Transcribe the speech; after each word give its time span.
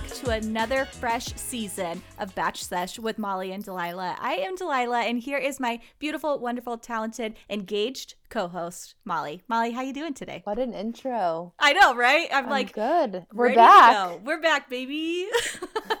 back 0.00 0.10
to 0.12 0.30
another 0.30 0.84
fresh 0.84 1.26
season 1.34 2.02
of 2.18 2.34
Batch 2.34 2.64
Sesh 2.64 2.98
with 2.98 3.18
Molly 3.18 3.52
and 3.52 3.62
Delilah. 3.64 4.16
I 4.20 4.34
am 4.34 4.54
Delilah, 4.54 5.02
and 5.02 5.18
here 5.18 5.38
is 5.38 5.60
my 5.60 5.80
beautiful, 5.98 6.38
wonderful, 6.38 6.78
talented, 6.78 7.34
engaged 7.48 8.14
co-host, 8.28 8.94
Molly. 9.04 9.42
Molly, 9.48 9.72
how 9.72 9.82
you 9.82 9.92
doing 9.92 10.14
today? 10.14 10.42
What 10.44 10.58
an 10.58 10.72
intro. 10.72 11.52
I 11.58 11.72
know, 11.72 11.94
right? 11.94 12.28
I'm, 12.32 12.44
I'm 12.44 12.50
like, 12.50 12.72
good. 12.72 13.26
We're 13.32 13.54
back. 13.54 13.94
go. 13.94 14.20
We're 14.24 14.40
back, 14.40 14.70
baby. 14.70 15.26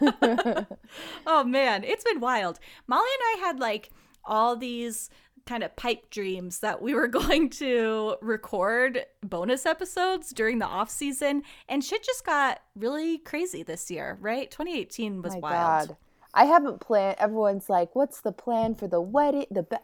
oh 1.26 1.44
man, 1.44 1.84
it's 1.84 2.04
been 2.04 2.20
wild. 2.20 2.58
Molly 2.86 3.08
and 3.18 3.42
I 3.42 3.46
had 3.46 3.60
like 3.60 3.90
all 4.24 4.56
these 4.56 5.10
kind 5.50 5.64
of 5.64 5.74
pipe 5.74 6.08
dreams 6.10 6.60
that 6.60 6.80
we 6.80 6.94
were 6.94 7.08
going 7.20 7.50
to 7.50 8.14
record 8.22 9.04
bonus 9.20 9.66
episodes 9.66 10.30
during 10.30 10.60
the 10.60 10.66
off 10.66 10.88
season 10.88 11.42
and 11.68 11.82
shit 11.82 12.04
just 12.04 12.24
got 12.24 12.60
really 12.76 13.18
crazy 13.18 13.64
this 13.64 13.90
year 13.90 14.16
right 14.20 14.48
2018 14.52 15.22
was 15.22 15.34
My 15.34 15.38
wild 15.40 15.88
God. 15.88 15.96
I 16.32 16.44
haven't 16.44 16.78
planned. 16.80 17.16
Everyone's 17.18 17.68
like, 17.68 17.96
"What's 17.96 18.20
the 18.20 18.30
plan 18.30 18.76
for 18.76 18.86
the 18.86 19.00
wedding?" 19.00 19.46
The 19.50 19.64
ba-? 19.64 19.80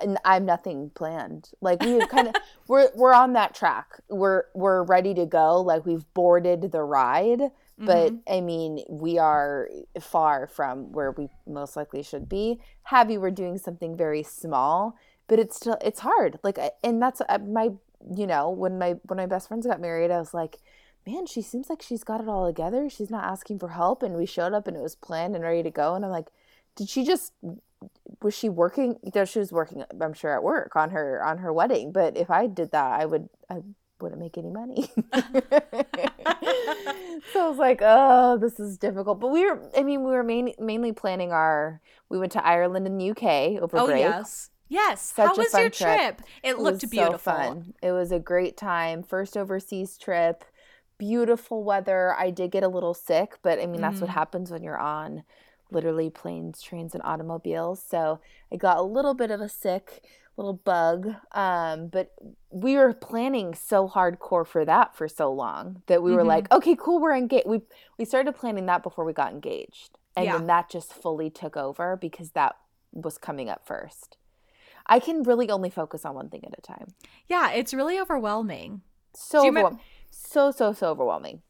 and 0.00 0.18
I'm 0.24 0.46
nothing 0.46 0.90
planned. 0.94 1.50
Like 1.60 1.82
we've 1.82 2.08
kind 2.08 2.28
of 2.28 2.34
we're 2.68 2.88
we're 2.94 3.12
on 3.12 3.34
that 3.34 3.54
track. 3.54 4.00
We're 4.08 4.44
we're 4.54 4.82
ready 4.84 5.14
to 5.14 5.26
go. 5.26 5.60
Like 5.60 5.84
we've 5.84 6.04
boarded 6.14 6.72
the 6.72 6.82
ride, 6.82 7.50
but 7.78 8.12
Mm-hmm. 8.12 8.32
I 8.32 8.40
mean, 8.40 8.84
we 8.88 9.18
are 9.18 9.68
far 10.00 10.46
from 10.46 10.92
where 10.92 11.12
we 11.12 11.28
most 11.46 11.76
likely 11.76 12.02
should 12.02 12.28
be. 12.28 12.60
Happy 12.82 13.16
we're 13.18 13.30
doing 13.30 13.58
something 13.58 13.96
very 13.96 14.22
small, 14.22 14.96
but 15.30 15.38
it's 15.38 15.56
still 15.56 15.78
it's 15.80 16.00
hard. 16.00 16.38
Like, 16.42 16.58
and 16.84 17.00
that's 17.00 17.22
uh, 17.26 17.38
my 17.38 17.70
you 18.14 18.26
know 18.26 18.50
when 18.50 18.78
my 18.78 18.96
when 19.04 19.16
my 19.16 19.26
best 19.26 19.48
friends 19.48 19.66
got 19.66 19.80
married, 19.80 20.10
I 20.10 20.18
was 20.18 20.34
like. 20.34 20.58
Man, 21.06 21.24
she 21.24 21.40
seems 21.40 21.70
like 21.70 21.80
she's 21.80 22.04
got 22.04 22.20
it 22.20 22.28
all 22.28 22.46
together. 22.46 22.90
She's 22.90 23.08
not 23.08 23.24
asking 23.24 23.58
for 23.58 23.70
help. 23.70 24.02
And 24.02 24.16
we 24.16 24.26
showed 24.26 24.52
up 24.52 24.68
and 24.68 24.76
it 24.76 24.82
was 24.82 24.94
planned 24.94 25.34
and 25.34 25.42
ready 25.42 25.62
to 25.62 25.70
go. 25.70 25.94
And 25.94 26.04
I'm 26.04 26.10
like, 26.10 26.26
did 26.76 26.90
she 26.90 27.04
just 27.04 27.32
was 28.22 28.34
she 28.34 28.48
working 28.48 28.96
you 29.02 29.12
know, 29.14 29.24
she 29.24 29.38
was 29.38 29.52
working 29.52 29.84
i'm 30.00 30.12
sure 30.12 30.34
at 30.34 30.42
work 30.42 30.76
on 30.76 30.90
her 30.90 31.22
on 31.24 31.38
her 31.38 31.52
wedding 31.52 31.92
but 31.92 32.16
if 32.16 32.30
i 32.30 32.46
did 32.46 32.70
that 32.72 33.00
i 33.00 33.04
would 33.04 33.28
i 33.48 33.56
wouldn't 34.00 34.20
make 34.20 34.36
any 34.38 34.50
money 34.50 34.90
so 37.32 37.46
i 37.46 37.48
was 37.48 37.58
like 37.58 37.80
oh 37.82 38.38
this 38.38 38.58
is 38.60 38.78
difficult 38.78 39.20
but 39.20 39.28
we 39.28 39.44
were 39.44 39.60
i 39.76 39.82
mean 39.82 40.04
we 40.04 40.10
were 40.10 40.22
main, 40.22 40.52
mainly 40.58 40.92
planning 40.92 41.32
our 41.32 41.80
we 42.08 42.18
went 42.18 42.32
to 42.32 42.44
ireland 42.46 42.86
and 42.86 43.00
the 43.00 43.10
uk 43.10 43.22
over 43.22 43.78
oh 43.78 43.86
break 43.86 44.00
yes 44.00 44.49
yes 44.70 45.12
Such 45.14 45.26
how 45.26 45.36
was 45.36 45.52
your 45.52 45.68
trip. 45.70 45.98
trip? 45.98 46.22
It, 46.42 46.50
it 46.50 46.58
looked 46.58 46.82
was 46.82 46.90
beautiful. 46.90 47.18
so 47.18 47.20
fun. 47.36 47.74
It 47.82 47.92
was 47.92 48.10
a 48.12 48.18
great 48.18 48.56
time. 48.56 49.02
First 49.02 49.36
overseas 49.36 49.98
trip. 49.98 50.44
Beautiful 50.98 51.62
weather. 51.64 52.14
I 52.18 52.30
did 52.30 52.50
get 52.50 52.62
a 52.62 52.68
little 52.68 52.94
sick 52.94 53.34
but 53.42 53.58
i 53.60 53.66
mean 53.66 53.80
that's 53.82 54.00
what 54.00 54.10
Mm. 54.10 54.14
happens 54.14 54.50
when 54.50 54.62
you're 54.62 54.78
on 54.78 55.22
literally 55.70 56.10
planes 56.10 56.62
trains 56.62 56.94
and 56.94 57.02
automobiles. 57.04 57.82
So 57.82 58.20
i 58.52 58.56
got 58.56 58.78
a 58.78 58.82
little 58.82 59.14
bit 59.14 59.30
of 59.30 59.40
a 59.40 59.48
sick 59.48 60.02
little 60.36 60.54
bug 60.54 61.08
um, 61.32 61.88
but 61.88 62.12
we 62.50 62.76
were 62.76 62.94
planning 62.94 63.54
so 63.54 63.86
hardcore 63.88 64.46
for 64.46 64.64
that 64.64 64.94
for 64.96 65.06
so 65.08 65.30
long 65.32 65.82
that 65.86 66.02
we 66.02 66.12
were 66.12 66.22
Mhm. 66.22 66.26
like 66.34 66.52
okay 66.52 66.74
cool 66.76 66.98
we're 67.00 67.14
engaged 67.14 67.46
we 67.46 67.60
we 67.98 68.04
started 68.06 68.32
planning 68.34 68.66
that 68.66 68.82
before 68.82 69.04
we 69.04 69.12
got 69.12 69.32
engaged. 69.32 69.98
And 70.16 70.26
Yeah. 70.26 70.38
then 70.38 70.46
that 70.48 70.68
just 70.70 70.92
fully 70.92 71.30
took 71.30 71.56
over 71.56 71.96
because 71.96 72.30
that 72.32 72.56
was 72.92 73.16
coming 73.18 73.48
up 73.48 73.64
first 73.66 74.16
i 74.90 74.98
can 75.00 75.22
really 75.22 75.48
only 75.48 75.70
focus 75.70 76.04
on 76.04 76.14
one 76.14 76.28
thing 76.28 76.44
at 76.44 76.54
a 76.58 76.60
time 76.60 76.88
yeah 77.28 77.50
it's 77.52 77.72
really 77.72 77.98
overwhelming 77.98 78.82
so 79.14 79.42
you 79.44 79.78
so 80.10 80.50
so 80.50 80.72
so 80.72 80.88
overwhelming 80.90 81.40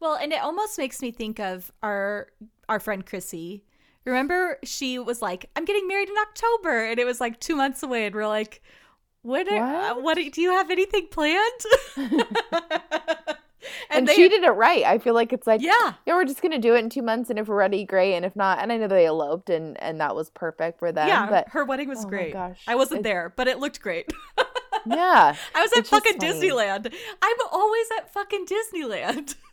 Well, 0.00 0.14
and 0.14 0.32
it 0.32 0.40
almost 0.40 0.78
makes 0.78 1.02
me 1.02 1.10
think 1.10 1.40
of 1.40 1.72
our 1.82 2.28
our 2.68 2.78
friend 2.78 3.04
Chrissy. 3.04 3.64
Remember, 4.04 4.58
she 4.62 4.98
was 4.98 5.20
like, 5.20 5.50
"I'm 5.56 5.64
getting 5.64 5.88
married 5.88 6.08
in 6.08 6.16
October," 6.16 6.84
and 6.84 6.98
it 7.00 7.04
was 7.04 7.20
like 7.20 7.40
two 7.40 7.56
months 7.56 7.82
away, 7.82 8.06
and 8.06 8.14
we're 8.14 8.28
like, 8.28 8.62
"What? 9.22 9.48
Are, 9.50 9.94
What? 9.96 10.02
what? 10.16 10.32
do 10.32 10.40
you 10.40 10.52
have 10.52 10.70
anything 10.70 11.08
planned?" 11.10 11.60
and, 13.90 14.06
they, 14.06 14.14
she 14.14 14.28
did 14.28 14.42
it 14.42 14.50
right 14.50 14.84
i 14.84 14.98
feel 14.98 15.14
like 15.14 15.32
it's 15.32 15.46
like 15.46 15.60
yeah, 15.60 15.94
yeah 16.06 16.14
we're 16.14 16.24
just 16.24 16.42
gonna 16.42 16.58
do 16.58 16.74
it 16.74 16.78
in 16.78 16.90
two 16.90 17.02
months 17.02 17.30
and 17.30 17.38
if 17.38 17.48
we're 17.48 17.56
ready 17.56 17.84
great 17.84 18.14
and 18.14 18.24
if 18.24 18.34
not 18.36 18.58
and 18.60 18.72
i 18.72 18.76
know 18.76 18.88
they 18.88 19.06
eloped 19.06 19.50
and 19.50 19.80
and 19.82 20.00
that 20.00 20.14
was 20.14 20.30
perfect 20.30 20.78
for 20.78 20.92
them 20.92 21.08
yeah. 21.08 21.28
but 21.28 21.48
her 21.48 21.64
wedding 21.64 21.88
was 21.88 22.04
oh 22.04 22.08
great. 22.08 22.32
gosh, 22.32 22.60
I 22.66 22.74
wasn't 22.74 23.00
it- 23.00 23.04
there, 23.04 23.32
but 23.36 23.48
it 23.48 23.58
looked 23.58 23.80
great. 23.80 24.12
yeah 24.86 25.34
I 25.54 25.62
was 25.62 25.72
at 25.76 25.86
fucking. 25.86 26.18
Disneyland. 26.18 26.92
I'm 27.22 27.36
always 27.50 27.86
at 27.98 28.12
fucking 28.12 28.46
Disneyland. 28.46 29.34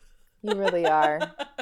you 0.47 0.56
really 0.56 0.85
are 0.85 1.19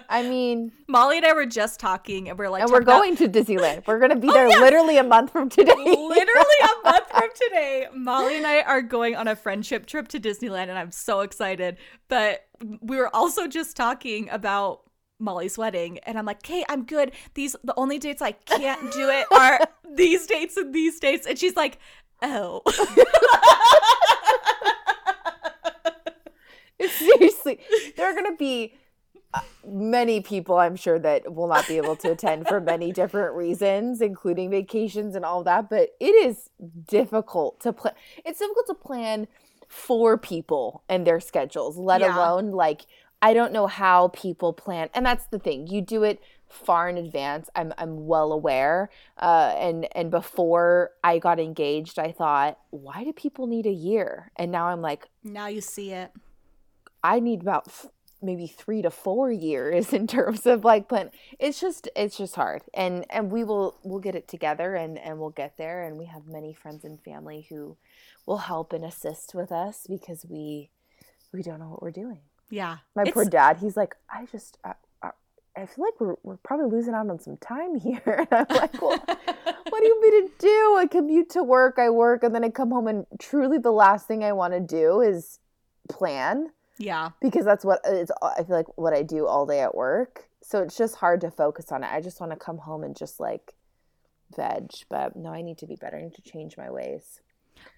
i 0.09 0.21
mean 0.23 0.71
Molly 0.87 1.17
and 1.17 1.25
I 1.25 1.33
were 1.33 1.45
just 1.47 1.79
talking, 1.79 2.29
and 2.29 2.37
we're 2.37 2.49
like, 2.49 2.61
and 2.61 2.71
we're 2.71 2.83
talking 2.83 3.15
about- 3.15 3.17
going 3.19 3.43
to 3.43 3.43
disneyland 3.43 3.87
we're 3.87 3.99
gonna 3.99 4.15
be 4.15 4.27
oh, 4.29 4.33
there 4.33 4.47
literally 4.49 4.97
a 4.97 5.03
month 5.03 5.31
from 5.31 5.49
today 5.49 5.73
Literally 5.77 6.59
a 6.63 6.89
month 6.89 7.09
from 7.09 7.29
today, 7.35 7.87
Molly 7.95 8.37
and 8.37 8.45
I 8.45 8.61
are 8.61 8.81
going 8.81 9.15
on 9.15 9.27
a 9.27 9.35
friendship 9.35 9.85
trip 9.85 10.07
to 10.09 10.19
Disneyland, 10.19 10.69
and 10.69 10.77
I'm 10.77 10.91
so 10.91 11.21
excited. 11.21 11.77
But 12.07 12.45
we 12.81 12.97
were 12.97 13.13
also 13.15 13.47
just 13.47 13.75
talking 13.75 14.29
about 14.29 14.81
Molly's 15.19 15.57
wedding, 15.57 15.99
and 15.99 16.17
I'm 16.17 16.25
like, 16.25 16.37
"Okay, 16.37 16.63
I'm 16.69 16.83
good. 16.85 17.13
These 17.33 17.55
the 17.63 17.73
only 17.77 17.97
dates 17.99 18.21
I 18.21 18.33
can't 18.33 18.91
do 18.93 19.09
it 19.09 19.25
are 19.31 19.59
these 19.95 20.27
dates 20.27 20.57
and 20.57 20.73
these 20.73 20.99
dates." 20.99 21.25
And 21.25 21.37
she's 21.39 21.55
like, 21.55 21.79
"Oh, 22.21 22.61
seriously 26.97 27.59
there 27.97 28.05
are 28.09 28.13
gonna 28.15 28.35
be 28.35 28.73
uh, 29.33 29.39
many 29.65 30.21
people 30.21 30.57
i'm 30.57 30.75
sure 30.75 30.99
that 30.99 31.33
will 31.33 31.47
not 31.47 31.67
be 31.67 31.77
able 31.77 31.95
to 31.95 32.11
attend 32.11 32.47
for 32.47 32.59
many 32.61 32.91
different 32.91 33.33
reasons 33.35 34.01
including 34.01 34.49
vacations 34.49 35.15
and 35.15 35.25
all 35.25 35.43
that 35.43 35.69
but 35.69 35.89
it 35.99 36.13
is 36.25 36.49
difficult 36.87 37.59
to 37.59 37.73
plan 37.73 37.93
it's 38.25 38.39
difficult 38.39 38.67
to 38.67 38.73
plan 38.75 39.27
for 39.67 40.17
people 40.17 40.83
and 40.89 41.07
their 41.07 41.19
schedules 41.19 41.77
let 41.77 42.01
Yeah. 42.01 42.15
alone 42.15 42.51
like 42.51 42.81
i 43.21 43.33
don't 43.33 43.51
know 43.53 43.65
how 43.67 44.09
people 44.09 44.53
plan 44.53 44.89
and 44.93 45.05
that's 45.05 45.25
the 45.27 45.39
thing 45.39 45.65
you 45.67 45.81
do 45.81 46.03
it 46.03 46.21
far 46.49 46.87
in 46.87 46.97
advance 46.97 47.49
i'm 47.55 47.73
i'm 47.79 48.05
well 48.05 48.31
aware 48.31 48.91
uh 49.17 49.55
and 49.57 49.87
and 49.97 50.11
before 50.11 50.91
i 51.03 51.17
got 51.17 51.39
engaged 51.39 51.97
i 51.97 52.11
thought 52.11 52.59
why 52.69 53.03
do 53.03 53.11
people 53.11 53.47
need 53.47 53.65
a 53.65 53.71
year 53.71 54.31
and 54.35 54.51
now 54.51 54.67
i'm 54.67 54.81
like 54.81 55.07
now 55.23 55.47
you 55.47 55.61
see 55.61 55.91
it." 55.91 56.11
I 57.03 57.19
need 57.19 57.41
about 57.41 57.63
f- 57.67 57.87
maybe 58.21 58.47
three 58.47 58.81
to 58.81 58.89
four 58.89 59.31
years 59.31 59.91
in 59.99 60.07
terms 60.07 60.45
of 60.45 60.63
like 60.63 60.87
plan. 60.87 61.11
It's 61.39 61.59
just 61.59 61.89
it's 61.95 62.17
just 62.17 62.35
hard, 62.35 62.63
and 62.73 63.05
and 63.09 63.31
we 63.31 63.43
will 63.43 63.77
we'll 63.83 63.99
get 63.99 64.15
it 64.15 64.27
together, 64.27 64.75
and 64.75 64.97
and 64.97 65.19
we'll 65.19 65.29
get 65.31 65.57
there, 65.57 65.83
and 65.83 65.97
we 65.97 66.05
have 66.05 66.25
many 66.27 66.53
friends 66.53 66.83
and 66.85 67.01
family 67.03 67.45
who 67.49 67.77
will 68.25 68.37
help 68.37 68.71
and 68.73 68.85
assist 68.85 69.35
with 69.35 69.51
us 69.51 69.85
because 69.89 70.25
we 70.29 70.69
we 71.33 71.41
don't 71.43 71.59
know 71.59 71.69
what 71.69 71.81
we're 71.81 71.91
doing. 71.91 72.19
Yeah, 72.49 72.77
My 72.95 73.01
It's- 73.01 73.13
poor 73.13 73.25
dad, 73.25 73.57
he's 73.57 73.75
like, 73.75 73.95
I 74.09 74.25
just. 74.31 74.57
I, 74.63 74.73
I, 75.55 75.67
feel 75.67 75.85
like 75.85 75.99
we're, 75.99 76.15
we're 76.23 76.37
probably 76.37 76.65
losing 76.65 76.95
out 76.95 77.09
on 77.09 77.19
some 77.19 77.37
time 77.37 77.75
here. 77.79 78.01
And 78.05 78.27
I'm 78.31 78.45
like, 78.57 78.81
well, 78.81 78.97
what 79.05 79.79
do 79.81 79.85
you 79.85 79.95
want 79.99 80.01
me 80.01 80.21
to 80.21 80.31
do? 80.39 80.75
I 80.79 80.87
commute 80.89 81.29
to 81.31 81.43
work, 81.43 81.77
I 81.77 81.89
work, 81.91 82.23
and 82.23 82.33
then 82.33 82.43
I 82.43 82.49
come 82.49 82.71
home, 82.71 82.87
and 82.87 83.05
truly 83.19 83.57
the 83.59 83.71
last 83.71 84.07
thing 84.07 84.23
I 84.23 84.31
want 84.33 84.53
to 84.53 84.59
do 84.59 85.01
is 85.01 85.39
plan 85.89 86.49
yeah, 86.77 87.09
because 87.21 87.45
that's 87.45 87.63
what 87.63 87.79
it's 87.85 88.11
i 88.21 88.43
feel 88.43 88.55
like 88.55 88.77
what 88.77 88.93
i 88.93 89.03
do 89.03 89.27
all 89.27 89.45
day 89.45 89.61
at 89.61 89.75
work. 89.75 90.29
So 90.41 90.61
it's 90.61 90.77
just 90.77 90.95
hard 90.95 91.21
to 91.21 91.31
focus 91.31 91.71
on 91.71 91.83
it. 91.83 91.89
I 91.91 92.01
just 92.01 92.19
want 92.19 92.31
to 92.31 92.37
come 92.37 92.57
home 92.57 92.83
and 92.83 92.95
just 92.95 93.19
like 93.19 93.53
veg 94.35 94.71
but 94.89 95.15
no 95.15 95.29
i 95.29 95.41
need 95.41 95.57
to 95.59 95.67
be 95.67 95.75
better. 95.75 95.97
I 95.97 96.03
need 96.03 96.15
to 96.15 96.21
change 96.21 96.57
my 96.57 96.69
ways. 96.69 97.21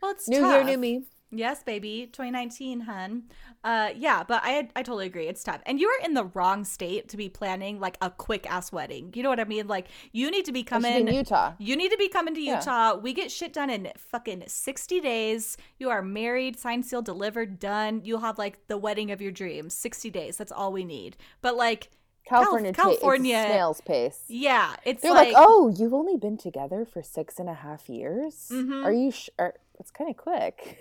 Well, 0.01 0.11
it's 0.11 0.27
new 0.27 0.39
tough. 0.39 0.55
year 0.55 0.63
new 0.63 0.77
me 0.77 1.03
Yes, 1.37 1.63
baby, 1.63 2.09
2019, 2.11 2.81
hun. 2.81 3.23
Uh, 3.63 3.89
yeah, 3.95 4.23
but 4.23 4.41
I 4.43 4.69
I 4.75 4.83
totally 4.83 5.05
agree. 5.07 5.27
It's 5.27 5.43
tough, 5.43 5.61
and 5.65 5.79
you 5.79 5.87
are 5.89 6.05
in 6.05 6.13
the 6.13 6.25
wrong 6.35 6.63
state 6.65 7.09
to 7.09 7.17
be 7.17 7.29
planning 7.29 7.79
like 7.79 7.97
a 8.01 8.09
quick 8.09 8.49
ass 8.49 8.71
wedding. 8.71 9.11
You 9.15 9.23
know 9.23 9.29
what 9.29 9.39
I 9.39 9.45
mean? 9.45 9.67
Like 9.67 9.87
you 10.11 10.29
need 10.29 10.45
to 10.45 10.51
be 10.51 10.59
I 10.59 10.79
should 10.79 10.83
be 10.83 10.89
coming. 10.89 11.07
in 11.07 11.13
utah 11.13 11.53
You 11.57 11.75
need 11.75 11.89
to 11.91 11.97
be 11.97 12.07
coming 12.09 12.35
to 12.35 12.41
Yeah. 12.41 12.59
Utah. 12.59 12.95
We 12.95 13.13
get 13.13 13.31
shit 13.31 13.53
done 13.53 13.69
in 13.69 13.91
fucking 13.97 14.43
60 14.47 14.99
days. 15.01 15.57
You 15.79 15.89
are 15.89 16.01
married, 16.01 16.59
signed, 16.59 16.85
sealed, 16.85 17.05
delivered, 17.05 17.59
done. 17.59 18.01
You'll 18.03 18.19
have 18.21 18.37
like 18.37 18.67
the 18.67 18.77
wedding 18.77 19.09
of 19.11 19.21
your 19.21 19.31
dreams. 19.31 19.73
60 19.73 20.09
days. 20.11 20.37
That's 20.37 20.51
all 20.51 20.71
we 20.71 20.83
need. 20.85 21.17
But 21.41 21.55
like, 21.55 21.89
california 22.27 22.73
ta- 22.73 22.89
it's 22.89 23.01
snail's 23.01 23.81
pace 23.81 24.23
yeah, 24.27 24.75
it's 24.83 25.03
they're 25.03 25.13
like, 25.13 25.33
like, 25.33 25.35
oh 25.37 25.71
you've 25.77 25.93
only 25.93 26.17
been 26.17 26.37
together 26.37 26.83
for 26.83 27.03
six 27.03 27.37
and 27.37 27.47
a 27.47 27.53
half 27.53 27.87
years 27.87 28.49
Mhm. 28.51 28.83
are 28.83 28.91
you 28.91 29.11
sure 29.11 29.53
it's 29.79 29.91
kind 29.91 30.09
of 30.09 30.17
quick 30.17 30.79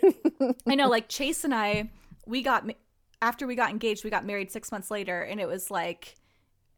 I 0.67 0.75
know, 0.75 0.89
like 0.91 1.09
Chase 1.09 1.45
and 1.45 1.55
I, 1.55 1.91
we 2.27 2.43
got 2.43 2.69
after 3.23 3.47
we 3.47 3.55
got 3.55 3.71
engaged, 3.71 4.05
we 4.05 4.11
got 4.11 4.27
married 4.27 4.51
six 4.51 4.71
months 4.71 4.91
later, 4.91 5.23
and 5.23 5.41
it 5.41 5.49
was 5.49 5.71
like, 5.71 6.17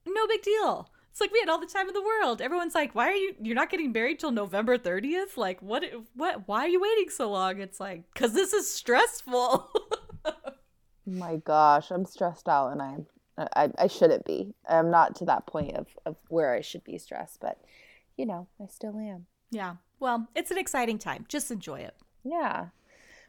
no 0.06 0.26
big 0.26 0.42
deal. 0.42 0.90
It's 1.10 1.20
like 1.20 1.32
we 1.32 1.40
had 1.40 1.48
all 1.48 1.58
the 1.58 1.66
time 1.66 1.88
in 1.88 1.94
the 1.94 2.02
world. 2.02 2.42
Everyone's 2.42 2.74
like, 2.74 2.94
"Why 2.94 3.08
are 3.08 3.14
you? 3.14 3.34
You're 3.40 3.54
not 3.54 3.70
getting 3.70 3.90
married 3.90 4.18
till 4.18 4.32
November 4.32 4.76
30th? 4.76 5.36
Like, 5.36 5.62
what? 5.62 5.82
What? 6.14 6.46
Why 6.46 6.66
are 6.66 6.68
you 6.68 6.80
waiting 6.80 7.08
so 7.08 7.30
long?" 7.30 7.58
It's 7.58 7.80
like, 7.80 8.02
"Cause 8.14 8.34
this 8.34 8.52
is 8.52 8.70
stressful." 8.70 9.70
my 11.08 11.36
gosh 11.36 11.92
i'm 11.92 12.04
stressed 12.04 12.48
out 12.48 12.72
and 12.72 12.82
i'm 12.82 13.06
I, 13.38 13.70
I 13.78 13.86
shouldn't 13.86 14.24
be. 14.24 14.54
I'm 14.68 14.90
not 14.90 15.14
to 15.16 15.24
that 15.26 15.46
point 15.46 15.76
of, 15.76 15.86
of 16.06 16.16
where 16.28 16.54
I 16.54 16.60
should 16.60 16.84
be 16.84 16.98
stressed, 16.98 17.40
but 17.40 17.60
you 18.16 18.26
know, 18.26 18.48
I 18.62 18.66
still 18.66 18.98
am. 18.98 19.26
Yeah. 19.50 19.76
Well, 20.00 20.28
it's 20.34 20.50
an 20.50 20.58
exciting 20.58 20.98
time. 20.98 21.26
Just 21.28 21.50
enjoy 21.50 21.80
it. 21.80 21.94
Yeah. 22.26 22.66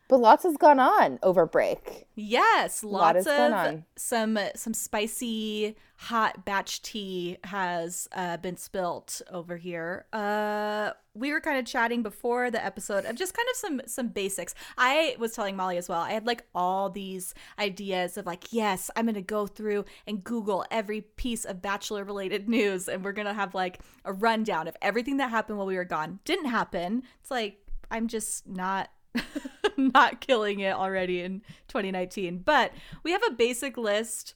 But 0.09 0.21
lots 0.21 0.43
has 0.43 0.55
gone 0.55 0.79
on 0.79 1.19
over 1.21 1.45
break. 1.45 2.05
Yes, 2.15 2.81
lot 2.81 3.15
lots 3.15 3.25
gone 3.25 3.51
of 3.51 3.59
on. 3.59 3.85
some 3.97 4.39
some 4.55 4.73
spicy 4.73 5.75
hot 5.97 6.45
batch 6.45 6.81
tea 6.81 7.37
has 7.43 8.07
uh, 8.13 8.37
been 8.37 8.55
spilt 8.55 9.21
over 9.31 9.57
here. 9.57 10.05
Uh, 10.13 10.91
we 11.13 11.31
were 11.33 11.41
kind 11.41 11.59
of 11.59 11.65
chatting 11.65 12.03
before 12.03 12.49
the 12.49 12.63
episode 12.63 13.03
of 13.03 13.15
just 13.17 13.33
kind 13.33 13.47
of 13.51 13.57
some 13.57 13.81
some 13.85 14.07
basics. 14.07 14.55
I 14.77 15.17
was 15.19 15.33
telling 15.33 15.57
Molly 15.57 15.75
as 15.75 15.89
well. 15.89 15.99
I 16.01 16.11
had 16.11 16.25
like 16.25 16.45
all 16.55 16.89
these 16.89 17.33
ideas 17.59 18.17
of 18.17 18.25
like, 18.25 18.53
yes, 18.53 18.89
I'm 18.95 19.07
gonna 19.07 19.21
go 19.21 19.45
through 19.45 19.83
and 20.07 20.23
Google 20.23 20.65
every 20.71 21.01
piece 21.01 21.43
of 21.43 21.61
Bachelor 21.61 22.05
related 22.05 22.47
news, 22.47 22.87
and 22.87 23.03
we're 23.03 23.11
gonna 23.11 23.33
have 23.33 23.53
like 23.53 23.79
a 24.05 24.13
rundown 24.13 24.69
of 24.69 24.77
everything 24.81 25.17
that 25.17 25.31
happened 25.31 25.57
while 25.57 25.67
we 25.67 25.75
were 25.75 25.83
gone. 25.83 26.19
Didn't 26.23 26.45
happen. 26.45 27.03
It's 27.19 27.31
like 27.31 27.66
I'm 27.91 28.07
just 28.07 28.47
not 28.47 28.89
not 29.77 30.21
killing 30.21 30.59
it 30.59 30.73
already 30.73 31.21
in 31.21 31.41
2019. 31.67 32.39
But 32.39 32.71
we 33.03 33.11
have 33.11 33.21
a 33.27 33.31
basic 33.31 33.77
list. 33.77 34.33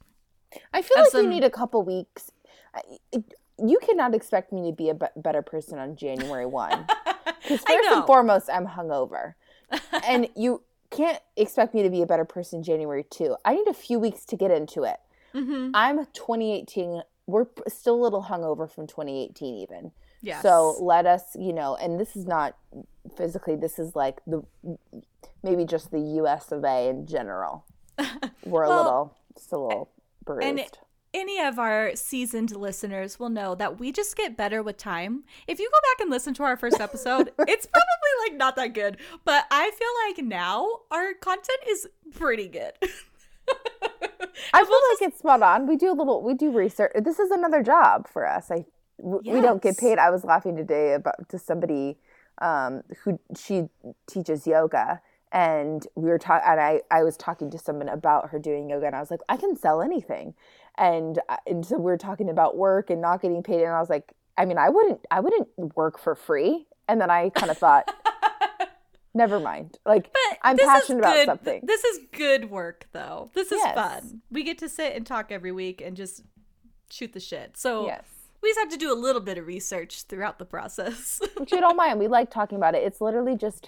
I 0.74 0.82
feel 0.82 0.98
like 1.00 1.12
some- 1.12 1.24
you 1.24 1.30
need 1.30 1.44
a 1.44 1.50
couple 1.50 1.84
weeks. 1.84 2.32
I, 2.74 2.82
it, 3.12 3.34
you 3.64 3.80
cannot 3.80 4.16
expect 4.16 4.52
me 4.52 4.70
to 4.70 4.76
be 4.76 4.90
a 4.90 4.94
be- 4.94 5.06
better 5.18 5.42
person 5.42 5.78
on 5.78 5.96
January 5.96 6.46
1. 6.46 6.86
Because 7.44 7.62
first 7.62 7.90
and 7.90 8.06
foremost, 8.06 8.50
I'm 8.52 8.68
hungover. 8.68 9.34
and 10.06 10.28
you 10.36 10.62
can't 10.92 11.20
expect 11.36 11.74
me 11.74 11.82
to 11.84 11.90
be 11.90 12.02
a 12.02 12.06
better 12.06 12.24
person 12.26 12.62
January 12.62 13.04
2. 13.10 13.36
I 13.44 13.56
need 13.56 13.68
a 13.68 13.74
few 13.74 13.98
weeks 14.00 14.26
to 14.26 14.38
get 14.38 14.52
into 14.52 14.84
it. 14.84 14.98
Mm-hmm. 15.34 15.72
I'm 15.74 16.06
2018. 16.14 17.02
We're 17.28 17.46
still 17.68 17.96
a 17.96 18.02
little 18.02 18.24
hungover 18.24 18.70
from 18.70 18.88
2018, 18.88 19.56
even. 19.56 19.92
Yes. 20.22 20.42
So 20.42 20.78
let 20.82 21.06
us, 21.06 21.36
you 21.40 21.54
know, 21.54 21.76
and 21.76 22.00
this 22.00 22.16
is 22.16 22.26
not 22.26 22.56
physically, 23.18 23.56
this 23.56 23.80
is 23.80 23.96
like 23.96 24.22
the 24.26 24.44
maybe 25.44 25.66
just 25.66 25.92
the 25.92 26.00
US 26.00 26.52
of 26.52 26.64
A 26.64 26.90
in 26.90 27.06
general. 27.08 27.66
We're 28.46 28.68
Well, 28.68 28.72
a 28.72 28.84
little, 28.84 29.18
just 29.36 29.52
a 29.52 29.58
little 29.58 29.90
bruised. 30.26 30.46
and 30.48 30.64
any 31.14 31.42
of 31.42 31.60
our 31.60 31.94
seasoned 31.96 32.56
listeners 32.56 33.20
will 33.20 33.30
know 33.30 33.54
that 33.56 33.80
we 33.80 33.92
just 33.92 34.16
get 34.16 34.38
better 34.38 34.64
with 34.64 34.78
time. 34.78 35.24
If 35.48 35.60
you 35.60 35.70
go 35.70 35.78
back 35.92 36.02
and 36.02 36.10
listen 36.10 36.34
to 36.36 36.44
our 36.44 36.56
first 36.56 36.80
episode, 36.80 37.32
it's 37.48 37.66
probably 37.66 38.30
like 38.30 38.38
not 38.38 38.56
that 38.56 38.74
good, 38.74 38.98
but 39.26 39.46
I 39.52 39.72
feel 39.72 39.90
like 40.08 40.26
now 40.26 40.68
our 40.90 41.14
content 41.14 41.60
is 41.68 41.88
pretty 42.14 42.48
good. 42.48 42.74
I 44.54 44.64
feel 44.64 44.80
like 44.92 45.10
it's 45.10 45.20
spot 45.20 45.42
on. 45.42 45.68
We 45.68 45.76
do 45.76 45.92
a 45.92 45.96
little, 45.96 46.22
we 46.24 46.34
do 46.34 46.52
research. 46.52 46.92
This 47.04 47.20
is 47.20 47.32
another 47.32 47.62
job 47.62 48.08
for 48.08 48.26
us. 48.26 48.50
I, 48.52 48.66
w- 49.02 49.34
we 49.34 49.42
don't 49.42 49.62
get 49.62 49.78
paid. 49.78 49.98
I 49.98 50.10
was 50.10 50.24
laughing 50.24 50.56
today 50.56 50.94
about 50.94 51.28
to 51.30 51.40
somebody 51.40 51.98
um, 52.40 52.84
who 53.04 53.20
she 53.38 53.70
teaches 54.08 54.48
yoga, 54.48 55.02
and 55.32 55.86
we 55.96 56.10
were 56.10 56.18
talking, 56.18 56.48
and 56.50 56.60
I, 56.60 56.82
I 56.90 57.04
was 57.04 57.18
talking 57.18 57.50
to 57.52 57.58
someone 57.60 57.90
about 57.90 58.30
her 58.30 58.40
doing 58.40 58.70
yoga, 58.70 58.88
and 58.88 58.96
I 58.96 59.00
was 59.00 59.12
like, 59.12 59.22
I 59.30 59.38
can 59.38 59.56
sell 59.56 59.82
anything, 59.82 60.34
and 60.78 61.20
and 61.46 61.66
so 61.66 61.78
we 61.78 61.84
were 61.84 61.98
talking 61.98 62.30
about 62.30 62.58
work 62.58 62.90
and 62.90 63.02
not 63.02 63.22
getting 63.22 63.44
paid, 63.44 63.62
and 63.64 63.72
I 63.74 63.80
was 63.80 63.90
like, 63.90 64.14
I 64.38 64.46
mean, 64.46 64.58
I 64.58 64.70
wouldn't, 64.70 65.02
I 65.12 65.20
wouldn't 65.20 65.48
work 65.76 66.00
for 66.00 66.16
free, 66.16 66.66
and 66.88 67.00
then 67.00 67.10
I 67.12 67.30
kind 67.30 67.52
of 67.52 67.58
thought, 67.58 67.94
never 69.14 69.40
mind, 69.40 69.78
like. 69.86 70.12
But 70.14 70.40
I'm 70.44 70.58
passionate 70.58 71.00
about 71.00 71.26
something. 71.26 71.62
This 71.64 71.84
is 71.84 72.00
good 72.12 72.50
work, 72.50 72.88
though. 72.92 73.30
This 73.34 73.52
is 73.52 73.60
Yes. 73.64 73.76
fun. 73.76 74.22
We 74.32 74.44
get 74.44 74.58
to 74.60 74.70
sit 74.70 74.96
and 74.96 75.06
talk 75.06 75.32
every 75.32 75.52
week 75.52 75.82
and 75.82 75.96
just 75.96 76.24
shoot 76.90 77.14
the 77.14 77.20
shit. 77.20 77.58
So 77.58 77.86
Yes. 77.86 78.04
We 78.42 78.50
just 78.50 78.60
have 78.60 78.70
to 78.70 78.78
do 78.78 78.92
a 78.92 78.96
little 78.96 79.22
bit 79.22 79.38
of 79.38 79.46
research 79.48 80.04
throughout 80.04 80.40
the 80.40 80.46
process. 80.46 81.20
which 81.38 81.52
you 81.52 81.60
don't 81.60 81.78
mind. 81.78 82.00
We 82.00 82.08
like 82.08 82.32
talking 82.32 82.58
about 82.58 82.76
it. 82.76 82.84
It's 82.84 83.02
literally 83.02 83.36
just 83.36 83.68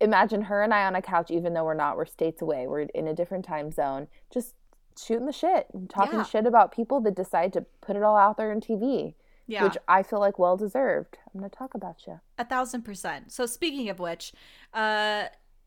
imagine 0.00 0.42
her 0.42 0.62
and 0.62 0.72
I 0.72 0.84
on 0.86 0.94
a 0.94 1.02
couch, 1.02 1.30
even 1.30 1.54
though 1.54 1.64
we're 1.64 1.74
not. 1.74 1.96
We're 1.96 2.06
states 2.06 2.42
away. 2.42 2.66
We're 2.66 2.82
in 2.82 3.08
a 3.08 3.14
different 3.14 3.44
time 3.44 3.70
zone. 3.70 4.08
Just 4.32 4.54
shooting 4.98 5.26
the 5.26 5.32
shit 5.32 5.66
and 5.72 5.88
talking 5.88 6.18
Yeah. 6.18 6.24
shit 6.24 6.46
about 6.46 6.72
people 6.72 7.00
that 7.02 7.14
decide 7.14 7.52
to 7.54 7.62
put 7.80 7.96
it 7.96 8.02
all 8.02 8.16
out 8.16 8.36
there 8.36 8.50
on 8.50 8.60
TV, 8.60 9.14
yeah. 9.46 9.64
which 9.64 9.76
I 9.88 10.02
feel 10.02 10.20
like 10.20 10.38
well 10.38 10.56
deserved. 10.56 11.18
I'm 11.32 11.40
going 11.40 11.50
to 11.50 11.56
talk 11.56 11.74
about 11.74 12.06
you. 12.06 12.20
A 12.38 12.44
thousand 12.44 12.82
percent. 12.82 13.32
So 13.32 13.46
speaking 13.46 13.88
of 13.88 13.98
which, 13.98 14.32
uh 14.74 15.24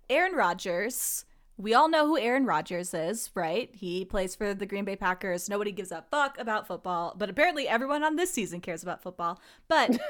Aaron 0.10 0.34
Rodgers, 0.34 1.26
we 1.58 1.74
all 1.74 1.88
know 1.88 2.08
who 2.08 2.18
Aaron 2.18 2.46
Rodgers 2.46 2.94
is, 2.94 3.30
right? 3.36 3.70
He 3.74 4.06
plays 4.06 4.36
for 4.36 4.54
the 4.54 4.66
Green 4.66 4.86
Bay 4.86 4.96
Packers. 4.96 5.48
Nobody 5.50 5.72
gives 5.72 5.92
a 5.92 6.04
fuck 6.10 6.38
about 6.40 6.66
football, 6.68 7.14
but 7.18 7.30
apparently 7.30 7.68
everyone 7.68 8.04
on 8.04 8.16
this 8.16 8.32
season 8.32 8.60
cares 8.60 8.82
about 8.84 9.02
football. 9.02 9.40
But 9.68 10.00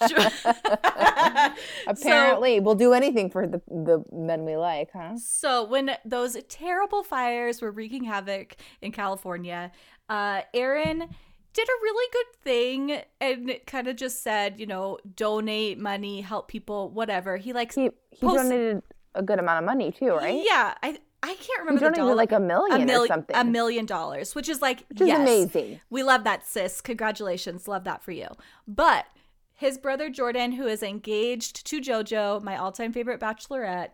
Apparently, 1.86 2.60
we'll 2.60 2.74
do 2.74 2.92
anything 2.92 3.30
for 3.30 3.46
the 3.46 3.60
the 3.68 4.04
men 4.12 4.44
we 4.44 4.56
like, 4.56 4.90
huh? 4.92 5.16
So 5.16 5.64
when 5.64 5.92
those 6.04 6.36
terrible 6.48 7.02
fires 7.02 7.60
were 7.60 7.70
wreaking 7.70 8.04
havoc 8.04 8.56
in 8.80 8.92
California, 8.92 9.72
uh, 10.08 10.42
Aaron 10.54 11.08
did 11.52 11.68
a 11.68 11.82
really 11.82 12.08
good 12.12 12.42
thing 12.42 13.02
and 13.20 13.52
kind 13.66 13.88
of 13.88 13.96
just 13.96 14.22
said, 14.22 14.60
you 14.60 14.66
know, 14.66 14.98
donate 15.16 15.78
money, 15.78 16.20
help 16.20 16.48
people, 16.48 16.90
whatever. 16.90 17.36
He 17.36 17.52
likes, 17.52 17.74
He 17.74 17.90
he 18.10 18.20
Post- 18.26 18.36
donated 18.44 18.82
a 19.14 19.22
good 19.22 19.38
amount 19.38 19.58
of 19.58 19.64
money 19.64 19.92
too, 19.92 20.14
right? 20.14 20.42
yeah, 20.44 20.74
I 20.82 20.98
I 21.22 21.34
can't 21.34 21.60
remember 21.60 21.80
the 21.80 21.96
donated 21.96 22.16
like 22.16 22.32
a 22.32 22.40
million 22.40 22.80
a 22.82 22.84
million, 22.86 23.02
or 23.02 23.06
something. 23.06 23.36
a 23.36 23.44
million 23.44 23.86
dollars, 23.86 24.34
which 24.34 24.48
is 24.48 24.62
like, 24.62 24.84
which 24.88 25.02
is 25.02 25.08
yes, 25.08 25.20
amazing. 25.20 25.80
we 25.90 26.02
love 26.02 26.24
that, 26.24 26.46
sis. 26.46 26.80
Congratulations. 26.80 27.68
Love 27.68 27.84
that 27.84 28.02
for 28.02 28.12
you. 28.12 28.28
But 28.66 29.06
his 29.52 29.76
brother 29.76 30.08
Jordan, 30.08 30.52
who 30.52 30.66
is 30.66 30.82
engaged 30.82 31.66
to 31.66 31.80
JoJo, 31.80 32.42
my 32.42 32.56
all 32.56 32.72
time 32.72 32.92
favorite 32.92 33.20
bachelorette, 33.20 33.90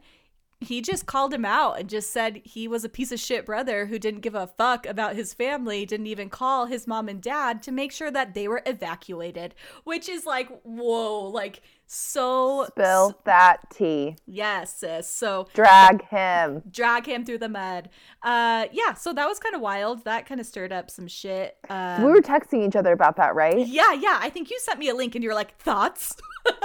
he 0.60 0.80
just 0.80 1.06
called 1.06 1.34
him 1.34 1.44
out 1.44 1.78
and 1.78 1.88
just 1.88 2.12
said 2.12 2.40
he 2.44 2.68
was 2.68 2.84
a 2.84 2.88
piece 2.88 3.12
of 3.12 3.20
shit 3.20 3.44
brother 3.44 3.86
who 3.86 3.98
didn't 3.98 4.20
give 4.20 4.34
a 4.34 4.46
fuck 4.46 4.86
about 4.86 5.16
his 5.16 5.34
family, 5.34 5.84
didn't 5.84 6.06
even 6.06 6.30
call 6.30 6.66
his 6.66 6.86
mom 6.86 7.08
and 7.08 7.20
dad 7.20 7.62
to 7.64 7.72
make 7.72 7.92
sure 7.92 8.10
that 8.10 8.34
they 8.34 8.48
were 8.48 8.62
evacuated, 8.64 9.54
which 9.84 10.08
is 10.08 10.24
like, 10.24 10.48
whoa, 10.62 11.24
like 11.28 11.60
so. 11.86 12.66
Spill 12.68 13.18
that 13.24 13.58
tea. 13.70 14.16
Yes, 14.26 14.76
sis. 14.78 15.08
So 15.10 15.46
Drag 15.54 16.06
him. 16.08 16.62
drag 16.70 17.06
him 17.06 17.25
through 17.25 17.38
the 17.38 17.49
mud. 17.49 17.88
Uh, 18.22 18.66
yeah, 18.72 18.94
so 18.94 19.12
that 19.12 19.26
was 19.26 19.38
kind 19.38 19.54
of 19.54 19.61
wild. 19.61 20.04
That 20.04 20.26
kind 20.26 20.40
of 20.40 20.46
stirred 20.46 20.72
up 20.72 20.90
some 20.90 21.06
shit. 21.08 21.56
Um, 21.68 22.02
we 22.02 22.11
were 22.11 22.20
texting 22.22 22.66
each 22.66 22.76
other 22.76 22.92
about 22.92 23.16
that, 23.16 23.34
right? 23.34 23.66
yeah, 23.66 23.92
yeah. 23.92 24.18
I 24.20 24.30
think 24.30 24.50
you 24.50 24.58
sent 24.61 24.78
me 24.78 24.88
a 24.88 24.94
link 24.94 25.14
and 25.14 25.22
you 25.25 25.30
were 25.30 25.34
like, 25.34 25.56
thoughts? 25.58 26.16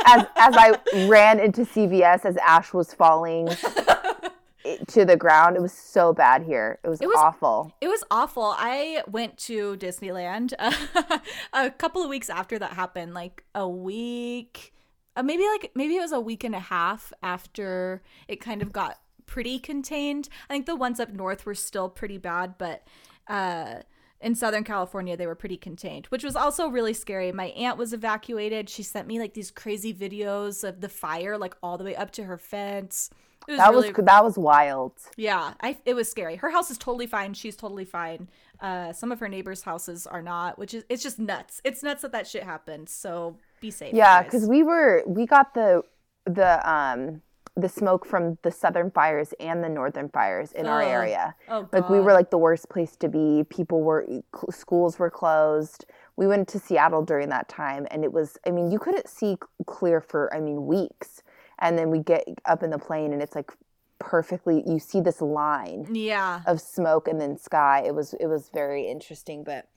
as 0.08 0.26
as 0.36 0.56
I 0.58 0.80
ran 1.08 1.40
into 1.40 1.62
CVS 1.62 2.26
as 2.26 2.38
Ash 2.38 2.74
was 2.74 2.94
falling 2.94 3.48
to 4.88 5.06
the 5.06 5.18
ground. 5.18 5.56
It 5.56 5.62
was 5.62 5.74
so 5.74 6.14
bad 6.14 6.44
here. 6.44 6.80
It 6.84 6.88
was, 6.90 7.02
It 7.02 7.08
was- 7.08 7.18
awful. 7.18 7.74
It 7.82 7.88
was 7.88 8.04
awful. 8.12 8.54
I 8.58 9.04
went 9.08 9.38
to 9.40 9.76
Disneyland 9.78 10.54
a 11.54 11.72
couple 11.72 12.04
of 12.04 12.10
weeks 12.10 12.30
after 12.30 12.60
that 12.60 12.72
happened, 12.74 13.14
like 13.14 13.44
a 13.56 13.68
week, 13.68 14.74
uh, 15.16 15.24
maybe 15.24 15.44
like 15.48 15.72
maybe 15.76 15.96
it 15.96 16.02
was 16.02 16.12
a 16.12 16.20
week 16.20 16.44
and 16.44 16.56
a 16.56 16.60
half 16.60 17.12
after 17.22 18.02
it 18.28 18.42
kind 18.42 18.62
of 18.62 18.72
got 18.72 19.00
pretty 19.26 19.60
contained. 19.60 20.30
I 20.50 20.54
think 20.54 20.66
the 20.66 20.76
ones 20.76 21.00
up 21.00 21.10
north 21.14 21.46
were 21.46 21.56
still 21.56 21.90
pretty 21.90 22.18
bad, 22.18 22.58
but 22.58 22.84
uh 23.28 23.82
in 24.20 24.36
Southern 24.36 24.64
California 24.64 25.18
they 25.18 25.26
were 25.26 25.36
pretty 25.36 25.58
contained, 25.58 26.06
which 26.08 26.24
was 26.24 26.36
also 26.36 26.68
really 26.68 26.94
scary. 26.94 27.32
My 27.32 27.48
aunt 27.48 27.78
was 27.78 27.92
evacuated. 27.94 28.70
She 28.70 28.84
sent 28.84 29.08
me 29.08 29.20
like 29.20 29.34
these 29.34 29.50
crazy 29.52 29.94
videos 29.94 30.64
of 30.68 30.80
the 30.82 30.90
fire 30.90 31.38
like 31.38 31.56
all 31.64 31.78
the 31.78 31.84
way 31.84 31.96
up 31.96 32.12
to 32.12 32.24
her 32.26 32.38
fence. 32.38 33.10
Was 33.48 33.58
That 33.58 33.72
really 33.72 33.92
was 33.92 34.06
that 34.06 34.24
was 34.24 34.38
wild. 34.38 34.94
yeah, 35.18 35.54
I 35.62 35.78
it 35.86 35.96
was 35.96 36.10
scary. 36.12 36.36
Her 36.36 36.52
house 36.52 36.70
is 36.70 36.78
totally 36.78 37.08
fine. 37.08 37.34
She's 37.34 37.56
totally 37.56 37.86
fine. 37.86 38.30
Uh, 38.60 38.94
some 38.94 39.12
of 39.12 39.20
her 39.20 39.28
neighbors' 39.28 39.64
houses 39.64 40.06
are 40.06 40.22
not, 40.22 40.60
which 40.60 40.74
is 40.76 40.84
it's 40.90 41.02
just 41.02 41.18
nuts. 41.18 41.60
It's 41.64 41.82
nuts 41.82 42.04
that 42.04 42.12
that 42.12 42.28
shit 42.28 42.44
happened. 42.44 42.88
So 42.90 43.38
be 43.62 43.72
safe. 43.72 43.94
Yeah, 43.94 44.24
because 44.24 44.48
we 44.48 44.64
were 44.64 45.04
we 45.08 45.26
got 45.26 45.54
the 45.54 45.84
the 46.26 46.70
um 46.70 47.22
the 47.56 47.70
smoke 47.70 48.06
from 48.06 48.38
the 48.44 48.52
southern 48.52 48.90
fires 48.92 49.34
and 49.40 49.64
the 49.64 49.70
northern 49.70 50.10
fires 50.10 50.52
in 50.54 50.66
our 50.66 50.82
area. 50.82 51.36
oh 51.50 51.68
Like 51.72 51.90
we 51.90 52.00
were 52.00 52.14
like 52.14 52.30
the 52.30 52.38
worst 52.38 52.70
place 52.70 52.96
to 52.98 53.10
be. 53.10 53.44
People 53.50 53.82
were 53.82 54.06
cl- 54.36 54.52
schools 54.52 54.98
were 54.98 55.10
closed. 55.10 55.86
We 56.16 56.28
went 56.28 56.48
to 56.50 56.60
Seattle 56.60 57.04
during 57.04 57.30
that 57.30 57.50
time, 57.50 57.88
and 57.92 58.04
it 58.04 58.12
was. 58.12 58.38
I 58.46 58.52
mean, 58.52 58.72
you 58.72 58.80
couldn't 58.80 59.08
see 59.08 59.38
clear 59.66 60.02
for. 60.02 60.34
I 60.34 60.40
mean, 60.40 60.66
weeks. 60.66 61.24
And 61.60 61.78
then 61.78 61.92
we 61.92 62.00
get 62.00 62.24
up 62.46 62.64
in 62.64 62.72
the 62.72 62.80
plane, 62.80 63.14
and 63.14 63.22
it's 63.22 63.36
like 63.36 63.52
perfectly. 64.00 64.64
You 64.66 64.80
see 64.80 65.02
this 65.02 65.22
line 65.22 65.88
yeah, 65.94 66.42
of 66.48 66.62
smoke 66.62 67.08
and 67.08 67.20
then 67.20 67.38
sky. 67.38 67.84
It 67.86 67.94
was. 67.94 68.14
It 68.20 68.28
was 68.28 68.50
very 68.54 68.88
interesting, 68.88 69.44
but. 69.44 69.68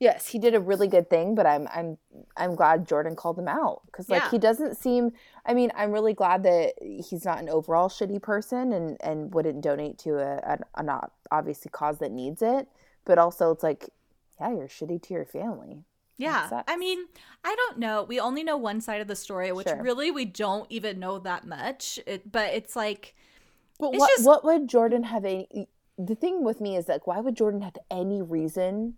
Yes, 0.00 0.26
he 0.28 0.38
did 0.38 0.54
a 0.54 0.60
really 0.60 0.88
good 0.88 1.08
thing, 1.10 1.34
but 1.34 1.46
I'm 1.46 1.68
I'm 1.72 1.98
I'm 2.36 2.54
glad 2.56 2.88
Jordan 2.88 3.14
called 3.14 3.38
him 3.38 3.46
out 3.48 3.82
because 3.86 4.08
like 4.08 4.22
Yeah. 4.22 4.30
he 4.30 4.38
doesn't 4.38 4.76
seem. 4.76 5.12
I 5.46 5.52
mean, 5.54 5.70
I'm 5.76 5.92
really 5.92 6.14
glad 6.14 6.42
that 6.44 6.72
he's 6.80 7.24
not 7.26 7.38
an 7.38 7.48
overall 7.50 7.88
shitty 7.90 8.20
person 8.22 8.72
and 8.72 8.96
and 9.02 9.32
wouldn't 9.34 9.60
donate 9.60 9.98
to 9.98 10.16
a, 10.18 10.36
a, 10.54 10.58
a 10.76 10.82
not 10.82 11.12
obviously 11.30 11.70
cause 11.70 11.98
that 11.98 12.10
needs 12.12 12.40
it. 12.42 12.66
but 13.04 13.18
also 13.18 13.50
it's 13.50 13.62
like, 13.62 13.88
yeah, 14.40 14.50
you're 14.50 14.68
shitty 14.68 15.02
to 15.02 15.14
your 15.14 15.24
family. 15.26 15.84
Yeah. 16.16 16.62
I 16.68 16.76
mean, 16.76 17.06
I 17.44 17.54
don't 17.54 17.78
know. 17.78 18.02
We 18.04 18.20
only 18.20 18.42
know 18.42 18.56
one 18.58 18.80
side 18.82 19.00
of 19.00 19.06
the 19.08 19.16
story, 19.16 19.52
which 19.52 19.68
Sure. 19.68 19.82
really 19.82 20.10
we 20.10 20.24
don't 20.26 20.66
even 20.70 20.98
know 20.98 21.18
that 21.18 21.46
much. 21.46 21.98
It, 22.06 22.30
but 22.30 22.52
it's 22.52 22.76
like, 22.76 23.14
But 23.78 23.90
It's 23.94 23.98
what 24.00 24.10
just- 24.16 24.26
what 24.26 24.44
would 24.44 24.68
Jordan 24.68 25.04
have 25.04 25.24
any? 25.24 25.68
The 25.98 26.14
thing 26.14 26.42
with 26.44 26.60
me 26.60 26.76
is 26.76 26.88
like, 26.88 27.06
why 27.06 27.20
would 27.20 27.36
Jordan 27.36 27.62
have 27.62 27.76
any 27.90 28.20
reason 28.22 28.96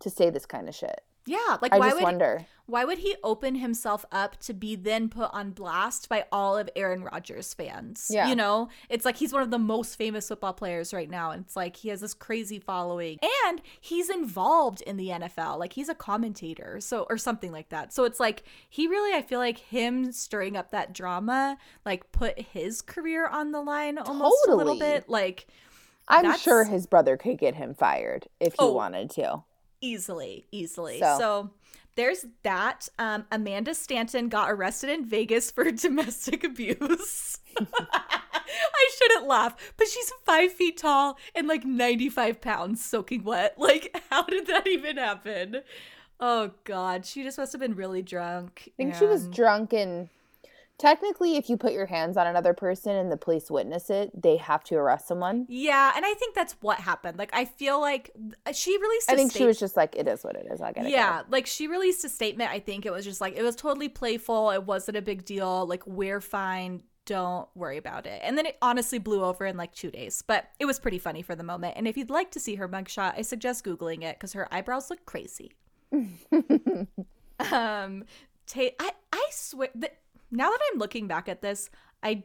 to 0.00 0.10
say 0.10 0.30
this 0.30 0.46
kind 0.46 0.68
of 0.68 0.74
shit? 0.74 1.00
yeah, 1.26 1.56
like 1.62 1.72
I 1.72 1.78
why 1.78 1.86
just 1.86 1.96
would 1.96 2.02
wonder. 2.04 2.44
why 2.66 2.84
would 2.84 2.98
he 2.98 3.16
open 3.24 3.54
himself 3.54 4.04
up 4.12 4.38
to 4.40 4.52
be 4.52 4.76
then 4.76 5.08
put 5.08 5.30
on 5.32 5.52
blast 5.52 6.06
by 6.10 6.26
all 6.30 6.58
of 6.58 6.68
Aaron 6.76 7.02
Rodgers 7.02 7.54
fans? 7.54 8.10
Yeah. 8.12 8.28
You 8.28 8.36
know, 8.36 8.68
it's 8.90 9.06
like 9.06 9.16
he's 9.16 9.32
one 9.32 9.40
of 9.42 9.50
the 9.50 9.58
most 9.58 9.96
famous 9.96 10.28
football 10.28 10.52
players 10.52 10.92
right 10.92 11.08
now. 11.08 11.30
And 11.30 11.42
it's 11.46 11.56
like 11.56 11.76
he 11.76 11.88
has 11.88 12.02
this 12.02 12.12
crazy 12.12 12.58
following 12.58 13.18
and 13.46 13.62
he's 13.80 14.10
involved 14.10 14.82
in 14.82 14.98
the 14.98 15.08
NFL. 15.08 15.58
Like 15.58 15.72
he's 15.72 15.88
a 15.88 15.94
commentator, 15.94 16.78
so, 16.78 17.06
or 17.08 17.16
something 17.16 17.50
like 17.52 17.70
that. 17.70 17.94
So 17.94 18.04
it's 18.04 18.20
like 18.20 18.42
he 18.68 18.86
really, 18.86 19.16
I 19.16 19.22
feel 19.22 19.38
like 19.38 19.56
him 19.56 20.12
stirring 20.12 20.58
up 20.58 20.72
that 20.72 20.92
drama, 20.92 21.56
like 21.86 22.12
put 22.12 22.38
his 22.38 22.82
career 22.82 23.26
on 23.26 23.50
the 23.52 23.62
line 23.62 23.96
almost 23.96 24.46
a 24.46 24.54
little 24.54 24.78
bit. 24.78 25.08
Like, 25.08 25.46
I'm 26.06 26.36
sure 26.36 26.64
his 26.64 26.86
brother 26.86 27.16
could 27.16 27.38
get 27.38 27.54
him 27.54 27.72
fired 27.72 28.28
if 28.40 28.52
he 28.52 28.56
Oh. 28.58 28.72
wanted 28.74 29.08
to. 29.12 29.42
Easily 29.84 30.46
easily. 30.50 30.98
So. 31.00 31.18
so, 31.18 31.50
there's 31.96 32.26
that. 32.42 32.88
Um 32.98 33.24
amanda 33.30 33.74
stanton 33.74 34.28
got 34.28 34.50
arrested 34.50 34.90
in 34.90 35.04
vegas 35.04 35.50
for 35.50 35.70
domestic 35.84 36.42
abuse. 36.44 37.38
I 37.58 38.90
shouldn't 38.98 39.26
laugh 39.26 39.54
but 39.76 39.86
she's 39.88 40.10
five 40.24 40.52
feet 40.52 40.76
tall 40.76 41.18
and 41.34 41.46
like 41.48 41.64
95 41.64 42.40
pounds 42.40 42.84
soaking 42.84 43.24
wet. 43.24 43.54
Like 43.58 43.96
how 44.10 44.22
did 44.24 44.46
that 44.48 44.66
even 44.66 44.96
happen? 44.96 45.62
Oh 46.20 46.50
god. 46.64 47.04
She 47.06 47.22
just 47.22 47.38
must 47.38 47.52
have 47.52 47.60
been 47.60 47.74
really 47.74 48.02
drunk 48.02 48.64
I 48.68 48.72
think 48.76 48.94
she 48.94 49.06
was 49.06 49.24
and- 49.24 49.34
drunk 49.34 49.72
and 49.72 50.08
technically 50.78 51.36
if 51.36 51.48
you 51.48 51.56
put 51.56 51.72
your 51.72 51.86
hands 51.86 52.16
on 52.16 52.26
another 52.26 52.52
person 52.52 52.96
and 52.96 53.10
the 53.10 53.16
police 53.16 53.50
witness 53.50 53.90
it, 53.90 54.10
they 54.20 54.36
have 54.36 54.64
to 54.64 54.74
arrest 54.76 55.06
someone. 55.06 55.46
yeah 55.48 55.92
and 55.96 56.04
i 56.04 56.12
think 56.14 56.34
that's 56.34 56.56
what 56.60 56.78
happened. 56.78 57.18
Like 57.18 57.30
i 57.32 57.44
feel 57.44 57.80
like 57.80 58.10
she 58.52 58.76
released 58.78 59.10
I 59.10 59.16
think 59.16 59.32
she 59.32 59.46
was 59.46 59.58
just 59.58 59.76
like, 59.76 59.94
it 59.96 60.08
is 60.08 60.24
what 60.24 60.36
it 60.36 60.46
is. 60.50 60.60
I 60.60 60.72
get 60.72 60.86
it. 60.86 60.90
yeah 60.90 61.22
like 61.30 61.46
she 61.46 61.66
released 61.68 62.04
a 62.04 62.08
statement. 62.08 62.50
I 62.50 62.58
think 62.60 62.86
it 62.86 62.92
was 62.92 63.04
just 63.04 63.20
like 63.20 63.36
it 63.36 63.42
was 63.42 63.56
totally 63.56 63.88
playful. 63.88 64.50
It 64.50 64.64
wasn't 64.64 64.96
a 64.96 65.02
big 65.02 65.24
deal. 65.24 65.66
Like 65.66 65.86
we're 65.86 66.20
fine. 66.20 66.82
Don't 67.06 67.48
worry 67.54 67.76
about 67.76 68.06
it. 68.06 68.20
And 68.24 68.36
then 68.38 68.46
it 68.46 68.56
honestly 68.62 68.98
blew 68.98 69.22
over 69.22 69.44
in 69.44 69.56
like 69.58 69.74
two 69.74 69.90
days. 69.90 70.22
But 70.26 70.48
it 70.58 70.64
was 70.64 70.80
pretty 70.80 70.98
funny 70.98 71.20
for 71.22 71.36
the 71.36 71.42
moment. 71.42 71.74
And 71.76 71.86
if 71.86 71.96
you'd 71.98 72.08
like 72.10 72.30
to 72.32 72.40
see 72.40 72.54
her 72.56 72.68
mugshot 72.68 73.14
i 73.18 73.22
suggest 73.22 73.64
googling 73.64 74.02
it 74.02 74.16
because 74.16 74.32
her 74.32 74.52
eyebrows 74.52 74.90
look 74.90 75.04
crazy. 75.06 75.52
Um 77.52 78.04
ta- 78.46 78.76
i 78.80 78.90
i 79.12 79.26
swear 79.30 79.68
that 79.74 79.98
now 80.34 80.50
that 80.50 80.58
i'm 80.72 80.78
looking 80.78 81.06
back 81.08 81.28
at 81.28 81.40
this 81.42 81.70
i 82.02 82.22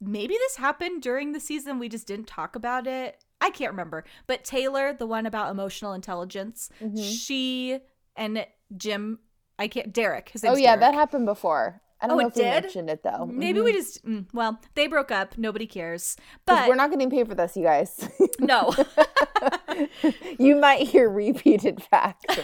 maybe 0.00 0.34
this 0.34 0.56
happened 0.56 1.02
during 1.02 1.32
the 1.32 1.40
season 1.40 1.78
we 1.78 1.88
just 1.88 2.06
didn't 2.06 2.26
talk 2.26 2.54
about 2.56 2.86
it 2.86 3.22
i 3.40 3.50
can't 3.50 3.70
remember 3.72 4.04
but 4.26 4.44
taylor 4.44 4.92
the 4.92 5.06
one 5.06 5.26
about 5.26 5.50
emotional 5.50 5.92
intelligence 5.92 6.68
Mhm. 6.80 7.02
she 7.26 7.80
and 8.16 8.46
jim 8.76 9.18
i 9.58 9.66
can't 9.68 9.92
derek 9.92 10.30
his 10.30 10.44
Oh 10.44 10.56
yeah, 10.56 10.76
that 10.76 10.94
happened 10.94 11.26
before. 11.26 11.80
I 12.02 12.06
don't 12.06 12.16
Oh, 12.18 12.20
know 12.20 12.26
it 12.26 12.30
if 12.30 12.36
we 12.36 12.42
did? 12.42 12.62
mentioned 12.64 12.90
it 12.90 13.02
though. 13.02 13.26
maybe 13.26 13.60
Mhm. 13.60 13.64
we 13.64 13.72
just 13.72 14.04
mm, 14.04 14.26
well 14.32 14.60
they 14.74 14.86
broke 14.86 15.10
up 15.10 15.36
nobody 15.38 15.66
cares. 15.66 16.16
but 16.46 16.68
we're 16.68 16.74
not 16.74 16.90
getting 16.90 17.10
paid 17.10 17.28
for 17.28 17.34
this, 17.34 17.56
you 17.56 17.64
guys. 17.64 18.08
no 18.40 18.72
you 20.38 20.56
might 20.56 20.86
hear 20.86 21.08
repeated 21.08 21.82
facts. 21.82 22.24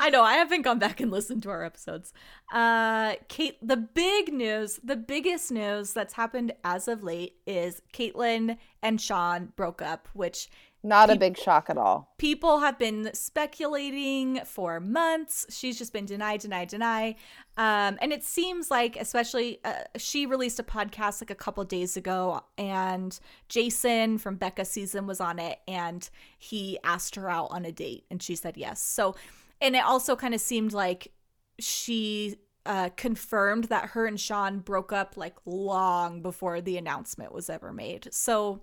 I 0.00 0.10
know. 0.10 0.22
I 0.22 0.34
haven't 0.34 0.62
gone 0.62 0.78
back 0.78 1.00
and 1.00 1.10
listened 1.10 1.42
to 1.44 1.50
our 1.50 1.64
episodes. 1.64 2.12
Uh, 2.52 3.14
Kate, 3.28 3.56
the 3.62 3.76
big 3.76 4.32
news, 4.32 4.80
the 4.82 4.96
biggest 4.96 5.50
news 5.52 5.92
that's 5.92 6.14
happened 6.14 6.52
as 6.64 6.88
of 6.88 7.02
late 7.02 7.34
is 7.46 7.82
Kaitlyn 7.92 8.56
and 8.82 9.00
Shawn 9.00 9.52
broke 9.56 9.82
up, 9.82 10.08
which 10.12 10.48
Not 10.86 11.10
a 11.10 11.16
big 11.16 11.36
shock 11.36 11.68
at 11.68 11.76
all. 11.76 12.14
people 12.18 12.60
have 12.60 12.78
been 12.78 13.10
speculating 13.12 14.40
for 14.44 14.78
months. 14.78 15.44
She's 15.50 15.76
just 15.78 15.92
been 15.92 16.06
deny, 16.06 16.36
deny, 16.36 16.64
deny. 16.64 17.16
Um, 17.56 17.98
and 18.00 18.12
it 18.12 18.22
seems 18.22 18.70
like, 18.70 18.96
especially, 18.96 19.58
uh, 19.64 19.84
she 19.96 20.26
released 20.26 20.60
a 20.60 20.62
podcast 20.62 21.20
like 21.20 21.30
a 21.30 21.34
couple 21.34 21.64
days 21.64 21.96
ago, 21.96 22.42
and 22.56 23.18
Jason 23.48 24.18
from 24.18 24.36
Becca 24.36 24.64
season 24.64 25.06
was 25.06 25.20
on 25.20 25.38
it, 25.38 25.58
and 25.66 26.08
he 26.38 26.78
asked 26.84 27.16
her 27.16 27.28
out 27.28 27.48
on 27.50 27.64
a 27.64 27.72
date, 27.72 28.04
and 28.10 28.22
she 28.22 28.36
said 28.36 28.56
yes. 28.56 28.80
So, 28.80 29.16
and 29.60 29.74
it 29.74 29.84
also 29.84 30.14
kind 30.14 30.34
of 30.34 30.40
seemed 30.40 30.72
like 30.72 31.12
she 31.58 32.36
uh, 32.64 32.90
confirmed 32.96 33.64
that 33.64 33.90
her 33.90 34.06
and 34.06 34.20
Shawn 34.20 34.58
broke 34.60 34.92
up 34.92 35.16
like 35.16 35.36
long 35.46 36.22
before 36.22 36.60
the 36.60 36.76
announcement 36.76 37.32
was 37.32 37.48
ever 37.48 37.72
made. 37.72 38.08
So, 38.12 38.60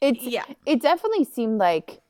It's 0.00 0.22
Yeah. 0.24 0.44
It 0.66 0.80
definitely 0.80 1.24
seemed 1.24 1.58
like 1.58 2.00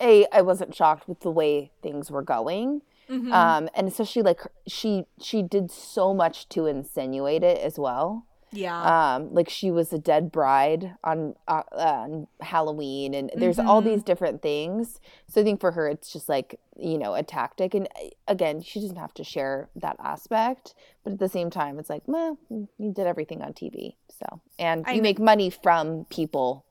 a 0.00 0.26
I 0.32 0.42
wasn't 0.42 0.74
shocked 0.74 1.08
with 1.08 1.20
the 1.20 1.30
way 1.30 1.72
things 1.82 2.10
were 2.10 2.22
going. 2.22 2.82
mhm. 3.08 3.32
Um 3.32 3.68
and 3.74 3.88
especially 3.88 4.22
like 4.22 4.40
her- 4.42 4.52
she 4.66 5.06
she 5.20 5.42
did 5.42 5.70
so 5.70 6.14
much 6.14 6.48
to 6.50 6.66
insinuate 6.66 7.42
it 7.42 7.58
as 7.58 7.78
well. 7.78 8.26
Yeah. 8.52 9.14
Um 9.16 9.34
like 9.34 9.48
she 9.48 9.70
was 9.70 9.92
a 9.92 9.98
dead 9.98 10.32
bride 10.32 10.94
on 11.04 11.34
uh, 11.46 11.62
on 11.72 12.26
Halloween 12.40 13.14
and 13.14 13.30
there's 13.36 13.58
all 13.58 13.82
Mhm. 13.82 13.84
these 13.86 14.02
different 14.02 14.42
things. 14.42 15.00
So 15.26 15.40
I 15.40 15.44
think 15.44 15.60
for 15.60 15.72
her 15.72 15.88
it's 15.88 16.12
just 16.12 16.28
like, 16.28 16.58
you 16.76 16.98
know, 16.98 17.14
a 17.14 17.22
tactic 17.22 17.74
and 17.74 17.86
uh, 17.96 18.08
again, 18.26 18.60
she 18.62 18.80
doesn't 18.80 18.96
have 18.96 19.14
to 19.14 19.24
share 19.24 19.68
that 19.76 19.96
aspect, 19.98 20.74
but 21.04 21.12
at 21.12 21.18
the 21.18 21.28
same 21.28 21.50
time 21.50 21.78
it's 21.78 21.90
like, 21.90 22.02
well, 22.06 22.38
you 22.50 22.92
did 22.92 23.06
everything 23.06 23.42
on 23.42 23.52
TV. 23.52 23.96
So, 24.10 24.40
and 24.58 24.84
I 24.86 24.92
you 24.94 25.02
make 25.02 25.18
money 25.20 25.50
from 25.50 26.06
people, 26.06 26.64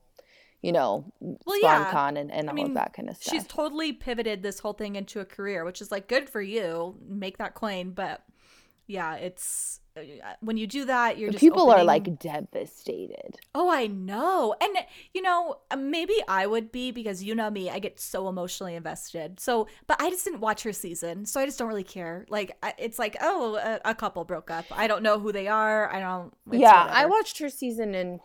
you 0.61 0.71
know, 0.71 1.13
Well, 1.21 1.61
yeah. 1.61 1.85
sponcon 1.85 2.17
and, 2.19 2.31
and 2.31 2.49
all 2.49 2.55
mean, 2.55 2.67
of 2.69 2.73
that 2.73 2.93
kind 2.93 3.09
of 3.09 3.15
stuff. 3.17 3.33
she's 3.33 3.47
totally 3.47 3.93
pivoted 3.93 4.41
this 4.43 4.59
whole 4.59 4.73
thing 4.73 4.95
into 4.95 5.19
a 5.19 5.25
career, 5.25 5.63
which 5.63 5.79
is 5.81 5.91
like 5.91 6.07
good 6.07 6.29
for 6.29 6.41
you. 6.41 6.97
Make 7.07 7.37
that 7.37 7.53
coin, 7.53 7.91
but 7.91 8.23
yeah, 8.87 9.15
it's 9.15 9.81
uh, 9.97 10.01
when 10.39 10.57
you 10.57 10.65
do 10.65 10.85
that, 10.85 11.17
you're 11.17 11.29
just 11.29 11.41
people 11.41 11.69
are 11.69 11.83
like 11.83 12.19
devastated. 12.19 13.37
oh, 13.53 13.69
I 13.69 13.87
know, 13.87 14.55
and 14.61 14.77
you 15.13 15.21
know, 15.21 15.57
uh, 15.69 15.75
maybe 15.75 16.15
I 16.27 16.47
would 16.47 16.71
be 16.71 16.91
because 16.91 17.23
you 17.23 17.35
know 17.35 17.49
me, 17.49 17.69
I 17.69 17.79
get 17.79 17.99
so 17.99 18.29
emotionally 18.29 18.75
invested. 18.75 19.39
So, 19.39 19.67
but 19.87 20.01
I 20.01 20.09
just 20.09 20.23
didn't 20.23 20.39
watch 20.39 20.63
her 20.63 20.73
season, 20.73 21.25
so 21.25 21.41
I 21.41 21.45
just 21.45 21.59
don't 21.59 21.67
really 21.67 21.83
care. 21.83 22.25
Like, 22.29 22.57
it's 22.77 22.97
like, 22.97 23.17
oh, 23.21 23.55
a, 23.55 23.81
a 23.89 23.95
couple 23.95 24.23
broke 24.23 24.49
up. 24.49 24.65
I 24.71 24.87
don't 24.87 25.03
know 25.03 25.19
who 25.19 25.31
they 25.31 25.47
are. 25.47 25.91
I 25.91 25.99
don't. 25.99 26.33
yeah, 26.51 26.87
I 26.89 27.05
watched 27.05 27.39
her 27.39 27.49
season 27.49 27.93
and 27.93 28.19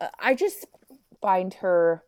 uh, 0.00 0.08
I 0.18 0.34
just 0.34 0.66
find 1.20 1.54
her. 1.54 2.02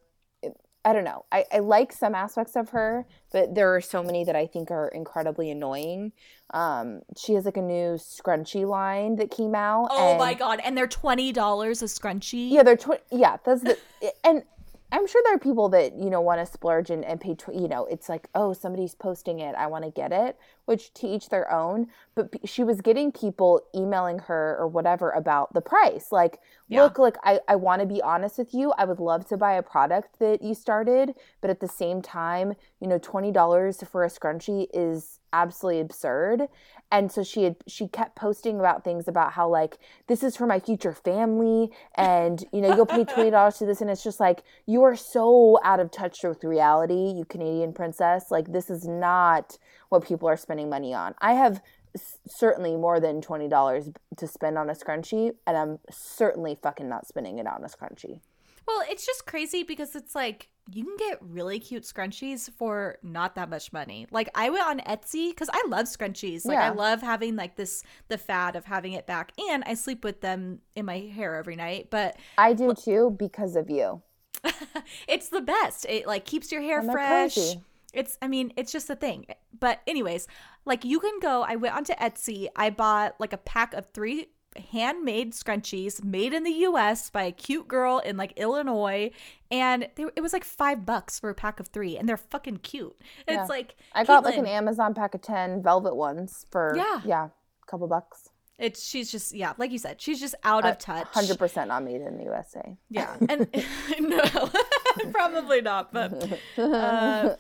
I 0.87 0.93
don't 0.93 1.03
know. 1.03 1.25
I, 1.33 1.45
I 1.53 1.59
like 1.59 1.93
some 1.93 2.15
aspects 2.15 2.55
of 2.55 2.71
her, 2.71 3.07
but 3.33 3.57
there 3.57 3.75
are 3.75 3.81
so 3.81 4.05
many 4.05 4.23
that 4.23 4.37
I 4.37 4.47
think 4.47 4.71
are 4.71 4.87
incredibly 4.87 5.51
annoying. 5.51 6.13
Um, 6.55 7.03
she 7.17 7.35
has 7.35 7.45
like 7.45 7.57
a 7.57 7.63
new 7.63 7.95
scrunchie 7.97 8.65
line 8.67 9.17
that 9.17 9.33
came 9.33 9.57
out. 9.57 9.89
Oh 9.91 10.11
and- 10.11 10.19
my 10.19 10.33
god! 10.35 10.61
And 10.65 10.79
they're 10.79 10.87
twenty 10.87 11.33
dollars 11.33 11.83
a 11.83 11.87
scrunchie. 11.87 12.53
Yeah, 12.53 12.63
they're 12.63 12.77
tw- 12.77 13.03
yeah. 13.11 13.39
That's 13.45 13.63
the 13.63 13.77
and 14.25 14.45
I'm 14.93 15.09
sure 15.09 15.21
there 15.25 15.35
are 15.35 15.41
people 15.41 15.69
that 15.71 15.97
you 15.99 16.09
know 16.09 16.21
want 16.21 16.39
to 16.41 16.47
splurge 16.47 16.91
and, 16.91 17.05
and 17.05 17.21
pay. 17.21 17.35
Tw- 17.35 17.49
you 17.55 17.67
know, 17.67 17.87
it's 17.87 18.09
like 18.09 18.29
oh 18.37 18.53
somebody's 18.53 18.95
posting 18.95 19.41
it, 19.41 19.57
I 19.57 19.67
want 19.67 19.85
to 19.85 19.91
get 19.91 20.13
it. 20.13 20.39
Which 20.67 20.93
to 20.95 21.07
each 21.09 21.29
their 21.31 21.51
own. 21.51 21.89
But 22.15 22.29
she 22.45 22.63
was 22.63 22.81
getting 22.81 23.11
people 23.13 23.63
emailing 23.75 24.21
her 24.21 24.57
or 24.59 24.69
whatever 24.69 25.11
about 25.11 25.55
the 25.55 25.61
price. 25.61 26.13
Like, 26.13 26.39
Yeah. 26.69 26.83
look, 26.83 26.99
like 26.99 27.17
I 27.25 27.41
I 27.49 27.57
want 27.57 27.81
to 27.81 27.87
be 27.87 28.03
honest 28.03 28.39
with 28.39 28.53
you. 28.53 28.73
I 28.77 28.85
would 28.85 29.01
love 29.01 29.27
to 29.29 29.37
buy 29.37 29.55
a 29.55 29.63
product 29.63 30.19
that 30.19 30.43
you 30.43 30.55
started, 30.55 31.15
but 31.41 31.51
at 31.51 31.61
the 31.61 31.69
same 31.69 32.03
time, 32.03 32.55
you 32.81 32.89
know, 32.89 32.99
twenty 32.99 33.33
dollars 33.33 33.83
for 33.91 34.05
a 34.05 34.09
scrunchie 34.09 34.67
is 34.75 35.21
absolutely 35.33 35.81
absurd 35.81 36.49
and 36.91 37.11
so 37.11 37.23
she 37.23 37.43
had 37.43 37.57
she 37.67 37.89
kept 37.89 38.17
posting 38.17 38.59
about 38.61 38.85
things 38.85 39.09
about 39.09 39.33
how 39.33 39.49
like 39.49 39.77
this 40.07 40.23
is 40.23 40.37
for 40.37 40.47
my 40.47 40.59
future 40.59 40.93
family 40.93 41.71
and 41.97 42.45
you 42.53 42.61
know 42.61 42.75
you'll 42.75 42.87
pay 42.87 43.05
$20 43.17 43.59
to 43.59 43.67
this 43.67 43.81
and 43.81 43.91
it's 43.91 44.03
just 44.05 44.21
like 44.21 44.43
you 44.67 44.83
are 44.83 44.97
so 44.97 45.59
out 45.65 45.81
of 45.81 45.91
touch 45.91 46.19
with 46.23 46.43
reality 46.45 47.13
you 47.17 47.25
canadian 47.29 47.73
princess 47.73 48.31
like 48.31 48.53
this 48.53 48.71
is 48.71 48.87
not 48.87 49.59
what 49.89 50.05
people 50.07 50.29
are 50.29 50.37
spending 50.37 50.69
money 50.69 50.93
on 50.95 51.15
i 51.21 51.33
have 51.35 51.61
s- 51.95 52.19
certainly 52.27 52.77
more 52.77 53.01
than 53.01 53.21
$20 53.21 53.95
to 54.17 54.27
spend 54.27 54.59
on 54.59 54.69
a 54.71 54.75
scrunchie 54.75 55.33
and 55.47 55.57
i'm 55.57 55.79
certainly 55.91 56.57
fucking 56.63 56.89
not 56.89 57.07
spending 57.07 57.39
it 57.39 57.47
on 57.47 57.63
a 57.65 57.69
scrunchie 57.69 58.21
Well, 58.67 58.83
it's 58.91 59.07
just 59.07 59.27
crazy 59.27 59.63
because 59.63 59.95
it's 59.95 60.15
like 60.15 60.49
you 60.73 60.83
can 60.85 60.97
get 60.97 61.19
really 61.23 61.61
cute 61.61 61.85
scrunchies 61.85 62.51
for 62.59 62.99
not 63.01 63.37
that 63.37 63.49
much 63.49 63.73
money. 63.73 64.09
Like 64.11 64.29
I 64.35 64.51
went 64.51 64.67
on 64.67 64.81
Etsy 64.81 65.31
because 65.31 65.49
I 65.53 65.63
love 65.69 65.87
scrunchies. 65.87 66.45
Like 66.45 66.59
I 66.59 66.71
love 66.71 67.01
having 67.03 67.37
like 67.37 67.55
this 67.55 67.85
the 68.09 68.19
fad 68.19 68.57
of 68.57 68.65
having 68.65 68.95
it 68.95 69.07
back, 69.07 69.31
and 69.49 69.63
I 69.65 69.75
sleep 69.75 70.03
with 70.03 70.21
them 70.21 70.59
in 70.75 70.85
my 70.85 70.99
hair 70.99 71.37
every 71.37 71.55
night. 71.55 71.87
But 71.91 72.17
i 72.37 72.53
do 72.53 72.75
too 72.75 73.15
because 73.17 73.55
of 73.55 73.71
you 73.71 74.03
it's 75.09 75.29
the 75.29 75.41
best. 75.41 75.87
It 75.89 76.07
like 76.09 76.25
keeps 76.25 76.51
your 76.51 76.63
hair 76.63 76.83
fresh. 76.83 77.37
cozy. 77.37 77.61
It's 77.93 78.19
I 78.21 78.29
mean, 78.29 78.53
it's 78.57 78.73
just 78.73 78.91
a 78.91 78.97
thing. 78.97 79.27
But 79.59 79.81
anyways, 79.87 80.27
like 80.65 80.85
you 80.85 81.01
can 81.01 81.19
go 81.21 81.43
I 81.43 81.57
went 81.57 81.75
onto 81.75 81.95
Etsy. 81.95 82.49
I 82.57 82.71
bought 82.71 83.15
like 83.19 83.33
a 83.33 83.39
pack 83.39 83.75
of 83.75 83.87
3 83.91 84.27
handmade 84.73 85.33
scrunchies 85.33 86.03
made 86.03 86.33
in 86.33 86.43
the 86.43 86.51
US 86.51 87.11
by 87.11 87.25
a 87.25 87.33
cute 87.33 87.69
girl 87.69 87.99
in 87.99 88.17
like 88.17 88.33
Illinois 88.37 89.11
and 89.51 89.89
they, 89.97 90.07
it 90.17 90.23
was 90.23 90.33
like 90.33 90.45
5 90.45 90.87
bucks 90.87 91.21
for 91.21 91.29
a 91.31 91.35
pack 91.35 91.61
of 91.61 91.69
3 91.69 91.99
and 91.99 92.09
they're 92.09 92.17
fucking 92.17 92.59
cute. 92.59 92.97
Yeah. 93.29 93.41
It's 93.41 93.51
like 93.51 93.77
I 93.93 94.05
got 94.05 94.25
like 94.25 94.39
an 94.39 94.47
Amazon 94.47 94.95
pack 94.95 95.15
of 95.15 95.21
10 95.23 95.63
velvet 95.63 95.95
ones 95.95 96.47
for, 96.51 96.75
Yeah. 96.75 97.01
yeah, 97.05 97.25
a 97.27 97.67
couple 97.67 97.87
bucks. 97.87 98.31
It's 98.59 98.87
she's 98.87 99.13
just 99.13 99.35
yeah, 99.35 99.53
like 99.59 99.71
you 99.71 99.79
said, 99.79 100.01
she's 100.01 100.19
just 100.19 100.35
out 100.43 100.65
of 100.65 100.79
touch. 100.79 101.07
100% 101.13 101.69
not 101.69 101.85
made 101.85 102.01
in 102.01 102.17
the 102.17 102.25
USA. 102.25 102.77
Yeah. 102.89 103.15
And 103.29 103.47
no, 104.01 104.51
probably 105.13 105.61
not, 105.61 105.93
but 105.93 106.41
uh, 106.57 107.37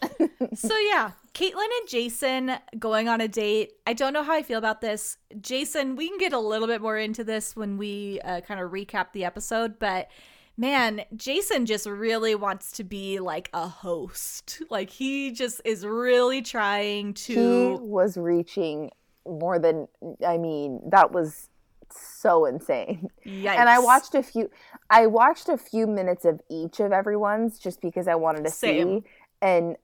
so 0.54 0.76
yeah, 0.76 1.12
Kaitlyn 1.32 1.68
and 1.80 1.88
Jason 1.88 2.52
going 2.78 3.08
on 3.08 3.22
a 3.22 3.28
date. 3.28 3.72
I 3.86 3.94
don't 3.94 4.12
know 4.12 4.22
how 4.22 4.34
I 4.34 4.42
feel 4.42 4.58
about 4.58 4.82
this. 4.82 5.16
Jason, 5.40 5.96
we 5.96 6.08
can 6.08 6.18
get 6.18 6.34
a 6.34 6.38
little 6.38 6.68
bit 6.68 6.82
more 6.82 6.98
into 6.98 7.24
this 7.24 7.56
when 7.56 7.78
we 7.78 8.20
uh, 8.22 8.42
kind 8.42 8.60
of 8.60 8.70
recap 8.70 9.12
the 9.12 9.24
episode, 9.24 9.78
but 9.78 10.08
man, 10.56 11.02
Jason 11.14 11.66
just 11.66 11.86
really 11.86 12.34
wants 12.34 12.72
to 12.72 12.84
be 12.84 13.20
like 13.20 13.48
a 13.52 13.68
host. 13.68 14.62
Like 14.70 14.90
he 14.90 15.32
just 15.32 15.60
is 15.64 15.86
really 15.86 16.42
trying 16.42 17.14
to. 17.14 17.34
He 17.34 17.78
was 17.80 18.16
reaching 18.16 18.90
more 19.28 19.58
than, 19.58 19.88
I 20.26 20.38
mean, 20.38 20.80
that 20.90 21.12
was 21.12 21.48
so 21.90 22.46
insane. 22.46 23.10
Yikes. 23.26 23.56
And 23.58 23.68
I 23.68 23.78
watched 23.78 24.14
a 24.14 24.22
few, 24.22 24.50
I 24.90 25.06
watched 25.06 25.48
a 25.48 25.56
few 25.56 25.86
minutes 25.86 26.24
of 26.24 26.40
each 26.50 26.80
of 26.80 26.92
everyone's 26.92 27.58
just 27.58 27.80
because 27.80 28.08
I 28.08 28.14
wanted 28.14 28.44
to 28.44 28.50
Same. 28.50 29.02
see. 29.02 29.10
And 29.42 29.76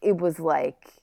it 0.00 0.16
was 0.16 0.38
like, 0.38 0.94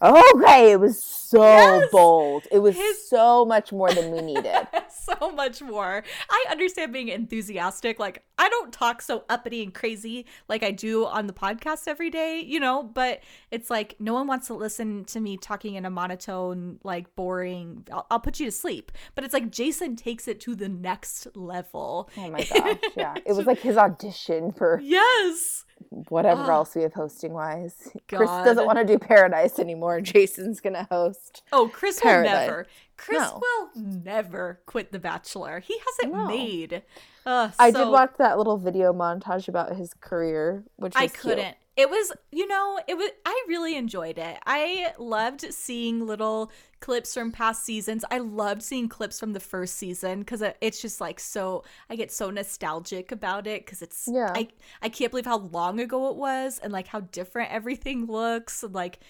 okay, 0.00 0.72
it 0.72 0.80
was 0.80 1.02
so 1.02 1.42
Yes! 1.42 1.90
bold. 1.90 2.46
It 2.50 2.58
was 2.60 2.76
His- 2.76 3.08
so 3.08 3.44
much 3.44 3.72
more 3.72 3.90
than 3.92 4.10
we 4.12 4.20
needed. 4.20 4.66
so 4.90 5.32
much 5.32 5.60
more. 5.62 6.02
I 6.30 6.44
understand 6.50 6.92
being 6.92 7.08
enthusiastic. 7.08 7.98
Like, 7.98 8.22
I 8.38 8.48
don't 8.48 8.72
talk 8.72 9.02
so 9.02 9.24
uppity 9.28 9.62
and 9.62 9.72
crazy 9.74 10.26
like 10.48 10.62
I 10.62 10.70
do 10.70 11.06
on 11.06 11.26
the 11.26 11.32
podcast 11.32 11.88
every 11.88 12.10
day, 12.10 12.40
you 12.40 12.60
know, 12.60 12.82
but 12.82 13.20
it's 13.50 13.70
like 13.70 13.96
no 13.98 14.14
one 14.14 14.26
wants 14.26 14.46
to 14.48 14.54
listen 14.54 15.04
to 15.06 15.20
me 15.20 15.36
talking 15.36 15.74
in 15.74 15.84
a 15.84 15.90
monotone, 15.90 16.78
like 16.84 17.14
boring, 17.14 17.86
I'll, 17.92 18.06
I'll 18.10 18.20
put 18.20 18.38
you 18.40 18.46
to 18.46 18.52
sleep. 18.52 18.92
But 19.14 19.24
it's 19.24 19.34
like 19.34 19.50
Jason 19.50 19.96
takes 19.96 20.28
it 20.28 20.40
to 20.40 20.54
the 20.54 20.68
next 20.68 21.28
level. 21.34 22.10
Oh 22.16 22.30
my 22.30 22.44
gosh, 22.44 22.78
yeah. 22.96 23.14
It 23.26 23.32
was 23.34 23.46
like 23.46 23.60
his 23.60 23.76
audition 23.76 24.52
for 24.52 24.80
Yes. 24.82 25.64
Whatever 26.08 26.42
Ah. 26.42 26.54
else 26.56 26.74
we 26.74 26.82
have 26.82 26.94
hosting 26.94 27.32
wise. 27.32 27.74
Chris 28.08 28.28
doesn't 28.30 28.66
want 28.66 28.78
to 28.78 28.84
do 28.84 28.98
Paradise 28.98 29.58
anymore. 29.58 30.00
Jason's 30.02 30.60
gonna 30.60 30.86
host. 30.90 31.42
Oh, 31.52 31.68
Chris 31.72 32.00
Paradise. 32.00 32.30
will 32.32 32.40
never. 32.46 32.66
Chris 32.96 33.18
No. 33.20 33.40
will 33.42 33.70
never 33.82 34.60
quit 34.66 34.92
The 34.92 34.98
Bachelor. 34.98 35.60
He 35.60 35.76
hasn't 35.78 36.14
No. 36.14 36.26
made. 36.26 36.82
Uh, 37.26 37.50
I 37.58 37.70
so- 37.72 37.84
did 37.84 37.90
watch 37.92 38.12
that 38.18 38.38
little 38.38 38.56
video 38.58 38.92
montage 38.92 39.48
about 39.48 39.76
his 39.76 39.94
career, 39.94 40.64
which 40.76 40.94
I 40.96 41.08
cute. 41.08 41.38
It 41.82 41.90
was, 41.90 42.12
you 42.30 42.46
know, 42.46 42.78
it 42.86 42.96
was. 42.96 43.10
I 43.26 43.44
really 43.48 43.74
enjoyed 43.74 44.16
it. 44.16 44.38
I 44.46 44.92
loved 45.00 45.52
seeing 45.52 46.06
little 46.06 46.52
clips 46.78 47.12
from 47.12 47.32
past 47.32 47.64
seasons. 47.64 48.04
I 48.08 48.18
loved 48.18 48.62
seeing 48.62 48.88
clips 48.88 49.18
from 49.18 49.32
the 49.32 49.40
first 49.40 49.74
season 49.74 50.20
because 50.20 50.44
it's 50.60 50.80
just 50.80 51.00
like 51.00 51.18
so. 51.18 51.64
I 51.90 51.96
get 51.96 52.12
so 52.12 52.30
nostalgic 52.30 53.10
about 53.10 53.48
it 53.48 53.66
because 53.66 53.82
it's. 53.82 54.08
Yeah. 54.08 54.32
I 54.32 54.46
I 54.80 54.90
can't 54.90 55.10
believe 55.10 55.26
how 55.26 55.38
long 55.38 55.80
ago 55.80 56.08
it 56.10 56.14
was 56.16 56.60
and 56.62 56.72
like 56.72 56.86
how 56.86 57.00
different 57.00 57.50
everything 57.50 58.06
looks. 58.06 58.62
and, 58.62 58.72
Like, 58.72 59.00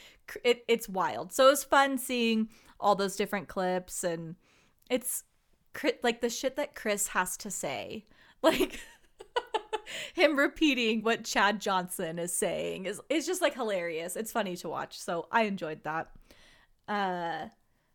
it 0.42 0.64
it's 0.66 0.88
wild. 0.88 1.34
So 1.34 1.48
it 1.48 1.50
was 1.50 1.64
fun 1.64 1.98
seeing 1.98 2.48
all 2.80 2.94
those 2.94 3.16
different 3.16 3.48
clips 3.48 4.02
and 4.02 4.36
it's 4.88 5.24
like 6.02 6.22
the 6.22 6.30
shit 6.30 6.56
that 6.56 6.74
Chris 6.74 7.08
has 7.08 7.36
to 7.36 7.50
say. 7.50 8.06
Like 8.42 8.80
him 10.14 10.36
repeating 10.38 11.02
what 11.02 11.24
Chad 11.24 11.60
Johnson 11.60 12.18
is 12.18 12.32
saying 12.32 12.86
is 12.86 13.00
is 13.08 13.26
just 13.26 13.42
like 13.42 13.54
hilarious. 13.54 14.16
It's 14.16 14.32
funny 14.32 14.56
to 14.56 14.68
watch. 14.68 14.98
So 14.98 15.26
I 15.30 15.42
enjoyed 15.42 15.82
that. 15.84 16.10
Uh 16.88 17.48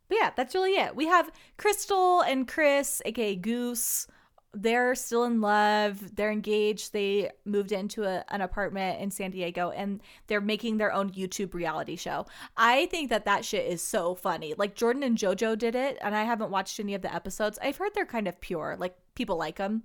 but 0.08 0.18
yeah, 0.20 0.30
that's 0.34 0.54
really 0.54 0.72
it. 0.72 0.96
We 0.96 1.06
have 1.06 1.30
Krystal 1.58 2.24
and 2.26 2.48
Chris, 2.48 3.02
aka 3.04 3.36
Goose. 3.36 4.06
They're 4.54 4.94
still 4.94 5.24
in 5.24 5.42
love. 5.42 6.16
They're 6.16 6.32
engaged. 6.32 6.94
They 6.94 7.30
moved 7.44 7.70
into 7.70 8.04
a, 8.04 8.24
an 8.30 8.40
apartment 8.40 9.02
in 9.02 9.10
San 9.10 9.30
Diego 9.30 9.70
and 9.70 10.00
they're 10.26 10.40
making 10.40 10.78
their 10.78 10.92
own 10.92 11.10
YouTube 11.10 11.52
reality 11.52 11.96
show. 11.96 12.26
I 12.56 12.86
think 12.86 13.10
that 13.10 13.26
that 13.26 13.44
shit 13.44 13.66
is 13.66 13.82
so 13.82 14.14
funny. 14.14 14.54
Like 14.56 14.74
Jordan 14.74 15.02
and 15.02 15.18
JoJo 15.18 15.58
did 15.58 15.74
it, 15.74 15.98
and 16.00 16.16
I 16.16 16.24
haven't 16.24 16.50
watched 16.50 16.80
any 16.80 16.94
of 16.94 17.02
the 17.02 17.14
episodes. 17.14 17.58
I've 17.62 17.76
heard 17.76 17.92
they're 17.94 18.06
kind 18.06 18.26
of 18.26 18.40
pure. 18.40 18.76
Like 18.78 18.96
people 19.14 19.36
like 19.36 19.56
them. 19.56 19.82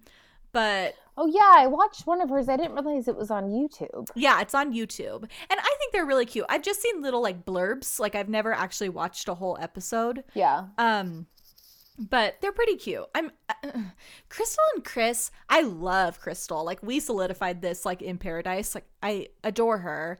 But 0.53 0.95
Oh 1.15 1.27
yeah, 1.27 1.53
I 1.57 1.67
watched 1.67 2.07
one 2.07 2.21
of 2.21 2.29
hers. 2.29 2.49
I 2.49 2.57
didn't 2.57 2.73
realize 2.73 3.07
it 3.07 3.15
was 3.15 3.29
on 3.29 3.49
YouTube. 3.49 4.09
Yeah, 4.15 4.41
it's 4.41 4.55
on 4.55 4.73
YouTube. 4.73 5.21
And 5.21 5.59
I 5.59 5.75
think 5.77 5.91
they're 5.91 6.05
really 6.05 6.25
cute. 6.25 6.45
I've 6.49 6.63
just 6.63 6.81
seen 6.81 7.01
little 7.01 7.21
like 7.21 7.45
blurbs. 7.45 7.99
Like 7.99 8.15
I've 8.15 8.29
never 8.29 8.53
actually 8.53 8.89
watched 8.89 9.27
a 9.27 9.35
whole 9.35 9.57
episode. 9.61 10.23
Yeah. 10.33 10.65
Um 10.77 11.27
but 11.99 12.41
they're 12.41 12.51
pretty 12.51 12.77
cute. 12.77 13.05
I'm 13.13 13.31
Krystal 14.29 14.57
and 14.73 14.83
Chris. 14.83 15.29
I 15.49 15.61
love 15.61 16.19
Krystal. 16.19 16.65
Like 16.65 16.81
we 16.81 16.99
solidified 16.99 17.61
this 17.61 17.85
like 17.85 18.01
in 18.01 18.17
Paradise. 18.17 18.73
Like 18.73 18.87
I 19.03 19.27
adore 19.43 19.79
her. 19.79 20.19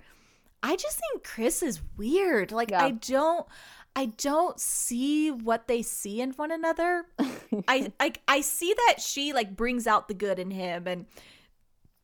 I 0.62 0.76
just 0.76 1.00
think 1.00 1.24
Chris 1.24 1.64
is 1.64 1.82
weird. 1.98 2.52
Like 2.52 2.70
Yeah. 2.70 2.84
I 2.84 2.92
don't 2.92 3.48
I 3.96 4.08
don't 4.08 4.60
see 4.60 5.30
what 5.32 5.68
they 5.68 5.82
see 5.82 6.22
in 6.22 6.32
one 6.32 6.52
another. 6.52 7.06
I 7.68 7.92
like 8.00 8.22
I 8.28 8.42
see 8.42 8.74
that 8.88 9.02
she 9.02 9.34
like 9.34 9.56
brings 9.56 9.88
out 9.88 10.08
the 10.08 10.14
good 10.14 10.40
in 10.40 10.52
him 10.52 10.88
and 10.88 11.06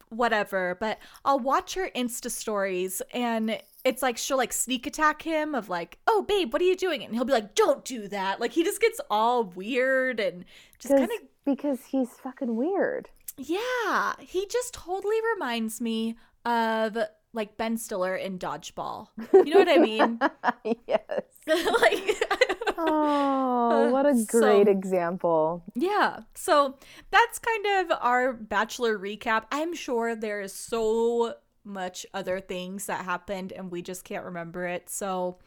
whatever, 0.09 0.77
but 0.79 0.99
I'll 1.25 1.39
watch 1.39 1.73
her 1.75 1.89
Insta 1.95 2.29
stories 2.31 3.01
and 3.13 3.59
it's 3.83 4.01
like 4.01 4.17
she'll 4.17 4.37
like 4.37 4.53
sneak 4.53 4.85
attack 4.85 5.21
him 5.21 5.55
of 5.55 5.69
like, 5.69 5.97
"Oh, 6.05 6.23
babe, 6.23 6.51
what 6.53 6.61
are 6.61 6.65
you 6.65 6.75
doing?" 6.75 7.03
and 7.03 7.13
he'll 7.15 7.25
be 7.25 7.33
like, 7.33 7.55
"Don't 7.55 7.85
do 7.85 8.07
that." 8.09 8.39
Like 8.39 8.51
he 8.53 8.63
just 8.63 8.81
gets 8.81 8.99
all 9.09 9.43
weird 9.45 10.19
and 10.19 10.45
just 10.79 10.93
kind 10.93 11.09
of 11.09 11.19
because 11.45 11.85
he's 11.85 12.09
fucking 12.09 12.55
weird. 12.55 13.09
yeah, 13.37 14.13
he 14.19 14.45
just 14.47 14.73
totally 14.73 15.17
reminds 15.33 15.79
me 15.81 16.17
of 16.45 16.97
like 17.33 17.57
Ben 17.57 17.77
Stiller 17.77 18.15
in 18.15 18.39
Dodgeball. 18.39 19.07
You 19.33 19.45
know 19.45 19.59
what 19.59 19.69
I 19.69 19.77
mean? 19.77 20.19
yes. 20.87 21.01
like 21.81 22.23
Oh, 22.77 23.89
what 23.91 24.05
a 24.05 24.09
Uh, 24.09 24.15
So- 24.15 24.39
great 24.39 24.67
example. 24.67 25.63
Yeah. 25.75 26.21
So 26.35 26.75
that's 27.11 27.39
kind 27.39 27.65
of 27.91 27.97
our 28.01 28.33
bachelor 28.33 28.97
recap. 28.97 29.43
I'm 29.51 29.73
sure 29.73 30.15
there 30.15 30.41
is 30.41 30.53
so 30.53 31.35
much 31.65 32.05
other 32.13 32.39
things 32.39 32.85
that 32.87 33.05
happened 33.05 33.51
and 33.51 33.69
we 33.69 33.81
just 33.81 34.03
can't 34.05 34.25
remember 34.25 34.65
it. 34.65 34.89
So 34.89 35.37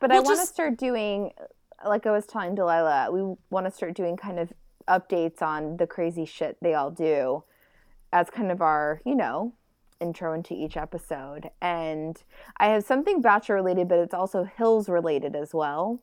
But 0.00 0.12
I 0.12 0.14
We'll 0.14 0.24
want 0.24 0.36
to 0.36 0.42
just- 0.42 0.54
start 0.54 0.76
doing, 0.78 1.32
like 1.84 2.06
I 2.06 2.12
was 2.12 2.26
telling 2.26 2.54
Delilah, 2.54 3.10
we 3.12 3.34
want 3.50 3.66
to 3.66 3.72
start 3.72 3.94
doing 3.94 4.16
kind 4.16 4.38
of 4.38 4.52
updates 4.88 5.42
on 5.42 5.76
the 5.76 5.86
crazy 5.86 6.24
shit 6.24 6.56
they 6.62 6.74
all 6.74 6.90
do 6.90 7.42
as 8.12 8.30
kind 8.30 8.50
of 8.50 8.62
our, 8.62 9.02
you 9.04 9.14
know, 9.14 9.52
intro 10.00 10.32
into 10.32 10.54
each 10.54 10.76
episode. 10.76 11.50
And 11.60 12.22
I 12.58 12.68
have 12.68 12.84
something 12.84 13.20
Bachelor 13.20 13.56
related, 13.56 13.88
but 13.88 13.98
it's 13.98 14.14
also 14.14 14.44
Hills 14.44 14.88
related 14.88 15.34
as 15.36 15.54
well. 15.54 16.00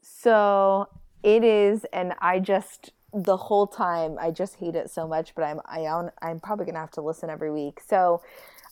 So 0.00 0.88
it 1.22 1.44
is, 1.44 1.84
and 1.92 2.14
I 2.20 2.40
just 2.40 2.92
the 3.14 3.36
whole 3.36 3.66
time 3.66 4.16
I 4.18 4.30
just 4.30 4.56
hate 4.56 4.74
it 4.74 4.90
so 4.90 5.06
much, 5.06 5.34
but 5.34 5.42
I'm 5.42 5.60
I 5.66 5.86
own, 5.86 6.10
I'm 6.20 6.40
probably 6.40 6.66
gonna 6.66 6.80
have 6.80 6.90
to 6.92 7.02
listen 7.02 7.30
every 7.30 7.52
week. 7.52 7.80
So 7.86 8.22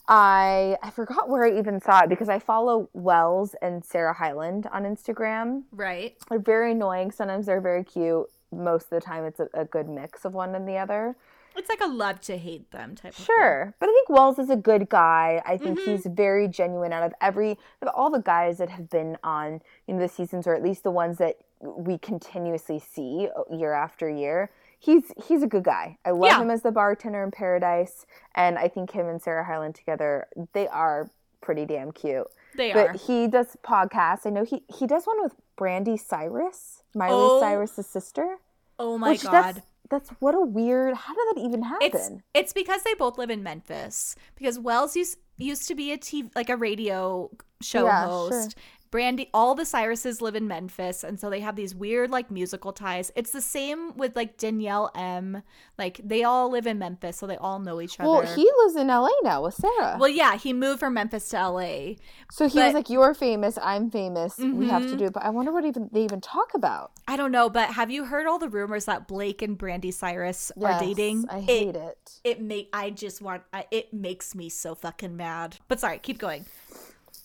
I 0.09 0.77
I 0.83 0.91
forgot 0.91 1.29
where 1.29 1.45
I 1.45 1.59
even 1.59 1.81
saw 1.81 2.01
it 2.01 2.09
because 2.09 2.29
I 2.29 2.39
follow 2.39 2.89
Wells 2.93 3.55
and 3.63 3.85
Sarah 3.85 4.15
Hyland 4.15 4.67
on 4.73 4.85
Instagram. 4.85 5.65
right. 5.73 6.17
They're 6.29 6.39
very 6.39 6.73
annoying. 6.73 7.13
Sometimes 7.13 7.47
they're 7.47 7.61
very 7.61 7.85
cute. 7.85 8.27
Most 8.53 8.85
of 8.85 8.91
the 8.91 9.01
time, 9.01 9.25
it's 9.25 9.39
a, 9.39 9.49
a 9.55 9.65
good 9.65 9.89
mix 9.89 10.25
of 10.25 10.33
one 10.33 10.55
and 10.55 10.67
the 10.67 10.77
other. 10.77 11.17
It's 11.57 11.69
like 11.69 11.81
a 11.81 11.87
love 11.87 12.21
to 12.23 12.37
hate 12.39 12.71
them 12.71 12.95
type 12.95 13.11
of 13.13 13.17
thing. 13.17 13.27
Sure, 13.27 13.75
but 13.79 13.89
I 13.89 13.93
think 13.93 14.09
Wells 14.09 14.39
is 14.39 14.51
a 14.51 14.57
good 14.57 14.89
guy. 14.89 15.43
I 15.45 15.57
think 15.57 15.79
Mhm. 15.79 15.85
he's 15.85 16.07
very 16.07 16.49
genuine. 16.49 16.93
Out 16.93 17.03
of 17.03 17.15
every 17.21 17.59
of 17.83 17.89
all 17.95 18.11
the 18.11 18.21
guys 18.23 18.59
that 18.59 18.71
have 18.71 18.89
been 18.91 19.19
on, 19.25 19.61
you 19.87 19.95
know, 19.95 20.01
the 20.01 20.09
seasons, 20.09 20.47
or 20.47 20.55
at 20.55 20.63
least 20.63 20.83
the 20.85 20.91
ones 20.91 21.19
that 21.19 21.37
we 21.61 21.99
continuously 21.99 22.79
see 22.79 23.29
year 23.51 23.73
after 23.73 24.09
year, 24.09 24.51
he's 24.79 25.13
he's 25.27 25.43
a 25.43 25.47
good 25.47 25.65
guy. 25.65 25.99
I 26.05 26.11
love 26.13 26.31
Yeah. 26.31 26.41
him 26.41 26.51
as 26.51 26.63
the 26.63 26.73
bartender 26.73 27.23
in 27.23 27.31
Paradise, 27.31 28.07
and 28.35 28.59
I 28.59 28.69
think 28.69 28.93
him 28.93 29.07
and 29.09 29.21
Sarah 29.21 29.45
Hyland 29.45 29.75
together, 29.75 30.27
they 30.53 30.69
are 30.69 31.11
pretty 31.41 31.67
damn 31.67 31.91
cute. 31.93 32.27
They 32.55 32.73
But 32.73 32.89
are. 32.89 32.93
he 32.95 33.27
does 33.29 33.57
podcasts. 33.63 34.27
I 34.27 34.31
know 34.31 34.45
he 34.45 34.65
he 34.69 34.87
does 34.87 35.07
one 35.07 35.23
with 35.23 35.35
Brandi 35.59 35.99
Cyrus, 36.01 36.83
Miley 36.95 37.13
Oh. 37.15 37.41
Cyrus's 37.41 37.87
sister. 37.87 38.39
Oh 38.79 38.97
my 38.97 39.11
which 39.11 39.23
god. 39.25 39.63
That's 39.91 40.11
what 40.21 40.35
a 40.35 40.41
weird. 40.41 40.95
How 40.95 41.15
did 41.15 41.37
that 41.37 41.41
even 41.45 41.63
happen? 41.63 41.89
It's 41.89 42.11
it's 42.33 42.53
because 42.53 42.83
they 42.85 42.95
both 42.95 43.19
live 43.19 43.31
in 43.31 43.43
Memphis. 43.43 44.15
Because 44.37 44.59
Wells 44.59 44.97
used 44.97 45.19
used 45.37 45.67
to 45.69 45.75
be 45.75 45.93
a 45.93 45.99
TV 45.99 46.31
like 46.35 46.49
a 46.49 46.57
radio 46.57 47.31
show 47.61 47.87
Yeah, 47.87 48.07
host. 48.07 48.57
Brandi, 48.93 49.29
all 49.33 49.55
the 49.55 49.63
Cyruses 49.63 50.21
live 50.21 50.35
in 50.35 50.49
Memphis, 50.49 51.05
and 51.05 51.21
so 51.21 51.31
they 51.31 51.41
have 51.41 51.55
these 51.55 51.75
weird 51.77 52.11
like 52.11 52.29
musical 52.31 52.73
ties. 52.73 53.13
It's 53.15 53.31
the 53.31 53.41
same 53.41 53.97
with 53.97 54.17
like 54.17 54.37
Danielle 54.37 54.91
M. 54.97 55.43
Like 55.79 56.01
they 56.03 56.25
all 56.25 56.51
live 56.51 56.67
in 56.67 56.79
Memphis, 56.81 57.17
so 57.19 57.27
they 57.29 57.37
all 57.37 57.61
know 57.61 57.81
each 57.81 58.01
other. 58.01 58.09
well, 58.11 58.23
he 58.23 58.51
lives 58.65 58.75
in 58.75 58.89
LA 58.89 59.09
now 59.23 59.43
with 59.45 59.55
Sarah. 59.55 59.97
well, 60.01 60.09
yeah, 60.09 60.37
he 60.37 60.53
moved 60.53 60.81
from 60.81 60.95
Memphis 60.95 61.29
to 61.29 61.37
LA. 61.37 61.95
so 62.33 62.49
he 62.49 62.59
but- 62.59 62.67
was 62.67 62.75
like, 62.75 62.91
"You're 62.91 63.15
famous. 63.15 63.59
I'm 63.63 63.91
famous. 63.91 64.37
We 64.39 64.69
have 64.69 64.83
to 64.83 64.95
Mhm. 64.95 64.99
do 64.99 65.05
it." 65.05 65.13
But 65.13 65.25
I 65.25 65.31
wonder 65.31 65.53
what 65.53 65.65
even 65.65 65.89
they 65.93 66.03
even 66.03 66.21
talk 66.21 66.53
about. 66.55 66.91
I 67.07 67.17
don't 67.17 67.31
know, 67.33 67.49
but 67.49 67.71
have 67.75 67.91
you 67.93 68.07
heard 68.07 68.27
all 68.27 68.39
the 68.41 68.49
rumors 68.49 68.87
that 68.87 69.07
Blake 69.07 69.41
and 69.41 69.57
Brandi 69.57 69.93
Cyrus 69.95 70.51
are 70.61 70.81
dating? 70.81 71.27
I 71.31 71.41
hate 71.41 71.77
it. 71.77 72.21
It 72.25 72.41
make 72.41 72.69
I 72.73 72.91
just 72.91 73.23
want 73.23 73.43
I, 73.53 73.67
it 73.71 73.93
makes 73.95 74.35
me 74.35 74.49
so 74.49 74.75
fucking 74.75 75.17
mad. 75.17 75.59
But 75.69 75.79
sorry, 75.79 75.99
keep 76.01 76.19
going. 76.19 76.45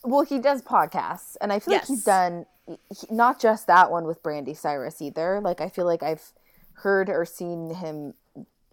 Well, 0.06 0.22
he 0.24 0.40
does 0.40 0.62
podcasts, 0.62 1.36
and 1.42 1.52
I 1.52 1.60
feel 1.60 1.74
like 1.74 1.88
he's 1.88 2.04
done 2.04 2.46
he- 2.68 3.08
not 3.12 3.40
just 3.40 3.68
that 3.68 3.92
one 3.92 4.06
with 4.06 4.24
Brandi 4.24 4.56
Cyrus 4.58 5.02
either. 5.02 5.40
Like 5.42 5.62
I 5.62 5.70
feel 5.70 5.86
like 5.86 6.02
I've 6.04 6.32
heard 6.74 7.10
or 7.10 7.26
seen 7.26 7.74
him 7.76 8.14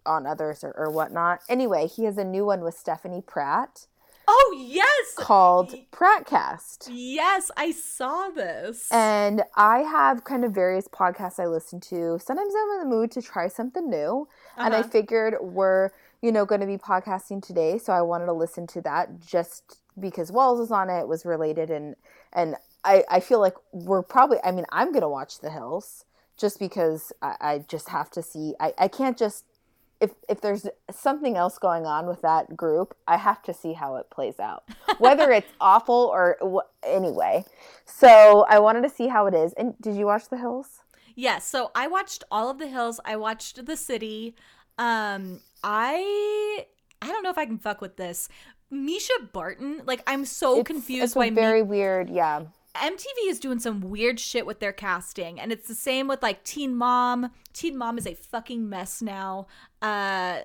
on 0.05 0.25
others 0.25 0.63
or, 0.63 0.71
or 0.71 0.89
whatnot. 0.91 1.39
Anyway, 1.47 1.87
he 1.87 2.03
has 2.05 2.17
a 2.17 2.23
new 2.23 2.45
one 2.45 2.61
with 2.61 2.75
Stephanie 2.77 3.21
Pratt 3.25 3.87
Oh 4.27 4.65
yes, 4.67 5.13
called 5.17 5.75
Prattcast. 5.91 6.89
yes, 6.91 7.51
I 7.57 7.71
saw 7.71 8.29
this. 8.29 8.87
And 8.91 9.43
I 9.55 9.79
have 9.79 10.23
kind 10.23 10.45
of 10.45 10.53
various 10.53 10.87
podcasts 10.87 11.39
I 11.39 11.47
listen 11.47 11.79
to. 11.81 12.19
Sometimes 12.23 12.53
I'm 12.55 12.81
in 12.81 12.89
the 12.89 12.95
mood 12.95 13.11
to 13.11 13.21
try 13.21 13.47
something 13.47 13.89
new. 13.89 14.27
And 14.57 14.73
I 14.73 14.79
Uh-huh. 14.79 14.89
figured 14.89 15.35
we're, 15.41 15.91
you 16.21 16.31
know, 16.31 16.45
going 16.45 16.61
to 16.61 16.67
be 16.67 16.77
podcasting 16.77 17.41
today. 17.45 17.77
So 17.77 17.91
I 17.93 18.01
wanted 18.01 18.25
to 18.27 18.33
listen 18.33 18.65
to 18.67 18.81
that 18.81 19.19
just 19.19 19.79
because 19.99 20.31
Wells 20.31 20.59
is 20.59 20.71
on 20.71 20.89
it, 20.89 21.07
was 21.07 21.25
related. 21.25 21.69
And, 21.69 21.95
and 22.33 22.55
I, 22.83 23.03
I 23.09 23.19
feel 23.19 23.39
like 23.39 23.55
we're 23.71 24.03
probably, 24.03 24.37
I 24.43 24.51
mean, 24.51 24.65
I'm 24.71 24.91
going 24.91 25.01
to 25.01 25.09
watch 25.09 25.39
The 25.39 25.49
Hills 25.49 26.05
just 26.37 26.59
because 26.59 27.11
I, 27.21 27.35
I 27.39 27.65
just 27.67 27.89
have 27.89 28.09
to 28.11 28.21
see, 28.23 28.53
I, 28.59 28.73
I 28.77 28.87
can't 28.87 29.17
just, 29.17 29.45
if, 30.01 30.11
if 30.27 30.41
there's 30.41 30.67
something 30.91 31.37
else 31.37 31.57
going 31.57 31.85
on 31.85 32.07
with 32.07 32.21
that 32.21 32.57
group, 32.57 32.95
I 33.07 33.17
have 33.17 33.41
to 33.43 33.53
see 33.53 33.73
how 33.73 33.95
it 33.95 34.09
plays 34.09 34.39
out, 34.39 34.63
whether 34.97 35.31
it's 35.31 35.51
awful 35.61 36.11
or 36.13 36.65
anyway. 36.83 37.45
So 37.85 38.45
I 38.49 38.59
wanted 38.59 38.81
to 38.83 38.89
see 38.89 39.07
how 39.07 39.27
it 39.27 39.33
is. 39.33 39.53
And 39.53 39.75
did 39.79 39.95
you 39.95 40.07
watch 40.07 40.29
The 40.29 40.37
Hills? 40.37 40.81
Yes, 41.15 41.47
so 41.47 41.71
I 41.75 41.87
watched 41.87 42.23
all 42.31 42.49
of 42.49 42.57
the 42.57 42.67
hills. 42.67 42.99
I 43.05 43.15
watched 43.17 43.65
the 43.65 43.77
city. 43.77 44.35
Um, 44.77 45.41
I 45.63 46.65
I 47.01 47.07
don't 47.07 47.21
know 47.21 47.29
if 47.29 47.37
I 47.37 47.45
can 47.45 47.59
fuck 47.59 47.81
with 47.81 47.97
this. 47.97 48.29
Mischa 48.73 49.31
Barton, 49.31 49.81
like 49.85 50.01
I'm 50.07 50.25
so 50.25 50.53
It's- 50.59 50.67
confused 50.67 51.03
It's 51.03 51.15
why 51.15 51.25
a 51.25 51.31
Mi- 51.31 51.35
very 51.35 51.61
weird, 51.61 52.09
yeah. 52.09 52.43
MTV 52.75 53.27
is 53.29 53.39
doing 53.39 53.59
some 53.59 53.81
weird 53.81 54.19
shit 54.19 54.47
with 54.47 54.59
their 54.59 54.73
casting, 54.73 55.39
and 55.39 55.51
it's 55.51 55.67
the 55.67 55.75
same 55.75 56.07
with 56.07 56.23
like 56.23 56.43
Teen 56.43 56.75
Mom. 56.75 57.29
Teen 57.53 57.77
Mom 57.77 57.99
is 57.99 58.07
a 58.07 58.15
fucking 58.15 58.67
mess 58.67 58.99
now. 58.99 59.45
Uh, 59.79 60.39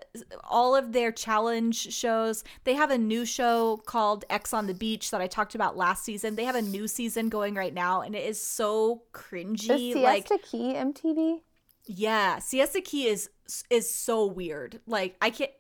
all 0.44 0.76
of 0.76 0.92
their 0.92 1.10
challenge 1.10 1.90
shows. 1.94 2.44
They 2.64 2.74
have 2.74 2.90
a 2.90 2.98
new 2.98 3.24
show 3.24 3.78
called 3.86 4.26
Ex 4.28 4.52
on 4.52 4.66
the 4.66 4.74
Beach 4.74 5.10
that 5.10 5.22
I 5.22 5.26
talked 5.26 5.54
about 5.54 5.78
last 5.78 6.04
season. 6.04 6.36
They 6.36 6.44
have 6.44 6.54
a 6.54 6.60
new 6.60 6.86
season 6.86 7.30
going 7.30 7.54
right 7.54 7.72
now, 7.72 8.02
and 8.02 8.14
it 8.14 8.26
is 8.28 8.38
so 8.38 9.04
Is 9.14 9.20
cringy. 9.22 9.60
Siesta 9.94 9.98
Like, 10.00 10.28
Key 10.42 10.74
MTV? 10.74 11.40
yeah, 11.86 12.40
Siesta 12.40 12.82
Key 12.82 13.06
is 13.06 13.30
is 13.70 13.90
so 13.90 14.26
weird. 14.26 14.80
Like, 14.86 15.16
I 15.22 15.30
can't. 15.30 15.50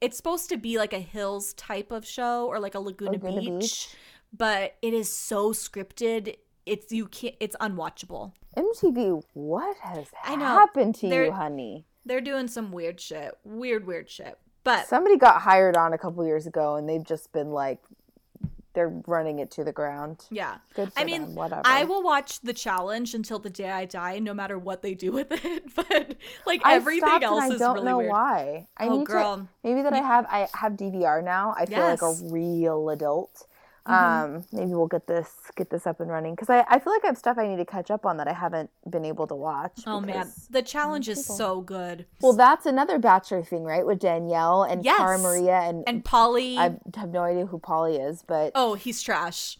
It's 0.00 0.16
supposed 0.16 0.48
to 0.50 0.56
be 0.56 0.78
like 0.78 0.92
a 0.92 0.98
hills 0.98 1.52
type 1.54 1.90
of 1.92 2.06
show 2.06 2.46
or 2.46 2.58
like 2.60 2.74
a 2.74 2.80
Laguna, 2.80 3.12
Laguna 3.12 3.40
Beach, 3.40 3.60
Beach. 3.60 3.88
but 4.32 4.76
it 4.82 4.94
is 4.94 5.12
so 5.14 5.52
scripted. 5.52 6.36
It's 6.64 6.92
you 6.92 7.06
can't. 7.06 7.34
It's 7.40 7.56
unwatchable. 7.60 8.32
MTV, 8.56 9.22
what 9.34 9.76
has 9.78 10.06
happened 10.22 10.94
to 10.96 11.08
They're- 11.08 11.26
you, 11.26 11.32
honey? 11.32 11.86
They're 12.04 12.20
doing 12.20 12.46
some 12.48 12.70
weird 12.72 13.00
shit. 13.00 13.36
Weird, 13.44 13.86
weird 13.86 14.08
shit. 14.08 14.38
But 14.64 14.86
Somebody 14.86 15.16
got 15.16 15.40
hired 15.42 15.76
on 15.76 15.92
a 15.92 15.98
couple 15.98 16.24
years 16.26 16.46
ago, 16.46 16.76
and 16.76 16.88
they've 16.88 17.02
just 17.04 17.32
been 17.32 17.50
like, 17.50 17.80
they're 18.76 19.02
running 19.08 19.40
it 19.40 19.50
to 19.52 19.64
the 19.64 19.72
ground. 19.72 20.26
yeah. 20.30 20.58
Good 20.74 20.92
for 20.92 21.00
I 21.00 21.04
mean, 21.04 21.22
them, 21.22 21.34
whatever. 21.34 21.62
I 21.64 21.82
will 21.84 22.02
watch 22.04 22.40
the 22.42 22.52
challenge 22.52 23.14
until 23.14 23.40
the 23.40 23.50
day 23.50 23.70
I 23.70 23.86
die, 23.86 24.20
no 24.20 24.32
matter 24.34 24.56
what 24.58 24.82
they 24.82 24.94
do 24.94 25.10
with 25.10 25.28
it. 25.44 25.74
But 25.74 26.14
like 26.46 26.60
I 26.64 26.74
everything 26.74 27.24
else 27.24 27.42
and 27.42 27.52
I 27.52 27.54
is 27.54 27.58
don't 27.60 27.74
really 27.74 27.86
know 27.86 27.98
weird. 27.98 28.10
why. 28.10 28.68
I 28.76 28.86
Oh, 28.86 28.98
need 28.98 29.06
girl. 29.06 29.36
to 29.38 29.48
maybe 29.64 29.82
that 29.82 29.92
I 29.92 30.00
mm. 30.00 30.06
have 30.06 30.26
I 30.30 30.48
have 30.54 30.72
DVR 30.74 31.24
now. 31.24 31.54
I 31.58 31.66
feel 31.66 31.80
like 31.80 32.02
a 32.02 32.12
real 32.24 32.90
adult. 32.90 33.46
Mhm. 33.88 33.92
Um, 34.36 34.44
maybe 34.52 34.70
we'll 34.72 34.86
get 34.88 35.06
this 35.06 35.30
get 35.54 35.70
this 35.70 35.86
up 35.86 36.00
and 36.00 36.10
running 36.10 36.34
because 36.34 36.50
I, 36.50 36.64
I 36.68 36.78
feel 36.78 36.92
like 36.92 37.04
I 37.04 37.08
have 37.08 37.18
stuff 37.18 37.38
I 37.38 37.46
need 37.46 37.56
to 37.58 37.64
catch 37.64 37.90
up 37.90 38.04
on 38.04 38.16
that 38.16 38.26
I 38.28 38.32
haven't 38.32 38.70
been 38.90 39.04
able 39.04 39.26
to 39.28 39.34
watch. 39.34 39.82
Oh 39.86 40.00
man, 40.00 40.32
the 40.50 40.62
challenge 40.62 41.08
is 41.08 41.22
people. 41.22 41.36
so 41.36 41.60
good. 41.60 42.06
Well, 42.20 42.32
that's 42.32 42.66
another 42.66 42.98
Bachelor 42.98 43.42
thing, 43.44 43.64
right? 43.64 43.86
With 43.86 44.00
Danielle 44.00 44.64
and 44.64 44.84
Yes. 44.84 44.98
Cara 44.98 45.18
Maria, 45.18 45.60
and, 45.60 45.84
and 45.86 46.04
Paulie. 46.04 46.56
I 46.56 46.76
have 46.98 47.10
no 47.10 47.22
idea 47.22 47.46
who 47.46 47.58
Paulie 47.58 48.04
is, 48.08 48.22
but 48.26 48.52
oh, 48.54 48.74
he's 48.74 49.00
trash. 49.02 49.58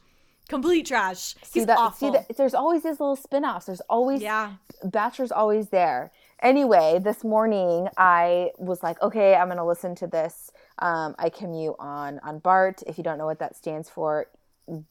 Complete 0.49 0.87
trash. 0.87 1.35
see 1.43 1.61
He's 1.61 1.67
that. 1.67 1.77
awful. 1.79 2.09
See 2.09 2.13
that. 2.19 2.37
There's 2.37 2.55
always 2.55 2.83
these 2.85 3.01
little 3.01 3.17
spin-offs. 3.17 3.67
There's 3.67 3.81
always 3.91 4.23
yeah. 4.23 4.53
Bachelor's 4.85 5.33
always 5.33 5.71
there. 5.71 6.13
Anyway, 6.41 7.01
this 7.03 7.25
morning 7.25 7.89
I 7.97 8.51
was 8.59 8.83
like, 8.83 9.01
okay, 9.03 9.35
I'm 9.35 9.49
gonna 9.49 9.67
listen 9.67 9.95
to 9.97 10.07
this. 10.07 10.53
Um, 10.79 11.15
I 11.19 11.31
commute 11.31 11.77
on 11.79 12.19
on 12.23 12.39
BART. 12.39 12.83
If 12.87 12.99
you 12.99 13.05
don't 13.05 13.19
know 13.19 13.27
what 13.27 13.39
that 13.39 13.57
stands 13.57 13.89
for, 13.89 14.27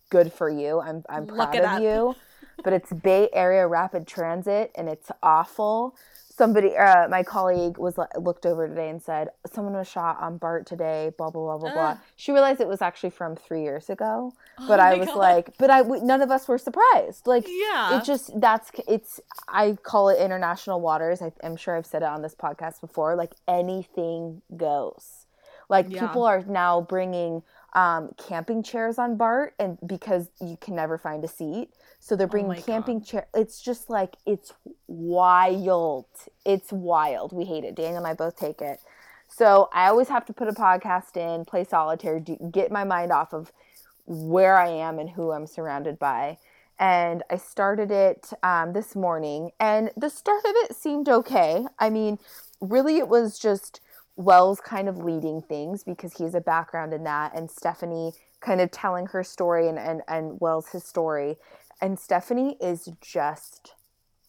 good 0.10 0.32
for 0.34 0.50
you. 0.50 0.80
I'm 0.80 1.04
I'm 1.10 1.26
Look 1.26 1.36
proud 1.36 1.56
of 1.56 1.66
up. 1.66 1.82
you. 1.82 2.16
But 2.64 2.72
it's 2.72 2.94
Bay 2.94 3.28
Area 3.34 3.68
Rapid 3.68 4.08
Transit, 4.08 4.72
and 4.76 4.88
it's 4.88 5.12
awful. 5.22 5.98
Somebody, 6.30 6.76
uh, 6.78 7.08
my 7.10 7.22
colleague 7.22 7.78
was 7.78 7.98
looked 8.18 8.46
over 8.46 8.66
today 8.68 8.90
and 8.90 9.02
said 9.02 9.28
someone 9.52 9.74
was 9.74 9.90
shot 9.90 10.22
on 10.22 10.38
BART 10.38 10.66
today. 10.66 11.12
Blah 11.18 11.32
blah 11.32 11.44
blah 11.44 11.58
blah 11.58 11.74
blah. 11.74 11.98
She 12.16 12.32
realized 12.32 12.62
it 12.62 12.68
was 12.70 12.82
actually 12.82 13.10
from 13.10 13.36
three 13.36 13.62
years 13.62 13.90
ago. 13.90 14.34
Oh 14.58 14.68
But 14.68 14.80
I 14.80 14.96
was 14.96 15.08
God. 15.10 15.18
like, 15.18 15.58
but 15.58 15.70
I 15.70 15.82
we, 15.82 16.00
none 16.00 16.22
of 16.22 16.32
us 16.32 16.48
were 16.48 16.58
surprised. 16.58 17.28
Like 17.28 17.46
Yeah. 17.46 17.98
it 18.00 18.06
just 18.06 18.40
that's 18.40 18.72
it's 18.88 19.20
i 19.50 19.74
call 19.84 20.08
it 20.10 20.18
international 20.20 20.80
waters 20.80 21.22
I, 21.22 21.32
i'm 21.44 21.58
sure 21.58 21.76
i've 21.76 21.86
said 21.86 22.02
it 22.04 22.08
on 22.08 22.22
this 22.22 22.36
podcast 22.36 22.80
before 22.82 23.16
like 23.18 23.34
anything 23.48 24.42
goes 24.56 25.25
like 25.70 25.88
Yeah. 25.90 26.08
people 26.08 26.24
are 26.24 26.44
now 26.44 26.82
bringing 26.82 27.44
um, 27.74 28.12
camping 28.18 28.64
chairs 28.64 28.98
on 28.98 29.18
bart 29.18 29.54
and 29.60 29.78
because 29.86 30.30
you 30.40 30.58
can 30.62 30.76
never 30.76 30.98
find 30.98 31.24
a 31.24 31.28
seat 31.28 31.72
so 32.00 32.16
they're 32.16 32.28
bringing 32.28 32.58
Oh 32.58 32.62
camping 32.62 33.02
chair 33.02 33.28
it's 33.34 33.62
just 33.62 33.90
like 33.90 34.16
it's 34.26 34.54
wild 34.88 36.06
it's 36.46 36.72
wild 36.72 37.34
we 37.34 37.44
hate 37.46 37.66
it 37.66 37.76
daniel 37.76 37.98
and 37.98 38.08
i 38.08 38.14
both 38.14 38.38
take 38.38 38.62
it 38.62 38.80
so 39.28 39.68
i 39.74 39.88
always 39.88 40.08
have 40.08 40.26
to 40.28 40.34
put 40.34 40.48
a 40.48 40.54
podcast 40.54 41.18
in 41.18 41.44
play 41.44 41.66
solitaire 41.66 42.20
do, 42.22 42.38
get 42.50 42.72
my 42.72 42.86
mind 42.86 43.12
off 43.12 43.34
of 43.34 43.52
where 44.06 44.58
I 44.58 44.70
am 44.70 45.00
and 45.00 45.10
who 45.10 45.32
I'm 45.32 45.48
surrounded 45.48 46.00
by. 46.00 46.38
And 46.78 47.24
I 47.30 47.38
started 47.38 47.90
it 47.90 48.32
um, 48.44 48.74
this 48.74 48.96
morning, 48.96 49.52
and 49.60 49.92
the 49.96 50.10
start 50.10 50.44
of 50.44 50.52
it 50.56 50.76
seemed 50.76 51.08
okay. 51.08 51.66
I 51.80 51.90
mean, 51.90 52.20
really, 52.60 52.98
it 52.98 53.08
was 53.08 53.40
just 53.40 53.80
Wells 54.16 54.62
kind 54.62 54.88
of 54.88 54.98
leading 54.98 55.42
things 55.42 55.84
because 55.84 56.14
he 56.14 56.24
has 56.24 56.36
a 56.36 56.42
background 56.42 56.94
in 56.94 57.04
that, 57.04 57.36
and 57.36 57.50
Stephanie 57.50 58.14
kind 58.40 58.62
of 58.62 58.72
telling 58.72 59.08
her 59.08 59.24
story 59.24 59.68
and, 59.68 59.78
and, 59.80 60.02
and 60.08 60.40
Wells 60.40 60.70
his 60.70 60.84
story. 60.84 61.38
And 61.82 62.00
Stephanie 62.00 62.58
is 62.62 62.90
just 63.02 63.74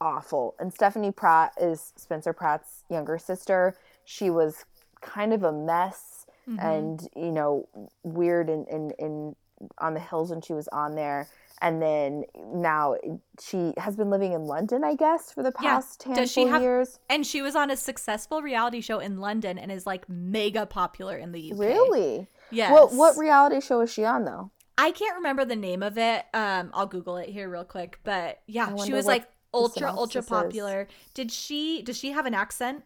awful. 0.01 0.55
And 0.59 0.73
Stephanie 0.75 1.13
Pratt 1.13 1.53
is 1.61 1.93
Spencer 1.97 2.33
Pratt's 2.33 2.83
younger 2.91 3.19
sister. 3.19 3.77
She 4.05 4.31
was 4.31 4.65
kind 5.01 5.33
of 5.33 5.43
a 5.43 5.53
mess 5.53 6.13
Mhm. 6.49 6.65
and 6.65 7.09
you 7.17 7.33
know 7.33 7.69
weird 8.05 8.49
in, 8.49 8.65
in 8.67 8.93
in 9.01 9.37
on 9.79 9.95
the 9.95 10.01
hills 10.01 10.31
when 10.31 10.41
she 10.41 10.53
was 10.53 10.69
on 10.69 10.95
there 10.95 11.27
and 11.63 11.81
then 11.81 12.25
now 12.53 12.95
she 13.41 13.73
has 13.79 13.97
been 13.97 14.11
living 14.11 14.33
in 14.33 14.45
london 14.45 14.85
i 14.85 14.95
guess 14.95 15.33
for 15.33 15.43
the 15.43 15.53
Yeah. 15.63 15.71
past 15.77 16.03
handful 16.03 16.23
Does 16.25 16.33
she 16.33 16.47
have- 16.47 16.61
years 16.63 16.99
and 17.09 17.27
she 17.27 17.41
was 17.43 17.57
on 17.57 17.71
a 17.71 17.77
successful 17.77 18.43
reality 18.43 18.81
show 18.81 18.99
in 18.99 19.19
London 19.21 19.59
and 19.59 19.73
is 19.73 19.87
like 19.87 20.09
mega 20.09 20.67
popular 20.67 21.17
in 21.17 21.33
the 21.33 21.53
UK. 21.53 21.59
really 21.59 22.27
Yes. 22.51 22.71
what 22.73 22.93
what 22.93 23.17
reality 23.17 23.61
show 23.61 23.81
is 23.81 23.91
she 23.93 24.05
on 24.05 24.25
though 24.25 24.51
I 24.79 24.91
can't 24.91 25.17
remember 25.17 25.47
the 25.47 25.57
name 25.57 25.83
of 25.83 25.97
it. 25.97 26.27
Um, 26.35 26.71
I'll 26.75 26.85
Google 26.87 27.17
it 27.17 27.31
here 27.31 27.49
real 27.49 27.65
quick. 27.65 27.99
But 28.05 28.41
yeah, 28.47 28.77
she 28.85 28.93
was 28.93 29.07
like 29.07 29.25
ultra 29.55 29.89
ultra 29.91 30.21
synopsis 30.21 30.25
is. 30.25 30.29
popular. 30.29 30.89
Did 31.15 31.33
she? 31.33 31.81
Does 31.81 31.97
she 31.97 32.11
have 32.13 32.27
an 32.27 32.35
accent? 32.35 32.85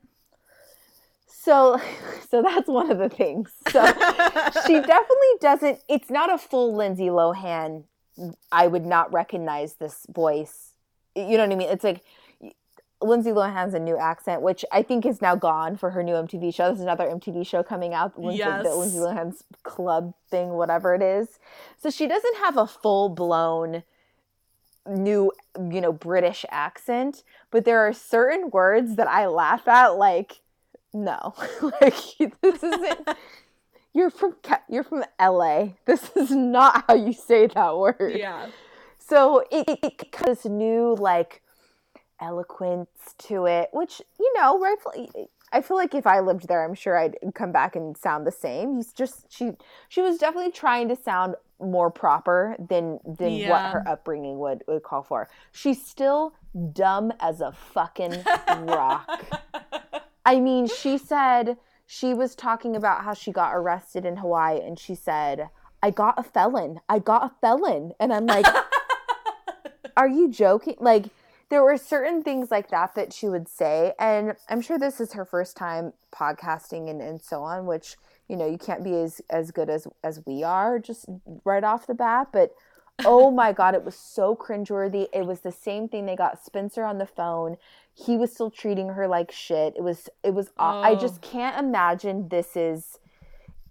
so 1.27 1.81
so 2.31 2.43
that's 2.43 2.69
one 2.69 2.91
of 2.91 2.99
the 2.99 3.09
things 3.09 3.51
so 3.71 3.85
she 4.67 4.75
definitely 4.81 5.35
doesn't 5.41 5.83
it's 5.89 6.11
not 6.11 6.33
a 6.33 6.37
full 6.39 6.75
lindsay 6.75 7.07
lohan 7.07 7.85
i 8.53 8.67
would 8.67 8.87
not 8.87 9.13
recognize 9.13 9.75
this 9.75 10.07
voice 10.11 10.75
you 11.15 11.37
know 11.37 11.45
what 11.45 11.53
i 11.53 11.57
mean 11.57 11.69
it's 11.69 11.85
like 11.85 12.03
Lindsay 13.03 13.31
Lohan 13.31 13.55
has 13.55 13.73
a 13.73 13.79
new 13.79 13.97
accent, 13.97 14.43
which 14.43 14.63
I 14.71 14.83
think 14.83 15.07
is 15.07 15.23
now 15.23 15.35
gone 15.35 15.79
for 15.79 15.91
her 15.91 16.03
new 16.03 16.13
MTV 16.13 16.55
show. 16.55 16.67
There's 16.67 16.81
another 16.81 17.07
MTV 17.07 17.47
show 17.47 17.63
coming 17.63 17.95
out, 17.95 18.19
Lindsay, 18.19 18.39
Yes. 18.41 18.63
the 18.63 18.75
Lindsay 18.75 18.99
Lohan's 18.99 19.43
club 19.63 20.13
thing, 20.29 20.51
whatever 20.51 20.95
it 20.95 21.01
is. 21.01 21.39
So 21.79 21.89
she 21.89 22.07
doesn't 22.07 22.37
have 22.37 22.59
a 22.59 22.67
full 22.67 23.09
blown 23.09 23.85
new, 24.87 25.33
you 25.57 25.81
know, 25.81 25.93
British 25.93 26.45
accent, 26.51 27.23
but 27.51 27.65
there 27.65 27.79
are 27.79 27.93
certain 27.95 28.51
words 28.51 28.97
that 28.97 29.09
I 29.09 29.29
laugh 29.29 29.67
at, 29.67 29.97
like, 29.97 30.41
no, 30.93 31.35
like 31.63 31.95
this 32.19 32.63
isn't. 32.63 33.09
You're 33.93 34.11
from 34.11 34.37
Ca- 34.43 34.63
you're 34.69 34.85
from 34.85 35.05
LA. 35.21 35.71
This 35.85 36.11
is 36.17 36.31
not 36.31 36.85
how 36.87 36.95
you 36.95 37.13
say 37.13 37.47
that 37.49 37.77
word. 37.77 38.15
Yeah. 38.17 38.47
So 38.99 39.45
it, 39.51 39.69
it, 39.69 39.79
it 39.83 40.13
this 40.25 40.45
new 40.45 40.95
like 40.99 41.43
eloquence 42.21 43.15
to 43.19 43.47
it, 43.47 43.71
which 43.73 44.01
you 44.19 44.33
know, 44.37 44.59
rightfully. 44.59 45.11
I 45.53 45.63
feel 45.63 45.77
like 45.77 45.97
if 45.97 46.07
I 46.07 46.21
lived 46.21 46.47
there, 46.47 46.65
I'm 46.65 46.75
sure 46.75 46.97
I'd 46.97 47.17
come 47.35 47.51
back 47.51 47.75
and 47.75 47.97
sound 47.97 48.25
the 48.25 48.31
same. 48.33 48.77
He's 48.77 48.93
just 48.93 49.27
she 49.29 49.53
she 49.89 50.01
was 50.01 50.19
definitely 50.19 50.53
trying 50.53 50.89
to 50.89 50.97
sound 50.97 51.35
more 51.61 51.91
proper 51.91 52.57
than 52.59 53.01
than 53.05 53.49
what 53.49 53.73
her 53.73 53.89
upbringing 53.89 54.39
would 54.39 54.63
would 54.69 54.85
call 54.85 55.03
for. 55.03 55.29
She's 55.51 55.85
still 55.85 56.35
dumb 56.73 57.13
as 57.21 57.41
a 57.41 57.53
fucking 57.53 58.23
rock. 58.49 59.25
I 60.25 60.39
mean, 60.39 60.69
she 60.69 60.99
said 60.99 61.57
she 61.93 62.15
was 62.15 62.37
talking 62.37 62.77
about 62.77 63.03
how 63.03 63.13
she 63.13 63.33
got 63.33 63.51
arrested 63.53 64.05
in 64.07 64.19
Hawaii 64.19 64.61
and 64.61 64.79
she 64.79 64.95
said, 64.95 65.49
I 65.83 65.91
got 65.91 66.17
a 66.17 66.23
felon. 66.23 66.79
I 66.89 67.01
got 67.01 67.25
a 67.25 67.35
felon. 67.41 67.95
And 67.99 68.13
I'm 68.13 68.27
like, 68.27 68.47
are 69.97 70.07
you 70.07 70.31
joking? 70.31 70.77
Like, 70.79 71.07
there 71.49 71.65
were 71.65 71.77
certain 71.77 72.23
things 72.23 72.49
like 72.49 72.71
that 72.71 72.95
that 72.95 73.13
she 73.13 73.29
would 73.29 73.49
say. 73.49 73.93
And 73.99 74.37
I'm 74.49 74.61
sure 74.61 74.79
this 74.79 75.01
is 75.01 75.15
her 75.15 75.25
first 75.25 75.57
time 75.57 75.93
podcasting 76.15 76.89
and, 76.89 77.03
and 77.03 77.21
so 77.21 77.43
on, 77.43 77.67
which, 77.67 77.97
you 78.29 78.37
know, 78.37 78.47
you 78.47 78.57
can't 78.57 78.85
be 78.85 78.95
as, 78.95 79.21
as 79.29 79.51
good 79.51 79.69
as, 79.69 79.89
as 80.05 80.25
we 80.25 80.45
are 80.45 80.79
just 80.79 81.07
right 81.45 81.65
off 81.65 81.89
the 81.89 81.95
bat. 81.95 82.29
But 82.33 82.53
oh 83.05 83.31
my 83.43 83.53
God, 83.53 83.75
it 83.75 83.85
was 83.85 83.95
so 83.95 84.35
cringeworthy. 84.37 85.09
It 85.13 85.27
was 85.27 85.41
the 85.41 85.53
same 85.53 85.89
thing. 85.89 86.07
They 86.07 86.17
got 86.17 86.45
Spencer 86.45 86.85
on 86.85 86.99
the 86.99 87.07
phone. 87.07 87.57
He 87.95 88.17
was 88.17 88.33
still 88.33 88.51
treating 88.51 88.91
her 88.91 89.07
like 89.09 89.31
shit. 89.31 89.75
It 89.77 89.83
was, 89.83 90.09
it 90.23 90.33
was, 90.35 90.51
aw- 90.59 90.83
I 90.83 90.91
Oh. 90.93 90.97
just 90.99 91.21
can't 91.21 91.59
imagine 91.59 92.29
this 92.29 92.57
is 92.57 92.99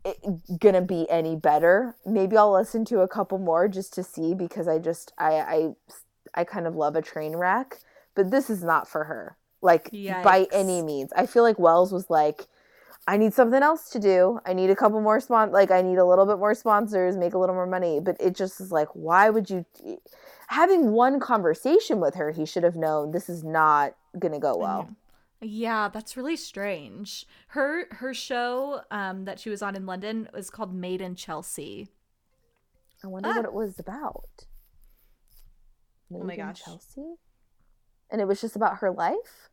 it, 0.05 0.17
gonna 0.59 0.81
be 0.81 1.09
any 1.09 1.35
better. 1.35 1.95
Maybe 2.05 2.37
I'll 2.37 2.53
listen 2.53 2.85
to 2.85 3.01
a 3.01 3.07
couple 3.07 3.37
more 3.37 3.67
just 3.67 3.93
to 3.95 4.03
see 4.03 4.33
because 4.33 4.67
I 4.67 4.79
just, 4.79 5.11
I, 5.17 5.33
I, 5.39 5.69
I 6.33 6.43
kind 6.43 6.67
of 6.67 6.75
love 6.75 6.95
a 6.95 7.01
train 7.01 7.35
wreck, 7.35 7.79
but 8.15 8.31
this 8.31 8.49
is 8.49 8.63
not 8.63 8.87
for 8.87 9.03
her. 9.05 9.35
Like 9.61 9.89
by 10.23 10.47
any 10.53 10.81
means. 10.81 11.11
I 11.17 11.25
feel 11.25 11.43
like 11.43 11.59
Wells 11.59 11.91
was 11.91 12.09
like, 12.09 12.47
I 13.09 13.17
need 13.17 13.33
something 13.33 13.63
else 13.63 13.89
to 13.89 13.99
do. 13.99 14.39
I 14.45 14.53
need 14.53 14.69
a 14.69 14.75
couple 14.75 15.01
more 15.01 15.19
spon 15.19 15.51
like 15.51 15.71
I 15.71 15.81
need 15.81 15.97
a 15.97 16.05
little 16.05 16.27
bit 16.27 16.37
more 16.37 16.53
sponsors, 16.53 17.17
make 17.17 17.33
a 17.33 17.39
little 17.39 17.55
more 17.55 17.65
money. 17.65 17.99
But 17.99 18.17
it 18.19 18.35
just 18.35 18.61
is 18.61 18.71
like, 18.71 18.87
why 18.93 19.31
would 19.31 19.49
you 19.49 19.65
having 20.47 20.91
one 20.91 21.19
conversation 21.19 21.99
with 21.99 22.13
her, 22.13 22.29
he 22.29 22.45
should 22.45 22.61
have 22.63 22.75
known 22.75 23.09
this 23.11 23.27
is 23.27 23.43
not 23.43 23.95
gonna 24.19 24.37
go 24.39 24.55
well. 24.55 24.89
Yeah, 25.41 25.89
that's 25.89 26.15
really 26.17 26.35
strange. 26.35 27.25
Her 27.47 27.87
her 27.95 28.13
show 28.13 28.81
um 28.91 29.25
that 29.25 29.39
she 29.39 29.49
was 29.49 29.63
on 29.63 29.75
in 29.75 29.87
London 29.87 30.29
was 30.31 30.51
called 30.51 30.71
Made 30.71 31.01
in 31.01 31.15
Chelsea. 31.15 31.87
I 33.03 33.07
wonder 33.07 33.29
Ah. 33.29 33.37
what 33.37 33.45
it 33.45 33.53
was 33.53 33.79
about. 33.79 34.45
Oh 36.13 36.23
my 36.23 36.35
gosh. 36.35 36.63
Chelsea? 36.63 37.15
And 38.11 38.21
it 38.21 38.27
was 38.27 38.39
just 38.39 38.55
about 38.55 38.77
her 38.77 38.91
life? 38.91 39.49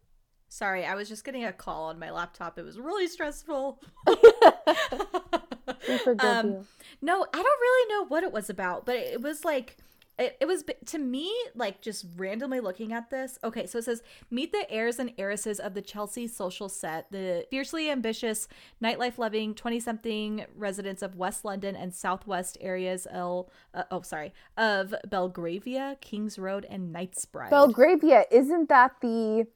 Sorry, 0.49 0.85
I 0.85 0.95
was 0.95 1.09
just 1.09 1.25
getting 1.25 1.45
a 1.45 1.53
call 1.53 1.85
on 1.85 1.99
my 1.99 2.11
laptop. 2.11 2.59
It 2.59 2.65
was 2.65 2.79
really 2.79 3.09
stressful. 3.09 3.81
Um. 6.19 6.67
No, 7.03 7.27
I 7.33 7.43
don't 7.43 7.61
really 7.61 7.95
know 7.95 8.07
what 8.07 8.23
it 8.23 8.33
was 8.33 8.49
about, 8.49 8.87
but 8.87 8.97
it 8.97 9.21
was 9.21 9.45
like 9.45 9.77
it, 10.19 10.37
it 10.41 10.47
was 10.47 10.65
to 10.87 10.99
me 10.99 11.33
like 11.55 11.81
just 11.83 12.07
randomly 12.17 12.61
looking 12.61 12.93
at 12.93 13.11
this. 13.11 13.39
Okay, 13.45 13.67
so 13.67 13.79
it 13.79 13.85
says 13.85 14.03
meet 14.31 14.53
the 14.53 14.71
heirs 14.71 14.99
and 14.99 15.13
heiresses 15.19 15.61
of 15.61 15.75
the 15.75 15.83
Chelsea 15.83 16.27
social 16.27 16.69
set, 16.69 17.11
the 17.11 17.47
fiercely 17.51 17.91
ambitious, 17.91 18.49
nightlife 18.83 19.19
loving 19.19 19.55
20 19.55 19.81
something 19.81 20.47
residents 20.55 21.03
of 21.03 21.17
West 21.17 21.45
London 21.45 21.77
and 21.77 21.95
Southwest 21.95 22.57
areas 22.61 23.07
L 23.11 23.51
uh, 23.75 23.85
oh 23.91 24.03
sorry, 24.03 24.33
of 24.57 24.95
Belgravia, 25.09 25.97
Kings 26.01 26.39
Road 26.39 26.67
and 26.69 26.93
Knightsbridge. 26.93 27.51
Belgravia, 27.51 28.25
isn't 28.31 28.69
that 28.69 28.93
the 29.03 29.47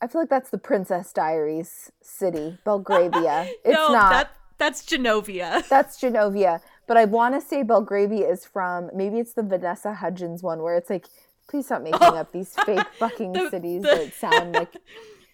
I 0.00 0.06
feel 0.06 0.20
like 0.22 0.30
that's 0.30 0.50
the 0.50 0.58
Princess 0.58 1.12
Diaries 1.12 1.90
city, 2.02 2.58
Belgravia. 2.64 3.48
It's 3.64 3.74
no, 3.74 3.88
not. 3.92 4.10
that 4.10 4.30
that's 4.58 4.82
Genovia. 4.86 5.66
That's 5.68 6.00
Genovia. 6.00 6.60
But 6.86 6.96
I 6.96 7.04
want 7.04 7.34
to 7.34 7.46
say 7.46 7.62
Belgravia 7.62 8.26
is 8.26 8.46
from 8.46 8.88
maybe 8.94 9.18
it's 9.18 9.34
the 9.34 9.42
Vanessa 9.42 9.92
Hudgens 9.92 10.42
one 10.42 10.62
where 10.62 10.76
it's 10.76 10.88
like, 10.88 11.06
please 11.46 11.66
stop 11.66 11.82
making 11.82 12.00
up 12.02 12.32
these 12.32 12.54
fake 12.64 12.86
fucking 12.98 13.32
The- 13.34 13.50
cities 13.50 13.82
the- 13.82 13.88
that 13.88 14.14
sound 14.14 14.54
like 14.54 14.74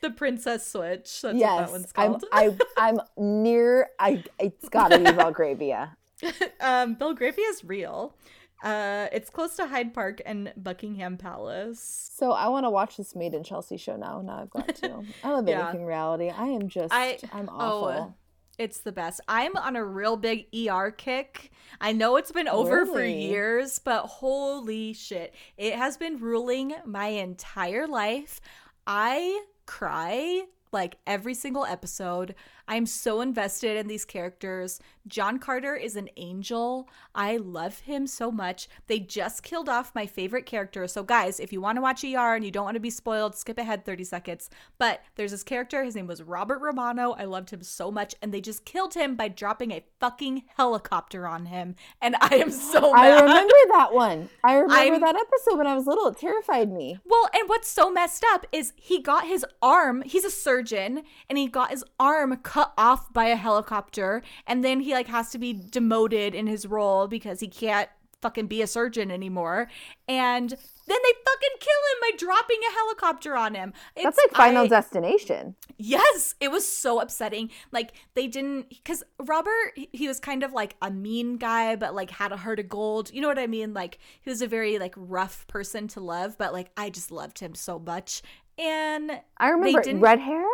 the 0.01 0.11
Princess 0.11 0.67
Switch. 0.67 1.23
That's 1.23 1.23
what 1.23 1.37
yes. 1.37 1.61
that 1.61 1.71
one's 1.71 1.93
I'm 1.95 2.11
called. 2.13 2.25
I 2.33 2.57
I'm 2.77 2.99
near. 3.17 3.91
I 4.01 4.25
it's 4.41 4.69
got 4.69 4.89
to 4.89 4.99
be 4.99 5.13
Belgravia. 5.13 5.97
um, 6.61 6.95
Belgravia 6.95 7.47
is 7.47 7.63
real. 7.65 8.15
Uh, 8.63 9.09
it's 9.13 9.29
close 9.29 9.57
to 9.57 9.67
Hyde 9.67 9.93
Park 9.93 10.23
and 10.25 10.53
Buckingham 10.57 11.17
Palace. 11.17 12.11
So 12.15 12.31
I 12.33 12.49
want 12.49 12.65
to 12.65 12.71
watch 12.71 12.97
this 12.97 13.17
Made 13.17 13.35
in 13.35 13.43
Chelsea 13.43 13.77
show 13.77 13.97
now. 13.97 14.23
Now 14.23 14.41
I've 14.43 14.51
got 14.51 14.75
to. 14.77 15.03
I 15.25 15.31
love 15.31 15.49
Yeah. 15.49 15.65
anything 15.69 15.85
reality. 15.85 16.31
I 16.31 16.47
am 16.47 16.69
just. 16.69 16.95
I- 16.95 17.19
I'm 17.33 17.49
oh, 17.49 17.85
awful. 17.85 18.17
It's 18.59 18.79
the 18.81 18.93
best. 18.93 19.21
I'm 19.27 19.57
on 19.57 19.77
a 19.77 19.85
real 19.85 20.17
big 20.17 20.47
ER 20.55 20.91
kick. 20.91 21.51
I 21.81 21.93
know 21.93 22.17
it's 22.17 22.31
been 22.31 22.49
over 22.49 22.87
for 22.87 23.03
years, 23.05 23.79
but 23.79 24.03
holy 24.05 24.93
shit. 24.93 25.35
It 25.57 25.75
has 25.75 25.97
been 25.97 26.19
ruling 26.21 26.75
my 26.85 27.07
entire 27.07 27.89
life. 27.89 28.41
I 28.87 29.43
cry 29.67 30.45
like 30.71 30.99
every 31.07 31.35
single 31.35 31.65
episode. 31.65 32.35
I'm 32.69 32.87
so 32.87 33.21
invested 33.21 33.77
in 33.77 33.87
these 33.89 34.05
characters. 34.05 34.81
John 35.09 35.39
Carter 35.39 35.75
is 35.75 35.97
an 35.97 36.09
angel. 36.17 36.89
I 37.15 37.37
love 37.37 37.81
him 37.81 38.07
so 38.07 38.31
much. 38.31 38.69
They 38.87 39.01
just 39.01 39.43
killed 39.43 39.69
off 39.69 39.95
my 39.95 40.07
favorite 40.07 40.47
character. 40.47 40.87
So, 40.87 41.03
guys, 41.03 41.41
if 41.41 41.53
you 41.53 41.61
want 41.61 41.77
to 41.77 41.83
watch 41.83 42.05
ER 42.05 42.35
and 42.35 42.45
you 42.45 42.51
don't 42.51 42.65
want 42.65 42.77
to 42.77 42.81
be 42.81 42.91
spoiled, 42.91 43.35
skip 43.35 43.59
ahead 43.59 43.85
30 43.85 44.05
seconds. 44.05 44.49
But 44.79 45.03
there's 45.17 45.33
this 45.33 45.43
character. 45.43 45.83
His 45.83 45.97
name 45.97 46.07
was 46.07 46.23
Robert 46.23 46.61
Romano. 46.61 47.13
I 47.13 47.25
loved 47.25 47.51
him 47.51 47.63
so 47.63 47.91
much. 47.91 48.15
And 48.23 48.33
they 48.33 48.41
just 48.41 48.65
killed 48.65 48.95
him 48.95 49.17
by 49.17 49.29
dropping 49.29 49.73
a 49.73 49.85
fucking 49.99 50.45
helicopter 50.57 51.27
on 51.27 51.47
him. 51.47 51.75
And 52.01 52.17
I 52.21 52.37
am 52.37 52.51
so 52.51 52.93
I 52.97 53.21
remember 53.21 53.55
that 53.73 53.93
one. 53.93 54.29
I 54.45 54.55
remember 54.55 54.75
I'm- 54.75 55.01
that 55.01 55.17
episode 55.17 55.59
when 55.59 55.67
I 55.67 55.75
was 55.75 55.87
little. 55.87 56.07
It 56.09 56.19
terrified 56.19 56.71
me. 56.71 56.99
Well, 57.05 57.29
and 57.35 57.49
what's 57.49 57.69
so 57.69 57.91
messed 57.91 58.25
up 58.33 58.47
is 58.53 58.73
he 58.77 59.01
got 59.01 59.27
his 59.27 59.45
arm, 59.61 60.03
he's 60.07 60.25
a 60.25 60.31
surgeon, 60.31 61.03
and 61.29 61.39
he 61.39 61.49
got 61.49 61.71
his 61.71 61.85
arm 61.99 62.37
cut 62.53 62.73
off 62.77 63.11
by 63.13 63.27
a 63.27 63.37
helicopter, 63.37 64.23
and 64.47 64.63
then 64.63 64.81
he 64.81 64.93
like 64.93 65.09
has 65.09 65.31
to 65.31 65.39
be 65.39 65.53
demoted 65.55 66.35
in 66.35 66.47
his 66.47 66.67
role 66.67 67.07
because 67.09 67.41
he 67.41 67.49
can't 67.49 67.89
fucking 68.21 68.47
be 68.47 68.61
a 68.63 68.67
surgeon 68.67 69.11
anymore. 69.11 69.69
And 70.07 70.51
then 70.51 70.99
they 71.05 71.13
fucking 71.27 71.57
kill 71.61 71.83
him 71.91 71.99
by 72.03 72.11
dropping 72.17 72.59
a 72.69 72.73
helicopter 72.75 73.35
on 73.37 73.55
him. 73.55 73.73
That's 73.97 74.19
It's- 74.19 74.19
like 74.19 74.37
Final 74.37 74.65
I- 74.65 74.69
Destination. 74.69 75.57
Yes, 75.79 76.35
it 76.41 76.51
was 76.53 76.71
so 76.71 77.01
upsetting. 77.01 77.51
Like 77.73 77.93
they 78.15 78.27
didn't 78.29 78.69
because 78.69 79.03
Robert 79.19 79.73
he- 79.75 80.07
was 80.07 80.21
kind 80.21 80.43
of 80.45 80.53
like 80.53 80.77
a 80.83 80.91
mean 80.91 81.39
guy, 81.39 81.75
but 81.75 81.95
like 81.95 82.11
had 82.11 82.33
a 82.33 82.37
heart 82.37 82.61
of 82.61 82.69
gold. 82.69 83.11
You 83.13 83.23
know 83.23 83.29
what 83.29 83.39
I 83.39 83.47
mean? 83.47 83.73
Like 83.73 83.99
he 84.21 84.29
was 84.31 84.43
a 84.43 84.47
very 84.47 84.79
like 84.79 84.95
rough 84.97 85.47
person 85.49 85.89
to 85.89 86.01
love, 86.01 86.37
but 86.39 86.53
like 86.53 86.71
I 86.77 86.91
just 86.91 87.11
loved 87.11 87.39
him 87.41 87.55
so 87.55 87.79
much. 87.79 88.23
And 88.59 89.21
I 89.39 89.49
remember 89.49 89.83
red 89.99 90.21
hair. 90.21 90.45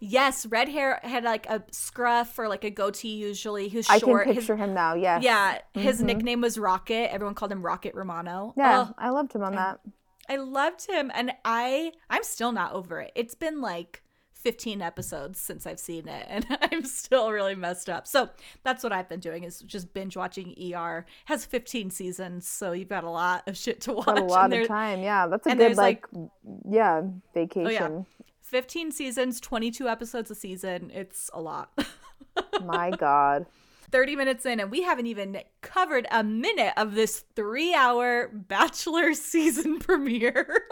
Yes, 0.00 0.46
red 0.46 0.68
hair 0.68 1.00
had 1.02 1.24
like 1.24 1.46
a 1.46 1.62
scruff 1.70 2.38
or 2.38 2.48
like 2.48 2.64
a 2.64 2.70
goatee 2.70 3.16
usually. 3.16 3.68
He 3.68 3.76
was 3.78 3.88
I 3.88 3.98
can 3.98 4.08
short. 4.08 4.26
His- 4.26 4.36
picture 4.36 4.56
him 4.56 4.74
now. 4.74 4.94
Yes. 4.94 5.22
yeah, 5.22 5.58
his 5.74 6.00
Mhm. 6.00 6.04
nickname 6.04 6.40
was 6.40 6.58
Rocket. 6.58 7.12
Everyone 7.12 7.34
called 7.34 7.52
him 7.52 7.62
Rocket 7.64 7.94
Romano. 7.94 8.54
Yeah, 8.56 8.86
Oh, 8.88 8.94
I 8.98 9.10
loved 9.10 9.32
him 9.34 9.42
on 9.42 9.54
that. 9.54 9.80
I 10.28 10.36
loved 10.36 10.86
him 10.86 11.10
and 11.14 11.32
I 11.44 11.92
I'm 12.10 12.22
still 12.22 12.52
not 12.52 12.72
over 12.72 13.00
it. 13.00 13.12
It's 13.14 13.34
been 13.34 13.60
like 13.62 14.02
15 14.34 14.80
episodes 14.82 15.40
since 15.40 15.66
I've 15.66 15.80
seen 15.80 16.06
it 16.06 16.24
and 16.28 16.46
I'm 16.70 16.84
still 16.84 17.32
really 17.32 17.56
messed 17.56 17.88
up. 17.90 18.06
So 18.06 18.28
that's 18.62 18.84
what 18.84 18.92
I've 18.92 19.08
been 19.08 19.18
doing 19.20 19.42
is 19.42 19.60
just 19.60 19.92
binge 19.92 20.16
watching 20.16 20.54
ER. 20.74 20.98
It 21.08 21.12
has 21.24 21.44
15 21.44 21.90
seasons, 21.90 22.46
so 22.46 22.70
you've 22.72 22.88
got 22.88 23.02
a 23.04 23.10
lot 23.10 23.48
of 23.48 23.56
shit 23.56 23.80
to 23.82 23.94
watch. 23.94 24.06
Got 24.06 24.18
a 24.18 24.24
lot 24.24 24.52
of 24.52 24.68
time. 24.68 25.02
Yeah, 25.02 25.26
that's 25.26 25.46
a 25.46 25.56
good 25.56 25.76
like, 25.76 26.06
like- 26.12 26.30
yeah 26.68 27.02
vacation. 27.34 28.06
15 28.48 28.92
seasons, 28.92 29.40
22 29.40 29.88
episodes 29.88 30.30
a 30.30 30.34
season. 30.34 30.90
It's 30.94 31.30
a 31.34 31.40
lot. 31.40 31.70
My 32.64 32.90
God. 32.90 33.46
30 33.90 34.16
minutes 34.16 34.46
in 34.46 34.60
and 34.60 34.70
we 34.70 34.82
haven't 34.82 35.06
even 35.06 35.40
covered 35.60 36.06
a 36.10 36.22
minute 36.24 36.72
of 36.76 36.94
this 36.94 37.24
3-hour 37.36 38.28
bachelor 38.28 39.12
season 39.14 39.78
premiere. 39.78 40.64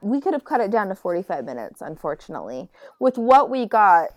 we 0.00 0.20
could 0.20 0.32
have 0.32 0.44
cut 0.44 0.60
it 0.60 0.70
down 0.70 0.88
to 0.88 0.94
45 0.94 1.44
minutes, 1.44 1.80
unfortunately. 1.80 2.68
With 3.00 3.18
what 3.18 3.50
we 3.50 3.66
got 3.66 4.10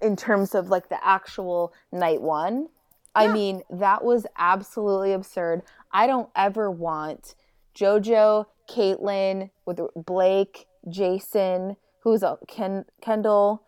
in 0.00 0.14
terms 0.16 0.54
of 0.54 0.68
like 0.68 0.88
the 0.88 1.04
actual 1.04 1.72
night 1.92 2.22
one, 2.22 2.68
I 3.16 3.28
mean, 3.28 3.62
that 3.70 4.04
was 4.04 4.26
absolutely 4.36 5.12
absurd. 5.12 5.62
I 5.92 6.08
don't 6.08 6.28
ever 6.34 6.68
want 6.70 7.36
JoJo, 7.76 8.46
Kaitlyn, 8.68 9.50
with 9.64 9.80
Blake, 9.94 10.66
Jason, 10.88 11.76
who's 12.04 12.22
a 12.22 12.38
Ken, 12.46 12.84
Kendall, 13.00 13.62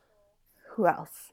who 0.75 0.87
else 0.87 1.33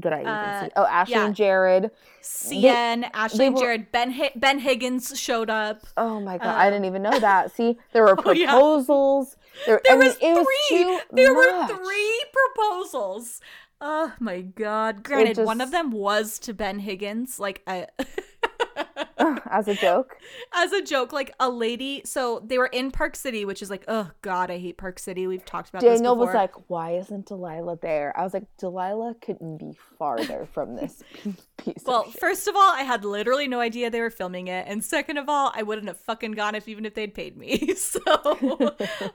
did 0.00 0.12
I 0.12 0.20
even 0.20 0.30
Uh, 0.30 0.64
see? 0.66 0.70
Oh, 0.76 0.84
Ashley 0.86 1.14
yeah. 1.14 1.26
and 1.26 1.34
Jared. 1.34 1.90
Cien, 2.22 3.10
Ashley 3.14 3.38
they 3.38 3.46
and 3.48 3.56
Jared, 3.58 3.90
Ben 3.92 4.12
Hi- 4.12 4.32
Ben 4.36 4.60
Higgins 4.60 5.18
showed 5.18 5.50
up. 5.50 5.84
Oh 5.96 6.20
my 6.20 6.38
god, 6.38 6.54
I 6.54 6.70
didn't 6.70 6.84
even 6.84 7.02
know 7.02 7.18
that. 7.18 7.50
See, 7.52 7.78
there 7.92 8.02
were 8.06 8.16
Oh, 8.24 8.30
yeah. 8.32 8.52
proposals. 8.52 9.36
There, 9.66 9.80
There 9.84 9.96
I 9.96 9.98
mean, 9.98 10.08
was 10.08 10.18
was 10.20 10.46
three. 10.68 10.78
too 10.78 11.00
there 11.12 11.34
were 11.34 11.66
three 11.66 12.24
proposals. 12.32 13.40
Oh 13.80 14.12
my 14.20 14.42
god! 14.42 15.02
Granted, 15.02 15.44
one 15.44 15.60
of 15.60 15.72
them 15.72 15.90
was 15.90 16.38
to 16.40 16.54
Ben 16.54 16.78
Higgins, 16.78 17.40
like 17.40 17.62
a, 17.68 17.88
as 19.50 19.68
a 19.68 19.74
joke. 19.74 20.16
as 20.54 20.72
a 20.72 20.82
joke, 20.82 21.12
like 21.12 21.34
a 21.40 21.48
lady. 21.48 22.02
So 22.04 22.42
they 22.44 22.58
were 22.58 22.66
in 22.66 22.90
Park 22.90 23.16
City, 23.16 23.44
which 23.44 23.62
is 23.62 23.70
like, 23.70 23.84
oh 23.88 24.10
god, 24.22 24.50
I 24.50 24.58
hate 24.58 24.76
Park 24.78 24.98
City. 24.98 25.26
We've 25.26 25.44
talked 25.44 25.68
about 25.68 25.82
this 25.82 25.98
Daniel 25.98 26.16
was 26.16 26.34
like, 26.34 26.52
"Why 26.68 26.92
isn't 26.96 27.26
Delilah 27.26 27.78
there?" 27.80 28.12
I 28.18 28.22
was 28.24 28.34
like, 28.34 28.44
"Delilah 28.58 29.16
couldn't 29.20 29.58
be 29.58 29.76
farther 29.98 30.48
from 30.52 30.76
this 30.76 31.02
piece 31.58 31.82
Well, 31.86 32.02
of 32.02 32.12
shit." 32.12 32.20
first 32.20 32.48
of 32.48 32.56
all, 32.56 32.72
I 32.72 32.82
had 32.82 33.04
literally 33.04 33.48
no 33.48 33.60
idea 33.60 33.90
they 33.90 34.00
were 34.00 34.10
filming 34.10 34.48
it, 34.48 34.66
and 34.68 34.82
second 34.84 35.18
of 35.18 35.28
all, 35.28 35.52
I 35.54 35.62
wouldn't 35.62 35.88
have 35.88 35.98
fucking 36.00 36.32
gone 36.32 36.54
if 36.54 36.68
even 36.68 36.84
if 36.86 36.94
they'd 36.94 37.14
paid 37.14 37.36
me. 37.36 37.74
So, 37.82 38.00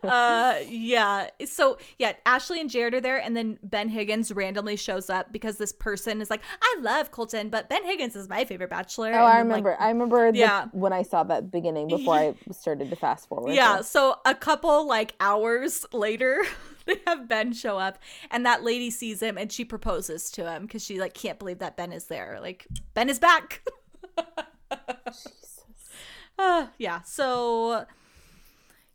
uh, 0.03 0.55
yeah. 0.67 1.29
So 1.45 1.77
yeah, 1.97 2.13
Ashley 2.25 2.59
and 2.61 2.69
Jared 2.69 2.93
are 2.93 3.01
there, 3.01 3.17
and 3.17 3.35
then 3.35 3.57
Ben 3.63 3.89
Higgins 3.89 4.31
randomly 4.31 4.75
shows 4.75 5.09
up 5.09 5.31
because 5.31 5.57
this 5.57 5.71
person 5.71 6.21
is 6.21 6.29
like, 6.29 6.41
"I 6.61 6.77
love 6.81 7.11
Colton, 7.11 7.49
but 7.49 7.69
Ben 7.69 7.83
Higgins 7.83 8.15
is 8.15 8.29
my 8.29 8.45
favorite 8.45 8.69
Bachelor." 8.69 9.13
Oh, 9.13 9.17
and 9.17 9.25
I 9.25 9.37
then, 9.37 9.47
like, 9.49 9.63
remember. 9.63 9.77
I 9.81 9.87
remember 9.97 10.31
the, 10.31 10.39
Yeah. 10.39 10.65
when 10.71 10.93
I 10.93 11.03
saw 11.03 11.23
that 11.23 11.51
beginning 11.51 11.87
before 11.87 12.15
I 12.15 12.35
started 12.51 12.89
to 12.89 12.95
fast 12.95 13.27
forward. 13.27 13.53
Yeah, 13.53 13.81
so 13.81 14.15
a 14.25 14.35
couple 14.35 14.87
like 14.87 15.13
hours 15.19 15.85
later, 15.91 16.43
they 16.85 16.97
have 17.07 17.27
Ben 17.27 17.53
show 17.53 17.77
up 17.77 17.99
and 18.31 18.45
that 18.45 18.63
lady 18.63 18.89
sees 18.89 19.21
him 19.21 19.37
and 19.37 19.51
she 19.51 19.65
proposes 19.65 20.29
to 20.31 20.49
him 20.49 20.63
because 20.63 20.83
she 20.83 20.99
like 20.99 21.13
can't 21.13 21.39
believe 21.39 21.59
that 21.59 21.75
Ben 21.77 21.91
is 21.91 22.05
there. 22.05 22.39
Like 22.41 22.67
Ben 22.93 23.09
is 23.09 23.19
back. 23.19 23.63
Uh, 26.39 26.67
yeah, 26.77 27.01
so 27.01 27.85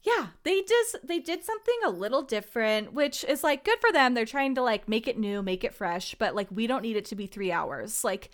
yeah, 0.05 0.29
they 0.45 0.62
just 0.62 0.97
they 1.05 1.19
did 1.19 1.43
something 1.45 1.75
a 1.85 1.91
little 1.91 2.23
different, 2.23 2.93
which 2.93 3.25
is 3.25 3.43
like 3.43 3.65
good 3.65 3.79
for 3.81 3.91
them. 3.93 4.15
They're 4.15 4.25
trying 4.25 4.55
to 4.55 4.62
like 4.62 4.88
make 4.88 5.09
it 5.09 5.19
new, 5.19 5.43
make 5.43 5.65
it 5.65 5.75
fresh, 5.75 6.15
but 6.21 6.37
like 6.37 6.47
we 6.53 6.69
don't 6.69 6.83
need 6.83 6.97
it 6.97 7.05
to 7.07 7.17
be 7.17 7.27
three 7.27 7.51
hours. 7.51 8.05
Like 8.05 8.31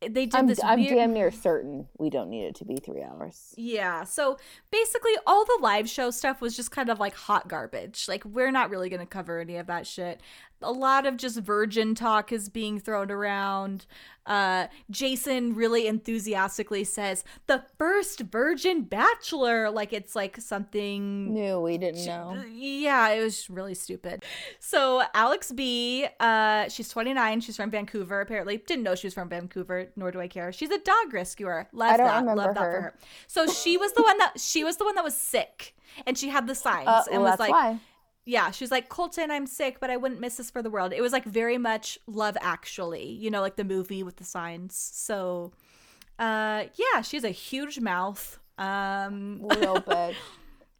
they 0.00 0.26
did 0.26 0.34
I'm, 0.34 0.46
this 0.46 0.62
I'm 0.64 0.80
weird 0.80 0.94
damn 0.94 1.12
near 1.12 1.30
certain 1.30 1.86
we 1.98 2.08
don't 2.08 2.30
need 2.30 2.44
it 2.44 2.54
to 2.56 2.64
be 2.64 2.76
three 2.76 3.02
hours. 3.02 3.54
yeah. 3.56 4.04
So 4.04 4.38
basically, 4.70 5.12
all 5.26 5.44
the 5.44 5.58
live 5.60 5.88
show 5.88 6.10
stuff 6.10 6.40
was 6.40 6.56
just 6.56 6.70
kind 6.70 6.88
of 6.88 6.98
like 6.98 7.14
hot 7.14 7.48
garbage. 7.48 8.06
Like, 8.08 8.24
we're 8.24 8.50
not 8.50 8.70
really 8.70 8.88
going 8.88 9.00
to 9.00 9.06
cover 9.06 9.40
any 9.40 9.56
of 9.56 9.66
that 9.66 9.86
shit. 9.86 10.20
A 10.62 10.72
lot 10.72 11.06
of 11.06 11.16
just 11.16 11.38
virgin 11.38 11.94
talk 11.94 12.32
is 12.32 12.48
being 12.48 12.78
thrown 12.78 13.10
around. 13.10 13.86
Uh, 14.26 14.66
Jason 14.90 15.54
really 15.54 15.86
enthusiastically 15.86 16.84
says, 16.84 17.24
the 17.46 17.64
first 17.78 18.20
virgin 18.20 18.82
bachelor. 18.82 19.70
Like, 19.70 19.92
it's 19.92 20.14
like 20.14 20.36
something 20.40 21.32
new 21.32 21.60
we 21.60 21.78
didn't 21.78 22.04
know. 22.06 22.42
yeah, 22.52 23.08
it 23.08 23.22
was 23.22 23.48
really 23.50 23.74
stupid. 23.74 24.24
So 24.58 25.02
Alex 25.14 25.50
B, 25.50 26.06
uh, 26.20 26.68
she's 26.68 26.88
29. 26.90 27.40
She's 27.40 27.56
from 27.56 27.70
Vancouver. 27.70 28.20
Apparently, 28.20 28.58
didn't 28.58 28.82
know 28.84 28.94
she 28.94 29.06
was 29.06 29.14
from 29.14 29.28
Vancouver. 29.28 29.88
Nor 29.96 30.10
do 30.10 30.20
I 30.20 30.28
care. 30.28 30.52
She's 30.52 30.70
a 30.70 30.78
dog 30.78 31.12
rescuer. 31.12 31.66
Love 31.72 31.94
I 31.94 31.96
don't 31.96 32.26
that. 32.26 32.36
Love 32.36 32.54
that 32.54 32.60
for 32.60 32.80
her. 32.82 32.94
So 33.26 33.46
she 33.46 33.76
was 33.76 33.92
the 33.94 34.02
one 34.02 34.18
that 34.18 34.38
she 34.38 34.62
was 34.64 34.76
the 34.76 34.84
one 34.84 34.94
that 34.94 35.04
was 35.04 35.16
sick, 35.16 35.74
and 36.06 36.16
she 36.16 36.28
had 36.28 36.46
the 36.46 36.54
signs 36.54 36.86
Uh, 36.88 37.02
and 37.10 37.22
well, 37.22 37.32
was 37.32 37.38
that's 37.38 37.40
like, 37.40 37.52
why. 37.52 37.78
Yeah, 38.24 38.50
she's 38.50 38.70
like, 38.70 38.88
Colton, 38.88 39.30
I'm 39.30 39.46
sick, 39.46 39.78
but 39.80 39.90
I 39.90 39.96
wouldn't 39.96 40.20
miss 40.20 40.36
this 40.36 40.50
for 40.50 40.62
the 40.62 40.70
world. 40.70 40.92
It 40.92 41.00
was 41.00 41.12
like 41.12 41.24
very 41.24 41.58
much 41.58 41.98
Love 42.06 42.36
Actually, 42.40 43.10
you 43.10 43.30
know, 43.30 43.40
like 43.40 43.56
the 43.56 43.64
movie 43.64 44.02
with 44.02 44.16
the 44.16 44.24
signs. 44.24 44.76
So, 44.76 45.52
uh, 46.18 46.64
yeah, 46.74 47.00
she 47.02 47.16
has 47.16 47.24
a 47.24 47.30
huge 47.30 47.80
mouth. 47.80 48.38
Um, 48.58 49.40
Real 49.42 49.80
big. 49.88 50.14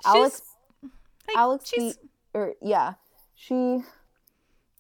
Alex, 0.05 0.43
like, 0.83 1.37
Alex, 1.37 1.71
she's 1.71 1.97
B, 1.97 2.03
or 2.35 2.55
yeah, 2.61 2.95
she. 3.35 3.81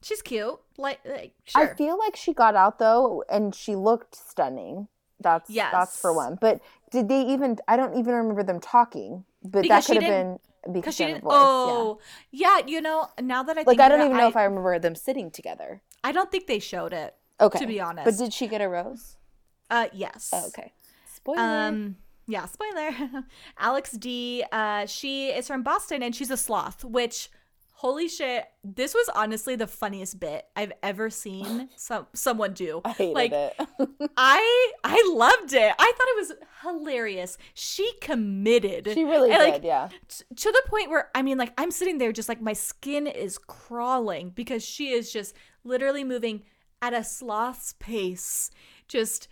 she's 0.02 0.22
cute. 0.22 0.58
Like, 0.76 1.00
like 1.04 1.32
sure. 1.44 1.70
I 1.70 1.74
feel 1.74 1.98
like 1.98 2.14
she 2.14 2.32
got 2.34 2.56
out 2.56 2.78
though, 2.78 3.24
and 3.30 3.54
she 3.54 3.74
looked 3.74 4.14
stunning. 4.14 4.88
That's 5.18 5.50
yes. 5.50 5.72
that's 5.72 5.98
for 5.98 6.12
one. 6.12 6.38
But 6.40 6.60
did 6.90 7.08
they 7.08 7.22
even? 7.22 7.58
I 7.68 7.76
don't 7.76 7.98
even 7.98 8.14
remember 8.14 8.42
them 8.42 8.60
talking. 8.60 9.24
But 9.42 9.62
Because 9.62 9.86
that 9.86 9.92
could 9.92 10.02
have 10.02 10.10
been 10.10 10.38
because 10.72 10.94
she 10.96 11.06
didn't. 11.06 11.22
voice. 11.22 11.32
oh, 11.34 11.98
yeah. 12.30 12.58
You 12.66 12.80
know, 12.80 13.08
now 13.20 13.42
that 13.42 13.56
I 13.56 13.60
yeah. 13.60 13.64
think 13.64 13.78
Like 13.78 13.80
I 13.80 13.88
don't 13.88 14.00
it, 14.00 14.06
even 14.06 14.16
know 14.16 14.28
if 14.28 14.36
I 14.36 14.44
remember 14.44 14.78
them 14.78 14.94
sitting 14.94 15.30
together. 15.30 15.80
I 16.04 16.12
don't 16.12 16.30
think 16.30 16.46
they 16.46 16.58
showed 16.58 16.92
it. 16.92 17.14
Okay, 17.40 17.58
To 17.58 17.66
be 17.66 17.80
honest. 17.80 18.04
but 18.04 18.16
did 18.22 18.32
she 18.34 18.46
get 18.46 18.60
a 18.60 18.68
rose? 18.68 19.16
Uh, 19.70 19.86
yes. 19.92 20.30
Oh, 20.32 20.46
okay. 20.48 20.72
Spoiler. 21.14 21.40
Um, 21.40 21.96
yeah, 22.26 22.44
spoiler. 22.46 22.90
Alex 23.58 23.92
D. 23.92 24.44
Uh, 24.52 24.84
she 24.86 25.28
is 25.28 25.46
from 25.46 25.62
Boston 25.62 26.02
and 26.02 26.14
she's 26.14 26.30
a 26.30 26.36
sloth. 26.36 26.84
Which, 26.84 27.30
holy 27.80 28.08
shit, 28.08 28.44
this 28.62 28.92
was 28.92 29.08
honestly 29.14 29.56
the 29.56 29.66
funniest 29.66 30.20
bit 30.20 30.44
I've 30.54 30.72
ever 30.82 31.08
seen 31.08 31.70
some 31.76 32.06
someone 32.12 32.52
do. 32.52 32.82
I 32.84 32.90
hated 32.90 33.14
like, 33.14 33.32
it. 33.32 33.54
I 34.18 34.72
I 34.84 35.12
loved 35.14 35.54
it. 35.54 35.72
I 35.78 35.92
thought 35.96 36.08
it 36.08 36.16
was 36.16 36.32
hilarious. 36.62 37.38
She 37.54 37.90
committed. 38.02 38.86
she 38.92 39.04
really 39.04 39.30
And, 39.30 39.40
did. 39.40 39.52
like, 39.52 39.64
yeah. 39.64 39.88
t- 40.08 40.24
to 40.34 40.52
the 40.52 40.62
point 40.68 40.90
where 40.90 41.08
I 41.14 41.22
mean, 41.22 41.38
like 41.38 41.54
I'm 41.56 41.70
sitting 41.70 41.96
there, 41.96 42.12
just 42.12 42.28
like 42.28 42.42
my 42.42 42.52
skin 42.52 43.06
is 43.06 43.38
crawling 43.38 44.28
because 44.30 44.62
she 44.62 44.90
is 44.90 45.10
just 45.10 45.34
literally 45.64 46.04
moving 46.04 46.42
at 46.82 46.92
a 46.92 47.02
sloth's 47.02 47.74
pace, 47.78 48.50
just 48.88 49.26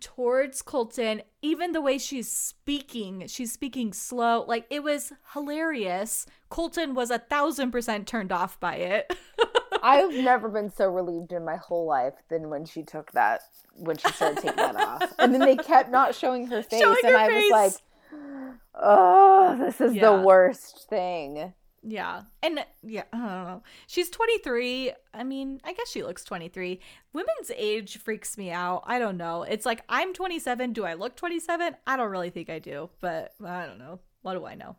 towards 0.00 0.62
Colton. 0.62 1.22
Even 1.42 1.72
the 1.72 1.80
way 1.80 1.98
she's 1.98 2.30
speaking, 2.30 3.24
she's 3.26 3.52
speaking 3.52 3.92
slow. 3.92 4.44
Like 4.46 4.66
it 4.70 4.82
was 4.82 5.12
hilarious. 5.32 6.26
Colton 6.48 6.94
was 6.94 7.10
a 7.10 7.18
thousand 7.18 7.70
percent 7.72 8.06
turned 8.06 8.32
off 8.32 8.58
by 8.60 8.76
it. 8.76 9.14
I've 9.82 10.12
never 10.14 10.48
been 10.48 10.70
so 10.70 10.88
relieved 10.88 11.32
in 11.32 11.44
my 11.44 11.56
whole 11.56 11.86
life 11.86 12.14
than 12.28 12.48
when 12.50 12.64
she 12.64 12.82
took 12.84 13.10
that 13.12 13.40
when 13.74 13.96
she 13.96 14.08
started 14.12 14.38
taking 14.38 14.56
that 14.56 14.76
off. 14.76 15.12
And 15.18 15.32
then 15.34 15.40
they 15.40 15.56
kept 15.56 15.90
not 15.90 16.14
showing 16.14 16.46
her 16.48 16.62
face 16.62 16.80
Showing 16.80 16.96
and 17.04 17.12
her 17.14 17.18
I 17.18 17.28
face. 17.28 17.50
was 17.50 17.80
like, 18.12 18.52
"Oh, 18.74 19.56
this 19.58 19.80
is 19.80 19.94
Yeah. 19.94 20.10
the 20.16 20.22
worst 20.22 20.88
thing." 20.88 21.52
Yeah. 21.82 22.22
And 22.42 22.64
yeah, 22.82 23.04
I 23.12 23.16
don't 23.18 23.26
know. 23.26 23.62
She's 23.88 24.08
23. 24.08 24.92
I 25.14 25.24
mean, 25.24 25.60
I 25.64 25.72
guess 25.72 25.88
she 25.90 26.02
looks 26.02 26.24
23. 26.24 26.80
Women's 27.12 27.50
age 27.56 27.98
freaks 27.98 28.38
me 28.38 28.50
out. 28.50 28.84
I 28.86 28.98
don't 28.98 29.16
know. 29.16 29.42
It's 29.42 29.66
like 29.66 29.82
I'm 29.88 30.12
27. 30.14 30.72
Do 30.72 30.84
I 30.84 30.94
look 30.94 31.16
27? 31.16 31.74
I 31.86 31.96
don't 31.96 32.10
really 32.10 32.30
think 32.30 32.50
I 32.50 32.58
do, 32.60 32.88
but 33.00 33.32
I 33.44 33.66
don't 33.66 33.78
know. 33.78 33.98
What 34.22 34.34
do 34.34 34.46
I 34.46 34.54
know? 34.54 34.76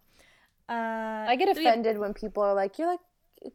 Uh 0.69 1.25
I 1.27 1.35
get 1.35 1.53
do 1.53 1.59
we 1.59 1.67
offended 1.67 1.97
when 1.97 2.13
people 2.13 2.41
are 2.43 2.53
like, 2.53 2.79
"You're 2.79 2.87
like 2.87 3.01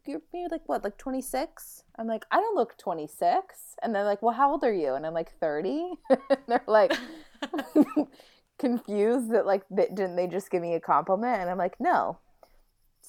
you're, 0.05 0.21
you're 0.31 0.49
like 0.49 0.69
what, 0.69 0.83
like 0.83 0.97
26?" 0.97 1.83
I'm 1.97 2.05
like, 2.05 2.25
"I 2.31 2.35
don't 2.37 2.55
look 2.55 2.77
26." 2.77 3.75
And 3.81 3.95
they're 3.95 4.03
like, 4.03 4.21
"Well, 4.21 4.35
how 4.35 4.51
old 4.51 4.63
are 4.63 4.71
you?" 4.73 4.93
And 4.93 5.05
I'm 5.07 5.13
like, 5.15 5.31
"30." 5.39 5.93
and 6.11 6.39
they're 6.47 6.61
like 6.67 6.93
confused 8.59 9.31
that 9.31 9.47
like 9.47 9.63
they, 9.71 9.87
didn't 9.87 10.17
they 10.17 10.27
just 10.27 10.51
give 10.51 10.61
me 10.61 10.75
a 10.75 10.79
compliment? 10.79 11.41
And 11.41 11.49
I'm 11.49 11.57
like, 11.57 11.79
"No. 11.79 12.19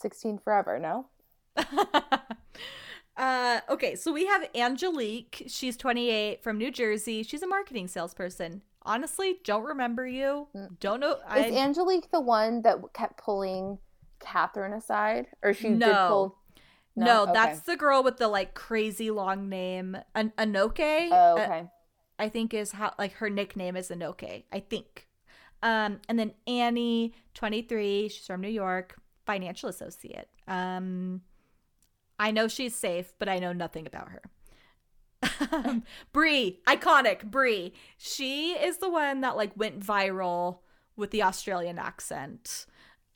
16 0.01 0.39
forever, 0.39 0.79
no?" 0.79 1.07
uh 3.17 3.61
okay, 3.69 3.95
so 3.97 4.13
we 4.13 4.27
have 4.27 4.49
Angelique. 4.55 5.45
She's 5.47 5.77
28 5.77 6.43
from 6.43 6.59
New 6.59 6.71
Jersey. 6.71 7.23
She's 7.23 7.43
a 7.43 7.47
marketing 7.47 7.89
salesperson. 7.89 8.63
Honestly, 8.83 9.39
don't 9.45 9.65
remember 9.65 10.07
you. 10.07 10.49
Don't 10.81 11.01
know. 11.01 11.19
I, 11.29 11.41
Is 11.41 11.55
Angelique 11.57 12.11
the 12.11 12.21
one 12.21 12.63
that 12.63 12.79
kept 12.95 13.19
pulling 13.23 13.79
Catherine 14.21 14.73
aside, 14.73 15.27
or 15.43 15.53
she 15.53 15.69
did 15.69 15.79
No. 15.81 16.07
pull? 16.09 16.37
no, 16.97 17.23
Okay. 17.25 17.33
that's 17.35 17.61
the 17.61 17.77
girl 17.77 18.03
with 18.03 18.17
the 18.17 18.29
like 18.29 18.55
crazy 18.55 19.11
long 19.11 19.49
name. 19.51 19.99
An- 20.15 20.33
Anoke. 20.39 21.09
Oh, 21.13 21.37
Uh, 21.37 21.41
okay. 21.43 21.65
I 22.19 22.29
think 22.31 22.55
is 22.55 22.73
how 22.73 22.95
like 22.99 23.13
her 23.15 23.29
nickname 23.29 23.77
is 23.77 23.91
Anoke. 23.91 24.45
I 24.51 24.61
think. 24.61 25.09
Um, 25.63 26.01
and 26.09 26.19
then 26.19 26.33
Annie, 26.47 27.13
23, 27.35 28.09
she's 28.09 28.27
from 28.27 28.41
New 28.41 28.49
York, 28.49 28.99
financial 29.27 29.69
associate. 29.69 30.29
Um, 30.49 31.23
I 32.19 32.31
know 32.31 32.49
she's 32.49 32.75
safe, 32.75 33.13
but 33.19 33.29
I 33.29 33.39
know 33.39 33.53
nothing 33.53 33.87
about 33.87 34.09
her. 34.11 34.23
Bri, 36.13 36.61
iconic 36.67 37.25
Bri. 37.25 37.73
She 37.99 38.53
is 38.53 38.79
the 38.79 38.91
one 38.91 39.21
that 39.23 39.37
like 39.37 39.57
went 39.57 39.81
viral 39.81 40.59
with 40.97 41.11
the 41.11 41.23
Australian 41.23 41.79
accent. 41.79 42.67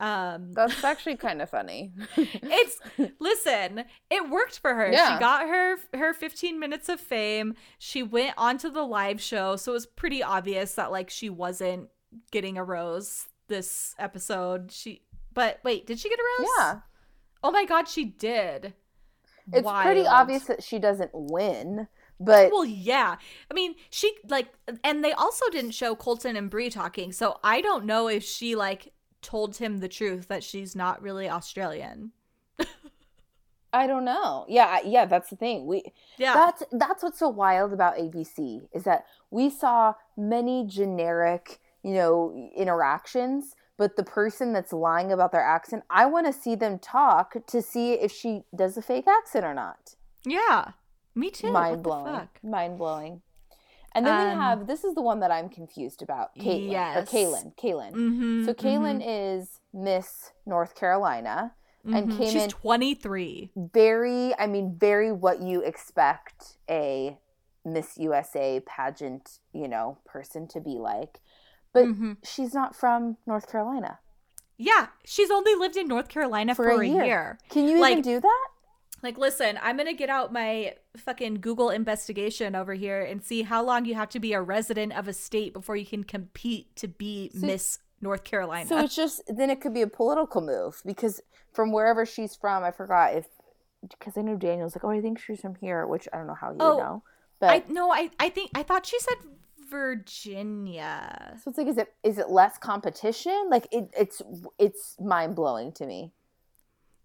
Um, 0.00 0.52
That's 0.52 0.82
actually 0.82 1.16
kind 1.16 1.40
of 1.40 1.48
funny. 1.48 1.92
it's 2.16 2.78
listen, 3.20 3.84
it 4.10 4.28
worked 4.28 4.58
for 4.58 4.74
her. 4.74 4.90
Yeah. 4.90 5.14
She 5.14 5.20
got 5.20 5.48
her 5.48 5.76
her 5.94 6.12
15 6.12 6.58
minutes 6.58 6.88
of 6.88 7.00
fame. 7.00 7.54
She 7.78 8.02
went 8.02 8.34
onto 8.36 8.70
the 8.70 8.82
live 8.82 9.20
show, 9.20 9.56
so 9.56 9.72
it 9.72 9.74
was 9.74 9.86
pretty 9.86 10.22
obvious 10.22 10.74
that 10.74 10.90
like 10.90 11.10
she 11.10 11.30
wasn't 11.30 11.88
getting 12.30 12.58
a 12.58 12.64
rose 12.64 13.28
this 13.48 13.94
episode. 13.98 14.72
She 14.72 15.02
but 15.34 15.60
wait, 15.64 15.86
did 15.86 15.98
she 15.98 16.08
get 16.08 16.18
a 16.18 16.42
rose? 16.42 16.48
yeah. 16.58 16.80
Oh 17.42 17.50
my 17.50 17.64
god, 17.64 17.88
she 17.88 18.04
did. 18.04 18.74
It's 19.52 19.70
pretty 19.82 20.06
obvious 20.06 20.44
that 20.44 20.62
she 20.62 20.78
doesn't 20.78 21.10
win, 21.12 21.86
but 22.18 22.50
Well, 22.50 22.64
yeah. 22.64 23.16
I 23.50 23.54
mean, 23.54 23.74
she 23.90 24.14
like 24.28 24.48
and 24.82 25.04
they 25.04 25.12
also 25.12 25.48
didn't 25.50 25.72
show 25.72 25.94
Colton 25.94 26.36
and 26.36 26.48
Bri 26.48 26.70
talking. 26.70 27.12
So 27.12 27.38
I 27.44 27.60
don't 27.60 27.84
know 27.84 28.08
if 28.08 28.24
she 28.24 28.54
like 28.56 28.92
told 29.20 29.56
him 29.56 29.78
the 29.78 29.88
truth 29.88 30.28
that 30.28 30.44
she's 30.44 30.74
not 30.74 31.02
really 31.02 31.28
Australian. 31.28 32.12
I 33.72 33.86
don't 33.86 34.04
know. 34.04 34.46
Yeah, 34.48 34.78
yeah, 34.84 35.04
that's 35.04 35.30
the 35.30 35.36
thing. 35.36 35.66
We 35.66 35.82
Yeah. 36.16 36.34
that's 36.34 36.62
that's 36.72 37.02
what's 37.02 37.18
so 37.18 37.28
wild 37.28 37.72
about 37.72 37.96
ABC 37.98 38.68
is 38.72 38.84
that 38.84 39.04
we 39.30 39.50
saw 39.50 39.94
many 40.16 40.64
generic, 40.66 41.60
you 41.82 41.92
know, 41.94 42.50
interactions, 42.56 43.56
but 43.76 43.96
the 43.96 44.02
person 44.04 44.52
that's 44.52 44.72
lying 44.72 45.10
about 45.12 45.32
their 45.32 45.42
accent, 45.42 45.82
I 45.90 46.06
want 46.06 46.26
to 46.26 46.32
see 46.32 46.54
them 46.54 46.78
talk 46.78 47.34
to 47.46 47.62
see 47.62 47.92
if 47.94 48.12
she 48.12 48.42
does 48.54 48.76
a 48.76 48.82
fake 48.82 49.06
accent 49.08 49.44
or 49.44 49.54
not. 49.54 49.94
yeah. 50.24 50.72
Me 51.16 51.30
too. 51.30 51.52
Mind 51.52 51.76
What 51.76 51.82
blowing. 51.84 52.28
Mind 52.42 52.76
blowing. 52.78 53.22
And 53.92 54.04
then 54.04 54.16
we 54.26 54.32
Um, 54.32 54.40
have 54.40 54.66
this 54.66 54.82
is 54.82 54.96
the 54.96 55.00
one 55.02 55.20
that 55.20 55.30
I'm 55.30 55.48
confused 55.48 56.02
about. 56.02 56.34
Caitlin 56.36 56.70
Yes. 56.72 56.96
or 56.96 57.02
Kaylin. 57.16 57.54
Kaylin. 57.56 57.92
Mhm, 57.92 58.44
So 58.44 58.52
Kaylin 58.52 59.00
is 59.04 59.60
Miss 59.72 60.32
North 60.44 60.74
Carolina 60.74 61.54
and 61.84 62.08
mhm. 62.08 62.16
came 62.16 62.32
She's 62.32 62.42
in 62.44 62.48
23. 62.50 63.50
very 63.54 64.34
i 64.38 64.46
mean 64.46 64.74
very 64.76 65.12
what 65.12 65.40
you 65.42 65.60
expect 65.60 66.56
a 66.68 67.18
miss 67.64 67.98
usa 67.98 68.60
pageant 68.60 69.38
you 69.52 69.68
know 69.68 69.98
person 70.06 70.48
to 70.48 70.60
be 70.60 70.78
like 70.78 71.20
but 71.74 71.84
Mhm. 71.84 72.16
she's 72.24 72.54
not 72.54 72.74
from 72.74 73.18
north 73.26 73.50
carolina 73.50 73.98
Yeah, 74.56 74.86
she's 75.04 75.32
only 75.32 75.54
lived 75.56 75.76
in 75.76 75.88
North 75.88 76.08
Carolina 76.08 76.54
for, 76.54 76.64
For 76.64 76.70
a 76.70 76.78
a 76.78 76.84
year. 76.84 77.04
year. 77.04 77.38
can 77.50 77.66
you 77.68 77.78
Like- 77.80 77.92
even 77.98 78.02
do 78.02 78.20
that 78.20 78.48
Like, 79.02 79.18
listen, 79.18 79.58
I'm 79.60 79.76
gonna 79.76 79.92
get 79.92 80.08
out 80.08 80.32
my 80.32 80.76
fucking 80.96 81.40
Google 81.42 81.68
investigation 81.68 82.54
over 82.54 82.72
here 82.72 83.02
and 83.02 83.22
see 83.22 83.42
how 83.42 83.62
long 83.62 83.84
you 83.84 83.94
have 83.96 84.08
to 84.10 84.20
be 84.20 84.32
a 84.32 84.40
resident 84.40 84.96
of 84.96 85.08
a 85.08 85.12
state 85.12 85.52
before 85.52 85.76
you 85.76 85.84
can 85.84 86.04
compete 86.04 86.74
to 86.76 86.86
be 86.88 87.30
So- 87.34 87.46
Miss 87.46 87.78
North 88.00 88.22
Carolina. 88.24 88.66
so 88.66 88.78
it's 88.78 88.94
just 88.94 89.20
then 89.26 89.50
it 89.50 89.60
could 89.60 89.74
be 89.74 89.82
a 89.82 89.88
political 89.88 90.40
move 90.40 90.80
because 90.86 91.20
from 91.52 91.70
wherever 91.72 92.06
she's 92.06 92.34
from 92.36 92.62
i 92.64 92.70
forgot 92.70 93.14
if 93.14 93.26
because 93.90 94.16
i 94.16 94.22
know 94.22 94.36
daniel's 94.36 94.74
like 94.76 94.84
oh 94.84 94.90
i 94.90 95.00
think 95.00 95.18
she's 95.18 95.40
from 95.40 95.54
here 95.56 95.86
which 95.86 96.06
i 96.12 96.16
don't 96.16 96.26
know 96.26 96.34
how 96.34 96.50
you 96.52 96.56
Oh, 96.60 96.78
know 96.78 97.02
but 97.40 97.50
I 97.50 97.62
no, 97.68 97.90
I 97.92 98.10
I 98.20 98.28
think 98.30 98.50
I 98.54 98.62
thought 98.62 98.86
she 98.86 98.98
said 99.00 99.16
Virginia. 99.70 101.36
so 101.42 101.50
it's 101.50 101.58
like 101.58 101.66
is 101.68 101.78
it 101.78 101.92
is 102.02 102.18
it 102.18 102.30
less 102.30 102.58
competition 102.58 103.48
like 103.50 103.66
it, 103.72 103.90
it's 103.98 104.22
it's 104.58 104.96
mind-blowing 105.00 105.72
to 105.72 105.86
me 105.86 106.12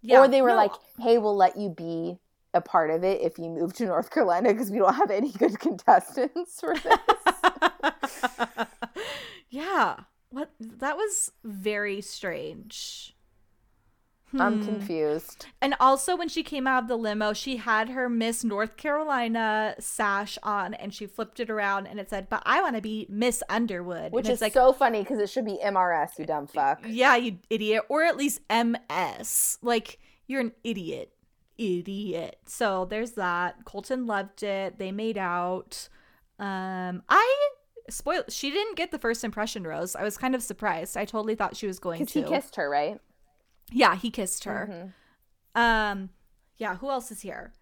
Yeah, 0.01 0.21
or 0.21 0.27
they 0.27 0.41
were 0.41 0.49
no. 0.49 0.55
like, 0.55 0.71
"Hey, 0.99 1.17
we'll 1.17 1.35
let 1.35 1.57
you 1.57 1.69
be 1.69 2.19
a 2.53 2.61
part 2.61 2.89
of 2.89 3.03
it 3.03 3.21
if 3.21 3.37
you 3.37 3.49
move 3.49 3.73
to 3.73 3.85
North 3.93 4.09
Carolina 4.11 4.51
because 4.53 4.71
we 4.71 4.77
don't 4.79 4.93
have 4.95 5.11
any 5.11 5.31
good 5.31 5.59
contestants 5.67 6.59
for 6.59 6.75
this." 6.75 6.97
yeah. 9.49 9.97
What 10.31 10.51
that 10.59 10.95
was 10.95 11.31
very 11.43 12.01
strange. 12.01 13.15
I'm 14.37 14.59
Hmm. 14.59 14.65
confused. 14.65 15.45
And 15.61 15.73
also, 15.79 16.15
when 16.15 16.29
she 16.29 16.43
came 16.43 16.67
out 16.67 16.83
of 16.83 16.87
the 16.89 16.97
limo, 16.97 17.33
she 17.33 17.57
had 17.57 17.89
her 17.89 18.07
Miss 18.09 18.43
North 18.43 18.77
Carolina 18.77 19.75
sash 19.79 20.37
on 20.43 20.73
and 20.75 20.93
she 20.93 21.07
flipped 21.07 21.39
it 21.39 21.49
around 21.49 21.87
and 21.87 21.99
it 21.99 22.09
said, 22.09 22.29
But 22.29 22.43
I 22.45 22.61
want 22.61 22.75
to 22.75 22.81
be 22.81 23.07
Miss 23.09 23.41
Underwood. 23.49 24.11
Which 24.11 24.25
and 24.27 24.33
is 24.33 24.41
like, 24.41 24.53
so 24.53 24.71
funny 24.71 24.99
because 25.01 25.19
it 25.19 25.29
should 25.29 25.45
be 25.45 25.57
MRS, 25.63 26.19
you 26.19 26.25
dumb 26.25 26.45
fuck. 26.47 26.81
Yeah, 26.87 27.15
you 27.15 27.39
idiot. 27.49 27.83
Or 27.89 28.03
at 28.03 28.17
least 28.17 28.41
MS. 28.49 29.57
Like, 29.61 29.99
you're 30.27 30.41
an 30.41 30.51
idiot. 30.63 31.11
Idiot. 31.57 32.37
So 32.45 32.85
there's 32.85 33.11
that. 33.13 33.65
Colton 33.65 34.05
loved 34.05 34.43
it. 34.43 34.77
They 34.79 34.91
made 34.91 35.17
out. 35.17 35.89
Um, 36.37 37.03
I 37.09 37.49
spoil 37.89 38.23
she 38.29 38.51
didn't 38.51 38.77
get 38.77 38.91
the 38.91 38.99
first 38.99 39.23
impression 39.23 39.63
rose. 39.63 39.95
I 39.95 40.03
was 40.03 40.17
kind 40.17 40.35
of 40.35 40.43
surprised. 40.43 40.95
I 40.95 41.05
totally 41.05 41.35
thought 41.35 41.57
she 41.57 41.67
was 41.67 41.79
going 41.79 41.99
Because 41.99 42.13
to. 42.13 42.21
he 42.23 42.29
kissed 42.29 42.55
her, 42.55 42.69
right? 42.69 42.99
Yeah, 43.71 43.95
he 43.95 44.09
kissed 44.11 44.43
her. 44.45 44.93
Mhm. 45.55 45.59
Um, 45.59 46.09
yeah, 46.57 46.75
who 46.77 46.89
else 46.89 47.11
is 47.11 47.21
here? 47.21 47.53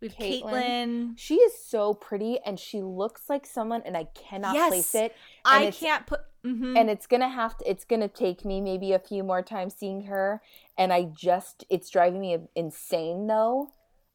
We've 0.00 0.14
Caitlyn. 0.14 0.42
Caitlyn. 0.42 1.18
She 1.18 1.36
is 1.36 1.58
so 1.60 1.92
pretty 1.92 2.38
and 2.46 2.58
she 2.58 2.82
looks 2.82 3.28
like 3.28 3.44
someone, 3.46 3.82
and 3.84 3.96
I 3.96 4.04
cannot 4.04 4.54
Yes. 4.54 4.68
place 4.68 4.94
it. 4.94 5.14
I 5.44 5.70
can't 5.72 6.06
put. 6.06 6.20
mhm. 6.44 6.78
And 6.78 6.88
it's 6.88 7.08
gonna 7.08 7.28
have 7.28 7.56
to. 7.58 7.68
It's 7.68 7.84
gonna 7.84 8.06
take 8.08 8.44
me 8.44 8.60
maybe 8.60 8.92
a 8.92 9.00
few 9.00 9.24
more 9.24 9.42
times 9.42 9.74
seeing 9.74 10.02
her, 10.04 10.40
and 10.76 10.92
I 10.92 11.02
just. 11.04 11.64
It's 11.68 11.90
driving 11.90 12.20
me 12.20 12.38
insane 12.54 13.26
though. 13.26 13.72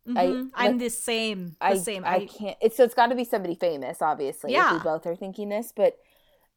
I- 0.07 0.27
Mhm. 0.27 0.51
I'm 0.53 0.71
like, 0.71 0.79
the 0.79 0.89
same. 0.89 1.49
The 1.59 1.65
I 1.65 1.77
same. 1.77 2.05
I, 2.05 2.25
can't. 2.25 2.57
It's 2.61 2.77
so 2.77 2.83
it's 2.85 2.93
got 2.93 3.07
to 3.07 3.15
be 3.15 3.25
somebody 3.25 3.55
famous, 3.55 4.01
obviously. 4.01 4.51
If 4.51 4.55
Yeah. 4.57 4.73
we 4.73 4.79
both 4.79 5.05
are 5.05 5.15
thinking 5.17 5.49
this, 5.49 5.73
but 5.75 5.99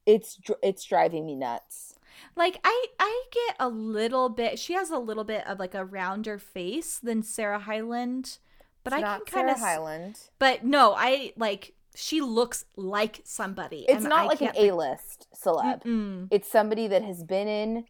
it's 0.06 0.38
it's 0.62 0.84
driving 0.84 1.26
me 1.26 1.34
nuts. 1.34 1.95
Like 2.36 2.58
I 2.64 2.86
I 2.98 3.24
get 3.32 3.56
a 3.60 3.68
little 3.68 4.28
bit. 4.28 4.58
She 4.58 4.74
has 4.74 4.90
a 4.90 4.98
little 4.98 5.24
bit 5.24 5.46
of 5.46 5.58
like 5.58 5.74
a 5.74 5.84
rounder 5.84 6.38
face 6.38 6.98
than 6.98 7.22
Sarah 7.22 7.60
Hyland, 7.60 8.38
but 8.84 8.92
It's 8.92 9.02
I 9.02 9.16
can 9.16 9.24
kind 9.26 9.50
of. 9.50 9.58
Sarah 9.58 9.70
Hyland. 9.70 10.20
But 10.38 10.64
no, 10.64 10.94
I 10.96 11.32
like 11.36 11.74
she 11.96 12.20
looks 12.20 12.66
like 12.76 13.22
somebody. 13.24 13.86
It's 13.88 14.04
not 14.04 14.24
I 14.24 14.26
like 14.26 14.42
an 14.42 14.52
A 14.54 14.72
list 14.72 15.28
celeb. 15.34 15.82
Mm-mm. 15.82 16.28
It's 16.30 16.50
somebody 16.50 16.86
that 16.88 17.02
has 17.02 17.24
been 17.24 17.48
in 17.48 17.84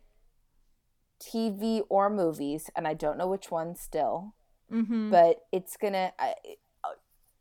TV 1.20 1.82
or 1.88 2.08
movies, 2.08 2.70
and 2.76 2.86
I 2.86 2.94
don't 2.94 3.18
know 3.18 3.26
which 3.26 3.50
one 3.50 3.74
still. 3.74 4.34
Mhm. 4.70 5.10
But 5.10 5.46
it's 5.52 5.76
gonna. 5.76 6.12
I, 6.18 6.34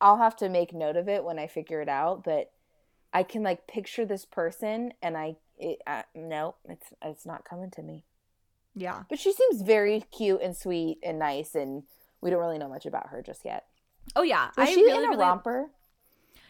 I'll 0.02 0.18
have 0.18 0.36
to 0.38 0.50
make 0.50 0.74
note 0.74 0.98
of 0.98 1.08
it 1.08 1.24
when 1.24 1.40
I 1.40 1.48
figure 1.48 1.82
it 1.82 1.90
out. 1.90 2.24
But 2.24 2.52
I 3.14 3.24
can 3.24 3.44
like 3.44 3.68
picture 3.68 4.06
this 4.06 4.26
person, 4.26 4.94
and 5.02 5.16
I. 5.18 5.38
It, 5.58 5.80
uh, 5.88 6.04
no, 6.14 6.56
it's 6.68 6.88
it's 7.02 7.26
not 7.26 7.46
coming 7.46 7.72
to 7.72 7.82
me. 7.82 8.04
Yeah. 8.76 9.04
But 9.10 9.20
she 9.20 9.32
seems 9.32 9.62
very 9.62 10.04
cute 10.12 10.42
and 10.42 10.56
sweet 10.56 11.00
and 11.04 11.18
nice, 11.20 11.56
and 11.56 11.84
we 12.22 12.30
don't 12.30 12.40
really 12.40 12.58
know 12.58 12.68
much 12.70 12.86
about 12.86 13.08
her 13.10 13.22
just 13.22 13.46
yet. 13.46 13.66
Oh 14.16 14.24
yeah. 14.24 14.48
Was 14.58 14.68
I 14.70 14.72
she 14.74 14.84
really, 14.84 14.98
in 14.98 15.06
a 15.06 15.10
really- 15.10 15.18
romper? 15.20 15.70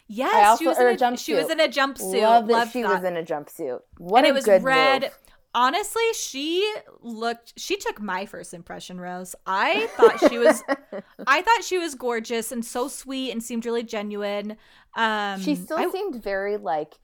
Yes, 0.07 0.47
also- 0.47 0.63
she 0.63 0.67
was 0.67 0.77
in 0.79 0.85
a 0.87 0.89
a, 1.13 1.17
she 1.17 1.33
was 1.33 1.45
jumpsuit. 1.45 1.51
in 1.51 1.59
a 1.59 1.67
jumpsuit. 1.67 2.21
Love 2.21 2.47
that 2.47 2.53
Loved 2.53 2.71
she 2.73 2.81
that. 2.83 2.93
was 2.93 3.03
in 3.03 3.17
a 3.17 3.23
jumpsuit. 3.23 3.79
What 3.97 4.19
and 4.19 4.27
a 4.27 4.29
it 4.29 4.33
was 4.33 4.45
good 4.45 4.63
red. 4.63 5.01
move. 5.03 5.11
Honestly, 5.55 6.03
she 6.13 6.69
looked 7.01 7.53
she 7.57 7.77
took 7.77 8.01
my 8.01 8.25
first 8.25 8.53
impression 8.53 8.99
rose. 8.99 9.35
I 9.47 9.87
thought 9.95 10.19
she 10.29 10.37
was 10.37 10.61
I 11.27 11.41
thought 11.41 11.63
she 11.63 11.77
was 11.77 11.95
gorgeous 11.95 12.51
and 12.51 12.63
so 12.65 12.87
sweet 12.87 13.31
and 13.31 13.41
seemed 13.41 13.65
really 13.65 13.83
genuine. 13.83 14.57
Um 14.95 15.39
she 15.41 15.55
still 15.55 15.77
I- 15.77 15.89
seemed 15.91 16.21
very 16.21 16.57
like 16.57 16.95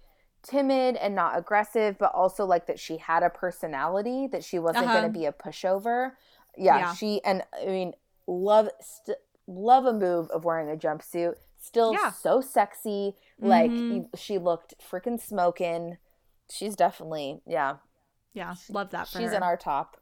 timid 0.44 0.96
and 0.96 1.14
not 1.16 1.38
aggressive, 1.38 1.98
but 1.98 2.12
also 2.14 2.46
like 2.46 2.66
that 2.68 2.80
she 2.80 2.98
had 2.98 3.24
a 3.24 3.30
personality 3.30 4.28
that 4.28 4.44
she 4.44 4.60
wasn't 4.60 4.86
Uh-huh. 4.86 5.00
going 5.02 5.12
to 5.14 5.20
be 5.20 5.26
a 5.26 5.32
pushover. 5.34 6.12
Yeah, 6.58 6.78
Yeah. 6.78 6.94
she 6.94 7.24
and 7.24 7.44
I 7.62 7.66
mean 7.66 7.94
love 8.28 8.70
st- 8.80 9.18
love 9.48 9.86
a 9.86 9.94
move 9.94 10.30
of 10.32 10.44
wearing 10.46 10.70
a 10.70 10.76
jumpsuit. 10.78 11.36
Still 11.60 11.94
Yeah. 11.94 12.12
so 12.12 12.42
sexy. 12.42 13.16
Like 13.40 13.72
Mhm. 13.72 13.96
you- 13.96 14.10
she 14.16 14.38
looked 14.38 14.74
freaking 14.80 15.20
smoking. 15.22 15.98
She's 16.50 16.76
definitely 16.76 17.42
yeah. 17.46 17.78
yeah, 18.34 18.56
love 18.70 18.92
that 18.92 19.08
for 19.08 19.20
She's 19.20 19.30
her. 19.32 19.36
in 19.38 19.44
our 19.44 19.58
top 19.58 19.98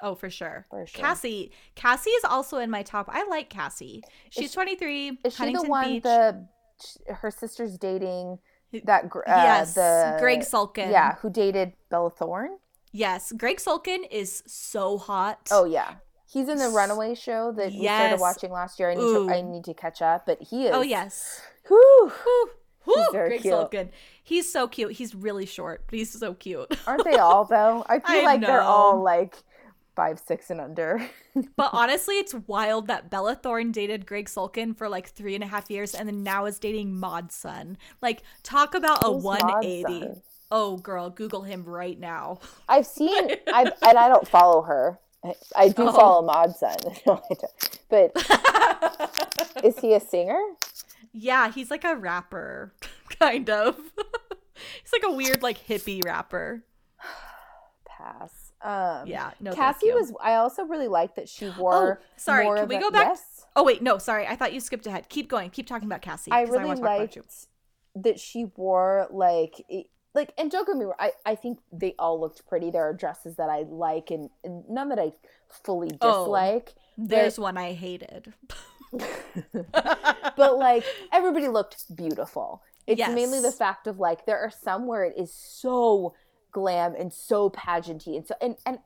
Oh, 0.00 0.14
for 0.14 0.30
sure. 0.30 0.66
for 0.70 0.86
sure. 0.86 1.00
Cassie. 1.04 1.52
Cassie 1.74 2.10
is 2.10 2.24
also 2.24 2.58
in 2.58 2.70
my 2.70 2.82
top. 2.84 3.08
I 3.10 3.24
like 3.24 3.50
Cassie. 3.50 4.02
She's 4.30 4.50
she- 4.50 4.54
23. 4.54 5.18
Is 5.24 5.34
she 5.34 5.52
the 5.52 5.62
one 5.64 5.84
Beach. 5.94 6.02
the 6.04 6.46
her 7.14 7.30
sister's 7.32 7.76
dating 7.76 8.38
that 8.84 9.04
uh, 9.04 9.20
yes, 9.26 9.74
the 9.74 10.16
Greg 10.18 10.40
Sulkin. 10.40 10.90
yeah 10.90 11.16
who 11.16 11.30
dated 11.30 11.72
Bella 11.90 12.10
Thorne? 12.10 12.58
Yes, 12.92 13.32
Greg 13.36 13.58
Sulkin 13.58 14.00
is 14.10 14.42
so 14.46 14.98
hot. 14.98 15.48
Oh 15.50 15.64
yeah, 15.64 15.94
he's 16.26 16.48
in 16.48 16.58
the 16.58 16.68
Runaway 16.68 17.14
show 17.14 17.52
that 17.52 17.72
we 17.72 17.84
started 17.84 18.20
watching 18.20 18.50
last 18.50 18.78
year. 18.78 18.90
I 18.90 18.94
need 18.94 19.02
Ooh. 19.02 19.28
to 19.28 19.34
I 19.34 19.40
need 19.40 19.64
to 19.64 19.74
catch 19.74 20.02
up, 20.02 20.26
but 20.26 20.40
he 20.42 20.66
is. 20.66 20.74
Oh 20.74 20.82
yes. 20.82 21.40
Whew. 21.66 22.12
Whew, 22.24 22.50
whew, 22.84 23.08
Greg 23.10 23.42
cute. 23.42 23.52
Sulkin. 23.52 23.88
He's 24.22 24.50
so 24.50 24.68
cute. 24.68 24.92
He's 24.92 25.14
really 25.14 25.46
short, 25.46 25.84
but 25.86 25.98
he's 25.98 26.18
so 26.18 26.34
cute. 26.34 26.76
Aren't 26.86 27.04
they 27.04 27.16
all 27.16 27.44
though? 27.44 27.84
I 27.88 27.98
feel 28.06 28.20
I 28.20 28.24
like 28.24 28.40
they're 28.40 28.60
all 28.62 29.02
like 29.02 29.36
five, 29.98 30.20
six, 30.20 30.48
and 30.48 30.60
under. 30.60 31.04
but 31.56 31.70
honestly, 31.72 32.14
it's 32.18 32.32
wild 32.46 32.86
that 32.86 33.10
Bella 33.10 33.34
Thorne 33.34 33.72
dated 33.72 34.06
Greg 34.06 34.26
Sulkin 34.28 34.76
for 34.76 34.88
like 34.88 35.08
three 35.08 35.34
and 35.34 35.42
a 35.42 35.48
half 35.48 35.68
years 35.72 35.92
and 35.92 36.08
then 36.08 36.22
now 36.22 36.44
is 36.44 36.60
dating 36.60 37.00
Mod 37.00 37.32
Sun. 37.32 37.76
Like, 38.00 38.22
talk 38.44 38.76
about 38.76 39.02
a 39.02 39.08
Who's 39.12 39.24
Maud's 39.24 39.42
180. 39.42 39.82
son? 40.00 40.22
Oh, 40.52 40.76
girl, 40.76 41.10
Google 41.10 41.42
him 41.42 41.64
right 41.64 41.98
now. 41.98 42.38
I've 42.68 42.86
seen, 42.86 43.32
I've, 43.52 43.72
and 43.82 43.98
I 43.98 44.06
don't 44.08 44.26
follow 44.28 44.62
her. 44.62 45.00
I, 45.24 45.34
I 45.56 45.68
do 45.70 45.88
Oh. 45.88 45.92
follow 45.92 46.22
Mod 46.22 46.54
Sun, 46.54 46.76
no, 47.06 47.20
I 47.28 47.34
don't. 47.34 47.78
but 47.88 49.64
is 49.64 49.80
he 49.80 49.94
a 49.94 50.00
singer? 50.00 50.38
yeah, 51.12 51.50
he's 51.50 51.72
like 51.72 51.82
a 51.82 51.96
rapper, 51.96 52.72
kind 53.18 53.50
of. 53.50 53.76
he's 54.54 54.92
like 54.92 55.02
a 55.04 55.10
weird, 55.12 55.42
like 55.42 55.66
hippie 55.66 56.04
rapper. 56.04 56.62
Pass. 57.84 58.47
Um, 58.62 59.06
Yeah, 59.06 59.30
no. 59.40 59.52
Cassie 59.52 59.92
was. 59.92 60.12
I 60.22 60.34
also 60.34 60.64
really 60.64 60.88
liked 60.88 61.16
that 61.16 61.28
she 61.28 61.50
wore. 61.58 62.00
sorry, 62.16 62.44
more 62.44 62.56
can 62.56 62.68
we 62.68 62.76
a- 62.76 62.80
go 62.80 62.90
back- 62.90 63.08
Yes, 63.08 63.46
Oh 63.56 63.62
wait, 63.64 63.82
no, 63.82 63.98
sorry. 63.98 64.26
I 64.26 64.36
thought 64.36 64.52
you 64.52 64.60
skipped 64.60 64.86
ahead. 64.86 65.08
Keep 65.08 65.28
going. 65.28 65.50
Keep 65.50 65.66
talking 65.66 65.86
about 65.86 66.02
Cassie. 66.02 66.30
I 66.30 66.42
really 66.42 66.64
about 66.72 66.78
liked 66.80 67.16
you. 67.16 67.24
that 67.96 68.18
she 68.20 68.44
wore 68.56 69.06
like 69.10 69.64
like 70.14 70.32
and 70.38 70.50
don't 70.50 70.66
get 70.66 70.76
me 70.76 70.84
wrong. 70.84 70.94
I 70.98 71.12
I 71.24 71.34
think 71.34 71.58
they 71.72 71.94
all 71.98 72.20
looked 72.20 72.46
pretty. 72.46 72.70
There 72.70 72.82
are 72.88 72.92
dresses 72.92 73.36
that 73.36 73.48
I 73.48 73.62
like 73.68 74.10
and, 74.10 74.30
and 74.44 74.64
none 74.68 74.88
that 74.90 74.98
I 74.98 75.12
fully 75.48 75.90
Oh. 76.00 76.22
dislike. 76.24 76.74
There's 76.96 77.38
one 77.38 77.56
I 77.56 77.72
hated. 77.72 78.32
but 79.72 80.56
like 80.58 80.84
everybody 81.12 81.48
looked 81.48 81.94
beautiful. 81.94 82.62
It's 82.86 82.98
Yes. 82.98 83.14
mainly 83.14 83.40
the 83.40 83.52
fact 83.52 83.86
of 83.86 83.98
like 83.98 84.24
there 84.26 84.38
are 84.38 84.50
some 84.50 84.86
where 84.86 85.04
it 85.04 85.14
is 85.16 85.32
so 85.32 86.14
glam 86.52 86.94
and 86.94 87.12
so 87.12 87.50
pageanty 87.50 88.16
and 88.16 88.26
so 88.26 88.34
and 88.40 88.56
and 88.66 88.78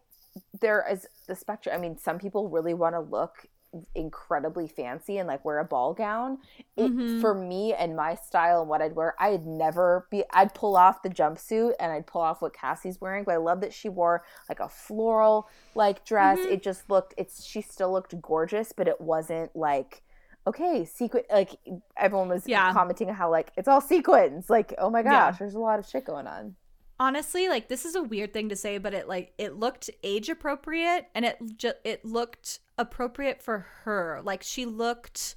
there 0.61 0.85
is 0.91 1.07
the 1.27 1.35
spectrum. 1.37 1.75
I 1.75 1.79
mean, 1.79 1.99
some 1.99 2.19
people 2.19 2.49
really 2.49 2.73
want 2.75 2.95
to 2.95 3.01
look 3.01 3.47
incredibly 3.95 4.69
fancy 4.69 5.19
and 5.19 5.27
like 5.27 5.45
wear 5.45 5.59
a 5.59 5.65
ball 5.65 5.95
gown. 5.95 6.39
It, 6.77 6.91
Mhm. 6.91 7.21
For 7.21 7.35
me 7.35 7.73
and 7.75 7.97
my 7.97 8.15
style 8.15 8.61
and 8.61 8.69
what 8.69 8.83
I'd 8.83 8.95
wear, 8.95 9.15
I'd 9.19 9.47
never 9.47 10.07
be. 10.11 10.25
I'd 10.31 10.55
pull 10.55 10.77
off 10.77 11.03
the 11.03 11.09
jumpsuit 11.09 11.73
and 11.81 11.91
I'd 11.93 12.07
pull 12.07 12.21
off 12.23 12.43
what 12.43 12.53
Cassie's 12.55 13.01
wearing. 13.01 13.25
But 13.25 13.33
I 13.35 13.37
love 13.39 13.61
that 13.63 13.73
she 13.73 13.89
wore 13.89 14.25
like 14.49 14.61
a 14.61 14.69
floral 14.69 15.49
like 15.75 16.05
dress. 16.05 16.39
Mhm. 16.39 16.51
It 16.53 16.63
just 16.63 16.89
looked. 16.91 17.15
It's 17.17 17.43
she 17.45 17.61
still 17.63 17.93
looked 17.93 18.21
gorgeous, 18.21 18.73
but 18.73 18.89
it 18.89 19.01
wasn't 19.01 19.55
like 19.57 20.03
okay 20.47 20.85
sequin. 20.85 21.23
Like 21.31 21.57
everyone 21.97 22.29
was 22.29 22.47
Yeah. 22.47 22.73
commenting 22.73 23.09
how 23.09 23.31
like 23.31 23.53
it's 23.57 23.69
all 23.69 23.81
sequins. 23.81 24.51
Like 24.51 24.75
oh 24.79 24.91
my 24.91 25.03
gosh, 25.03 25.35
Yeah. 25.35 25.39
there's 25.39 25.55
a 25.55 25.61
lot 25.61 25.79
of 25.79 25.87
shit 25.87 26.05
going 26.05 26.27
on. 26.27 26.57
Honestly, 27.03 27.49
like 27.49 27.67
this 27.67 27.85
is 27.85 27.97
a 27.97 28.03
weird 28.03 28.33
thing 28.33 28.49
to 28.49 28.55
say, 28.55 28.79
but 28.79 28.95
it 28.95 29.09
like 29.09 29.33
it 29.37 29.57
looked 29.57 29.91
age 30.05 30.29
appropriate 30.29 31.09
and 31.17 31.25
it 31.25 31.37
just 31.57 31.75
it 31.83 32.05
looked 32.05 32.61
appropriate 32.79 33.43
for 33.43 33.67
her. 33.83 34.21
Like 34.23 34.45
she 34.45 34.67
looked 34.67 35.35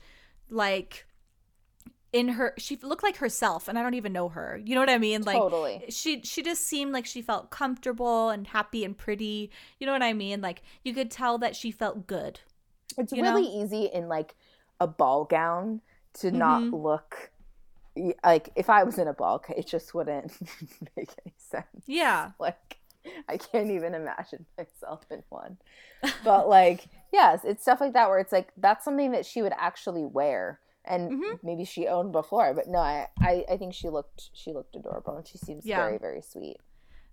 like 0.48 1.08
in 2.14 2.28
her 2.28 2.54
she 2.60 2.76
looked 2.84 3.02
like 3.02 3.18
herself 3.18 3.68
and 3.68 3.80
I 3.80 3.82
don't 3.82 3.96
even 3.96 4.14
know 4.14 4.30
her. 4.30 4.62
You 4.64 4.76
know 4.76 4.82
what 4.82 4.92
I 4.92 5.00
mean? 5.00 5.24
Like 5.24 5.38
totally. 5.38 5.86
she 5.90 6.22
she 6.22 6.44
just 6.44 6.68
seemed 6.68 6.94
like 6.94 7.08
she 7.08 7.24
felt 7.24 7.50
comfortable 7.50 8.30
and 8.30 8.46
happy 8.46 8.86
and 8.86 8.96
pretty. 8.96 9.50
You 9.80 9.88
know 9.88 9.94
what 9.94 10.04
I 10.04 10.14
mean? 10.14 10.42
Like 10.42 10.62
you 10.84 10.94
could 10.94 11.10
tell 11.10 11.40
that 11.40 11.56
she 11.56 11.72
felt 11.72 12.06
good. 12.06 12.42
It's 12.96 13.12
really 13.12 13.42
know? 13.42 13.64
easy 13.64 13.86
in 13.92 14.08
like 14.08 14.36
a 14.80 14.86
ball 14.86 15.26
gown 15.26 15.82
to 16.20 16.30
not 16.30 16.62
Mhm. 16.62 16.84
look 16.84 17.32
like 18.24 18.50
if 18.56 18.70
I 18.70 18.84
was 18.84 18.98
in 18.98 19.08
a 19.08 19.14
ball, 19.14 19.44
it 19.56 19.68
just 19.68 19.94
wouldn't 19.94 20.32
make 20.98 21.10
any 21.26 21.34
sense. 21.38 21.84
Yeah. 21.88 22.32
Like 22.40 22.78
I 23.30 23.38
can't 23.38 23.70
even 23.70 23.94
imagine 23.94 24.46
myself 24.58 25.06
in 25.12 25.22
one. 25.30 25.58
But 26.24 26.50
like, 26.58 26.86
yes, 27.14 27.42
it's 27.44 27.62
stuff 27.62 27.80
like 27.80 27.94
that 27.94 28.10
where 28.10 28.18
it's 28.20 28.32
like 28.32 28.50
that's 28.58 28.84
something 28.84 29.12
that 29.12 29.26
she 29.26 29.42
would 29.42 29.54
actually 29.58 30.04
wear. 30.06 30.60
And 30.86 31.12
Mhm. 31.12 31.40
maybe 31.44 31.66
she 31.66 31.88
owned 31.88 32.12
before, 32.12 32.54
but 32.54 32.68
no, 32.68 32.78
I, 32.80 33.08
I, 33.20 33.44
I 33.50 33.58
think 33.58 33.74
she 33.74 33.90
looked 33.90 34.30
she 34.34 34.54
looked 34.54 34.76
adorable 34.76 35.16
and 35.18 35.28
she 35.28 35.38
seems 35.38 35.66
Yeah. 35.66 35.78
very, 35.78 35.98
very 35.98 36.22
sweet. 36.22 36.58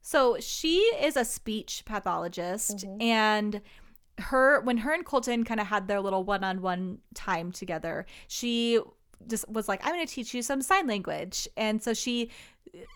So 0.03 0.39
she 0.41 0.79
is 1.01 1.17
a 1.17 1.25
speech 1.25 1.85
pathologist, 1.87 2.79
Mhm. 2.87 3.03
and 3.03 3.61
her 4.19 4.61
when 4.61 4.79
her 4.79 4.93
and 4.93 5.05
Colton 5.07 5.45
kind 5.45 5.61
of 5.61 5.69
had 5.69 5.89
their 5.89 6.01
little 6.01 6.25
one-on-one 6.25 6.99
time 7.15 7.51
together, 7.53 8.05
she 8.29 8.79
just 9.29 9.49
was 9.49 9.69
like, 9.69 9.85
"I'm 9.85 9.93
going 9.93 10.07
to 10.07 10.13
teach 10.13 10.35
you 10.35 10.43
some 10.43 10.63
sign 10.63 10.87
language," 10.87 11.49
and 11.57 11.83
so 11.83 11.95
she 11.95 12.31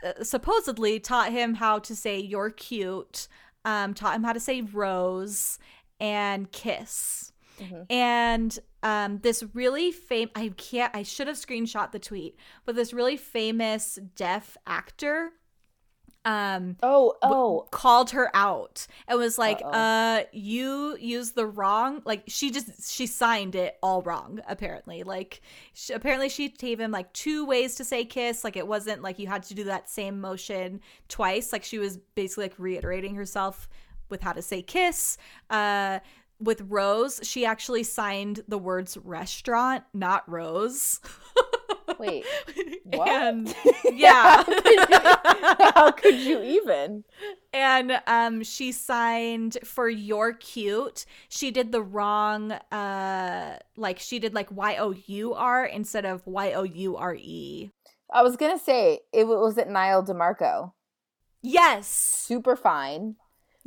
uh, 0.05 0.23
supposedly 0.25 1.01
taught 1.01 1.33
him 1.33 1.55
how 1.55 1.79
to 1.81 1.97
say 1.97 2.19
"you're 2.19 2.51
cute," 2.51 3.29
um, 3.65 3.95
taught 3.95 4.15
him 4.15 4.23
how 4.25 4.33
to 4.33 4.41
say 4.41 4.63
"rose" 4.63 5.59
and 6.01 6.51
"kiss." 6.53 7.33
Mhm. 7.59 7.87
And 7.91 8.59
um, 8.83 9.19
this 9.19 9.43
really 9.55 9.91
famous, 9.91 10.31
I 10.37 10.51
can't, 10.57 10.95
I 10.95 11.03
should 11.03 11.27
have 11.27 11.37
screenshot 11.37 11.91
the 11.93 11.99
tweet, 11.99 12.37
but 12.65 12.75
this 12.75 12.93
really 12.93 13.17
famous 13.17 13.99
deaf 14.15 14.57
actor 14.67 15.33
um 16.27 16.77
Oh, 16.83 17.15
oh, 17.23 17.69
called 17.71 18.11
her 18.11 18.31
out 18.35 18.87
and 19.07 19.19
was 19.19 19.39
like 19.39 19.59
Uh-oh. 19.59 19.71
uh 19.71 20.23
you 20.33 20.97
used 20.99 21.37
the 21.37 21.47
wrong 21.47 22.03
like 22.05 22.25
she 22.27 22.51
just 22.51 22.93
she 22.93 23.07
signed 23.07 23.55
it 23.55 23.79
all 23.83 24.03
wrong 24.03 24.41
apparently. 24.49 25.05
Like 25.05 25.41
she, 25.73 25.93
apparently 25.93 26.29
she 26.29 26.49
gave 26.49 26.81
him 26.81 26.91
like 26.91 27.13
two 27.13 27.47
ways 27.47 27.77
to 27.77 27.85
say 27.85 28.05
kiss. 28.05 28.43
Like 28.43 28.57
it 28.57 28.67
wasn't 28.67 29.03
like 29.03 29.19
you 29.21 29.29
had 29.29 29.45
to 29.45 29.55
do 29.55 29.65
that 29.65 29.89
same 29.89 30.21
motion 30.21 30.81
twice. 31.09 31.53
Like 31.53 31.63
she 31.63 31.79
was 31.79 31.97
basically 32.17 32.45
like 32.45 32.55
reiterating 32.59 33.15
herself 33.15 33.69
with 34.11 34.21
how 34.21 34.33
to 34.33 34.43
say 34.43 34.63
kiss. 34.63 35.17
Uh 35.49 36.01
with 36.39 36.61
Rose, 36.69 37.21
she 37.23 37.47
actually 37.47 37.83
signed 37.83 38.41
the 38.47 38.59
words 38.59 38.99
restaurant, 38.99 39.85
not 39.95 40.29
Rose. 40.29 41.01
wait. 41.99 42.25
What? 42.85 43.09
And 43.09 43.53
yeah. 43.93 44.45
How 45.75 45.91
could 45.91 46.15
you 46.15 46.41
even? 46.43 47.05
and 47.53 48.01
um 48.07 48.43
she 48.45 48.71
signed 48.71 49.59
for 49.65 49.89
you're 49.89 50.35
cute 50.35 51.07
she 51.29 51.51
did 51.51 51.73
the 51.73 51.81
wrong 51.83 52.53
uh 52.53 53.59
like 53.77 53.99
she 53.99 54.19
did 54.19 54.35
like 54.35 54.51
y-o-u-r 54.53 55.65
instead 55.65 56.05
of 56.05 56.27
y-o-u-r-e 56.27 57.71
I 58.13 58.23
was 58.23 58.37
gonna 58.37 58.59
say 58.59 59.01
it 59.13 59.27
was 59.27 59.57
it 59.59 59.69
Nyle 59.69 60.05
DiMarco. 60.05 60.73
yes 61.43 61.89
Super 61.89 62.57
fine, 62.57 63.17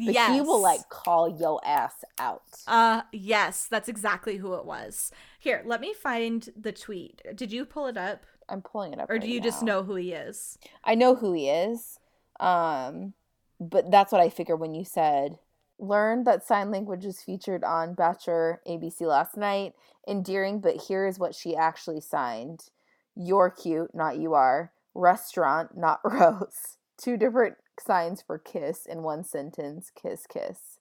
but 0.05 0.13
yes 0.13 0.33
he 0.33 0.41
will 0.41 0.61
like 0.61 0.87
call 0.89 1.29
yo 1.39 1.59
ass 1.65 2.03
out. 2.19 2.41
uh 2.67 3.01
yes 3.11 3.67
that's 3.69 3.89
exactly 3.89 4.37
who 4.37 4.53
it 4.55 4.65
was 4.65 5.11
here 5.39 5.61
let 5.65 5.81
me 5.81 5.93
find 5.93 6.49
the 6.59 6.71
tweet 6.71 7.21
did 7.35 7.51
you 7.51 7.65
pull 7.65 7.85
it 7.85 7.97
up 7.97 8.25
I'm 8.47 8.61
pulling 8.63 8.93
it 8.93 8.99
up. 8.99 9.09
or 9.09 9.13
right 9.13 9.21
do 9.21 9.27
you 9.29 9.39
just 9.41 9.61
know 9.61 9.83
who 9.83 9.95
he 9.95 10.13
is 10.13 10.57
I 10.83 10.95
know 10.95 11.15
who 11.15 11.33
he 11.33 11.49
is, 11.49 11.99
um, 12.39 13.13
but 13.59 13.91
that's 13.91 14.11
what 14.11 14.21
I 14.21 14.29
figured 14.29 14.59
when 14.59 14.73
you 14.73 14.83
said. 14.85 15.37
Learned 15.77 16.25
that 16.27 16.45
sign 16.45 16.71
language 16.71 17.05
is 17.05 17.21
featured 17.21 17.63
on 17.63 17.93
Bachelor 17.93 18.61
ABC 18.67 19.01
last 19.01 19.37
night. 19.37 19.73
Endearing, 20.07 20.59
but 20.59 20.75
here 20.75 21.05
is 21.07 21.19
what 21.19 21.35
she 21.35 21.55
actually 21.55 22.01
signed: 22.01 22.69
"You're 23.15 23.49
cute, 23.49 23.93
not 23.93 24.17
you 24.17 24.33
are." 24.33 24.71
Restaurant, 24.95 25.77
not 25.77 25.99
rose. 26.03 26.77
Two 26.97 27.15
different 27.15 27.55
signs 27.81 28.21
for 28.21 28.37
kiss 28.37 28.85
in 28.85 29.03
one 29.03 29.23
sentence. 29.23 29.91
Kiss, 29.95 30.25
kiss. 30.27 30.79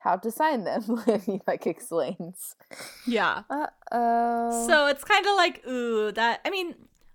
How 0.00 0.16
to 0.16 0.30
sign 0.30 0.64
them? 0.64 0.82
Livy 1.06 1.40
like 1.46 1.66
explains. 1.66 2.56
yeah 3.06 3.42
Uh 3.48 3.66
oh. 3.92 4.66
So 4.66 4.86
it's 4.88 5.04
kind 5.04 5.24
of 5.26 5.36
like, 5.36 5.66
ooh, 5.66 6.10
that. 6.12 6.40
I 6.44 6.50
mean, 6.50 6.74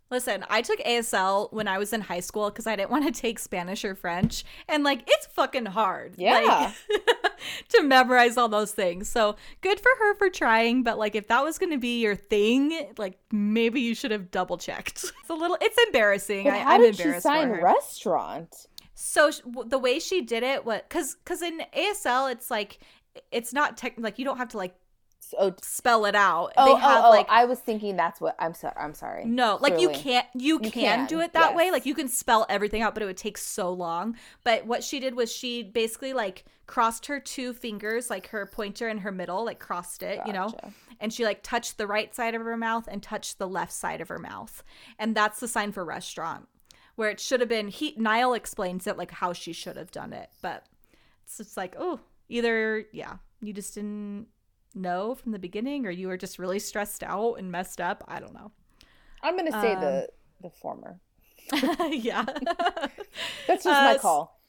listen, 0.09 0.45
I 0.49 0.61
took 0.61 0.80
ASL 0.80 1.51
when 1.51 1.67
I 1.67 1.78
was 1.78 1.93
in 1.93 2.01
high 2.01 2.21
school 2.21 2.49
because 2.49 2.65
I 2.67 2.75
didn't 2.75 2.91
want 2.91 3.05
to 3.13 3.21
take 3.21 3.39
Spanish 3.39 3.84
or 3.84 3.95
French. 3.95 4.45
And 4.67 4.84
like, 4.84 5.03
it's 5.07 5.25
fucking 5.28 5.65
hard. 5.65 6.15
Yeah. 6.17 6.71
Like, 6.89 7.32
to 7.69 7.84
memorize 7.84 8.38
all 8.38 8.47
those 8.49 8.71
things. 8.71 9.09
So 9.09 9.36
good 9.61 9.80
for 9.80 9.91
her 9.99 10.15
for 10.15 10.30
trying. 10.30 10.84
But 10.84 10.97
like, 10.97 11.15
if 11.15 11.28
that 11.28 11.43
was 11.43 11.57
going 11.57 11.71
to 11.71 11.78
be 11.78 11.99
your 11.99 12.15
thing, 12.15 12.93
like, 12.97 13.17
maybe 13.32 13.82
you 13.82 13.95
should 13.95 14.11
have 14.11 14.32
double 14.32 14.57
checked. 14.57 15.05
It's 15.28 15.30
a 15.30 15.34
little, 15.34 15.57
it's 15.59 15.78
embarrassing. 15.88 16.45
But 16.45 16.53
I, 16.53 16.57
how 16.59 16.75
I'm 16.75 16.82
did 16.82 16.95
she 16.95 17.19
sign 17.19 17.49
restaurant? 17.49 18.67
So 19.00 19.30
sh- 19.30 19.41
w- 19.41 19.70
the 19.70 19.78
way 19.78 20.00
she 20.00 20.22
did 20.22 20.41
it, 20.41 20.66
what, 20.66 20.89
cause, 20.89 21.18
cause 21.24 21.43
in 21.43 21.62
ASL, 21.76 22.32
it's 22.32 22.50
like, 22.50 22.80
it's 23.32 23.54
not 23.54 23.78
tech, 23.78 23.93
like, 23.98 24.18
you 24.18 24.26
don't 24.26 24.38
have 24.38 24.50
to 24.50 24.58
like 24.58 24.76
Oh, 25.38 25.54
spell 25.62 26.06
it 26.06 26.16
out. 26.16 26.54
oh, 26.58 26.74
they 26.74 26.80
have 26.80 27.04
oh, 27.04 27.08
oh, 27.08 27.10
like, 27.10 27.28
I 27.30 27.45
was 27.45 27.60
thinking 27.60 27.98
that's 27.98 28.22
what 28.22 28.36
I'm 28.39 28.54
sorry. 28.54 28.76
I'm 28.80 28.93
sorry. 28.93 29.26
No, 29.26 29.58
like 29.60 29.80
you 29.80 29.89
can't 29.89 30.26
you, 30.34 30.54
You 30.54 30.60
can, 30.60 30.72
can, 30.72 31.06
do 31.08 31.20
it 31.20 31.34
that 31.34 31.54
way. 31.56 31.70
Like 31.70 31.86
you 31.86 31.93
can 31.95 32.08
spell 32.08 32.45
everything 32.50 32.82
out, 32.82 32.93
but 32.93 33.04
it 33.04 33.08
would 33.08 33.18
take 33.18 33.38
so 33.38 33.72
long. 33.72 34.16
But 34.43 34.66
what 34.66 34.84
she 34.84 35.00
did 35.00 35.16
was 35.16 35.32
she 35.32 35.64
basically 35.64 36.14
like 36.14 36.45
crossed 36.66 37.08
her 37.08 37.20
two 37.20 37.54
fingers, 37.54 38.10
like 38.10 38.28
her 38.28 38.45
pointer 38.45 38.88
and 38.88 39.02
her 39.02 39.12
middle, 39.12 39.43
like 39.43 39.60
crossed 39.60 40.02
it, 40.02 40.22
you 40.26 40.32
know, 40.32 40.54
and 41.02 41.12
she 41.12 41.26
like 41.26 41.43
touched 41.43 41.78
the 41.78 41.88
right 41.88 42.16
side 42.16 42.34
of 42.34 42.41
her 42.43 42.58
mouth 42.58 42.88
and 42.89 43.04
touched 43.04 43.38
the 43.38 43.48
left 43.48 43.74
side 43.74 44.00
of 44.00 44.08
her 44.08 44.20
mouth. 44.20 44.64
And 44.98 45.14
that's 45.14 45.39
the 45.41 45.48
sign 45.48 45.72
for 45.74 45.84
restaurant. 45.84 46.48
Where 46.98 47.10
it 47.10 47.20
should 47.22 47.39
have 47.39 47.48
been 47.50 47.70
he 47.70 47.93
Nyle 47.95 48.34
explains 48.34 48.86
it 48.88 48.98
like 48.98 49.12
how 49.12 49.32
she 49.32 49.54
should 49.54 49.78
have 49.78 49.91
done 49.91 50.12
it, 50.12 50.30
but 50.41 50.66
it's 51.24 51.38
just 51.38 51.56
like, 51.56 51.76
oh, 51.80 52.00
either 52.28 52.86
yeah, 52.91 53.18
you 53.41 53.54
just 53.54 53.76
didn't 53.76 54.28
know 54.76 55.16
from 55.16 55.32
the 55.32 55.39
beginning 55.39 55.86
or 55.86 55.91
you 55.91 56.08
were 56.08 56.18
just 56.18 56.38
really 56.39 56.60
stressed 56.60 57.04
out 57.04 57.36
and 57.36 57.52
messed 57.52 57.80
up. 57.80 58.04
I 58.08 58.20
don't 58.20 58.34
know. 58.34 58.52
I'm 59.24 59.38
gonna 59.38 59.52
say 59.52 59.74
Um, 59.76 59.82
the 59.82 60.10
the 60.41 60.50
former. 60.50 61.00
yeah. 61.89 62.26
That's 63.48 63.64
just 63.64 63.68
Uh, 63.68 63.93
my 63.93 63.98
call. 63.98 64.41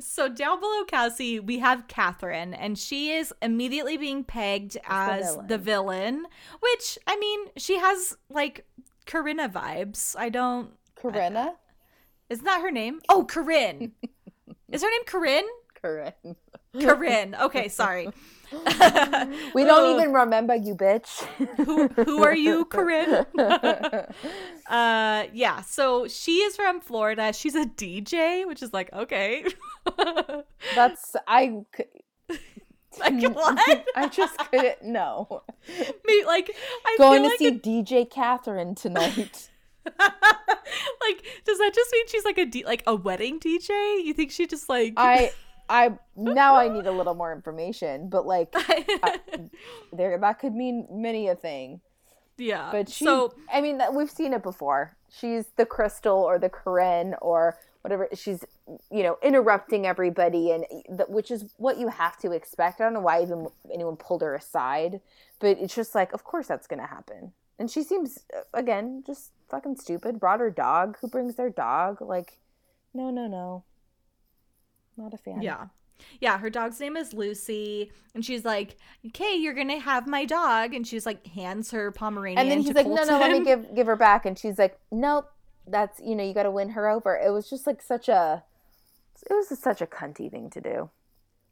So 0.00 0.28
down 0.28 0.58
below 0.58 0.84
Cassie, 0.84 1.38
we 1.38 1.60
have 1.60 1.86
Catherine, 1.86 2.52
and 2.54 2.76
she 2.76 3.12
is 3.12 3.32
immediately 3.40 3.96
being 3.96 4.24
pegged 4.24 4.76
as 4.84 5.38
the 5.46 5.58
villain. 5.58 6.26
Which 6.60 6.98
I 7.06 7.16
mean, 7.16 7.50
she 7.56 7.78
has 7.78 8.16
like 8.28 8.66
Corinna 9.06 9.48
vibes. 9.48 10.16
I 10.18 10.28
don't. 10.28 10.72
Corinna? 10.96 11.54
Isn't 12.30 12.44
that 12.44 12.60
her 12.62 12.70
name? 12.70 13.00
Oh, 13.08 13.24
Corinne. 13.24 13.92
is 14.70 14.82
her 14.82 14.90
name 14.90 15.04
Corinne? 15.06 15.44
Corinne. 15.80 16.36
Corinne. 16.80 17.34
Okay, 17.40 17.68
sorry. 17.68 18.08
We 19.54 19.64
don't 19.70 19.98
even 19.98 20.12
remember 20.12 20.54
you, 20.54 20.76
bitch. 20.76 21.24
who, 21.64 21.88
who 21.88 22.22
are 22.22 22.34
you, 22.36 22.64
Corinne? 22.66 23.26
uh, 24.68 25.24
yeah. 25.32 25.60
So 25.62 26.06
she 26.06 26.36
is 26.38 26.54
from 26.56 26.80
Florida. 26.80 27.32
She's 27.32 27.54
a 27.56 27.64
DJ, 27.64 28.46
which 28.46 28.62
is 28.62 28.72
like 28.72 28.92
okay. 28.92 29.44
That's 30.76 31.16
I. 31.26 31.62
like 33.00 33.22
what? 33.34 33.84
I 33.96 34.08
just 34.08 34.38
couldn't. 34.38 34.84
know. 34.84 35.42
Me, 36.06 36.24
like 36.24 36.54
I 36.86 36.94
Going 36.96 37.22
to 37.24 37.28
like 37.30 37.38
see 37.38 37.46
it- 37.48 37.62
DJ 37.62 38.08
Catherine 38.08 38.74
tonight. 38.76 39.50
like, 39.98 41.24
does 41.44 41.58
that 41.58 41.72
just 41.74 41.92
mean 41.92 42.06
she's 42.08 42.24
like 42.24 42.38
a 42.38 42.46
D- 42.46 42.64
like 42.64 42.82
a 42.86 42.94
wedding 42.94 43.38
DJ? 43.40 44.04
You 44.04 44.14
think 44.14 44.30
she 44.30 44.46
just 44.46 44.68
like 44.68 44.94
I. 44.96 45.32
I 45.66 45.92
now 46.14 46.56
I 46.56 46.68
need 46.68 46.86
a 46.86 46.92
little 46.92 47.14
more 47.14 47.32
information, 47.32 48.10
but 48.10 48.26
like 48.26 48.50
I- 48.54 49.48
there 49.94 50.18
that 50.18 50.38
could 50.38 50.54
mean 50.54 50.86
many 50.90 51.28
a 51.28 51.34
thing. 51.34 51.80
yeah. 52.36 52.68
But 52.70 52.90
she, 52.90 53.06
so 53.06 53.34
I 53.50 53.62
mean, 53.62 53.80
we've 53.94 54.10
seen 54.10 54.34
it 54.34 54.42
before. 54.42 54.94
She's 55.08 55.46
the 55.56 55.64
Krystal 55.64 56.16
or 56.18 56.38
the 56.38 56.50
Corinne 56.50 57.14
or 57.22 57.56
whatever. 57.80 58.08
She's, 58.12 58.44
you 58.90 59.02
know, 59.02 59.16
interrupting 59.22 59.86
everybody, 59.86 60.50
and 60.50 60.66
which 61.08 61.30
is 61.30 61.54
what 61.56 61.78
you 61.78 61.88
have 61.88 62.18
to 62.18 62.32
expect. 62.32 62.82
I 62.82 62.84
don't 62.84 62.92
know 62.92 63.00
why 63.00 63.22
even 63.22 63.46
anyone 63.72 63.96
pulled 63.96 64.20
her 64.20 64.34
aside, 64.34 65.00
but 65.38 65.56
it's 65.58 65.74
just 65.74 65.94
like, 65.94 66.12
of 66.12 66.24
course 66.24 66.46
that's 66.46 66.66
gonna 66.66 66.86
happen. 66.86 67.32
And 67.58 67.70
she 67.70 67.82
seems, 67.84 68.18
uh, 68.36 68.40
again, 68.52 69.02
just 69.06 69.30
fucking 69.54 69.76
stupid. 69.76 70.18
Brought 70.20 70.40
her 70.40 70.50
dog. 70.50 70.98
Who 71.00 71.08
brings 71.08 71.36
their 71.36 71.50
dog? 71.50 72.00
Like, 72.00 72.38
no, 72.92 73.10
no, 73.10 73.26
no. 73.26 73.64
Not 74.96 75.14
a 75.14 75.16
fan. 75.18 75.42
yeah. 75.42 75.66
Yeah, 76.20 76.38
her 76.38 76.50
dog's 76.50 76.80
name 76.80 76.96
is 76.96 77.14
Lucy, 77.14 77.92
and 78.14 78.24
she's 78.24 78.44
like, 78.44 78.76
"Okay, 79.06 79.36
you're 79.36 79.54
gonna 79.54 79.78
have 79.78 80.08
my 80.08 80.24
dog," 80.24 80.74
and 80.74 80.84
she's 80.86 81.06
like, 81.06 81.24
hands 81.28 81.70
her 81.70 81.92
Pomeranian. 81.92 82.38
And 82.40 82.50
then 82.50 82.60
he's 82.60 82.74
like, 82.74 82.86
no, 82.88 83.04
no, 83.04 83.18
let 83.18 83.30
me 83.30 83.44
give 83.44 83.74
give 83.74 83.86
her 83.86 83.94
back. 83.96 84.26
And 84.26 84.36
she's 84.36 84.58
like, 84.58 84.76
nope, 84.90 85.30
that's 85.68 86.00
you 86.00 86.16
know, 86.16 86.24
you 86.24 86.34
got 86.34 86.42
to 86.42 86.50
win 86.50 86.70
her 86.70 86.88
over. 86.90 87.16
It 87.16 87.30
was 87.30 87.48
just 87.48 87.64
like 87.66 87.80
such 87.80 88.08
a, 88.08 88.42
it 89.30 89.32
was 89.32 89.56
such 89.58 89.80
a 89.80 89.86
cunty 89.86 90.28
thing 90.30 90.50
to 90.50 90.60
do. 90.60 90.90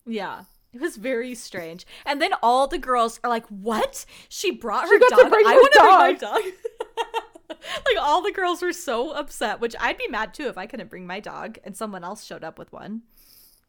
Yeah. 0.06 0.42
It 0.74 0.80
was 0.80 0.96
very 0.96 1.34
strange. 1.36 1.86
And 2.04 2.20
then 2.20 2.32
all 2.42 2.66
the 2.66 2.78
girls 2.78 3.20
are 3.22 3.30
like, 3.30 3.46
What? 3.46 4.04
She 4.28 4.50
brought 4.50 4.88
her 4.88 4.98
dog. 4.98 5.12
I 5.12 5.16
want 5.54 5.72
to 5.72 5.78
bring 5.78 5.98
my 5.98 6.12
dog." 6.14 6.42
dog. 7.54 7.62
like 7.86 7.96
all 8.00 8.22
the 8.22 8.32
girls 8.32 8.62
were 8.62 8.72
so 8.72 9.12
upset, 9.12 9.60
which 9.60 9.74
I'd 9.80 9.98
be 9.98 10.08
mad 10.08 10.34
too 10.34 10.48
if 10.48 10.58
I 10.58 10.66
couldn't 10.66 10.90
bring 10.90 11.06
my 11.06 11.20
dog 11.20 11.58
and 11.64 11.76
someone 11.76 12.04
else 12.04 12.24
showed 12.24 12.44
up 12.44 12.58
with 12.58 12.72
one. 12.72 13.02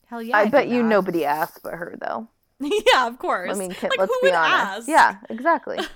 Hell 0.07 0.21
yeah. 0.21 0.38
I 0.38 0.41
I'd 0.41 0.51
bet 0.51 0.67
you 0.67 0.84
mad. 0.84 0.89
nobody 0.89 1.25
asked 1.25 1.61
but 1.63 1.73
her 1.73 1.95
though. 1.99 2.27
yeah, 2.59 3.07
of 3.07 3.19
course. 3.19 3.51
I 3.51 3.53
mean, 3.59 3.71
can, 3.71 3.89
like, 3.89 3.99
let's 3.99 4.11
who 4.13 4.19
be 4.21 4.27
would 4.27 4.36
honest. 4.36 4.88
ask? 4.88 4.88
Yeah, 4.88 5.17
exactly. 5.29 5.79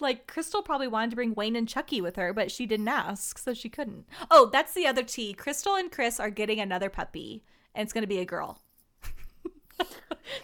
Like 0.00 0.26
Krystal 0.26 0.64
probably 0.64 0.88
wanted 0.88 1.10
to 1.10 1.16
bring 1.16 1.34
Wayne 1.34 1.56
and 1.56 1.68
Chucky 1.68 2.00
with 2.00 2.16
her, 2.16 2.32
but 2.32 2.50
she 2.50 2.64
didn't 2.66 2.88
ask, 2.88 3.36
so 3.38 3.52
she 3.52 3.68
couldn't. 3.68 4.06
Oh, 4.30 4.48
that's 4.50 4.72
the 4.72 4.86
other 4.86 5.02
T. 5.02 5.34
Krystal 5.38 5.78
and 5.78 5.92
Chris 5.92 6.18
are 6.18 6.30
getting 6.30 6.58
another 6.58 6.88
puppy, 6.88 7.44
and 7.74 7.84
it's 7.84 7.92
gonna 7.92 8.06
be 8.06 8.18
a 8.18 8.24
girl. 8.24 8.62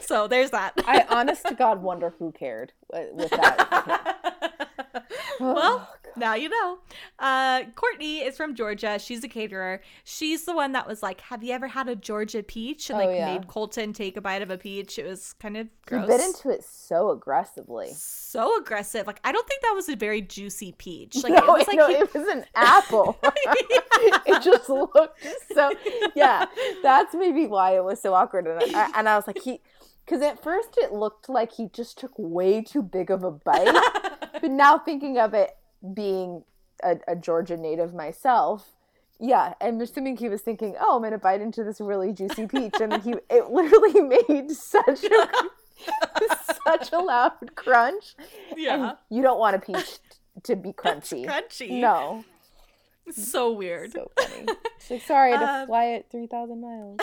so 0.00 0.28
there's 0.28 0.50
that. 0.50 0.74
I 0.86 1.06
honest 1.08 1.46
to 1.46 1.54
God 1.54 1.82
wonder 1.82 2.12
who 2.18 2.32
cared 2.32 2.72
with 2.92 3.12
with 3.14 3.30
that. 3.30 5.06
well, 5.40 5.88
now 6.16 6.34
you 6.34 6.48
know. 6.48 6.78
Uh, 7.18 7.64
Courtney 7.74 8.18
is 8.18 8.36
from 8.36 8.54
Georgia. 8.54 8.98
She's 8.98 9.22
a 9.24 9.28
caterer. 9.28 9.80
She's 10.04 10.44
the 10.44 10.54
one 10.54 10.72
that 10.72 10.86
was 10.86 11.02
like, 11.02 11.20
"Have 11.22 11.42
you 11.42 11.52
ever 11.52 11.68
had 11.68 11.88
a 11.88 11.96
Georgia 11.96 12.42
peach?" 12.42 12.90
And 12.90 13.00
Oh, 13.00 13.04
like 13.06 13.16
yeah. 13.16 13.32
made 13.34 13.48
Colton 13.48 13.92
take 13.92 14.16
a 14.16 14.20
bite 14.20 14.42
of 14.42 14.50
a 14.50 14.58
peach. 14.58 14.98
It 14.98 15.06
was 15.06 15.32
kind 15.34 15.56
of 15.56 15.68
He 15.88 15.96
bit 15.96 16.20
into 16.20 16.50
it 16.50 16.64
so 16.64 17.10
aggressively. 17.10 17.92
so 17.94 18.56
aggressive. 18.58 19.06
Like 19.06 19.20
I 19.24 19.32
don't 19.32 19.46
think 19.48 19.62
that 19.62 19.72
was 19.74 19.88
a 19.88 19.96
very 19.96 20.20
juicy 20.22 20.72
peach. 20.78 21.22
Like 21.22 21.32
no, 21.46 21.54
it 21.54 21.58
was 21.58 21.66
like 21.68 21.76
no, 21.76 21.88
he- 21.88 21.94
it 21.94 22.14
was 22.14 22.26
an 22.28 22.44
apple. 22.54 23.18
it 23.22 24.42
just 24.42 24.68
looked 24.68 25.26
so. 25.54 25.72
Yeah, 26.14 26.46
that's 26.82 27.14
maybe 27.14 27.46
why 27.46 27.76
it 27.76 27.84
was 27.84 28.00
so 28.00 28.14
awkward. 28.14 28.46
And 28.46 28.74
I, 28.76 28.90
and 28.96 29.08
I 29.08 29.16
was 29.16 29.26
like, 29.26 29.38
he, 29.42 29.60
because 30.04 30.22
at 30.22 30.42
first 30.42 30.70
it 30.76 30.92
looked 30.92 31.28
like 31.28 31.52
he 31.52 31.68
just 31.72 31.98
took 31.98 32.12
way 32.16 32.62
too 32.62 32.82
big 32.82 33.10
of 33.10 33.24
a 33.24 33.30
bite. 33.30 33.74
but 34.40 34.50
now 34.50 34.78
thinking 34.78 35.18
of 35.18 35.34
it 35.34 35.50
being 35.94 36.44
a, 36.82 36.96
a 37.08 37.16
Georgia 37.16 37.56
native 37.56 37.94
myself, 37.94 38.72
yeah, 39.18 39.54
I'm 39.60 39.80
assuming 39.80 40.16
he 40.18 40.28
was 40.28 40.42
thinking, 40.42 40.76
"Oh, 40.78 40.96
I'm 40.96 41.02
gonna 41.02 41.18
bite 41.18 41.40
into 41.40 41.64
this 41.64 41.80
really 41.80 42.12
juicy 42.12 42.46
peach," 42.46 42.74
and 42.80 42.92
then 42.92 43.00
he 43.00 43.14
it 43.30 43.50
literally 43.50 44.00
made 44.28 44.50
such 44.50 45.04
a 45.04 45.28
such 46.66 46.92
a 46.92 46.98
loud 46.98 47.54
crunch. 47.54 48.14
yeah, 48.56 48.74
And 48.90 48.96
you 49.10 49.22
don't 49.22 49.38
want 49.38 49.56
a 49.56 49.58
peach 49.58 49.98
to 50.44 50.56
be 50.56 50.72
crunchy. 50.72 51.24
crunchy. 51.26 51.80
No, 51.80 52.24
so 53.10 53.52
weird. 53.52 53.92
so 53.92 54.10
funny. 54.18 54.46
She's 54.80 54.90
like, 54.90 55.02
sorry, 55.02 55.32
I 55.32 55.36
had 55.38 55.46
to 55.46 55.52
Um, 55.62 55.66
fly 55.68 55.86
at 55.92 56.10
three 56.10 56.26
thousand 56.26 56.60
miles. 56.60 56.98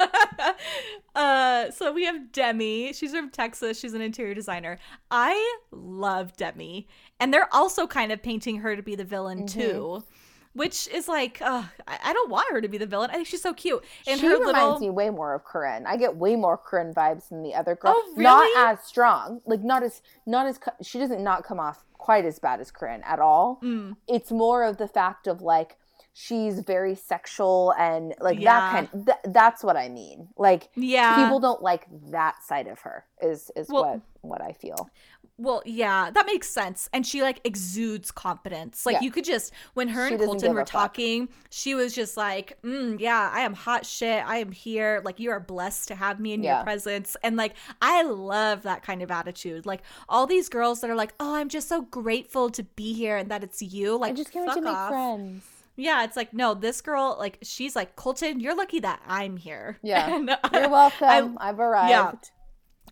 uh, 1.14 1.70
so 1.70 1.92
we 1.92 2.04
have 2.04 2.32
Demi. 2.32 2.92
She's 2.92 3.12
from 3.12 3.30
Texas. 3.30 3.78
She's 3.78 3.94
an 3.94 4.00
interior 4.00 4.34
designer. 4.34 4.78
I 5.10 5.58
love 5.70 6.36
Demi, 6.36 6.88
and 7.18 7.32
they're 7.32 7.52
also 7.52 7.86
kind 7.86 8.12
of 8.12 8.22
painting 8.22 8.58
her 8.58 8.76
to 8.76 8.82
be 8.82 8.94
the 8.94 9.04
villain 9.04 9.40
Mm-hmm. 9.44 9.60
too, 9.60 10.04
which 10.52 10.88
is 10.88 11.06
like, 11.08 11.40
uh, 11.40 11.62
I, 11.86 12.12
don't 12.12 12.30
want 12.30 12.50
her 12.50 12.60
to 12.60 12.68
be 12.68 12.78
the 12.78 12.86
villain. 12.86 13.10
I 13.10 13.14
think 13.14 13.26
she's 13.28 13.42
so 13.42 13.54
cute, 13.54 13.84
and 14.06 14.18
she 14.20 14.26
her 14.26 14.32
reminds 14.38 14.56
little. 14.56 14.80
me 14.80 14.90
way 14.90 15.10
more 15.10 15.34
of 15.34 15.44
Corinne. 15.44 15.86
I 15.86 15.96
get 15.96 16.16
way 16.16 16.36
more 16.36 16.56
Corinne 16.58 16.92
vibes 16.92 17.28
than 17.28 17.42
the 17.42 17.54
other 17.54 17.74
girl. 17.76 17.94
Oh, 17.96 18.12
really? 18.16 18.22
Not 18.24 18.72
as 18.78 18.84
strong, 18.84 19.40
like 19.46 19.62
not 19.62 19.82
as 19.82 20.02
not 20.26 20.46
as 20.46 20.58
she 20.82 20.98
doesn't 20.98 21.22
not 21.22 21.44
come 21.44 21.60
off 21.60 21.84
quite 21.98 22.24
as 22.24 22.38
bad 22.38 22.60
as 22.60 22.70
Corinne 22.70 23.02
at 23.04 23.20
all. 23.20 23.60
Mm, 23.62 23.96
It's 24.08 24.32
more 24.32 24.64
of 24.64 24.78
the 24.78 24.88
fact 24.88 25.26
of 25.26 25.42
like 25.42 25.76
she's 26.22 26.60
very 26.60 26.94
sexual 26.94 27.72
and 27.78 28.14
like 28.20 28.38
Yeah. 28.38 28.52
that 28.60 28.70
kind. 28.92 29.06
Th- 29.06 29.34
that's 29.34 29.64
what 29.64 29.76
I 29.76 29.88
mean. 29.88 30.28
Like 30.36 30.68
yeah. 30.74 31.22
people 31.24 31.40
don't 31.40 31.62
like 31.62 31.86
that 32.10 32.42
side 32.44 32.66
of 32.66 32.80
her. 32.80 33.06
Is 33.22 33.50
is 33.56 33.68
Well, 33.68 33.84
what 33.84 34.00
what 34.22 34.42
I 34.42 34.52
feel. 34.52 34.90
Well, 35.38 35.62
yeah, 35.64 36.10
that 36.10 36.26
makes 36.26 36.50
sense. 36.50 36.90
And 36.92 37.06
she 37.06 37.22
like 37.22 37.40
exudes 37.44 38.10
confidence. 38.10 38.84
Like 38.84 38.96
Yeah. 38.96 39.00
you 39.00 39.10
could 39.10 39.24
just 39.24 39.54
when 39.72 39.88
her 39.88 40.08
She 40.08 40.14
and 40.16 40.22
Colton 40.22 40.52
were 40.52 40.60
fuck. 40.60 40.68
talking, 40.68 41.30
she 41.48 41.74
was 41.74 41.94
just 41.94 42.18
like, 42.18 42.58
mm, 42.62 43.00
"Yeah, 43.00 43.30
I 43.32 43.40
am 43.40 43.54
hot 43.54 43.86
shit. 43.86 44.22
I 44.28 44.36
am 44.38 44.52
here. 44.52 45.00
Like 45.02 45.18
you 45.18 45.30
are 45.30 45.40
blessed 45.40 45.88
to 45.88 45.94
have 45.94 46.20
me 46.20 46.34
in 46.34 46.42
Yeah. 46.42 46.56
your 46.56 46.64
presence." 46.64 47.16
And 47.22 47.36
like 47.36 47.54
I 47.80 48.02
love 48.02 48.62
that 48.64 48.82
kind 48.82 49.00
of 49.00 49.10
attitude. 49.10 49.64
Like 49.64 49.80
all 50.10 50.26
these 50.26 50.50
girls 50.50 50.82
that 50.82 50.90
are 50.90 50.94
like, 50.96 51.14
"Oh, 51.18 51.34
I'm 51.36 51.48
just 51.48 51.66
so 51.68 51.80
grateful 51.82 52.50
to 52.50 52.62
be 52.62 52.92
here 52.92 53.16
and 53.16 53.30
that 53.30 53.42
it's 53.42 53.62
you." 53.62 53.96
Like 53.96 54.12
I 54.12 54.16
just 54.16 54.32
can't 54.32 54.46
wait 54.46 54.54
to 54.56 54.62
fuck 54.62 54.64
make 54.64 54.88
friends. 54.90 55.42
Yeah, 55.80 56.04
it's 56.04 56.16
like 56.16 56.32
no, 56.34 56.54
this 56.54 56.80
girl 56.80 57.16
like 57.18 57.38
she's 57.42 57.74
like 57.74 57.96
Colton. 57.96 58.40
You're 58.40 58.54
lucky 58.56 58.80
that 58.80 59.00
I'm 59.06 59.36
here. 59.36 59.78
Yeah. 59.82 60.14
And, 60.14 60.36
You're 60.52 60.68
welcome. 60.68 61.38
I've 61.40 61.58
arrived. 61.58 61.90
Yeah. 61.90 62.12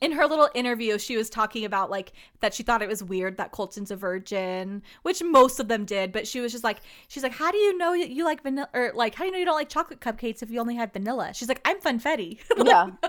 in 0.01 0.13
her 0.13 0.27
little 0.27 0.49
interview, 0.55 0.97
she 0.99 1.17
was 1.17 1.29
talking 1.29 1.65
about 1.65 1.91
like 1.91 2.13
that 2.41 2.55
she 2.55 2.63
thought 2.63 2.83
it 2.83 2.89
was 2.89 3.03
weird 3.03 3.37
that 3.39 3.51
Colton's 3.53 3.91
a 3.91 3.97
virgin, 3.97 4.83
which 5.03 5.23
most 5.23 5.59
of 5.61 5.67
them 5.69 5.85
did. 5.85 6.13
But 6.13 6.27
she 6.29 6.41
was 6.41 6.53
just 6.53 6.63
like, 6.65 6.79
she's 7.09 7.23
like, 7.25 7.33
how 7.33 7.51
do 7.51 7.59
you 7.59 7.77
know 7.77 7.93
you 7.95 8.25
like 8.25 8.43
vanilla, 8.43 8.69
or 8.73 8.93
like, 8.95 9.15
how 9.17 9.25
do 9.25 9.27
you 9.27 9.33
know 9.33 9.39
you 9.39 9.45
don't 9.45 9.57
like 9.57 9.69
chocolate 9.69 10.01
cupcakes 10.01 10.41
if 10.43 10.51
you 10.51 10.61
only 10.61 10.77
had 10.77 10.93
vanilla? 10.93 11.33
She's 11.35 11.49
like, 11.49 11.61
I'm 11.65 11.81
funfetti. 11.81 12.39
Yeah. 12.65 12.87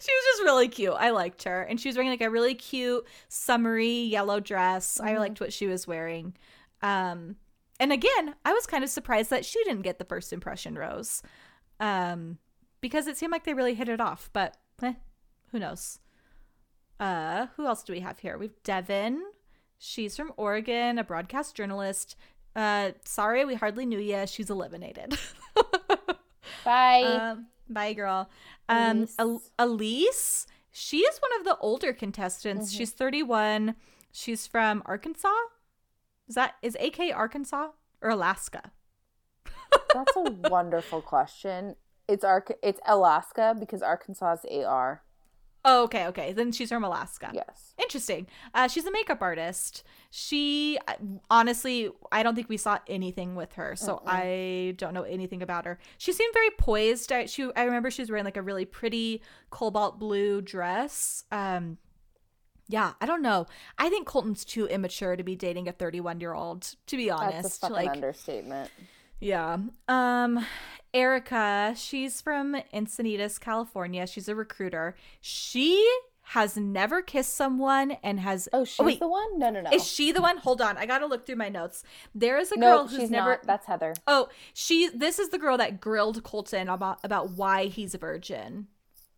she 0.00 0.12
was 0.12 0.24
just 0.32 0.42
really 0.44 0.68
cute. 0.68 0.94
I 0.96 1.10
liked 1.10 1.42
her, 1.44 1.62
and 1.62 1.80
she 1.80 1.88
was 1.88 1.96
wearing 1.96 2.10
like 2.10 2.20
a 2.20 2.30
really 2.30 2.54
cute 2.54 3.04
summery 3.28 4.02
yellow 4.04 4.38
dress. 4.40 5.00
I 5.00 5.12
Mhm. 5.14 5.18
liked 5.18 5.40
what 5.40 5.52
she 5.52 5.66
was 5.66 5.86
wearing. 5.86 6.34
Um, 6.82 7.36
and 7.80 7.92
again, 7.92 8.34
I 8.44 8.52
was 8.52 8.66
kind 8.66 8.84
of 8.84 8.90
surprised 8.90 9.30
that 9.30 9.44
she 9.44 9.62
didn't 9.64 9.82
get 9.82 9.98
the 9.98 10.04
first 10.04 10.32
impression 10.32 10.76
rose, 10.76 11.22
um, 11.80 12.38
because 12.80 13.06
it 13.08 13.16
seemed 13.16 13.32
like 13.32 13.44
they 13.44 13.54
really 13.54 13.74
hit 13.74 13.88
it 13.88 14.00
off. 14.00 14.30
But 14.32 14.56
eh, 14.82 14.94
who 15.50 15.58
knows? 15.58 15.98
Uh, 17.00 17.46
who 17.56 17.66
else 17.66 17.82
do 17.82 17.92
we 17.92 18.00
have 18.00 18.18
here? 18.20 18.38
We've 18.38 18.62
Devin. 18.62 19.22
She's 19.78 20.14
from 20.14 20.32
Oregon, 20.36 20.98
a 20.98 21.04
broadcast 21.04 21.56
journalist. 21.56 22.14
Uh, 22.54 22.90
sorry, 23.04 23.44
we 23.44 23.54
hardly 23.54 23.86
knew 23.86 23.98
you. 23.98 24.26
She's 24.26 24.50
eliminated. 24.50 25.18
Bye. 26.64 27.02
um, 27.02 27.46
bye, 27.68 27.94
girl. 27.94 28.28
Um, 28.68 29.06
Elyse. 29.06 29.50
Elyse. 29.58 30.46
She 30.72 30.98
is 30.98 31.18
one 31.18 31.40
of 31.40 31.44
the 31.44 31.56
older 31.58 31.92
contestants. 31.92 32.72
Mhm. 32.72 32.76
She's 32.76 32.90
31. 32.92 33.74
She's 34.12 34.46
from 34.46 34.82
Arkansas. 34.86 35.32
Is 36.30 36.36
that 36.36 36.54
is 36.62 36.76
AK 36.80 37.12
Arkansas 37.12 37.70
or 38.00 38.08
Alaska? 38.08 38.70
That's 39.92 40.16
a 40.16 40.30
wonderful 40.48 41.02
question. 41.02 41.74
It's 42.06 42.22
Ark. 42.22 42.52
It's 42.62 42.80
Alaska 42.86 43.56
because 43.58 43.82
Arkansas 43.82 44.36
is 44.44 44.64
AR. 44.64 45.02
Oh, 45.64 45.82
okay, 45.82 46.06
okay. 46.06 46.32
Then 46.32 46.52
she's 46.52 46.68
from 46.68 46.84
Alaska. 46.84 47.32
Yes. 47.34 47.74
Interesting. 47.82 48.28
Uh, 48.54 48.68
she's 48.68 48.86
a 48.86 48.92
makeup 48.92 49.20
artist. 49.20 49.82
She 50.10 50.78
honestly, 51.28 51.90
I 52.12 52.22
don't 52.22 52.36
think 52.36 52.48
we 52.48 52.56
saw 52.56 52.78
anything 52.86 53.34
with 53.34 53.54
her, 53.54 53.74
so 53.74 53.96
Mm-mm. 53.96 54.02
I 54.06 54.74
don't 54.76 54.94
know 54.94 55.02
anything 55.02 55.42
about 55.42 55.64
her. 55.64 55.80
She 55.98 56.12
seemed 56.12 56.32
very 56.32 56.50
poised. 56.50 57.10
I, 57.10 57.26
she, 57.26 57.50
I 57.56 57.64
remember 57.64 57.90
she 57.90 58.02
was 58.02 58.08
wearing 58.08 58.24
like 58.24 58.36
a 58.36 58.42
really 58.42 58.66
pretty 58.66 59.20
cobalt 59.50 59.98
blue 59.98 60.40
dress. 60.42 61.24
Um, 61.32 61.78
yeah, 62.70 62.92
I 63.00 63.06
don't 63.06 63.22
know. 63.22 63.46
I 63.78 63.88
think 63.88 64.06
Colton's 64.06 64.44
too 64.44 64.66
immature 64.66 65.16
to 65.16 65.24
be 65.24 65.34
dating 65.34 65.68
a 65.68 65.72
31 65.72 66.20
year 66.20 66.34
old. 66.34 66.76
To 66.86 66.96
be 66.96 67.10
honest, 67.10 67.42
That's 67.42 67.56
a 67.56 67.60
fucking 67.60 67.76
like 67.76 67.90
understatement. 67.90 68.70
Yeah. 69.18 69.58
Um 69.88 70.46
Erica, 70.94 71.74
she's 71.76 72.20
from 72.20 72.56
Encinitas, 72.72 73.40
California. 73.40 74.06
She's 74.06 74.28
a 74.28 74.34
recruiter. 74.34 74.94
She 75.20 75.84
has 76.22 76.56
never 76.56 77.02
kissed 77.02 77.34
someone 77.34 77.96
and 78.04 78.20
has 78.20 78.48
Oh, 78.52 78.64
she's 78.64 78.78
oh, 78.78 78.84
wait, 78.84 79.00
the 79.00 79.08
one? 79.08 79.36
No, 79.36 79.50
no, 79.50 79.62
no. 79.62 79.70
Is 79.72 79.84
she 79.84 80.12
the 80.12 80.22
one? 80.22 80.36
Hold 80.38 80.62
on. 80.62 80.76
I 80.76 80.86
got 80.86 80.98
to 81.00 81.06
look 81.06 81.26
through 81.26 81.36
my 81.36 81.48
notes. 81.48 81.82
There 82.14 82.38
is 82.38 82.52
a 82.52 82.56
girl 82.56 82.86
who's 82.86 83.00
she's 83.00 83.10
never 83.10 83.30
not. 83.30 83.44
That's 83.44 83.66
Heather. 83.66 83.94
Oh, 84.06 84.28
she 84.54 84.88
this 84.94 85.18
is 85.18 85.30
the 85.30 85.38
girl 85.38 85.58
that 85.58 85.80
grilled 85.80 86.22
Colton 86.22 86.68
about 86.68 87.00
about 87.02 87.30
why 87.30 87.66
he's 87.66 87.94
a 87.94 87.98
virgin. 87.98 88.68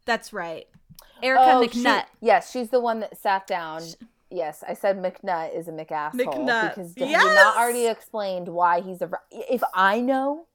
That's 0.07 0.33
right. 0.33 0.67
Erica 1.23 1.53
oh, 1.55 1.67
McNutt. 1.67 2.03
She, 2.03 2.27
yes, 2.27 2.51
she's 2.51 2.71
the 2.71 2.81
one 2.81 3.01
that 3.01 3.17
sat 3.17 3.47
down. 3.47 3.83
She, 3.83 3.95
Yes, 4.33 4.65
I 4.67 4.73
said 4.73 4.97
McNutt 4.97 5.55
is 5.55 5.69
a 5.69 5.73
McAsshole 5.73 6.13
McNutt. 6.13 6.75
because 6.75 6.95
yes! 6.97 7.23
have 7.23 7.35
not 7.35 7.57
already 7.59 7.87
explained 7.87 8.49
why 8.49 8.81
he's 8.81 9.03
a. 9.03 9.11
If 9.31 9.63
I 9.75 10.01
know, 10.01 10.47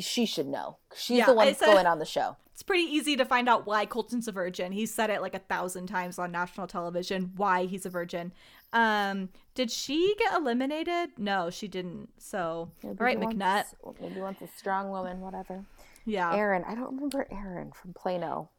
she 0.00 0.26
should 0.26 0.46
know. 0.46 0.76
She's 0.94 1.18
yeah, 1.18 1.26
the 1.26 1.34
one 1.34 1.46
that's 1.46 1.60
going 1.60 1.86
on 1.86 1.98
the 1.98 2.04
show. 2.04 2.36
It's 2.52 2.62
pretty 2.62 2.84
easy 2.84 3.16
to 3.16 3.24
find 3.24 3.48
out 3.48 3.66
why 3.66 3.86
Colton's 3.86 4.28
a 4.28 4.32
virgin. 4.32 4.72
He 4.72 4.84
said 4.84 5.10
it 5.10 5.22
like 5.22 5.34
a 5.34 5.38
thousand 5.38 5.86
times 5.86 6.18
on 6.18 6.32
national 6.32 6.66
television 6.66 7.32
why 7.36 7.64
he's 7.64 7.86
a 7.86 7.90
virgin. 7.90 8.32
Um, 8.72 9.30
did 9.54 9.70
she 9.70 10.14
get 10.18 10.34
eliminated? 10.34 11.10
No, 11.16 11.50
she 11.50 11.68
didn't. 11.68 12.08
So, 12.18 12.72
maybe 12.82 12.98
all 12.98 13.06
right, 13.06 13.18
McNutt. 13.18 13.74
Wants, 13.82 14.00
maybe 14.00 14.20
wants 14.20 14.42
a 14.42 14.48
strong 14.48 14.90
woman, 14.90 15.20
whatever. 15.20 15.64
Yeah. 16.04 16.34
Erin, 16.34 16.64
I 16.66 16.74
don't 16.74 16.94
remember 16.96 17.26
Erin 17.30 17.72
from 17.72 17.94
Plano. 17.94 18.50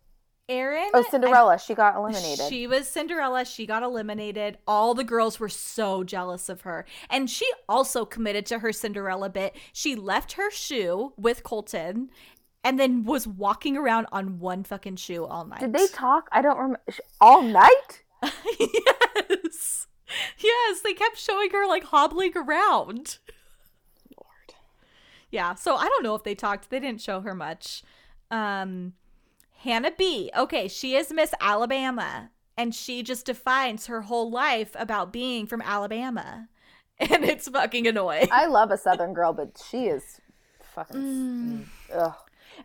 Erin. 0.50 0.90
Oh, 0.94 1.06
Cinderella. 1.10 1.54
I, 1.54 1.58
she 1.58 1.76
got 1.76 1.96
eliminated. 1.96 2.48
She 2.50 2.66
was 2.68 2.88
Cinderella. 2.88 3.46
She 3.46 3.66
got 3.66 3.84
eliminated. 3.84 4.58
All 4.68 4.96
the 4.96 5.04
girls 5.04 5.40
were 5.40 5.48
so 5.48 6.04
jealous 6.04 6.50
of 6.50 6.62
her. 6.62 6.86
And 7.10 7.30
she 7.30 7.50
also 7.70 8.04
committed 8.04 8.46
to 8.48 8.60
her 8.60 8.74
Cinderella 8.74 9.30
bit. 9.30 9.56
She 9.72 9.96
left 9.96 10.34
her 10.34 10.50
shoe 10.50 11.14
with 11.16 11.44
Colton 11.44 12.10
and 12.64 12.80
then 12.80 13.06
was 13.06 13.28
walking 13.28 13.78
around 13.78 14.08
on 14.12 14.40
one 14.40 14.64
fucking 14.64 14.98
shoe 14.98 15.26
all 15.26 15.46
night. 15.46 15.62
Did 15.62 15.74
they 15.74 15.88
talk? 15.88 16.28
I 16.32 16.42
don't 16.42 16.58
remember. 16.58 16.82
All 17.22 17.44
night? 17.44 18.04
yes. 18.60 19.88
Yes. 20.40 20.82
They 20.82 20.94
kept 20.94 21.18
showing 21.18 21.52
her 21.52 21.68
like 21.68 21.86
hobbling 21.86 22.34
around. 22.36 23.20
Lord. 24.18 24.56
Yeah. 25.32 25.54
So 25.54 25.76
I 25.76 25.88
don't 25.88 26.04
know 26.04 26.16
if 26.16 26.24
they 26.24 26.36
talked. 26.36 26.70
They 26.70 26.80
didn't 26.80 27.02
show 27.02 27.22
her 27.22 27.36
much. 27.36 27.84
Um, 28.32 28.94
Hannah 29.64 29.92
B. 29.92 30.32
Okay, 30.38 30.70
she 30.70 30.96
is 30.96 31.12
Miss 31.12 31.34
Alabama, 31.42 32.32
and 32.58 32.74
she 32.74 33.04
just 33.04 33.26
defines 33.26 33.88
her 33.88 34.04
whole 34.04 34.32
life 34.32 34.72
about 34.76 35.12
being 35.12 35.46
from 35.48 35.62
Alabama. 35.62 36.48
And 37.02 37.24
it's 37.24 37.48
fucking 37.48 37.88
annoying. 37.88 38.28
I 38.30 38.48
love 38.48 38.72
a 38.72 38.78
Southern 38.78 39.14
girl, 39.14 39.32
but 39.32 39.58
she 39.70 39.86
is 39.86 40.20
fucking. 40.62 41.02
Mm. 41.02 41.66
Ugh. 41.96 42.14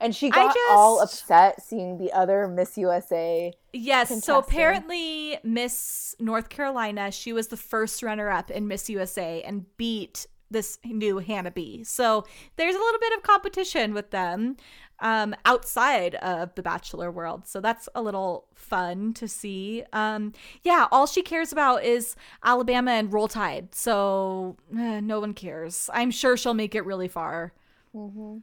And 0.01 0.13
she 0.13 0.29
got 0.29 0.53
just, 0.53 0.71
all 0.73 1.01
upset 1.01 1.63
seeing 1.63 1.99
the 1.99 2.13
other 2.13 2.49
Miss 2.49 2.77
USA. 2.77 3.53
Yes. 3.73 4.25
So 4.25 4.37
apparently, 4.37 5.39
Miss 5.45 6.17
North 6.19 6.49
Carolina, 6.49 7.13
she 7.13 7.33
was 7.33 7.47
the 7.47 7.57
first 7.57 8.03
runner 8.03 8.29
up 8.29 8.51
in 8.51 8.67
Miss 8.67 8.91
USA 8.91 9.41
and 9.43 9.67
beat 9.77 10.27
this 10.51 10.79
new 10.85 11.19
Hannah 11.19 11.51
B. 11.51 11.85
So 11.85 12.25
there's 12.57 12.75
a 12.75 12.79
little 12.79 13.01
bit 13.01 13.17
of 13.17 13.23
competition 13.23 13.95
with 13.95 14.11
them 14.11 14.57
um, 15.01 15.35
outside 15.45 16.15
of 16.17 16.55
the 16.55 16.63
bachelor 16.63 17.11
world. 17.11 17.47
So 17.47 17.61
that's 17.61 17.89
a 17.95 18.03
little 18.03 18.47
fun 18.55 19.13
to 19.15 19.29
see. 19.29 19.85
Um, 19.93 20.33
yeah, 20.63 20.87
all 20.91 21.07
she 21.07 21.23
cares 21.23 21.53
about 21.53 21.85
is 21.85 22.17
Alabama 22.43 22.93
and 22.93 23.13
Roll 23.13 23.29
Tide. 23.29 23.75
So 23.75 24.57
eh, 24.77 25.01
no 25.01 25.21
one 25.21 25.35
cares. 25.35 25.91
I'm 25.93 26.11
sure 26.11 26.37
she'll 26.37 26.55
make 26.55 26.75
it 26.75 26.85
really 26.85 27.09
far. 27.09 27.53
Mm-hmm. 27.95 28.39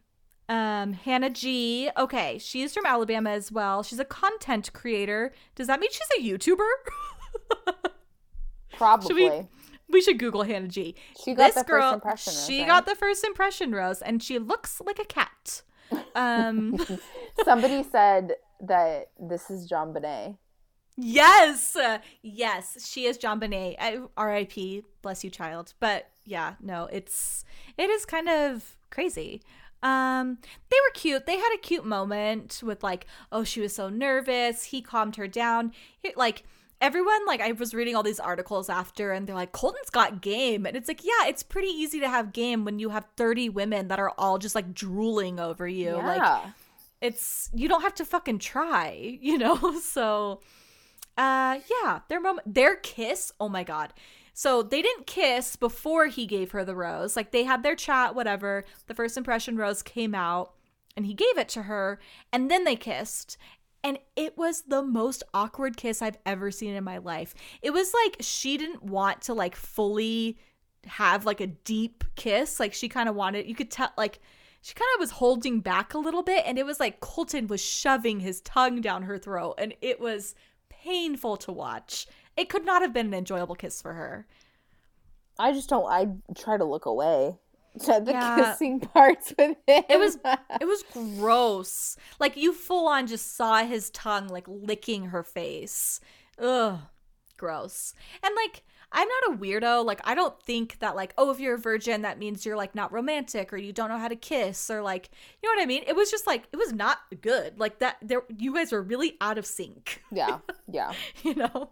Um, 0.49 0.93
Hannah 0.93 1.29
G. 1.29 1.89
Okay, 1.97 2.37
she's 2.37 2.73
from 2.73 2.85
Alabama 2.85 3.29
as 3.29 3.51
well. 3.51 3.83
She's 3.83 3.99
a 3.99 4.05
content 4.05 4.73
creator. 4.73 5.33
Does 5.55 5.67
that 5.67 5.79
mean 5.79 5.89
she's 5.91 6.19
a 6.19 6.21
YouTuber? 6.21 6.69
Probably. 8.77 9.07
Should 9.07 9.15
we, 9.15 9.47
we 9.89 10.01
should 10.01 10.19
Google 10.19 10.43
Hannah 10.43 10.67
G. 10.67 10.95
She 11.23 11.33
got 11.33 11.53
this 11.53 11.55
the 11.55 11.63
girl, 11.63 11.81
first 11.81 11.93
impression. 11.93 12.33
She 12.33 12.59
right? 12.59 12.67
got 12.67 12.85
the 12.85 12.95
first 12.95 13.23
impression, 13.23 13.71
Rose, 13.73 14.01
and 14.01 14.21
she 14.23 14.39
looks 14.39 14.81
like 14.85 14.99
a 14.99 15.05
cat. 15.05 15.63
Um, 16.15 16.77
Somebody 17.45 17.83
said 17.83 18.33
that 18.61 19.11
this 19.19 19.49
is 19.49 19.69
JonBenét. 19.69 20.37
Yes, 20.97 21.77
yes, 22.21 22.87
she 22.87 23.05
is 23.05 23.17
JonBenét. 23.17 24.07
R.I.P. 24.17 24.83
Bless 25.01 25.23
you, 25.23 25.29
child. 25.29 25.73
But 25.79 26.09
yeah, 26.25 26.55
no, 26.61 26.87
it's 26.91 27.45
it 27.77 27.89
is 27.89 28.05
kind 28.05 28.29
of 28.29 28.75
crazy. 28.89 29.41
Um, 29.83 30.37
they 30.69 30.77
were 30.77 30.93
cute. 30.93 31.25
They 31.25 31.37
had 31.37 31.55
a 31.55 31.59
cute 31.59 31.85
moment 31.85 32.61
with 32.63 32.83
like, 32.83 33.07
oh, 33.31 33.43
she 33.43 33.61
was 33.61 33.73
so 33.73 33.89
nervous. 33.89 34.65
He 34.65 34.81
calmed 34.81 35.15
her 35.15 35.27
down. 35.27 35.71
He, 36.03 36.13
like 36.15 36.43
everyone 36.81 37.25
like 37.27 37.39
I 37.39 37.51
was 37.51 37.73
reading 37.73 37.95
all 37.95 38.03
these 38.03 38.19
articles 38.19 38.67
after 38.69 39.11
and 39.11 39.27
they're 39.27 39.35
like 39.35 39.51
Colton's 39.51 39.91
got 39.91 40.21
game. 40.21 40.65
And 40.65 40.75
it's 40.75 40.87
like 40.87 41.03
yeah 41.03 41.27
it's 41.27 41.43
pretty 41.43 41.69
easy 41.69 41.99
to 41.99 42.09
have 42.09 42.33
game 42.33 42.65
when 42.65 42.79
you 42.79 42.89
have 42.89 43.05
30 43.15 43.49
women 43.49 43.87
that 43.89 43.99
are 43.99 44.11
all 44.17 44.39
just 44.39 44.55
like 44.55 44.73
drooling 44.73 45.39
over 45.39 45.67
you. 45.67 45.95
Yeah. 45.95 46.07
like 46.07 46.43
it's 46.99 47.49
you 47.53 47.69
don't 47.69 47.83
have 47.83 47.95
to 47.95 48.05
fucking 48.05 48.39
try 48.39 49.17
you 49.21 49.37
know? 49.37 49.79
So 49.81 50.41
uh 51.17 51.59
yeah 51.83 51.99
their 52.09 52.19
moment 52.19 52.53
their 52.53 52.75
kiss 52.75 53.31
oh 53.39 53.49
my 53.49 53.63
god. 53.63 53.93
So 54.33 54.63
they 54.63 54.81
didn't 54.81 55.07
kiss 55.07 55.55
before 55.55 56.07
he 56.07 56.25
gave 56.25 56.51
her 56.51 56.65
the 56.65 56.75
rose. 56.75 57.15
Like 57.15 57.31
they 57.31 57.43
had 57.43 57.63
their 57.63 57.75
chat 57.75 58.15
whatever. 58.15 58.65
The 58.87 58.95
first 58.95 59.17
impression 59.17 59.55
rose 59.55 59.83
came 59.83 60.15
out 60.15 60.53
and 60.97 61.05
he 61.05 61.13
gave 61.13 61.37
it 61.37 61.49
to 61.49 61.63
her 61.63 61.99
and 62.33 62.49
then 62.49 62.63
they 62.63 62.75
kissed 62.75 63.37
and 63.83 63.97
it 64.15 64.37
was 64.37 64.61
the 64.63 64.83
most 64.83 65.23
awkward 65.33 65.77
kiss 65.77 66.01
I've 66.01 66.17
ever 66.25 66.51
seen 66.51 66.75
in 66.75 66.83
my 66.83 66.99
life. 66.99 67.33
It 67.61 67.71
was 67.71 67.93
like 67.93 68.17
she 68.19 68.57
didn't 68.57 68.83
want 68.83 69.21
to 69.23 69.33
like 69.33 69.55
fully 69.55 70.37
have 70.85 71.25
like 71.25 71.41
a 71.41 71.47
deep 71.47 72.03
kiss. 72.15 72.59
Like 72.59 72.73
she 72.73 72.89
kind 72.89 73.09
of 73.09 73.15
wanted, 73.15 73.47
you 73.47 73.55
could 73.55 73.71
tell, 73.71 73.91
like, 73.97 74.19
she 74.63 74.75
kind 74.75 74.89
of 74.95 74.99
was 74.99 75.11
holding 75.11 75.59
back 75.59 75.95
a 75.95 75.99
little 75.99 76.21
bit. 76.21 76.43
And 76.45 76.59
it 76.59 76.65
was 76.65 76.79
like 76.79 76.99
Colton 76.99 77.47
was 77.47 77.61
shoving 77.61 78.19
his 78.19 78.41
tongue 78.41 78.81
down 78.81 79.03
her 79.03 79.17
throat. 79.17 79.55
And 79.57 79.73
it 79.81 79.99
was 79.99 80.35
painful 80.69 81.37
to 81.37 81.51
watch. 81.51 82.05
It 82.37 82.49
could 82.49 82.65
not 82.65 82.83
have 82.83 82.93
been 82.93 83.07
an 83.07 83.13
enjoyable 83.13 83.55
kiss 83.55 83.81
for 83.81 83.93
her. 83.93 84.27
I 85.39 85.53
just 85.53 85.69
don't, 85.69 85.85
I 85.85 86.09
try 86.35 86.57
to 86.57 86.65
look 86.65 86.85
away 86.85 87.35
the 87.75 88.03
yeah. 88.07 88.35
kissing 88.35 88.79
parts 88.79 89.33
with 89.37 89.39
him. 89.39 89.55
It 89.67 89.99
was 89.99 90.17
it 90.59 90.65
was 90.65 90.83
gross. 90.93 91.95
Like 92.19 92.37
you 92.37 92.53
full 92.53 92.87
on 92.87 93.07
just 93.07 93.35
saw 93.35 93.63
his 93.63 93.89
tongue 93.91 94.27
like 94.27 94.45
licking 94.47 95.05
her 95.05 95.23
face. 95.23 95.99
Ugh. 96.39 96.79
Gross. 97.37 97.93
And 98.23 98.33
like 98.35 98.63
I'm 98.91 99.07
not 99.07 99.33
a 99.33 99.37
weirdo. 99.37 99.85
Like 99.85 100.01
I 100.03 100.15
don't 100.15 100.39
think 100.43 100.79
that 100.79 100.95
like 100.95 101.13
oh 101.17 101.31
if 101.31 101.39
you're 101.39 101.55
a 101.55 101.59
virgin 101.59 102.01
that 102.01 102.19
means 102.19 102.45
you're 102.45 102.57
like 102.57 102.75
not 102.75 102.91
romantic 102.91 103.53
or 103.53 103.57
you 103.57 103.71
don't 103.71 103.89
know 103.89 103.97
how 103.97 104.09
to 104.09 104.15
kiss 104.15 104.69
or 104.69 104.81
like 104.81 105.09
you 105.41 105.49
know 105.49 105.59
what 105.59 105.63
I 105.63 105.65
mean? 105.65 105.83
It 105.87 105.95
was 105.95 106.11
just 106.11 106.27
like 106.27 106.47
it 106.51 106.57
was 106.57 106.73
not 106.73 106.99
good. 107.21 107.59
Like 107.59 107.79
that 107.79 107.97
there 108.01 108.23
you 108.37 108.53
guys 108.53 108.71
were 108.71 108.81
really 108.81 109.17
out 109.21 109.37
of 109.37 109.45
sync. 109.45 110.01
Yeah. 110.11 110.39
Yeah. 110.67 110.93
you 111.23 111.35
know. 111.35 111.69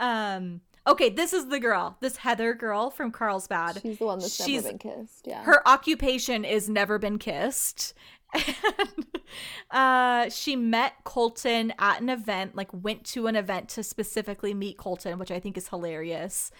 Um 0.00 0.60
Okay, 0.86 1.08
this 1.08 1.32
is 1.32 1.48
the 1.48 1.58
girl. 1.58 1.96
This 2.00 2.18
Heather 2.18 2.52
girl 2.52 2.90
from 2.90 3.10
Carlsbad. 3.10 3.80
She's 3.80 3.98
the 3.98 4.04
one 4.04 4.18
that's 4.18 4.34
She's, 4.34 4.64
never 4.64 4.76
been 4.76 4.78
kissed. 4.78 5.26
Yeah. 5.26 5.42
Her 5.42 5.66
occupation 5.66 6.44
is 6.44 6.68
never 6.68 6.98
been 6.98 7.18
kissed. 7.18 7.94
And, 8.34 9.06
uh, 9.70 10.28
she 10.28 10.56
met 10.56 10.92
Colton 11.04 11.72
at 11.78 12.00
an 12.00 12.08
event, 12.08 12.54
like 12.54 12.68
went 12.72 13.04
to 13.06 13.26
an 13.26 13.36
event 13.36 13.68
to 13.70 13.82
specifically 13.82 14.54
meet 14.54 14.76
Colton, 14.76 15.18
which 15.18 15.30
I 15.30 15.40
think 15.40 15.56
is 15.56 15.68
hilarious. 15.68 16.50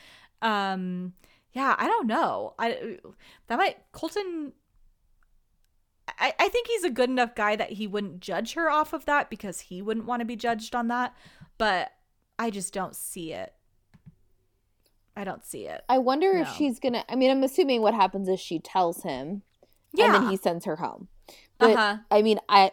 Um, 0.40 1.14
yeah, 1.52 1.74
I 1.78 1.86
don't 1.86 2.06
know. 2.06 2.54
I 2.58 2.98
that 3.46 3.58
might 3.58 3.78
Colton. 3.92 4.52
I, 6.08 6.34
I 6.38 6.48
think 6.48 6.68
he's 6.68 6.84
a 6.84 6.90
good 6.90 7.10
enough 7.10 7.34
guy 7.34 7.56
that 7.56 7.72
he 7.72 7.86
wouldn't 7.86 8.20
judge 8.20 8.54
her 8.54 8.70
off 8.70 8.92
of 8.92 9.04
that 9.06 9.30
because 9.30 9.60
he 9.60 9.82
wouldn't 9.82 10.06
want 10.06 10.20
to 10.20 10.26
be 10.26 10.36
judged 10.36 10.74
on 10.74 10.88
that. 10.88 11.14
But 11.58 11.92
I 12.38 12.50
just 12.50 12.74
don't 12.74 12.96
see 12.96 13.32
it. 13.32 13.52
I 15.16 15.24
don't 15.24 15.44
see 15.44 15.66
it. 15.66 15.82
I 15.88 15.98
wonder 15.98 16.32
no. 16.34 16.40
if 16.42 16.48
she's 16.56 16.78
gonna. 16.80 17.04
I 17.08 17.14
mean, 17.14 17.30
I'm 17.30 17.42
assuming 17.44 17.82
what 17.82 17.94
happens 17.94 18.28
is 18.28 18.40
she 18.40 18.58
tells 18.58 19.02
him, 19.02 19.42
yeah. 19.92 20.06
and 20.06 20.14
then 20.14 20.30
he 20.30 20.36
sends 20.36 20.64
her 20.64 20.76
home. 20.76 21.08
But 21.58 21.70
Uh-huh. 21.72 21.96
I 22.10 22.22
mean, 22.22 22.40
I, 22.48 22.72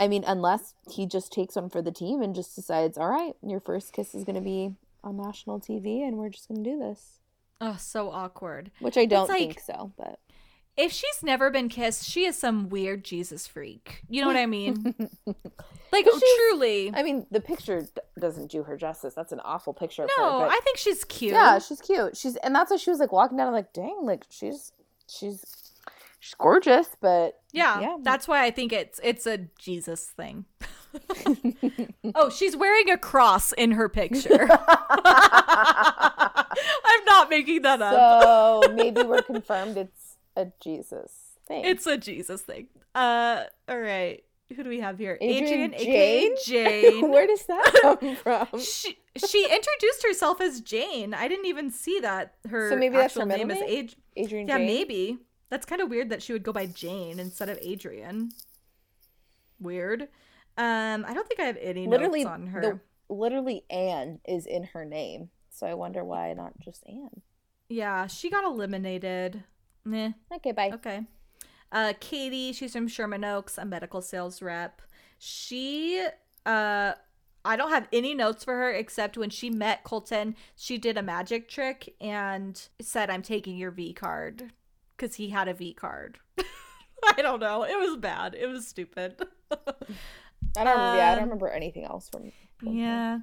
I 0.00 0.08
mean, 0.08 0.24
unless 0.26 0.74
he 0.90 1.06
just 1.06 1.32
takes 1.32 1.54
one 1.56 1.68
for 1.68 1.82
the 1.82 1.92
team 1.92 2.22
and 2.22 2.34
just 2.34 2.56
decides, 2.56 2.96
all 2.96 3.08
right, 3.10 3.34
your 3.46 3.60
first 3.60 3.92
kiss 3.92 4.14
is 4.14 4.24
going 4.24 4.36
to 4.36 4.40
be 4.40 4.74
on 5.04 5.16
national 5.18 5.60
TV, 5.60 6.06
and 6.06 6.16
we're 6.16 6.30
just 6.30 6.48
going 6.48 6.64
to 6.64 6.70
do 6.70 6.78
this. 6.78 7.18
Oh, 7.60 7.76
so 7.78 8.10
awkward. 8.10 8.70
Which 8.80 8.96
I 8.96 9.04
don't 9.04 9.28
like- 9.28 9.38
think 9.38 9.60
so, 9.60 9.92
but 9.98 10.18
If 10.76 10.90
she's 10.90 11.22
never 11.22 11.50
been 11.50 11.68
kissed, 11.68 12.04
she 12.08 12.24
is 12.24 12.38
some 12.38 12.68
weird 12.70 13.04
Jesus 13.04 13.46
freak. 13.46 14.02
You 14.08 14.22
know 14.22 14.26
what 14.26 14.36
I 14.36 14.46
mean? 14.46 14.94
like 15.92 16.06
truly. 16.06 16.90
I 16.94 17.02
mean, 17.02 17.26
the 17.30 17.40
picture 17.42 17.82
d- 17.82 17.88
doesn't 18.18 18.50
do 18.50 18.62
her 18.62 18.76
justice. 18.78 19.12
That's 19.14 19.32
an 19.32 19.40
awful 19.44 19.74
picture. 19.74 20.04
of 20.04 20.10
her, 20.16 20.22
no, 20.22 20.40
but- 20.40 20.50
I 20.50 20.58
think 20.60 20.78
she's 20.78 21.04
cute. 21.04 21.32
yeah, 21.32 21.58
she's 21.58 21.80
cute. 21.80 22.16
She's 22.16 22.36
and 22.36 22.54
that's 22.54 22.70
why 22.70 22.78
she 22.78 22.88
was 22.90 23.00
like 23.00 23.12
walking 23.12 23.36
down. 23.36 23.48
I'm 23.48 23.52
like, 23.52 23.72
dang, 23.74 23.98
like 24.02 24.24
she's 24.30 24.72
she's 25.08 25.44
she's 26.20 26.34
gorgeous, 26.34 26.88
but 27.00 27.38
Yeah, 27.52 27.78
Yeah. 27.80 27.96
that's 28.02 28.26
why 28.26 28.42
I 28.44 28.50
think 28.50 28.72
it's 28.72 28.98
it's 29.04 29.26
a 29.26 29.40
Jesus 29.58 30.06
thing. 30.06 30.46
oh, 32.14 32.30
she's 32.30 32.56
wearing 32.56 32.88
a 32.90 32.96
cross 32.98 33.52
in 33.52 33.72
her 33.72 33.88
picture. 33.90 34.48
I'm 35.74 37.04
not 37.06 37.30
making 37.30 37.62
that 37.62 37.80
up. 37.82 38.22
so 38.22 38.72
maybe 38.74 39.02
we're 39.02 39.22
confirmed 39.22 39.76
it's 39.76 40.01
a 40.36 40.46
Jesus 40.62 41.12
thing. 41.46 41.64
It's 41.64 41.86
a 41.86 41.96
Jesus 41.96 42.42
thing. 42.42 42.68
Uh, 42.94 43.44
all 43.68 43.80
right. 43.80 44.22
Who 44.56 44.62
do 44.64 44.68
we 44.68 44.80
have 44.80 44.98
here? 44.98 45.16
Adrian 45.20 45.72
aka 45.74 46.34
Jane. 46.44 47.08
Where 47.10 47.26
does 47.26 47.44
that 47.46 47.72
come 47.80 48.16
from? 48.22 48.46
she 48.60 48.98
she 49.16 49.44
introduced 49.44 50.02
herself 50.06 50.40
as 50.42 50.60
Jane. 50.60 51.14
I 51.14 51.26
didn't 51.28 51.46
even 51.46 51.70
see 51.70 52.00
that 52.00 52.34
her 52.48 52.68
So 52.68 52.76
maybe 52.76 52.96
that's 52.96 53.14
her 53.14 53.24
middle 53.24 53.46
name 53.46 53.50
is 53.56 53.60
name? 53.62 53.84
Ad- 53.86 53.94
Adrian 54.16 54.48
Yeah, 54.48 54.58
Jane? 54.58 54.66
maybe. 54.66 55.18
That's 55.48 55.64
kind 55.66 55.80
of 55.80 55.88
weird 55.90 56.10
that 56.10 56.22
she 56.22 56.32
would 56.34 56.42
go 56.42 56.52
by 56.52 56.66
Jane 56.66 57.18
instead 57.18 57.48
of 57.48 57.58
Adrian. 57.62 58.30
Weird. 59.60 60.02
Um, 60.58 61.04
I 61.06 61.14
don't 61.14 61.26
think 61.26 61.40
I 61.40 61.44
have 61.44 61.56
any 61.60 61.86
Literally, 61.86 62.24
notes 62.24 62.32
on 62.34 62.46
her. 62.48 62.60
the 62.60 62.80
literally 63.14 63.64
Anne 63.70 64.18
is 64.26 64.44
in 64.46 64.64
her 64.64 64.84
name, 64.84 65.30
so 65.50 65.66
I 65.66 65.74
wonder 65.74 66.04
why 66.04 66.32
not 66.34 66.52
just 66.60 66.82
Anne. 66.86 67.22
Yeah, 67.68 68.06
she 68.06 68.28
got 68.28 68.44
eliminated. 68.44 69.44
Meh. 69.84 70.12
Okay, 70.36 70.52
bye. 70.52 70.70
Okay. 70.74 71.02
Uh, 71.70 71.92
Katie, 72.00 72.52
she's 72.52 72.72
from 72.72 72.86
Sherman 72.88 73.24
Oaks, 73.24 73.56
a 73.58 73.64
medical 73.64 74.02
sales 74.02 74.42
rep. 74.42 74.82
She, 75.18 76.06
uh, 76.44 76.92
I 77.44 77.56
don't 77.56 77.70
have 77.70 77.88
any 77.92 78.14
notes 78.14 78.44
for 78.44 78.54
her 78.54 78.70
except 78.72 79.16
when 79.16 79.30
she 79.30 79.48
met 79.50 79.82
Colton, 79.84 80.36
she 80.54 80.76
did 80.78 80.98
a 80.98 81.02
magic 81.02 81.48
trick 81.48 81.94
and 82.00 82.60
said, 82.80 83.08
I'm 83.10 83.22
taking 83.22 83.56
your 83.56 83.70
V 83.70 83.92
card 83.94 84.52
because 84.96 85.16
he 85.16 85.30
had 85.30 85.48
a 85.48 85.54
V 85.54 85.72
card. 85.72 86.18
I 87.16 87.22
don't 87.22 87.40
know. 87.40 87.64
It 87.64 87.76
was 87.78 87.96
bad. 87.96 88.34
It 88.38 88.46
was 88.46 88.66
stupid. 88.68 89.16
I 89.50 89.56
don't. 90.64 90.66
remember, 90.76 90.96
yeah, 90.98 91.12
I 91.12 91.14
don't 91.14 91.18
Um, 91.18 91.24
remember 91.30 91.48
anything 91.48 91.84
else 91.84 92.08
from. 92.08 92.30
from 92.58 92.68
her. 92.68 92.74
Yeah. 92.74 93.18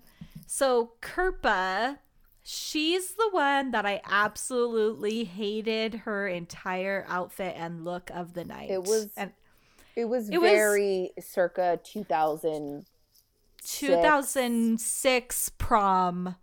So 0.48 0.94
Kirpa, 1.02 1.98
she's 2.44 3.14
the 3.14 3.30
one 3.32 3.72
that 3.72 3.86
I 3.86 4.02
absolutely 4.10 5.24
hated 5.26 5.94
her 5.96 6.28
entire 6.28 7.06
outfit 7.08 7.56
and 7.58 7.84
look 7.86 8.10
of 8.14 8.34
the 8.34 8.46
night. 8.46 8.70
It 8.72 8.84
was 8.84 9.10
and 9.18 9.32
It 9.96 10.06
was 10.06 10.30
It 10.30 10.40
was- 10.40 10.52
very 10.52 11.12
circa 11.20 11.80
2000. 11.84 12.86
2006 13.64 15.50
prom. 15.58 16.36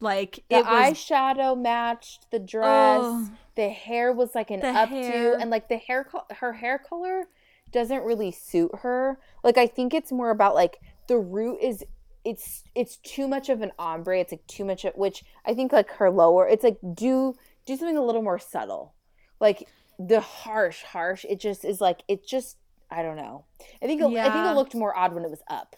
Like 0.00 0.44
The 0.50 0.56
it 0.56 0.64
was 0.66 0.92
eyeshadow 0.92 1.58
matched 1.60 2.30
the 2.30 2.38
dress. 2.38 3.00
Oh. 3.02 3.30
the 3.54 3.68
hair 3.70 4.12
was 4.12 4.34
like 4.34 4.50
an 4.50 4.60
updo, 4.60 5.40
and 5.40 5.50
like 5.50 5.68
the 5.68 5.76
hair, 5.78 6.04
co- 6.04 6.26
her 6.38 6.54
hair 6.54 6.78
color 6.78 7.28
doesn't 7.70 8.02
really 8.02 8.30
suit 8.32 8.70
her. 8.82 9.18
Like 9.42 9.56
I 9.56 9.66
think 9.66 9.94
it's 9.94 10.10
more 10.12 10.30
about 10.30 10.54
like 10.54 10.78
the 11.06 11.16
root 11.18 11.58
is. 11.62 11.84
It's 12.24 12.62
it's 12.74 12.96
too 12.98 13.28
much 13.28 13.48
of 13.48 13.60
an 13.60 13.72
ombre. 13.78 14.18
It's 14.20 14.32
like 14.32 14.46
too 14.46 14.64
much 14.64 14.84
of 14.84 14.94
which 14.94 15.24
I 15.46 15.54
think 15.54 15.72
like 15.72 15.90
her 15.92 16.10
lower. 16.10 16.48
It's 16.48 16.64
like 16.64 16.78
do 16.94 17.34
do 17.66 17.76
something 17.76 17.96
a 17.96 18.02
little 18.04 18.22
more 18.22 18.38
subtle, 18.38 18.94
like 19.40 19.68
the 19.98 20.20
harsh 20.20 20.82
harsh. 20.82 21.24
It 21.28 21.38
just 21.40 21.64
is 21.64 21.80
like 21.80 22.00
it 22.08 22.26
just 22.26 22.56
I 22.90 23.02
don't 23.02 23.16
know. 23.16 23.44
I 23.82 23.86
think 23.86 24.00
it, 24.00 24.04
I 24.06 24.30
think 24.30 24.46
it 24.46 24.54
looked 24.54 24.74
more 24.74 24.96
odd 24.96 25.12
when 25.14 25.24
it 25.24 25.30
was 25.30 25.42
up. 25.48 25.76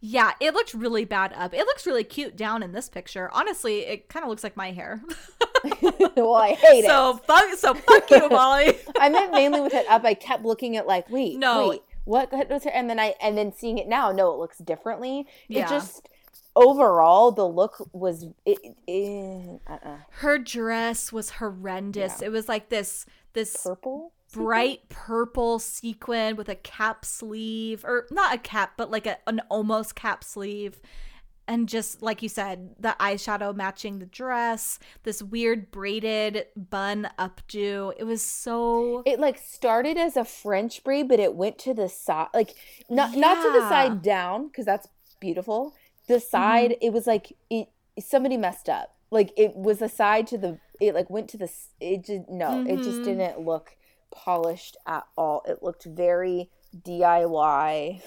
yeah, 0.00 0.32
it 0.40 0.52
looked 0.54 0.74
really 0.74 1.04
bad 1.04 1.32
up. 1.32 1.54
It 1.54 1.64
looks 1.66 1.86
really 1.86 2.04
cute 2.04 2.36
down 2.36 2.62
in 2.62 2.72
this 2.72 2.88
picture. 2.88 3.30
Honestly, 3.32 3.80
it 3.86 4.08
kind 4.08 4.22
of 4.22 4.28
looks 4.28 4.44
like 4.44 4.56
my 4.56 4.70
hair. 4.72 5.02
well, 5.82 6.34
I 6.34 6.52
hate 6.52 6.84
it. 6.84 6.86
so 6.86 7.14
fuck 7.26 7.54
so 7.54 7.74
fuck 7.74 8.10
you, 8.10 8.28
Molly. 8.30 8.76
I 8.98 9.08
meant 9.08 9.32
mainly 9.32 9.60
with 9.60 9.74
it 9.74 9.86
up. 9.88 10.04
I 10.04 10.14
kept 10.14 10.44
looking 10.44 10.76
at 10.76 10.86
like, 10.86 11.08
wait, 11.10 11.38
No. 11.38 11.70
wait, 11.70 11.82
what 12.06 12.32
was 12.48 12.64
her? 12.64 12.70
And 12.70 12.88
then 12.88 12.98
I 12.98 13.14
and 13.20 13.36
then 13.36 13.52
seeing 13.52 13.78
it 13.78 13.88
now, 13.88 14.12
no, 14.12 14.32
it 14.32 14.38
looks 14.38 14.58
differently. 14.58 15.26
Yeah. 15.48 15.66
It 15.66 15.68
just 15.68 16.08
overall 16.54 17.32
the 17.32 17.46
look 17.46 17.88
was 17.92 18.26
it. 18.46 18.58
it 18.86 19.60
uh-uh. 19.66 19.96
Her 20.10 20.38
dress 20.38 21.12
was 21.12 21.30
horrendous. 21.30 22.20
Yeah. 22.20 22.28
It 22.28 22.30
was 22.32 22.48
like 22.48 22.70
this 22.70 23.04
this 23.34 23.56
purple, 23.62 24.12
bright 24.32 24.88
purple 24.88 25.58
sequin 25.58 26.36
with 26.36 26.48
a 26.48 26.54
cap 26.54 27.04
sleeve 27.04 27.84
or 27.84 28.06
not 28.10 28.34
a 28.34 28.38
cap 28.38 28.72
but 28.76 28.90
like 28.90 29.06
a, 29.06 29.18
an 29.26 29.40
almost 29.50 29.94
cap 29.94 30.24
sleeve 30.24 30.80
and 31.48 31.68
just 31.68 32.02
like 32.02 32.22
you 32.22 32.28
said 32.28 32.74
the 32.78 32.96
eyeshadow 33.00 33.54
matching 33.54 33.98
the 33.98 34.06
dress 34.06 34.78
this 35.04 35.22
weird 35.22 35.70
braided 35.70 36.46
bun 36.56 37.08
updo 37.18 37.92
it 37.98 38.04
was 38.04 38.22
so 38.24 39.02
It 39.06 39.20
like 39.20 39.38
started 39.38 39.96
as 39.96 40.16
a 40.16 40.24
French 40.24 40.82
braid, 40.84 41.08
but 41.08 41.20
it 41.20 41.34
went 41.34 41.58
to 41.60 41.74
the 41.74 41.88
side, 41.88 42.28
like 42.34 42.54
not 42.90 43.14
not 43.16 43.42
to 43.42 43.52
the 43.52 43.68
side 43.68 44.02
down 44.02 44.48
because 44.48 44.64
that's 44.66 44.88
beautiful. 45.20 45.74
The 46.08 46.20
side, 46.20 46.70
Mm-hmm. 46.70 46.86
it 46.86 46.92
was 46.92 47.06
like 47.06 47.32
it. 47.50 47.68
Somebody 47.98 48.36
messed 48.36 48.68
up. 48.68 48.94
Like 49.10 49.32
it 49.36 49.56
was 49.56 49.80
a 49.82 49.88
side 49.88 50.26
to 50.28 50.38
the. 50.38 50.58
It 50.80 50.94
like 50.94 51.08
went 51.10 51.28
to 51.30 51.38
the. 51.38 51.50
It 51.80 52.04
just 52.04 52.28
no. 52.28 52.64
It 52.66 52.76
just 52.78 53.00
Mhm. 53.00 53.04
didn't 53.04 53.40
look 53.40 53.76
polished 54.12 54.76
at 54.86 55.04
all. 55.16 55.42
It 55.46 55.62
looked 55.62 55.84
very 55.84 56.50
DIY. 56.76 58.02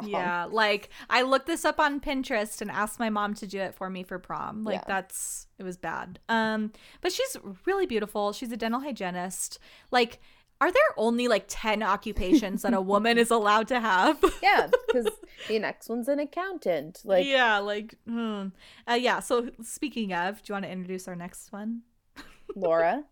Prom. 0.00 0.08
yeah 0.08 0.46
like 0.50 0.90
i 1.10 1.22
looked 1.22 1.46
this 1.46 1.64
up 1.64 1.78
on 1.78 2.00
pinterest 2.00 2.60
and 2.60 2.70
asked 2.70 2.98
my 2.98 3.10
mom 3.10 3.34
to 3.34 3.46
do 3.46 3.58
it 3.60 3.74
for 3.74 3.88
me 3.90 4.02
for 4.02 4.18
prom 4.18 4.64
like 4.64 4.80
Yeah. 4.80 4.84
that's 4.86 5.46
it 5.58 5.62
was 5.64 5.76
bad 5.76 6.18
um 6.28 6.72
but 7.00 7.12
she's 7.12 7.36
really 7.66 7.86
beautiful 7.86 8.32
she's 8.32 8.52
a 8.52 8.56
dental 8.56 8.80
hygienist 8.80 9.58
like 9.90 10.20
are 10.60 10.70
there 10.70 10.82
only 10.96 11.26
like 11.26 11.46
10 11.48 11.82
occupations 11.82 12.62
that 12.62 12.72
a 12.72 12.80
woman 12.92 13.18
is 13.18 13.32
allowed 13.32 13.66
to 13.68 13.80
have 13.80 14.22
Yeah, 14.40 14.68
because 14.86 15.08
the 15.48 15.58
next 15.58 15.88
one's 15.88 16.06
an 16.06 16.20
accountant. 16.20 17.00
Like 17.04 17.26
yeah, 17.26 17.58
like, 17.58 17.96
hmm. 18.06 18.46
uh, 18.88 18.94
yeah. 18.94 19.18
So 19.18 19.50
speaking 19.64 20.12
of, 20.14 20.40
do 20.40 20.50
you 20.50 20.54
want 20.54 20.64
to 20.66 20.70
introduce 20.70 21.08
our 21.08 21.16
next 21.16 21.50
one, 21.52 21.82
Laura. 22.54 23.02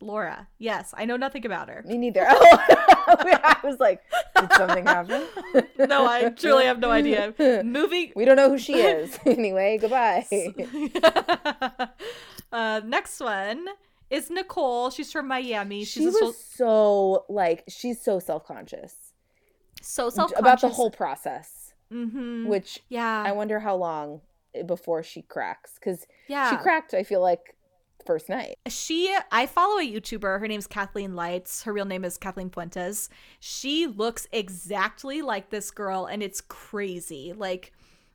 Laura? 0.00 0.48
Yes, 0.58 0.94
I 0.96 1.04
know 1.04 1.16
nothing 1.16 1.44
about 1.46 1.68
her. 1.68 1.82
Me 1.86 1.98
neither. 1.98 2.24
I 2.28 3.56
was 3.64 3.78
like, 3.78 4.02
did 4.38 4.52
something 4.54 4.86
happen? 4.86 5.24
No, 5.78 6.06
I 6.06 6.28
truly 6.30 6.64
have 6.66 6.78
no 6.78 6.90
idea. 6.90 7.34
Moving. 7.64 8.12
We 8.14 8.24
don't 8.24 8.36
know 8.36 8.50
who 8.50 8.58
she 8.58 8.74
is. 8.74 9.18
anyway, 9.26 9.78
goodbye. 9.80 10.26
uh, 12.52 12.80
next 12.84 13.20
one 13.20 13.66
is 14.10 14.30
Nicole. 14.30 14.90
She's 14.90 15.10
from 15.12 15.28
Miami. 15.28 15.84
She's 15.84 16.02
she 16.02 16.06
was 16.24 16.36
so 16.38 17.24
like 17.28 17.64
she's 17.68 18.00
so 18.00 18.18
self 18.18 18.44
conscious 18.46 18.94
so 19.82 20.10
self 20.10 20.32
conscious. 20.32 20.38
about 20.38 20.60
the 20.60 20.68
whole 20.68 20.90
process, 20.90 21.72
hmm 21.90 22.46
which 22.46 22.80
Yeah, 22.88 23.22
I 23.26 23.32
wonder 23.32 23.60
how 23.60 23.76
long 23.76 24.20
before 24.66 25.02
she 25.02 25.22
cracks 25.22 25.72
because 25.74 26.06
yeah. 26.28 26.50
she 26.50 26.56
cracked. 26.56 26.92
I 26.94 27.02
feel 27.02 27.20
like 27.22 27.56
first 28.06 28.28
night. 28.28 28.56
she 28.68 29.14
i 29.32 29.46
follow 29.46 29.78
a 29.78 29.92
youtuber 29.92 30.38
her 30.40 30.48
name's 30.48 30.66
kathleen 30.66 31.14
lights 31.14 31.62
her 31.64 31.72
real 31.72 31.84
name 31.84 32.04
is 32.04 32.16
kathleen 32.18 32.50
fuentes 32.50 33.08
she 33.38 33.86
looks 33.86 34.26
exactly 34.32 35.22
like 35.22 35.50
this 35.50 35.70
girl 35.70 36.06
and 36.06 36.22
it's 36.22 36.40
crazy 36.40 37.32
like 37.36 37.72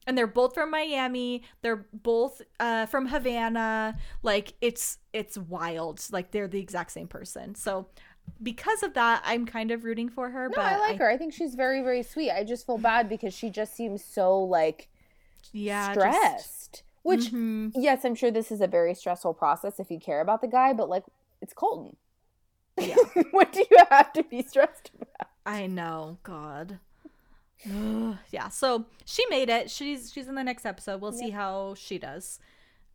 and 0.07 0.17
they're 0.17 0.27
both 0.27 0.53
from 0.53 0.69
miami 0.71 1.43
they're 1.61 1.85
both 1.93 2.41
uh, 2.59 2.85
from 2.85 3.07
havana 3.07 3.97
like 4.23 4.53
it's 4.61 4.97
it's 5.13 5.37
wild 5.37 6.01
like 6.11 6.31
they're 6.31 6.47
the 6.47 6.59
exact 6.59 6.91
same 6.91 7.07
person 7.07 7.55
so 7.55 7.87
because 8.41 8.81
of 8.83 8.93
that 8.95 9.21
i'm 9.25 9.45
kind 9.45 9.71
of 9.71 9.83
rooting 9.83 10.09
for 10.09 10.29
her 10.29 10.49
No, 10.49 10.55
but 10.55 10.65
I 10.65 10.79
like 10.79 10.97
her. 10.97 11.09
I 11.09 11.15
think 11.17 11.31
she's 11.33 11.53
very 11.55 11.81
very 11.81 12.01
sweet. 12.03 12.31
I 12.31 12.43
just 12.43 12.65
feel 12.65 12.77
bad 12.79 13.07
because 13.07 13.33
she 13.35 13.49
just 13.51 13.75
seems 13.75 14.03
so 14.03 14.39
like 14.39 14.89
yeah 15.53 15.93
just- 15.93 15.99
stressed. 16.17 16.83
Which 17.05 17.31
Mhm. 17.31 17.71
yes, 17.75 18.03
I'm 18.03 18.15
sure 18.15 18.31
this 18.31 18.51
is 18.51 18.61
a 18.61 18.67
very 18.67 18.95
stressful 18.95 19.35
process 19.35 19.79
if 19.79 19.91
you 19.91 19.99
care 19.99 20.21
about 20.21 20.41
the 20.41 20.47
guy, 20.47 20.73
but 20.73 20.89
like 20.89 21.03
it's 21.39 21.53
Colton. 21.53 21.95
Yeah. 22.77 22.95
what 23.31 23.53
do 23.53 23.63
you 23.69 23.77
have 23.91 24.11
to 24.13 24.23
be 24.23 24.41
stressed 24.41 24.89
about? 24.95 25.29
I 25.45 25.67
know, 25.67 26.17
God. 26.23 26.79
Yeah, 28.31 28.49
so 28.49 28.85
she 29.05 29.23
made 29.29 29.49
it. 29.49 29.69
She's 29.71 30.11
she's 30.11 30.27
in 30.27 30.35
the 30.35 30.43
next 30.43 30.65
episode. 30.65 30.99
We'll 31.01 31.11
see 31.13 31.29
how 31.31 31.73
she 31.75 31.97
does. 31.97 32.39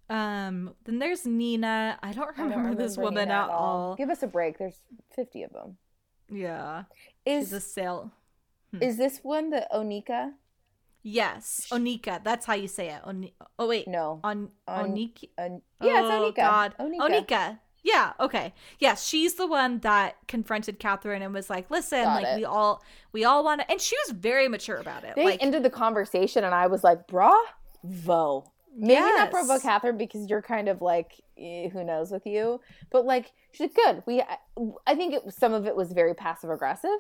Um, 0.09 0.75
then 0.85 0.99
there's 0.99 1.25
Nina. 1.27 1.99
I 2.03 2.13
don't 2.13 2.37
I 2.39 2.43
remember, 2.43 2.69
don't 2.71 2.79
this 2.79 2.97
remember 2.97 3.03
woman 3.21 3.29
Nina 3.29 3.41
at 3.45 3.49
all. 3.51 3.95
Give 3.97 4.11
us 4.11 4.23
a 4.23 4.27
break. 4.27 4.59
There's 4.59 4.83
50 5.15 5.45
of 5.45 5.53
them. 5.53 5.77
Yeah. 6.29 6.85
Is 7.25 7.47
She's 7.49 7.53
a 7.53 7.61
sail. 7.61 8.13
is 8.81 8.97
this 8.97 9.21
one 9.23 9.51
the 9.51 9.67
Onika? 9.75 10.33
Yes. 11.03 11.67
Onika. 11.71 12.23
That's 12.23 12.45
how 12.47 12.55
you 12.55 12.69
say 12.69 12.89
it. 12.91 13.01
Oni- 13.05 13.35
oh, 13.59 13.67
wait. 13.69 13.89
No. 13.89 14.21
On, 14.23 14.51
On- 14.69 14.91
Oniki. 14.93 15.31
On, 15.39 15.63
yeah, 15.83 16.01
oh, 16.05 16.29
it's 16.29 16.39
Onika. 16.39 16.43
God. 16.43 16.75
Onika. 16.79 17.01
Onika. 17.27 17.59
Yeah, 17.83 18.13
okay. 18.21 18.53
Yes, 18.79 19.07
she's 19.07 19.37
the 19.37 19.47
one 19.47 19.79
that 19.79 20.17
confronted 20.29 20.79
Catherine 20.79 21.23
and 21.23 21.33
was 21.33 21.49
like, 21.49 21.71
"Listen, 21.71 22.05
Got 22.05 22.23
like 22.23 22.27
it. 22.27 22.37
we 22.37 22.45
all 22.45 22.83
we 23.13 23.25
all 23.25 23.43
want 23.43 23.63
to." 23.63 23.71
And 23.71 23.81
she 23.81 23.97
was 24.07 24.15
very 24.15 24.49
mature 24.49 24.77
about 24.77 25.05
it. 25.05 25.15
They 25.17 25.25
like, 25.25 25.43
ended 25.43 25.63
the 25.63 25.71
conversation, 25.71 26.45
and 26.45 26.55
I 26.55 26.67
was 26.67 26.85
like, 26.85 27.07
"Bravo." 27.07 28.53
Maybe 28.77 29.01
not 29.01 29.31
bravo, 29.33 29.55
Yes. 29.55 29.63
Catherine, 29.63 29.97
because 29.99 30.29
you're 30.31 30.43
kind 30.43 30.69
of 30.69 30.81
like, 30.81 31.13
eh, 31.37 31.69
who 31.71 31.83
knows 31.83 32.13
with 32.13 32.25
you. 32.25 32.61
But 32.91 33.05
like, 33.05 33.33
she's 33.51 33.61
like, 33.63 33.75
good. 33.75 34.03
We, 34.07 34.21
I- 34.21 34.37
I 34.87 34.95
think 34.95 35.15
it, 35.15 35.33
some 35.33 35.55
of 35.55 35.67
it 35.67 35.75
was 35.75 35.93
very 35.93 36.15
passive 36.15 36.51
aggressive. 36.51 36.91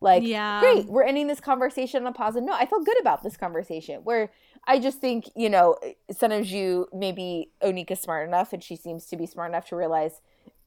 Like, 0.00 0.22
Yeah. 0.22 0.60
great, 0.60 0.86
we're 0.86 1.04
ending 1.04 1.26
this 1.26 1.40
conversation 1.40 2.02
on 2.02 2.08
a 2.08 2.12
positive 2.12 2.46
note. 2.46 2.56
I 2.60 2.66
felt 2.66 2.84
good 2.84 3.00
about 3.00 3.22
this 3.22 3.36
conversation. 3.36 4.02
Where 4.04 4.30
I 4.66 4.78
just 4.78 5.00
think, 5.00 5.30
you 5.34 5.48
know, 5.48 5.76
sometimes 6.10 6.52
you 6.52 6.88
maybe 6.92 7.52
Onyeka's 7.62 8.00
smart 8.00 8.28
enough, 8.28 8.52
and 8.52 8.62
she 8.62 8.76
seems 8.76 9.06
to 9.06 9.16
be 9.16 9.26
smart 9.26 9.50
enough 9.50 9.68
to 9.68 9.76
realize 9.76 10.20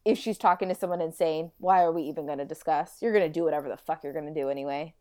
if 0.06 0.18
she's 0.18 0.38
talking 0.38 0.70
to 0.70 0.76
someone 0.76 1.02
and 1.02 1.14
saying, 1.14 1.52
"Why 1.60 1.84
are 1.84 1.92
we 1.92 2.04
even 2.04 2.26
going 2.26 2.38
to 2.40 2.46
discuss?" 2.46 3.02
You're 3.02 3.14
going 3.14 3.26
to 3.26 3.32
do 3.32 3.44
whatever 3.44 3.70
the 3.70 3.78
fuck 3.78 4.04
you're 4.04 4.14
going 4.14 4.34
to 4.34 4.34
do 4.34 4.50
anyway. 4.50 4.96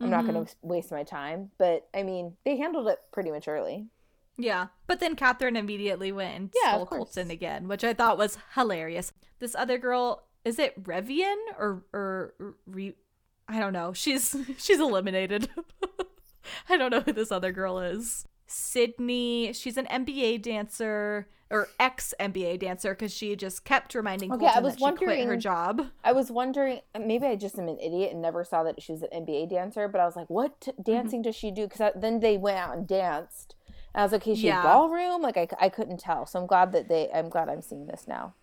I'm 0.00 0.10
not 0.10 0.22
going 0.22 0.34
mm-hmm. 0.34 0.44
to 0.44 0.56
waste 0.62 0.90
my 0.90 1.02
time. 1.04 1.50
But 1.58 1.88
I 1.94 2.02
mean, 2.02 2.36
they 2.44 2.56
handled 2.56 2.88
it 2.88 2.98
pretty 3.12 3.30
maturely. 3.30 3.86
Yeah. 4.36 4.66
But 4.86 5.00
then 5.00 5.16
Catherine 5.16 5.56
immediately 5.56 6.12
went 6.12 6.36
and 6.36 6.50
Yeah, 6.62 6.74
stole. 6.74 6.86
Colton 6.86 7.30
again, 7.30 7.68
which 7.68 7.84
I 7.84 7.94
thought 7.94 8.18
was 8.18 8.38
hilarious. 8.54 9.12
This 9.38 9.54
other 9.54 9.78
girl, 9.78 10.24
is 10.44 10.58
it 10.58 10.82
Revian 10.82 11.36
or 11.58 11.84
or 11.92 12.34
Re- 12.66 12.96
I 13.48 13.60
don't 13.60 13.72
know. 13.72 13.92
She's 13.92 14.36
she's 14.58 14.80
eliminated. 14.80 15.48
I 16.68 16.76
don't 16.76 16.90
know 16.90 17.00
who 17.00 17.12
this 17.12 17.32
other 17.32 17.52
girl 17.52 17.78
is. 17.78 18.26
Sydney, 18.46 19.52
she's 19.52 19.76
an 19.76 19.86
NBA 19.86 20.42
dancer 20.42 21.28
or 21.50 21.68
ex 21.78 22.14
NBA 22.20 22.58
dancer 22.60 22.90
because 22.94 23.12
she 23.12 23.36
just 23.36 23.64
kept 23.64 23.94
reminding 23.94 24.32
Okay, 24.32 24.46
I 24.46 24.60
was 24.60 24.76
that 24.76 24.98
she 24.98 25.04
quit 25.04 25.26
her 25.26 25.36
job. 25.36 25.86
I 26.02 26.12
was 26.12 26.30
wondering, 26.30 26.80
maybe 26.98 27.26
I 27.26 27.36
just 27.36 27.58
am 27.58 27.68
an 27.68 27.78
idiot 27.78 28.12
and 28.12 28.20
never 28.20 28.44
saw 28.44 28.62
that 28.64 28.82
she 28.82 28.92
was 28.92 29.02
an 29.02 29.08
NBA 29.24 29.50
dancer, 29.50 29.88
but 29.88 30.00
I 30.00 30.04
was 30.04 30.16
like, 30.16 30.28
what 30.28 30.60
t- 30.60 30.72
mm-hmm. 30.72 30.82
dancing 30.82 31.22
does 31.22 31.36
she 31.36 31.50
do? 31.50 31.66
Because 31.66 31.92
then 31.96 32.20
they 32.20 32.36
went 32.36 32.58
out 32.58 32.76
and 32.76 32.86
danced. 32.86 33.54
And 33.94 34.00
I 34.00 34.04
was 34.04 34.12
like, 34.12 34.22
okay, 34.22 34.34
she 34.34 34.46
Yeah. 34.48 34.62
ballroom? 34.62 35.22
Like, 35.22 35.36
I, 35.36 35.48
I 35.60 35.68
couldn't 35.68 36.00
tell. 36.00 36.26
So 36.26 36.40
I'm 36.40 36.46
glad 36.46 36.72
that 36.72 36.88
they, 36.88 37.10
I'm 37.14 37.28
glad 37.28 37.48
I'm 37.48 37.62
seeing 37.62 37.86
this 37.86 38.06
now. 38.08 38.34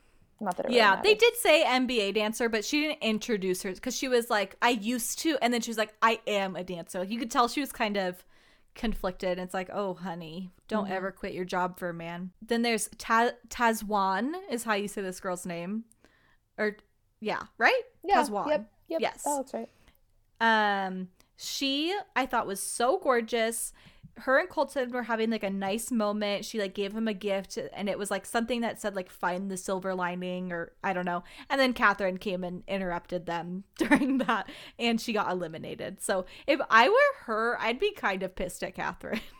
Not 0.42 0.58
that 0.58 0.66
it 0.66 0.70
really 0.70 0.78
Yeah, 0.80 1.02
they 1.02 1.14
did 1.14 1.36
say 1.38 1.64
NBA 1.64 2.16
dancer, 2.16 2.50
but 2.50 2.66
she 2.66 2.82
didn't 2.82 3.04
introduce 3.04 3.62
her 3.64 3.72
because 3.72 3.96
she 3.96 4.08
was 4.08 4.30
like, 4.30 4.56
I 4.62 4.70
used 4.72 5.20
to, 5.20 5.38
and 5.42 5.54
then 5.54 5.62
she 5.62 5.70
was 5.70 5.78
like, 5.78 5.94
I 6.02 6.20
am 6.28 6.56
a 6.56 6.64
dancer. 6.64 7.00
Like, 7.00 7.12
you 7.12 7.20
could 7.20 7.30
tell 7.32 7.48
she 7.48 7.62
was 7.62 7.72
kind 7.72 7.96
of 7.98 8.26
conflicted. 8.74 9.32
And 9.38 9.42
it's 9.42 9.54
like, 9.54 9.70
oh, 9.72 9.94
honey, 9.94 10.50
don't 10.68 10.86
Mm-hmm. 10.86 10.94
ever 10.94 11.12
quit 11.12 11.34
your 11.34 11.46
job 11.46 11.78
for 11.78 11.90
a 11.90 11.94
man. 11.94 12.32
Then 12.42 12.64
there's 12.64 12.90
Ta- 12.98 13.32
Tahzjuan, 13.50 14.32
is 14.50 14.64
how 14.64 14.74
you 14.74 14.88
say 14.88 15.02
this 15.02 15.20
girl's 15.20 15.46
name. 15.46 15.84
Or, 16.58 16.76
yeah, 17.20 17.42
right? 17.58 17.82
Yeah, 18.04 18.24
Tahzjuan. 18.24 18.48
Yep, 18.48 18.72
yep. 18.90 19.02
Yes. 19.02 19.24
That 19.24 19.30
looks 19.32 19.54
right. 19.54 19.70
Um, 20.40 21.10
she 21.38 21.96
I 22.16 22.26
thought 22.26 22.48
was 22.48 22.62
so 22.62 22.98
gorgeous. 22.98 23.74
Her 24.18 24.40
and 24.40 24.50
Colton 24.50 24.92
were 24.92 25.04
having 25.04 25.30
like 25.32 25.44
a 25.44 25.50
nice 25.50 25.92
moment. 25.92 26.46
She 26.46 26.60
like 26.60 26.74
gave 26.74 26.94
him 26.94 27.08
a 27.08 27.14
gift, 27.14 27.58
and 27.74 27.90
it 27.90 27.98
was 27.98 28.12
like 28.12 28.26
something 28.26 28.62
that 28.62 28.80
said 28.82 28.96
like 28.96 29.10
"find 29.10 29.50
the 29.50 29.58
silver 29.58 29.96
lining" 29.96 30.52
or 30.52 30.74
I 30.84 30.94
don't 30.94 31.06
know. 31.06 31.24
And 31.50 31.60
then 31.60 31.74
Catherine 31.74 32.18
came 32.18 32.44
and 32.44 32.64
interrupted 32.68 33.26
them 33.26 33.64
during 33.78 34.20
that, 34.20 34.50
and 34.78 35.00
she 35.00 35.14
got 35.14 35.32
eliminated. 35.32 36.02
So 36.02 36.26
if 36.48 36.60
I 36.70 36.90
were 36.90 37.24
her, 37.26 37.58
I'd 37.60 37.80
be 37.80 37.92
kind 37.94 38.24
of 38.24 38.36
pissed 38.36 38.64
at 38.64 38.76
Catherine. 38.76 39.22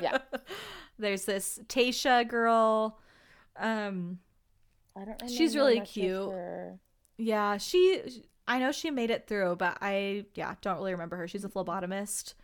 Yeah. 0.00 0.18
There's 1.00 1.24
this 1.24 1.58
Tayshia 1.66 2.28
girl. 2.28 3.00
Um, 3.56 4.20
I 4.96 5.04
don't 5.04 5.28
She's 5.28 5.56
really 5.56 5.80
cute. 5.80 6.32
yeah, 7.18 7.56
she. 7.58 8.02
I 8.46 8.58
know 8.58 8.72
she 8.72 8.90
made 8.90 9.10
it 9.10 9.26
through, 9.26 9.56
but 9.56 9.78
I 9.80 10.26
yeah 10.34 10.54
don't 10.60 10.76
really 10.76 10.92
remember 10.92 11.16
her. 11.16 11.26
She's 11.26 11.44
a 11.44 11.48
phlebotomist. 11.48 12.34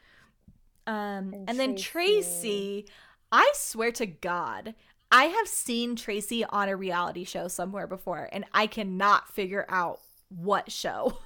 Um, 0.91 1.33
and, 1.33 1.49
And 1.49 1.61
then 1.61 1.77
Tracy. 1.77 2.87
I 3.31 3.53
swear 3.55 3.93
to 3.93 4.07
God, 4.07 4.75
I 5.13 5.27
have 5.27 5.47
seen 5.47 5.95
Tracy 5.95 6.45
on 6.45 6.69
a 6.69 6.75
reality 6.75 7.23
show 7.25 7.47
somewhere 7.47 7.87
before, 7.87 8.29
and 8.33 8.45
I 8.53 8.67
cannot 8.67 9.33
figure 9.33 9.67
out 9.69 10.01
what 10.29 10.73
show. 10.73 11.19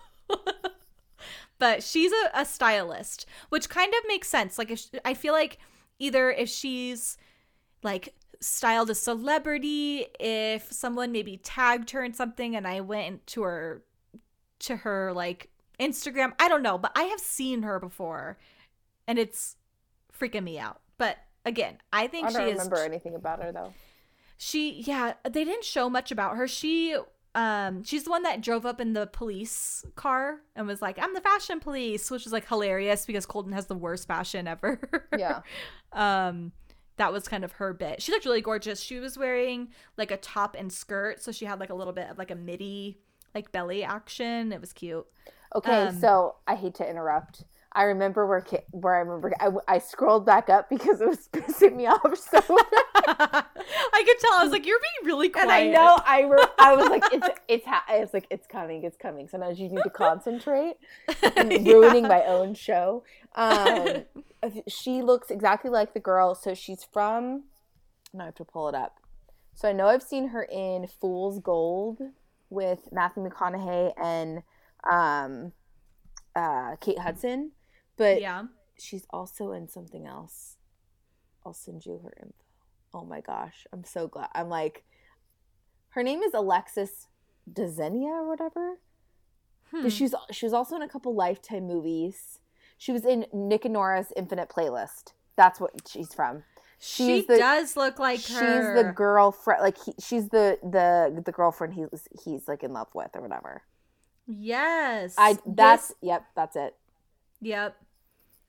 but 1.59 1.83
she's 1.83 2.13
a, 2.13 2.41
a 2.41 2.45
stylist, 2.45 3.25
which 3.49 3.71
kind 3.71 3.95
of 3.95 4.01
makes 4.07 4.29
sense. 4.29 4.59
Like, 4.59 4.71
if 4.71 4.81
sh 4.81 4.89
I 5.03 5.15
feel 5.15 5.33
like 5.33 5.59
either 5.99 6.31
if 6.31 6.51
she's 6.51 7.17
like 7.83 8.15
styled 8.41 8.91
a 8.91 8.95
celebrity, 8.95 10.07
if 10.21 10.71
someone 10.71 11.11
maybe 11.11 11.39
tagged 11.39 11.93
her 11.93 12.05
in 12.05 12.13
something, 12.13 12.55
and 12.55 12.67
I 12.67 12.83
went 12.83 13.27
to 13.29 13.43
her 13.45 13.83
to 14.61 14.77
her 14.77 15.15
like 15.15 15.49
Instagram, 15.81 16.33
I 16.39 16.51
don't 16.51 16.63
know, 16.63 16.77
but 16.77 16.93
I 16.95 17.05
have 17.05 17.21
seen 17.21 17.63
her 17.63 17.81
before, 17.81 18.37
and 19.07 19.19
it's 19.19 19.57
freaking 20.19 20.45
me 20.45 20.59
out. 20.59 20.81
But 20.99 21.19
again, 21.45 21.79
I 21.93 22.07
think 22.07 22.29
I 22.29 22.33
don't 22.33 22.49
is 22.49 22.53
remember 22.53 22.85
anything 22.85 23.15
about 23.15 23.43
her 23.43 23.53
though. 23.53 23.75
she 24.37 24.83
yeah 24.87 25.15
they 25.25 25.45
didn't 25.45 25.65
show 25.65 25.89
much 25.89 26.11
about 26.11 26.37
her 26.37 26.49
she 26.49 26.97
um 27.37 27.83
she's 27.85 28.05
the 28.05 28.11
one 28.11 28.23
that 28.25 28.41
drove 28.41 28.67
up 28.67 28.81
in 28.81 28.93
the 28.93 29.07
police 29.07 29.85
car 29.97 30.41
and 30.57 30.67
was 30.67 30.83
like 30.83 30.99
i'm 31.01 31.15
the 31.15 31.21
fashion 31.21 31.61
police 31.61 32.11
which 32.11 32.27
is 32.27 32.33
like 32.33 32.47
hilarious 32.49 33.07
because 33.07 33.27
colton 33.27 33.53
has 33.53 33.67
the 33.67 33.75
worst 33.75 34.07
fashion 34.09 34.47
ever 34.49 35.09
Yeah. 35.17 35.41
um 35.93 36.53
that 36.97 37.13
was 37.13 37.27
kind 37.29 37.45
of 37.45 37.53
her 37.53 37.73
bit 37.73 38.03
she 38.03 38.13
looked 38.13 38.25
really 38.25 38.41
gorgeous 38.41 38.81
she 38.81 38.99
was 38.99 39.17
wearing 39.19 39.69
like 39.97 40.11
a 40.11 40.17
top 40.17 40.57
and 40.59 40.73
skirt 40.73 41.23
so 41.23 41.33
she 41.33 41.45
had 41.45 41.59
like 41.61 41.71
a 41.71 41.75
little 41.75 41.93
bit 41.93 42.09
of 42.11 42.19
like 42.19 42.31
a 42.31 42.37
midi 42.37 42.99
like 43.35 43.51
belly 43.53 43.83
action 43.85 44.53
it 44.53 44.61
was 44.61 44.73
cute 44.73 45.07
Okay, 45.57 45.87
Um, 45.87 46.01
so 46.01 46.35
I 46.49 46.57
hate 46.57 46.75
to 46.77 46.89
interrupt. 46.91 47.45
I 47.75 47.85
remember 47.85 48.27
where 48.27 48.45
where 48.71 48.95
I 48.95 49.01
remember 49.01 49.33
I, 49.41 49.75
I 49.75 49.79
scrolled 49.79 50.25
back 50.25 50.49
up 50.49 50.71
because 50.71 51.01
it 51.01 51.09
was 51.09 51.29
pissing 51.33 51.77
me 51.77 51.87
off 51.87 52.17
so 52.17 52.39
i 53.07 54.03
could 54.07 54.19
tell 54.21 54.33
i 54.35 54.43
was 54.43 54.53
like 54.53 54.67
you're 54.67 54.79
being 54.79 55.07
really 55.13 55.29
quiet 55.29 55.45
And 55.45 55.53
I 55.53 55.67
know 55.71 55.99
I 56.07 56.23
re- 56.23 56.45
I 56.59 56.75
was 56.75 56.89
like 56.89 57.05
it's 57.13 57.29
it's 57.49 57.67
ha- 57.67 57.85
it's 57.89 58.15
like 58.15 58.27
it's 58.31 58.47
coming 58.47 58.85
it's 58.85 58.97
coming. 58.97 59.29
Sometimes 59.29 59.59
you 59.59 59.69
need 59.69 59.83
to 59.83 59.91
concentrate. 59.91 60.77
I'm 61.37 61.49
ruining 61.49 62.05
my 62.05 62.23
own 62.25 62.55
show. 62.55 63.05
Um, 63.35 64.05
she 64.69 65.03
looks 65.03 65.31
exactly 65.31 65.71
like 65.71 65.95
the 65.95 66.01
girl. 66.01 66.35
So 66.35 66.55
she's 66.55 66.85
from. 66.85 67.45
Now 68.13 68.25
I 68.25 68.27
have 68.27 68.35
to 68.37 68.45
pull 68.45 68.69
it 68.69 68.75
up. 68.75 69.01
So 69.55 69.69
I 69.69 69.73
know 69.73 69.87
I've 69.87 70.03
seen 70.03 70.29
her 70.29 70.43
in 70.43 70.87
Fool's 71.01 71.39
Gold 71.41 72.01
with 72.51 72.89
Matthew 72.93 73.29
McConaughey 73.29 73.93
and 74.03 74.43
um, 74.91 75.53
uh, 76.37 76.77
Kate 76.81 76.99
Hudson, 76.99 77.53
but 77.97 78.21
yeah 78.21 78.45
she's 78.79 79.07
also 79.11 79.53
in 79.53 79.69
something 79.69 80.07
else. 80.07 80.57
I'll 81.47 81.53
send 81.55 81.85
you 81.87 82.01
her 82.03 82.13
info. 82.21 82.35
Oh 82.93 83.05
my 83.05 83.21
gosh, 83.21 83.67
I'm 83.73 83.85
so 83.85 84.07
glad. 84.09 84.29
I'm 84.35 84.49
like, 84.49 84.85
her 85.91 86.03
name 86.03 86.23
is 86.23 86.33
Alexis 86.35 87.09
Dziena 87.53 88.07
or 88.07 88.29
whatever. 88.29 88.79
Hmm. 89.71 89.83
But 89.83 89.93
she's 89.93 90.15
she 90.31 90.47
was 90.47 90.53
also 90.53 90.77
in 90.77 90.83
a 90.83 90.89
couple 90.89 91.15
Lifetime 91.15 91.67
movies. 91.67 92.41
She 92.79 92.93
was 92.93 93.05
in 93.05 93.27
Nick 93.33 93.65
and 93.65 93.75
Nora's 93.75 94.13
Infinite 94.17 94.49
Playlist. 94.49 95.13
That's 95.37 95.61
what 95.61 95.73
she's 95.89 96.13
from. 96.15 96.43
she 96.79 97.23
the- 97.23 97.37
does 97.39 97.77
look 97.77 97.99
like 97.99 98.21
she's 98.21 98.37
her 98.39 98.83
the 98.83 98.93
girlfriend. 98.93 99.63
Like 99.63 99.77
he, 99.85 99.93
she's 100.01 100.29
the 100.29 100.59
the 100.63 101.23
the 101.25 101.33
girlfriend 101.33 101.75
he's 101.75 102.09
he's 102.25 102.49
like 102.49 102.63
in 102.63 102.73
love 102.73 102.89
with 102.95 103.11
or 103.15 103.21
whatever. 103.23 103.63
yes 104.27 105.15
I 105.19 105.39
that's 105.47 105.89
This- 105.89 105.97
yep 106.03 106.25
that's 106.35 106.57
it. 106.57 106.75
Yep. 107.41 107.77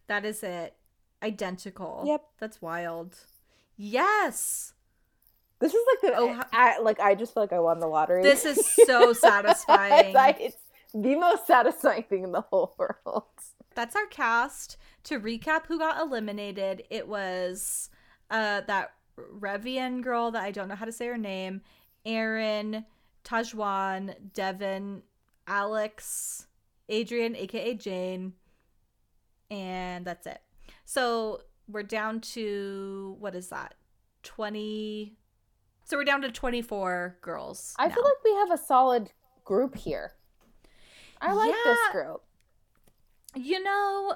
That 0.08 0.26
is 0.26 0.43
it. 0.43 0.76
Identical. 1.24 2.03
Yep. 2.06 2.22
That's 2.39 2.62
wild. 2.62 3.18
Yes. 3.78 4.74
This 5.60 5.74
is 5.74 5.86
like 5.93 6.12
the 6.14 6.18
Oh, 6.20 6.34
how- 6.34 6.45
I, 6.51 6.80
like 6.80 6.99
I 6.99 7.16
just 7.16 7.34
feel 7.34 7.43
like 7.43 7.53
I 7.53 7.60
won 7.60 7.80
the 7.80 7.88
lottery. 7.88 8.22
This 8.24 8.45
is 8.45 8.66
so 8.86 9.14
satisfying. 9.14 10.08
it's, 10.08 10.14
like, 10.16 10.38
it's 10.39 10.58
the 10.93 11.16
most 11.16 11.47
satisfying 11.47 12.03
thing 12.03 12.24
in 12.24 12.32
the 12.32 12.41
whole 12.41 12.76
world. 12.78 13.24
That's 13.74 13.95
our 13.95 14.06
cast. 14.08 14.78
To 15.06 15.20
recap 15.20 15.66
who 15.68 15.78
got 15.80 15.99
eliminated, 16.01 16.84
it 16.89 17.08
was 17.08 17.89
uh 18.30 18.62
that 18.68 18.91
Revian 19.18 20.01
girl 20.01 20.32
that 20.32 20.43
I 20.43 20.51
don't 20.51 20.68
know 20.68 20.76
how 20.76 20.86
to 20.86 20.91
say 20.91 21.08
her 21.08 21.18
name, 21.18 21.62
Erin, 22.06 22.86
Tahzjuan, 23.24 24.16
Devin, 24.34 25.01
Alex, 25.47 26.47
Adrian, 26.89 27.36
aka 27.36 27.74
Jane, 27.76 28.34
and 29.50 30.06
that's 30.06 30.28
it. 30.28 30.41
So 30.86 31.41
we're 31.68 31.84
down 31.84 32.22
to 32.22 33.16
what 33.20 33.36
is 33.36 33.50
that? 33.50 33.76
20 34.24 35.16
So 35.84 35.98
we're 35.98 36.04
down 36.04 36.22
to 36.24 36.32
24 36.32 37.18
girls. 37.22 37.74
I 37.78 37.88
now. 37.88 37.96
feel 37.96 38.04
like 38.04 38.24
we 38.24 38.34
have 38.36 38.52
a 38.52 38.58
solid 38.58 39.12
group 39.43 39.76
here. 39.76 40.14
I 41.22 41.34
like 41.34 41.54
this 41.64 41.80
group. 41.91 42.22
You 43.36 43.64
know, 43.64 44.16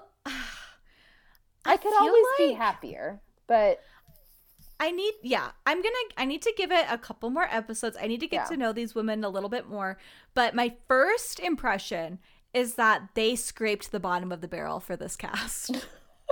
I, 1.66 1.78
could 1.78 1.92
feel 1.92 2.00
always 2.00 2.26
be 2.38 2.54
happier, 2.54 3.22
but 3.48 3.80
I 4.80 4.92
need, 4.92 5.14
yeah, 5.24 5.52
I'm 5.66 5.82
gonna, 5.82 5.96
I 6.18 6.26
need 6.26 6.42
to 6.44 6.54
give 6.56 6.72
it 6.72 6.86
a 6.90 6.98
couple 6.98 7.30
more 7.30 7.48
episodes. 7.52 7.98
I 8.00 8.08
need 8.08 8.22
to 8.22 8.28
get 8.28 8.44
Yeah. 8.46 8.56
to 8.56 8.58
know 8.58 8.72
these 8.74 8.96
women 8.96 9.24
a 9.24 9.30
little 9.30 9.50
bit 9.50 9.68
more. 9.68 9.98
But 10.34 10.56
my 10.56 10.76
first 10.88 11.40
impression 11.40 12.20
is 12.54 12.76
that 12.76 13.10
they 13.14 13.36
scraped 13.36 13.92
the 13.92 14.00
bottom 14.00 14.32
of 14.32 14.42
the 14.42 14.48
barrel 14.48 14.80
for 14.80 14.96
this 14.96 15.16
cast. 15.16 15.86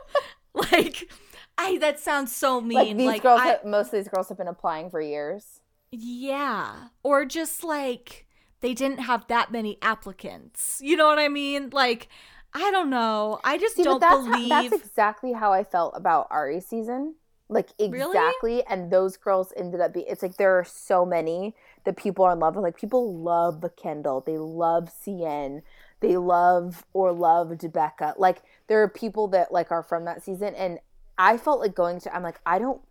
like, 0.54 1.12
I 1.58 1.78
that 1.80 2.00
sounds 2.00 2.36
so 2.36 2.62
mean. 2.62 2.78
like 2.78 2.98
these 2.98 3.06
like, 3.08 3.22
girls, 3.24 3.42
I- 3.42 3.48
have, 3.48 3.66
most 3.66 3.88
of 3.88 3.94
these 3.94 4.08
girls 4.08 4.30
have 4.30 4.38
been 4.38 4.48
applying 4.48 4.90
for 4.90 5.02
years. 5.02 5.62
Yeah. 5.92 6.90
Or 7.04 7.26
just 7.26 7.64
like 7.64 8.26
they 8.62 8.74
didn't 8.74 9.00
have 9.00 9.28
that 9.28 9.52
many 9.52 9.78
applicants. 9.82 10.80
You 10.84 10.98
know 10.98 11.08
what 11.08 11.20
I 11.20 11.30
mean? 11.30 11.70
Like, 11.72 12.10
I 12.54 12.72
don't 12.72 12.90
know. 12.90 13.40
I 13.44 13.58
just 13.58 13.76
See, 13.76 13.84
don't 13.84 14.00
that's 14.00 14.26
believe. 14.26 14.52
how, 14.52 14.62
that's 14.68 14.82
exactly 14.84 15.34
how 15.34 15.54
I 15.54 15.64
felt 15.64 15.94
about 15.96 16.28
Arie's 16.32 16.66
season. 16.66 17.16
Like 17.50 17.70
Really? 17.80 18.02
exactly, 18.10 18.66
and 18.66 18.92
those 18.92 19.16
girls 19.16 19.54
ended 19.56 19.80
up 19.80 19.94
being. 19.94 20.06
It's 20.10 20.22
like 20.22 20.36
there 20.36 20.60
are 20.60 20.66
so 20.66 21.06
many 21.06 21.56
that 21.86 21.96
people 21.96 22.26
are 22.26 22.34
in 22.34 22.40
love 22.40 22.56
with. 22.56 22.64
Like 22.64 22.78
people 22.78 23.16
love 23.16 23.64
Kendall, 23.82 24.20
they 24.26 24.38
love 24.38 24.90
Seinne, 24.90 25.62
they 26.00 26.18
love 26.18 26.86
or 26.94 27.12
loved 27.12 27.72
Becca. 27.72 28.16
Like 28.18 28.42
there 28.68 28.82
are 28.84 28.90
people 28.90 29.28
that 29.30 29.52
like 29.52 29.72
are 29.72 29.84
from 29.84 30.06
that 30.06 30.24
season, 30.24 30.54
and 30.56 30.80
I 31.18 31.38
felt 31.38 31.60
like 31.60 31.76
going 31.76 32.00
to. 32.02 32.16
I'm 32.16 32.24
like 32.24 32.40
I 32.46 32.60
don't. 32.60 32.82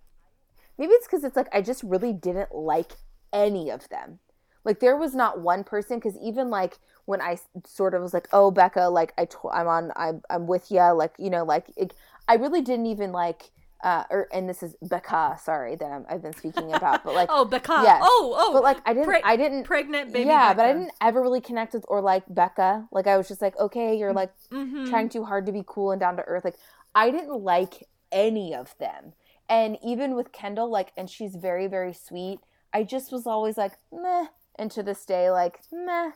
Maybe 0.78 0.92
it's 0.92 1.06
because 1.06 1.24
it's 1.24 1.36
like 1.36 1.48
I 1.54 1.62
just 1.62 1.82
really 1.82 2.12
didn't 2.12 2.54
like 2.54 2.92
any 3.32 3.70
of 3.70 3.88
them. 3.88 4.18
Like 4.64 4.80
there 4.80 4.96
was 4.96 5.14
not 5.14 5.40
one 5.40 5.62
person 5.62 5.98
because 5.98 6.18
even 6.18 6.50
like 6.50 6.78
when 7.04 7.20
I 7.20 7.38
sort 7.64 7.94
of 7.94 8.02
was 8.02 8.12
like, 8.12 8.28
oh 8.32 8.50
Becca, 8.50 8.88
like 8.88 9.14
I 9.16 9.28
am 9.54 9.68
on, 9.68 9.92
I'm 9.94 10.22
I'm 10.28 10.46
with 10.46 10.70
you, 10.70 10.82
like 10.92 11.14
you 11.18 11.30
know, 11.30 11.44
like 11.44 11.66
it, 11.76 11.94
I 12.28 12.34
really 12.34 12.62
didn't 12.62 12.86
even 12.86 13.12
like, 13.12 13.52
uh, 13.84 14.04
or 14.10 14.28
and 14.32 14.48
this 14.48 14.62
is 14.62 14.74
Becca, 14.82 15.38
sorry 15.42 15.76
that 15.76 15.84
I'm, 15.86 16.06
I've 16.08 16.22
been 16.22 16.34
speaking 16.34 16.72
about, 16.72 17.04
but 17.04 17.14
like, 17.14 17.28
oh, 17.32 17.44
Becca. 17.44 17.80
Yes. 17.82 18.00
Oh, 18.04 18.34
oh. 18.36 18.52
but 18.52 18.62
like 18.62 18.78
I 18.86 18.92
didn't, 18.94 19.08
pre- 19.08 19.22
I 19.22 19.36
didn't, 19.36 19.64
pregnant 19.64 20.12
baby. 20.12 20.28
yeah, 20.28 20.54
but 20.54 20.64
I 20.64 20.72
didn't 20.72 20.92
ever 21.00 21.20
really 21.20 21.40
connect 21.40 21.74
with 21.74 21.84
or 21.88 22.00
like 22.00 22.24
Becca. 22.28 22.88
Like 22.90 23.06
I 23.06 23.16
was 23.16 23.28
just 23.28 23.42
like, 23.42 23.56
okay, 23.58 23.96
you're 23.96 24.12
like 24.12 24.32
Mhm. 24.50 24.88
trying 24.88 25.08
too 25.08 25.24
hard 25.24 25.46
to 25.46 25.52
be 25.52 25.62
cool 25.66 25.90
and 25.92 26.00
down 26.00 26.16
to 26.16 26.22
earth. 26.22 26.44
Like 26.44 26.56
I 26.94 27.10
didn't 27.10 27.40
like 27.42 27.86
any 28.10 28.54
of 28.54 28.74
them. 28.78 29.12
And 29.48 29.76
even 29.84 30.16
with 30.16 30.32
Kendall, 30.32 30.68
like, 30.70 30.92
and 30.96 31.08
she's 31.08 31.36
very, 31.36 31.66
very 31.68 31.92
sweet. 31.92 32.40
I 32.72 32.82
just 32.82 33.12
was 33.12 33.26
always 33.28 33.56
like, 33.56 33.72
meh. 33.92 34.26
And 34.58 34.70
to 34.72 34.82
this 34.82 35.04
day, 35.04 35.30
like, 35.30 35.60
meh, 35.70 36.12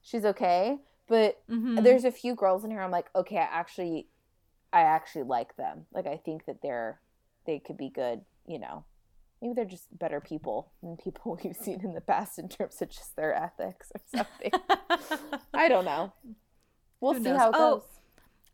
she's 0.00 0.24
okay. 0.24 0.78
But 1.06 1.42
Mhm. 1.48 1.84
there's 1.84 2.04
a 2.04 2.10
few 2.10 2.34
girls 2.34 2.64
in 2.64 2.70
here. 2.70 2.80
I'm 2.80 2.90
like, 2.90 3.08
okay, 3.14 3.36
I 3.36 3.42
actually, 3.42 4.08
I 4.72 4.80
actually 4.80 5.24
like 5.24 5.54
them. 5.56 5.86
Like, 5.92 6.06
I 6.08 6.16
think 6.16 6.46
that 6.46 6.62
they're, 6.62 7.00
they 7.46 7.58
could 7.58 7.76
be 7.76 7.88
good. 7.90 8.20
You 8.46 8.58
know, 8.58 8.84
maybe 9.40 9.54
they're 9.54 9.64
just 9.64 9.96
better 9.98 10.20
people 10.20 10.72
than 10.82 10.96
people 10.96 11.38
we've 11.44 11.56
seen 11.56 11.80
in 11.82 11.94
the 11.94 12.00
past 12.00 12.38
in 12.38 12.48
terms 12.48 12.80
of 12.82 12.88
just 12.90 13.16
their 13.16 13.34
ethics 13.34 13.92
or 13.94 14.00
something. 14.18 14.52
I 15.54 15.68
don't 15.68 15.84
know. 15.84 16.12
We'll 17.00 17.14
see 17.14 17.28
how 17.30 17.50
it 17.50 17.54
Oh, 17.56 17.76
goes. 17.76 17.82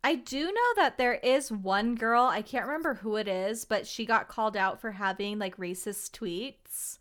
I 0.03 0.15
do 0.15 0.45
know 0.45 0.73
that 0.77 0.97
there 0.97 1.15
is 1.15 1.51
one 1.51 1.93
girl, 1.95 2.23
I 2.23 2.41
can't 2.41 2.65
remember 2.65 2.93
who 2.95 3.17
it 3.17 3.27
is, 3.27 3.65
but 3.65 3.85
she 3.85 4.05
got 4.05 4.27
called 4.29 4.55
out 4.55 4.79
for 4.79 4.91
having 4.91 5.39
like 5.39 5.57
racist 5.57 6.11
tweets. 6.11 6.97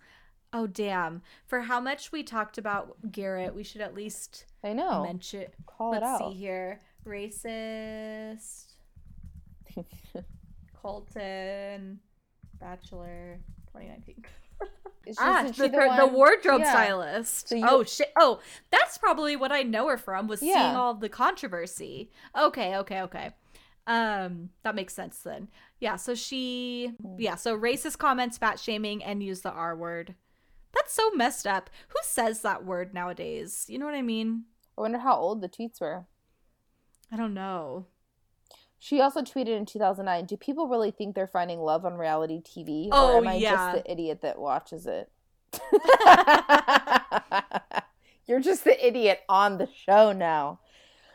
Oh 0.53 0.67
damn. 0.67 1.23
For 1.47 1.61
how 1.61 1.81
much 1.81 2.11
we 2.11 2.23
talked 2.23 2.59
about 2.59 2.97
Garrett, 3.13 3.55
we 3.55 3.63
should 3.63 3.83
at 3.83 3.95
least 3.95 4.47
I 4.65 4.73
know. 4.73 5.05
mention 5.05 5.45
Call 5.67 5.93
it 5.93 6.01
Let's 6.01 6.23
out. 6.23 6.33
see 6.33 6.39
here. 6.39 6.81
Racist 7.07 8.73
Colton 10.83 11.99
Bachelor 12.61 13.41
2019. 13.73 14.25
Is 15.07 15.17
she- 15.17 15.19
Ah, 15.23 15.45
she 15.53 15.63
the, 15.63 15.69
the, 15.99 16.07
wardrobe 16.13 16.61
Yeah. 16.61 16.71
stylist. 16.71 17.49
So 17.49 17.55
you- 17.57 17.67
oh 17.69 17.83
shit! 17.85 18.13
Oh, 18.19 18.41
that's 18.71 18.99
probably 18.99 19.37
what 19.37 19.53
I 19.53 19.63
know 19.63 19.89
her 19.89 19.97
from. 19.99 20.29
Was 20.29 20.41
seeing 20.41 20.57
all 20.57 20.95
the 20.95 21.09
controversy. 21.09 22.11
Okay, 22.39 22.77
okay, 22.77 23.03
okay. 23.03 23.31
Um, 23.87 24.51
that 24.65 24.75
makes 24.75 24.93
sense 24.95 25.19
then. 25.21 25.49
Yeah. 25.81 25.97
So 25.97 26.15
she, 26.15 26.93
Hmm. 27.01 27.17
yeah. 27.19 27.37
So 27.37 27.59
racist 27.59 27.99
comments, 27.99 28.37
fat 28.37 28.61
shaming, 28.61 29.03
and 29.03 29.23
use 29.23 29.41
the 29.41 29.51
R 29.51 29.75
word. 29.75 30.15
That's 30.75 30.93
so 30.93 31.11
messed 31.13 31.47
up. 31.47 31.71
Who 31.89 31.97
says 32.03 32.43
that 32.43 32.65
word 32.65 32.93
nowadays? 32.93 33.65
You 33.69 33.79
know 33.79 33.87
what 33.87 33.95
I 33.95 34.03
mean? 34.03 34.45
I 34.77 34.83
wonder 34.83 34.99
how 34.99 35.17
old 35.17 35.41
the 35.41 35.49
tweets 35.49 35.81
were. 35.81 36.05
I 37.11 37.17
don't 37.17 37.33
know. 37.35 37.87
She 38.79 39.01
also 39.01 39.23
tweeted 39.23 39.57
in 39.57 39.67
2009 39.67 40.27
Do 40.27 40.37
people 40.37 40.69
really 40.69 40.91
think 40.91 41.15
they're 41.15 41.27
finding 41.27 41.61
love 41.61 41.85
on 41.85 41.95
reality 41.95 42.41
TV? 42.41 42.89
Oh, 42.93 43.15
or 43.15 43.19
am 43.19 43.29
I 43.29 43.35
yeah. 43.35 43.51
just 43.51 43.85
the 43.85 43.91
idiot 43.91 44.21
that 44.23 44.39
watches 44.39 44.87
it? 44.87 45.11
You're 48.27 48.41
just 48.41 48.65
the 48.65 48.87
idiot 48.87 49.21
on 49.29 49.59
the 49.59 49.67
show 49.67 50.13
now. 50.13 50.61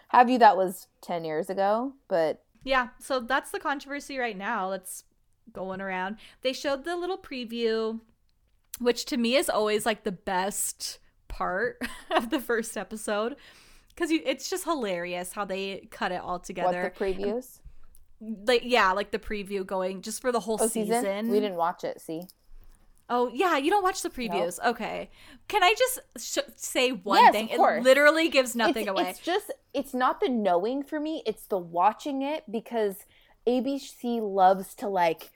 Have 0.09 0.29
you? 0.29 0.39
That 0.39 0.57
was 0.57 0.87
10 1.01 1.23
years 1.23 1.49
ago, 1.49 1.93
but 2.07 2.43
Yeah, 2.63 2.89
so 2.99 3.19
that's 3.19 3.51
the 3.51 3.59
controversy 3.59 4.17
right 4.17 4.37
now 4.37 4.69
that's 4.69 5.03
going 5.51 5.81
around. 5.81 6.17
They 6.41 6.53
showed 6.53 6.83
the 6.83 6.95
little 6.95 7.17
preview, 7.17 7.99
which 8.79 9.05
to 9.05 9.17
me 9.17 9.35
is 9.35 9.49
always 9.49 9.85
like 9.85 10.03
the 10.03 10.11
best 10.11 10.99
part 11.27 11.81
of 12.11 12.29
the 12.29 12.39
first 12.39 12.77
episode 12.77 13.35
because 13.95 14.11
it's 14.11 14.49
just 14.49 14.63
hilarious 14.63 15.33
how 15.33 15.45
they 15.45 15.87
cut 15.91 16.11
it 16.11 16.21
all 16.21 16.39
together. 16.39 16.83
what 16.83 16.95
the 16.95 17.05
previews? 17.05 17.59
like 18.47 18.61
yeah, 18.63 18.91
like 18.93 19.11
the 19.11 19.19
preview 19.19 19.65
going 19.65 20.01
just 20.01 20.21
for 20.21 20.31
the 20.31 20.39
whole 20.39 20.57
Oh, 20.61 20.67
season. 20.67 21.01
season? 21.03 21.29
We 21.29 21.39
didn't 21.39 21.57
watch 21.57 21.83
it, 21.83 21.99
see? 21.99 22.23
Oh 23.09 23.29
yeah, 23.33 23.57
you 23.57 23.69
don't 23.69 23.83
watch 23.83 24.01
the 24.01 24.09
previews. 24.09 24.59
Okay, 24.65 25.09
can 25.47 25.61
I 25.63 25.75
just 25.77 25.99
sh- 26.17 26.49
say 26.55 26.91
one 26.91 27.19
Yes, 27.21 27.31
thing? 27.33 27.51
of 27.51 27.57
course. 27.57 27.79
It 27.79 27.83
literally 27.83 28.29
gives 28.29 28.55
nothing 28.55 28.83
it's, 28.83 28.89
away. 28.89 29.09
It's 29.09 29.19
just, 29.19 29.51
it's 29.73 29.93
not 29.93 30.21
the 30.21 30.29
knowing 30.29 30.83
for 30.83 30.99
me, 30.99 31.21
it's 31.25 31.45
the 31.47 31.57
watching 31.57 32.21
it 32.21 32.49
because 32.49 32.95
ABC 33.45 34.21
loves 34.21 34.73
to 34.75 34.87
like 34.87 35.31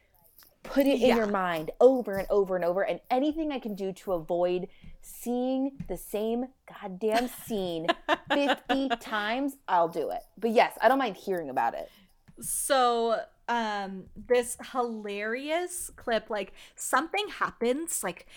put 0.63 0.87
it 0.87 1.01
in 1.01 1.09
Yeah. 1.09 1.15
your 1.17 1.27
mind 1.27 1.71
over 1.81 2.13
and 2.13 2.27
over 2.29 2.55
and 2.55 2.63
over. 2.63 2.83
And 2.83 3.01
anything 3.11 3.51
I 3.51 3.59
can 3.59 3.75
do 3.75 3.91
to 3.91 4.13
avoid 4.13 4.69
seeing 5.07 5.71
the 5.87 5.97
same 5.97 6.47
goddamn 6.67 7.29
scene 7.45 7.87
50 8.31 8.89
times, 8.99 9.57
I'll 9.67 9.87
do 9.87 10.09
it. 10.09 10.21
But 10.37 10.51
yes, 10.51 10.77
I 10.81 10.87
don't 10.87 10.99
mind 10.99 11.15
hearing 11.15 11.49
about 11.49 11.73
it. 11.73 11.89
so 12.41 13.19
um 13.49 14.03
this 14.15 14.57
hilarious 14.73 15.89
clip 15.95 16.29
like 16.29 16.51
something 16.75 17.27
happens 17.29 18.03
like 18.03 18.27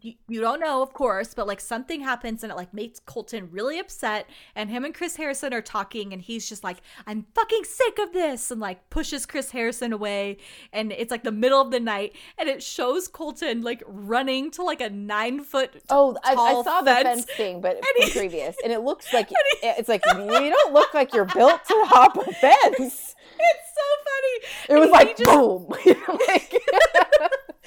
you, 0.00 0.40
don't 0.40 0.58
know 0.60 0.82
of 0.82 0.92
course 0.92 1.34
but 1.34 1.46
like 1.46 1.60
something 1.60 2.00
happens 2.00 2.42
and 2.42 2.50
it 2.50 2.56
like 2.56 2.74
makes 2.74 2.98
colton 3.00 3.48
really 3.52 3.78
upset 3.78 4.28
and 4.56 4.68
him 4.70 4.84
and 4.84 4.92
chris 4.92 5.14
harrison 5.16 5.54
are 5.54 5.62
talking 5.62 6.12
and 6.12 6.20
he's 6.22 6.48
just 6.48 6.64
like 6.64 6.78
i'm 7.06 7.24
fucking 7.34 7.62
sick 7.64 7.98
of 8.00 8.12
this 8.12 8.50
and 8.50 8.60
like 8.60 8.90
pushes 8.90 9.24
chris 9.24 9.50
harrison 9.52 9.92
away 9.92 10.36
and 10.72 10.90
it's 10.90 11.10
like 11.12 11.22
the 11.22 11.30
middle 11.30 11.60
of 11.60 11.70
the 11.70 11.78
night 11.78 12.12
and 12.38 12.48
it 12.48 12.60
shows 12.62 13.06
colton 13.06 13.62
like 13.62 13.82
running 13.86 14.50
to 14.50 14.64
like 14.64 14.80
a 14.80 14.90
nine 14.90 15.42
foot 15.44 15.80
Oh, 15.90 16.16
I, 16.24 16.32
I 16.34 16.62
saw 16.64 16.80
the 16.80 16.90
fence. 16.90 17.04
fence 17.04 17.24
thing, 17.36 17.60
but 17.60 17.76
And 17.76 17.84
he- 18.04 18.10
previous, 18.10 18.56
and 18.64 18.72
it 18.72 18.80
looks 18.84 19.12
like 19.12 19.28
it's 19.62 19.88
like 19.88 20.02
you 20.06 20.14
don't 20.50 20.72
look 20.74 20.92
like 20.94 21.14
you're 21.14 21.24
built 21.24 21.64
to 21.66 21.74
hop 21.86 22.16
a 22.16 22.24
fence. 22.32 23.14
it's 23.38 23.68
so 23.74 23.88
funny 24.08 24.34
It 24.68 24.74
was 24.74 24.82
And 24.84 24.90
like 24.90 25.16
just- 25.16 25.30
boom. 25.30 25.66
Like- 26.28 26.62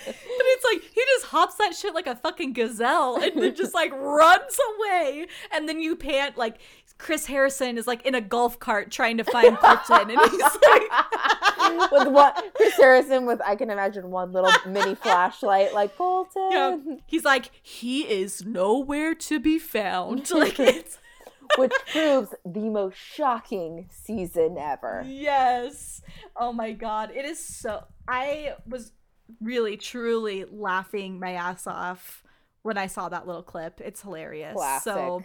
But 0.05 0.45
it's 0.47 0.63
he 0.63 0.64
hops 1.35 1.55
that 1.55 1.75
shit 1.75 1.93
like 1.93 2.07
a 2.07 2.15
fucking 2.15 2.53
gazelle 2.53 3.21
and 3.21 3.41
then 3.41 3.53
just 3.55 3.73
like 3.73 3.91
runs 3.91 4.57
away. 4.77 5.27
And 5.51 5.67
then 5.67 5.81
you 5.81 5.95
pant 5.97 6.37
like 6.37 6.59
Chris 6.97 7.25
Harrison 7.25 7.77
is 7.77 7.87
like 7.87 8.05
in 8.05 8.15
a 8.15 8.21
golf 8.21 8.57
cart 8.59 8.89
trying 8.89 9.17
to 9.17 9.25
find 9.25 9.57
Colton 9.57 10.11
and 10.11 10.31
he's 10.31 10.41
like 10.69 11.91
with 11.91 12.07
what 12.07 12.53
Chris 12.55 12.73
Harrison 12.77 13.25
with 13.25 13.41
I 13.45 13.55
can 13.57 13.69
imagine 13.69 14.11
one 14.11 14.31
little 14.31 14.51
mini 14.65 14.95
flashlight 14.95 15.73
like 15.73 15.97
Colton. 15.97 16.49
yeah. 16.51 16.77
he's 17.05 17.25
like 17.25 17.51
he 17.61 18.03
is 18.03 18.45
nowhere 18.45 19.13
to 19.15 19.39
be 19.39 19.59
found. 19.59 20.29
Like 20.35 20.59
it's 20.59 20.97
Which 21.57 21.73
proves 21.91 22.33
the 22.45 22.69
most 22.69 22.97
shocking 22.97 23.87
season 23.91 24.57
ever. 24.57 25.03
yes. 25.05 26.01
Oh 26.35 26.53
my 26.53 26.71
god, 26.71 27.11
it 27.13 27.25
is 27.25 27.39
so 27.39 27.83
I 28.07 28.53
was 28.67 28.91
really 29.41 29.77
truly 29.77 30.45
laughing 30.49 31.19
my 31.19 31.33
ass 31.33 31.67
off 31.67 32.23
when 32.63 32.77
I 32.77 32.87
saw 32.87 33.09
that 33.09 33.27
little 33.27 33.43
clip. 33.43 33.81
It's 33.81 34.01
hilarious. 34.01 34.55
Classic. 34.55 34.93
So 34.93 35.23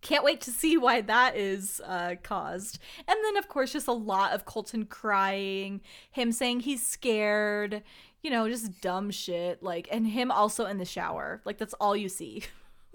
can't 0.00 0.24
wait 0.24 0.40
to 0.42 0.50
see 0.50 0.76
why 0.76 1.00
that 1.02 1.36
is 1.36 1.80
uh, 1.84 2.14
caused. 2.22 2.78
And 3.06 3.18
then, 3.24 3.36
of 3.36 3.48
course, 3.48 3.72
just 3.72 3.88
a 3.88 3.92
lot 3.92 4.32
of 4.32 4.44
Colton 4.44 4.84
crying, 4.86 5.80
him 6.10 6.30
saying 6.30 6.60
he's 6.60 6.86
scared, 6.86 7.82
you 8.22 8.30
know, 8.30 8.48
just 8.48 8.80
dumb 8.80 9.10
shit. 9.10 9.62
Like, 9.62 9.88
and 9.90 10.06
him 10.06 10.30
also 10.30 10.66
in 10.66 10.78
the 10.78 10.84
shower. 10.84 11.40
Like, 11.44 11.58
that's 11.58 11.74
all 11.74 11.96
you 11.96 12.08
see. 12.08 12.44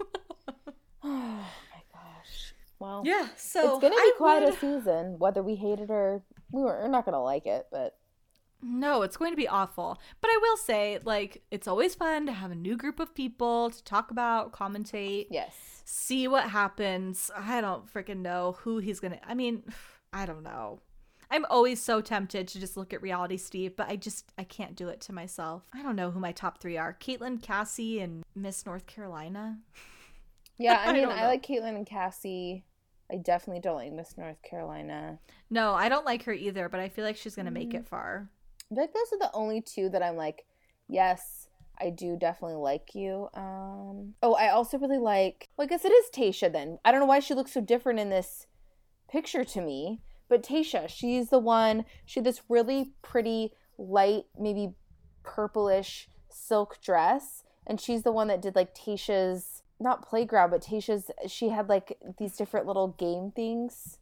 oh 1.02 1.44
my 1.72 1.82
gosh. 1.92 2.54
Well, 2.78 3.02
yeah, 3.04 3.28
so 3.36 3.74
it's 3.74 3.82
gonna 3.82 3.94
be 3.94 4.00
I 4.00 4.12
quite 4.16 4.42
would- 4.42 4.54
a 4.54 4.56
season, 4.56 5.18
whether 5.18 5.42
we 5.42 5.56
hate 5.56 5.80
it 5.80 5.90
or 5.90 6.22
we 6.52 6.62
were, 6.62 6.80
we're 6.82 6.88
not 6.88 7.04
gonna 7.04 7.22
like 7.22 7.46
it. 7.46 7.66
But 7.70 7.96
No, 8.66 9.02
it's 9.02 9.18
going 9.18 9.30
to 9.32 9.36
be 9.36 9.46
awful. 9.46 10.00
But 10.22 10.28
I 10.28 10.38
will 10.40 10.56
say, 10.56 10.98
like, 11.04 11.42
it's 11.50 11.68
always 11.68 11.94
fun 11.94 12.24
to 12.26 12.32
have 12.32 12.50
a 12.50 12.54
new 12.54 12.76
group 12.78 12.98
of 12.98 13.14
people 13.14 13.68
to 13.70 13.84
talk 13.84 14.10
about, 14.10 14.52
commentate, 14.52 15.26
yes, 15.30 15.54
see 15.84 16.26
what 16.26 16.48
happens. 16.48 17.30
I 17.36 17.60
don't 17.60 17.92
freaking 17.92 18.22
know 18.22 18.56
who 18.60 18.78
he's 18.78 19.00
gonna. 19.00 19.20
I 19.26 19.34
mean, 19.34 19.64
I 20.14 20.24
don't 20.24 20.42
know. 20.42 20.80
I'm 21.30 21.44
always 21.50 21.80
so 21.82 22.00
tempted 22.00 22.46
to 22.48 22.60
just 22.60 22.76
look 22.76 22.92
at 22.94 23.02
reality 23.02 23.36
Steve, 23.36 23.76
but 23.76 23.88
I 23.88 23.96
just 23.96 24.30
I 24.38 24.44
can't 24.44 24.76
do 24.76 24.88
it 24.88 25.00
to 25.02 25.12
myself. 25.12 25.64
I 25.74 25.82
don't 25.82 25.96
know 25.96 26.10
who 26.10 26.20
my 26.20 26.32
top 26.32 26.60
three 26.60 26.76
are: 26.78 26.96
Caitlin, 27.00 27.42
Cassie, 27.42 28.00
and 28.00 28.22
Miss 28.34 28.64
North 28.64 28.86
Carolina. 28.86 29.58
yeah. 30.58 30.80
I 30.84 30.90
I 30.90 30.92
mean, 30.92 31.02
don't 31.02 31.12
I, 31.18 31.26
like 31.26 31.44
Caitlin 31.44 31.76
and 31.76 31.86
Cassie. 31.86 32.64
I 33.12 33.16
definitely 33.16 33.60
don't 33.60 33.76
like 33.76 33.92
Miss 33.92 34.16
North 34.16 34.40
Carolina. 34.42 35.18
No, 35.50 35.74
I 35.74 35.88
don't 35.90 36.06
like 36.06 36.22
her 36.24 36.32
either, 36.32 36.68
but 36.70 36.80
I 36.80 36.88
feel 36.88 37.04
like 37.04 37.16
she's 37.16 37.34
gonna 37.36 37.50
make 37.50 37.70
Mm. 37.70 37.80
it 37.80 37.86
far. 37.86 38.30
Like 38.76 38.92
those 38.92 39.12
are 39.12 39.18
the 39.18 39.30
only 39.34 39.60
two 39.60 39.88
that 39.90 40.02
I'm 40.02 40.16
like, 40.16 40.44
yes, 40.88 41.48
I 41.80 41.90
do 41.90 42.16
definitely 42.16 42.56
like 42.56 42.94
you. 42.94 43.28
Um, 43.34 44.14
oh, 44.22 44.34
I 44.38 44.50
also 44.50 44.78
really 44.78 44.98
like. 44.98 45.48
Well, 45.56 45.66
I 45.66 45.68
guess 45.68 45.84
it 45.84 45.92
is 45.92 46.06
Tayshia. 46.10 46.52
Then 46.52 46.78
I 46.84 46.90
don't 46.90 47.00
know 47.00 47.06
why 47.06 47.20
she 47.20 47.34
looks 47.34 47.52
so 47.52 47.60
different 47.60 47.98
in 47.98 48.10
this 48.10 48.46
picture 49.10 49.44
to 49.44 49.60
me, 49.60 50.00
but 50.28 50.42
Tayshia, 50.42 50.88
she's 50.88 51.30
the 51.30 51.38
one. 51.38 51.84
She 52.04 52.20
had 52.20 52.24
this 52.24 52.42
really 52.48 52.92
pretty 53.02 53.52
light, 53.78 54.24
maybe 54.38 54.74
purplish 55.22 56.08
silk 56.28 56.80
dress, 56.82 57.44
and 57.66 57.80
she's 57.80 58.02
the 58.02 58.12
one 58.12 58.28
that 58.28 58.42
did 58.42 58.54
like 58.54 58.74
Tayshia's 58.74 59.62
not 59.80 60.06
playground, 60.06 60.50
but 60.50 60.62
Tayshia's. 60.62 61.10
She 61.26 61.48
had 61.48 61.68
like 61.68 61.98
these 62.18 62.36
different 62.36 62.66
little 62.66 62.88
game 62.88 63.32
things. 63.34 63.98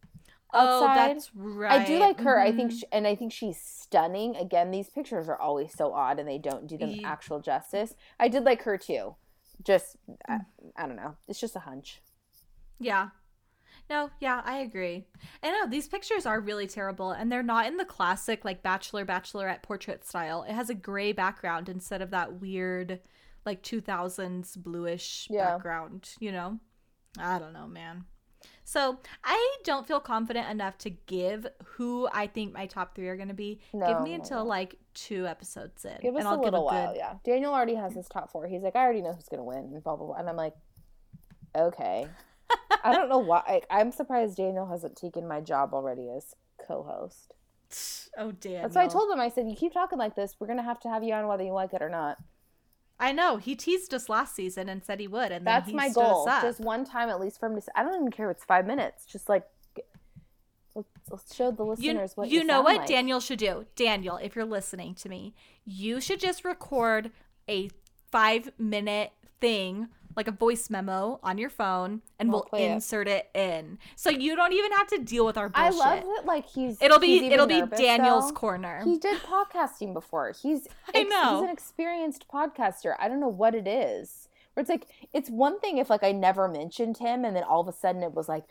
Oh, 0.54 0.86
that's 0.86 1.30
right. 1.34 1.80
I 1.80 1.84
do 1.84 1.98
like 1.98 2.20
her. 2.20 2.38
I 2.38 2.52
think, 2.52 2.72
Mhm. 2.72 2.80
she, 2.80 2.86
and 2.92 3.06
I 3.06 3.14
think 3.14 3.32
she's 3.32 3.60
stunning. 3.60 4.36
Again, 4.36 4.70
these 4.70 4.90
pictures 4.90 5.28
are 5.28 5.40
always 5.40 5.72
so 5.74 5.92
odd, 5.94 6.18
and 6.18 6.28
they 6.28 6.38
don't 6.38 6.66
do 6.66 6.76
them 6.76 6.94
actual 7.04 7.40
justice. 7.40 7.94
I 8.20 8.28
did 8.28 8.44
like 8.44 8.62
her 8.62 8.76
too. 8.76 9.16
Just, 9.62 9.96
I, 10.28 10.34
Mm. 10.38 10.46
I 10.76 10.86
don't 10.86 10.96
know. 10.96 11.16
It's 11.28 11.40
just 11.40 11.56
a 11.56 11.60
hunch. 11.60 12.02
Yeah. 12.78 13.10
No, 13.88 14.10
yeah, 14.20 14.42
I 14.44 14.58
agree. 14.58 15.06
And 15.42 15.52
no, 15.52 15.66
these 15.66 15.88
pictures 15.88 16.26
are 16.26 16.40
really 16.40 16.66
terrible 16.66 17.10
and 17.12 17.30
they're 17.30 17.42
not 17.42 17.66
in 17.66 17.76
the 17.76 17.84
classic 17.84 18.44
like 18.44 18.62
bachelor 18.62 19.04
bachelorette 19.04 19.62
portrait 19.62 20.04
style. 20.04 20.42
It 20.44 20.52
has 20.52 20.70
a 20.70 20.74
gray 20.74 21.12
background 21.12 21.68
instead 21.68 22.00
of 22.02 22.10
that 22.10 22.34
weird 22.34 23.00
like 23.44 23.62
2000s 23.62 24.56
bluish 24.56 25.26
Yeah. 25.30 25.52
background, 25.54 26.10
you 26.20 26.32
know? 26.32 26.58
I 27.18 27.38
don't 27.38 27.52
know, 27.52 27.66
man. 27.66 28.04
So, 28.64 28.98
I 29.24 29.56
don't 29.64 29.86
feel 29.86 30.00
confident 30.00 30.48
enough 30.48 30.78
to 30.78 30.90
give 30.90 31.46
who 31.64 32.08
I 32.12 32.26
think 32.26 32.52
my 32.52 32.66
top 32.66 32.94
3 32.94 33.08
are 33.08 33.16
going 33.16 33.28
to 33.28 33.34
be. 33.34 33.60
give 33.72 34.02
me 34.02 34.10
no, 34.10 34.14
until 34.14 34.38
no. 34.38 34.44
like 34.44 34.76
2 34.94 35.26
episodes 35.26 35.84
in 35.84 35.96
Give 36.00 36.14
us 36.14 36.20
and 36.20 36.28
I'll 36.28 36.36
little 36.36 36.44
give 36.44 36.54
a 36.54 36.60
while. 36.60 36.92
good 36.92 36.98
Yeah, 36.98 37.14
Daniel 37.24 37.52
already 37.52 37.74
has 37.74 37.94
his 37.94 38.08
top 38.08 38.30
four. 38.30 38.46
He's 38.46 38.62
like, 38.62 38.76
I 38.76 38.80
already 38.80 39.02
know 39.02 39.12
who's 39.12 39.28
gonna 39.28 39.44
win, 39.44 39.58
and 39.58 39.82
blah 39.82 39.96
blah 39.96 40.06
blah. 40.06 40.16
And 40.16 40.28
I'm 40.28 40.36
like, 40.36 40.54
okay. 41.56 42.06
I 42.84 42.92
don't 42.92 43.08
know 43.08 43.18
why. 43.18 43.42
I, 43.46 43.80
I'm 43.80 43.92
surprised 43.92 44.36
Daniel 44.36 44.66
hasn't 44.66 44.96
taken 44.96 45.26
my 45.26 45.40
job 45.40 45.72
already 45.72 46.10
as 46.10 46.34
co-host. 46.66 47.34
Oh, 48.18 48.32
damn. 48.32 48.62
That's 48.62 48.74
why 48.74 48.84
I 48.84 48.88
told 48.88 49.10
him. 49.10 49.20
I 49.20 49.30
said, 49.30 49.48
you 49.48 49.56
keep 49.56 49.72
talking 49.72 49.98
like 49.98 50.14
this, 50.14 50.36
we're 50.38 50.46
gonna 50.46 50.62
have 50.62 50.80
to 50.80 50.88
have 50.88 51.02
you 51.02 51.14
on 51.14 51.26
whether 51.26 51.42
you 51.44 51.52
like 51.52 51.72
it 51.72 51.82
or 51.82 51.88
not. 51.88 52.18
I 53.02 53.12
know. 53.12 53.36
He 53.36 53.56
teased 53.56 53.92
us 53.92 54.08
last 54.08 54.34
season 54.34 54.68
and 54.68 54.84
said 54.84 55.00
he 55.00 55.08
would 55.08 55.32
and 55.32 55.44
then 55.46 55.52
That's 55.52 55.68
he 55.68 55.74
my 55.74 55.90
goal. 55.90 56.24
Just 56.40 56.60
one 56.60 56.84
time 56.84 57.08
at 57.08 57.20
least 57.20 57.40
for 57.40 57.46
him 57.46 57.56
to. 57.56 57.60
Say, 57.60 57.72
I 57.74 57.82
don't 57.82 57.94
even 57.94 58.10
care 58.10 58.30
if 58.30 58.36
it's 58.36 58.44
five 58.44 58.66
minutes. 58.66 59.04
Just 59.06 59.28
like 59.28 59.44
let's, 60.74 60.88
let's 61.10 61.34
show 61.34 61.50
the 61.50 61.64
you, 61.64 61.70
listeners 61.70 62.16
what 62.16 62.28
you 62.28 62.40
you 62.40 62.44
know 62.44 62.62
what 62.62 62.78
like. 62.78 62.88
Daniel 62.88 63.20
should 63.20 63.38
do? 63.38 63.66
Daniel, 63.76 64.16
if 64.16 64.36
you're 64.36 64.44
listening 64.44 64.94
to 64.96 65.08
me, 65.08 65.34
you 65.64 66.00
should 66.00 66.20
just 66.20 66.44
record 66.44 67.10
a 67.48 67.70
five 68.10 68.52
minute 68.58 69.12
thing, 69.40 69.88
like 70.16 70.28
a 70.28 70.32
voice 70.32 70.70
memo 70.70 71.20
on 71.22 71.38
your 71.38 71.50
phone, 71.50 72.02
and 72.18 72.28
I'll 72.28 72.32
we'll 72.32 72.42
play 72.42 72.64
it. 72.64 72.72
insert 72.72 73.08
it 73.08 73.28
in. 73.34 73.78
So 73.96 74.10
you 74.10 74.36
don't 74.36 74.52
even 74.52 74.72
have 74.72 74.86
to 74.88 74.98
deal 74.98 75.24
with 75.24 75.36
our 75.36 75.50
I 75.54 75.70
love 75.70 76.02
that. 76.02 76.26
Like 76.26 76.46
he's. 76.48 76.80
it'll 76.80 76.98
be 76.98 77.20
he's 77.20 77.32
it'll 77.32 77.46
be 77.46 77.60
nervous, 77.60 77.78
Daniel's 77.78 78.28
though. 78.28 78.34
corner. 78.36 78.82
He 78.84 78.98
did 78.98 79.18
podcasting 79.22 79.92
before. 79.92 80.32
He's 80.40 80.68
I 80.94 81.02
know. 81.04 81.36
he's 81.36 81.44
an 81.44 81.50
experienced 81.50 82.26
podcaster. 82.28 82.94
I 82.98 83.08
don't 83.08 83.20
know 83.20 83.28
what 83.28 83.54
it 83.54 83.66
is. 83.66 84.28
Where 84.54 84.60
it's 84.60 84.68
like 84.68 84.86
it's 85.14 85.30
one 85.30 85.58
thing 85.60 85.78
if 85.78 85.88
like 85.88 86.04
I 86.04 86.12
never 86.12 86.46
mentioned 86.46 86.98
him 86.98 87.24
and 87.24 87.34
then 87.34 87.42
all 87.42 87.62
of 87.62 87.68
a 87.68 87.72
sudden 87.72 88.02
it 88.02 88.12
was 88.12 88.28
like, 88.28 88.44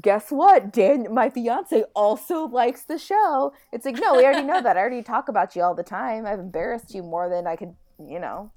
guess 0.00 0.30
what? 0.30 0.72
Dan, 0.72 1.06
my 1.12 1.30
fiance 1.30 1.84
also 1.94 2.46
likes 2.46 2.82
the 2.82 2.98
show. 2.98 3.54
It's 3.72 3.86
like 3.86 3.98
no, 3.98 4.14
we 4.16 4.24
already 4.24 4.46
know 4.46 4.60
that. 4.60 4.76
I 4.76 4.80
already 4.80 5.02
talk 5.02 5.28
about 5.28 5.56
you 5.56 5.62
all 5.62 5.74
the 5.74 5.82
time. 5.82 6.26
I've 6.26 6.38
embarrassed 6.38 6.94
you 6.94 7.02
more 7.02 7.30
than 7.30 7.46
I 7.46 7.56
could, 7.56 7.74
you 7.98 8.18
know. 8.18 8.52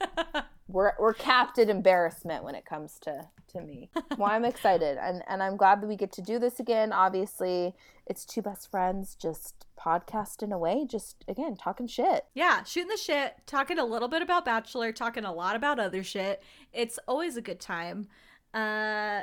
we're 0.72 0.92
we're 0.98 1.12
capped 1.12 1.58
at 1.58 1.68
embarrassment 1.68 2.44
when 2.44 2.54
it 2.54 2.64
comes 2.64 2.98
to 3.02 3.28
to 3.52 3.60
me. 3.60 3.90
Well, 4.18 4.30
I'm 4.30 4.44
excited 4.44 4.98
and 4.98 5.22
and 5.28 5.42
I'm 5.42 5.56
glad 5.56 5.80
that 5.80 5.86
we 5.86 5.96
get 5.96 6.12
to 6.12 6.22
do 6.22 6.38
this 6.38 6.60
again. 6.60 6.92
Obviously, 6.92 7.74
it's 8.06 8.24
two 8.24 8.42
best 8.42 8.70
friends 8.70 9.14
just 9.14 9.66
podcasting 9.78 10.52
away, 10.52 10.86
just 10.88 11.24
again 11.28 11.56
talking 11.56 11.86
shit. 11.86 12.24
Yeah, 12.34 12.62
shooting 12.64 12.88
the 12.88 12.96
shit, 12.96 13.34
talking 13.46 13.78
a 13.78 13.84
little 13.84 14.08
bit 14.08 14.22
about 14.22 14.44
Bachelor, 14.44 14.92
talking 14.92 15.24
a 15.24 15.32
lot 15.32 15.56
about 15.56 15.78
other 15.78 16.02
shit. 16.02 16.42
It's 16.72 16.98
always 17.06 17.36
a 17.36 17.42
good 17.42 17.60
time. 17.60 18.08
Uh 18.54 19.22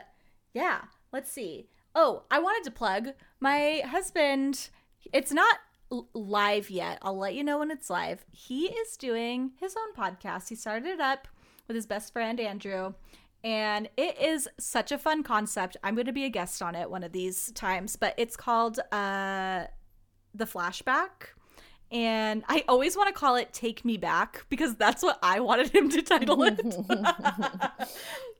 yeah, 0.53 0.81
let's 1.11 1.31
see. 1.31 1.67
Oh, 1.95 2.23
I 2.29 2.39
wanted 2.39 2.63
to 2.65 2.71
plug 2.71 3.09
my 3.39 3.81
husband. 3.85 4.69
It's 5.13 5.31
not 5.31 5.57
live 6.13 6.69
yet. 6.69 6.99
I'll 7.01 7.17
let 7.17 7.33
you 7.33 7.43
know 7.43 7.59
when 7.59 7.71
it's 7.71 7.89
live. 7.89 8.25
He 8.31 8.67
is 8.67 8.95
doing 8.97 9.51
his 9.59 9.75
own 9.75 9.93
podcast. 9.95 10.49
He 10.49 10.55
started 10.55 10.87
it 10.87 10.99
up 10.99 11.27
with 11.69 11.75
his 11.75 11.85
best 11.85 12.11
friend 12.11 12.37
Andrew. 12.41 12.93
And 13.41 13.89
it 13.95 14.19
is 14.19 14.49
such 14.59 14.91
a 14.91 14.97
fun 14.97 15.23
concept. 15.23 15.77
I'm 15.81 15.95
going 15.95 16.07
to 16.07 16.11
be 16.11 16.25
a 16.25 16.29
guest 16.29 16.61
on 16.61 16.75
it 16.75 16.91
one 16.91 17.03
of 17.03 17.13
these 17.13 17.53
times, 17.53 17.95
but 17.95 18.13
it's 18.17 18.35
called 18.35 18.79
uh 18.91 19.65
the 20.35 20.45
flashback 20.45 21.29
and 21.91 22.43
I 22.47 22.63
always 22.67 22.95
want 22.95 23.07
to 23.07 23.13
call 23.13 23.35
it 23.35 23.51
Take 23.51 23.83
Me 23.83 23.97
Back 23.97 24.45
because 24.49 24.75
that's 24.75 25.01
what 25.01 25.17
I 25.23 25.39
wanted 25.39 25.69
him 25.69 25.89
to 25.89 26.01
title 26.01 26.43
it. 26.43 26.57
but 26.87 27.87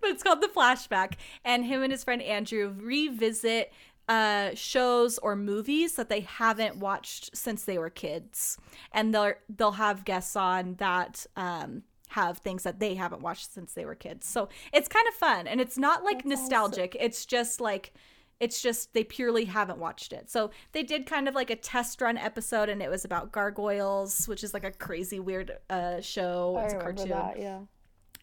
it's 0.04 0.22
called 0.22 0.42
The 0.42 0.50
Flashback. 0.50 1.14
And 1.44 1.66
him 1.66 1.82
and 1.82 1.92
his 1.92 2.04
friend 2.04 2.22
Andrew 2.22 2.74
revisit 2.78 3.74
uh, 4.08 4.52
shows 4.54 5.18
or 5.20 5.36
movies 5.36 5.96
that 5.96 6.10
they 6.10 6.22
haven't 6.22 6.78
watched 6.78 7.36
since 7.36 7.64
they 7.64 7.80
were 7.80 7.90
kids. 7.90 8.58
And 8.92 9.14
they'll 9.14 9.34
they'll 9.50 9.72
have 9.72 10.06
guests 10.06 10.36
on 10.36 10.76
that 10.76 11.26
um, 11.36 11.84
have 12.10 12.40
things 12.40 12.64
that 12.64 12.80
they 12.80 12.96
haven't 12.96 13.22
watched 13.22 13.54
since 13.54 13.74
they 13.74 13.86
were 13.86 13.96
kids. 13.96 14.28
So 14.28 14.50
it's 14.74 14.88
kind 14.88 15.08
of 15.08 15.14
fun. 15.14 15.48
And 15.48 15.62
it's 15.62 15.78
not 15.78 16.04
like 16.04 16.24
That's 16.24 16.42
nostalgic. 16.42 16.98
It's 17.00 17.26
just 17.26 17.62
like 17.62 17.94
it's 18.40 18.62
just 18.62 18.94
they 18.94 19.04
purely 19.04 19.46
haven't 19.46 19.80
watched 19.80 20.14
it. 20.14 20.30
So 20.30 20.52
they 20.72 20.84
did 20.84 21.06
kind 21.06 21.28
of 21.28 21.36
like 21.36 21.50
a 21.50 21.56
test 21.56 22.02
run 22.02 22.18
episode, 22.18 22.70
and 22.70 22.82
it 22.82 22.90
was 22.90 23.04
about 23.06 23.32
gargoyles, 23.32 24.28
which 24.28 24.44
is 24.44 24.54
like 24.54 24.64
a 24.64 24.72
crazy 24.72 25.20
weird 25.20 25.58
uh, 25.70 26.00
show. 26.02 26.56
I 26.58 26.64
it's 26.64 26.74
a 26.74 26.78
cartoon. 26.78 27.10
that, 27.10 27.40
yeah. 27.40 27.60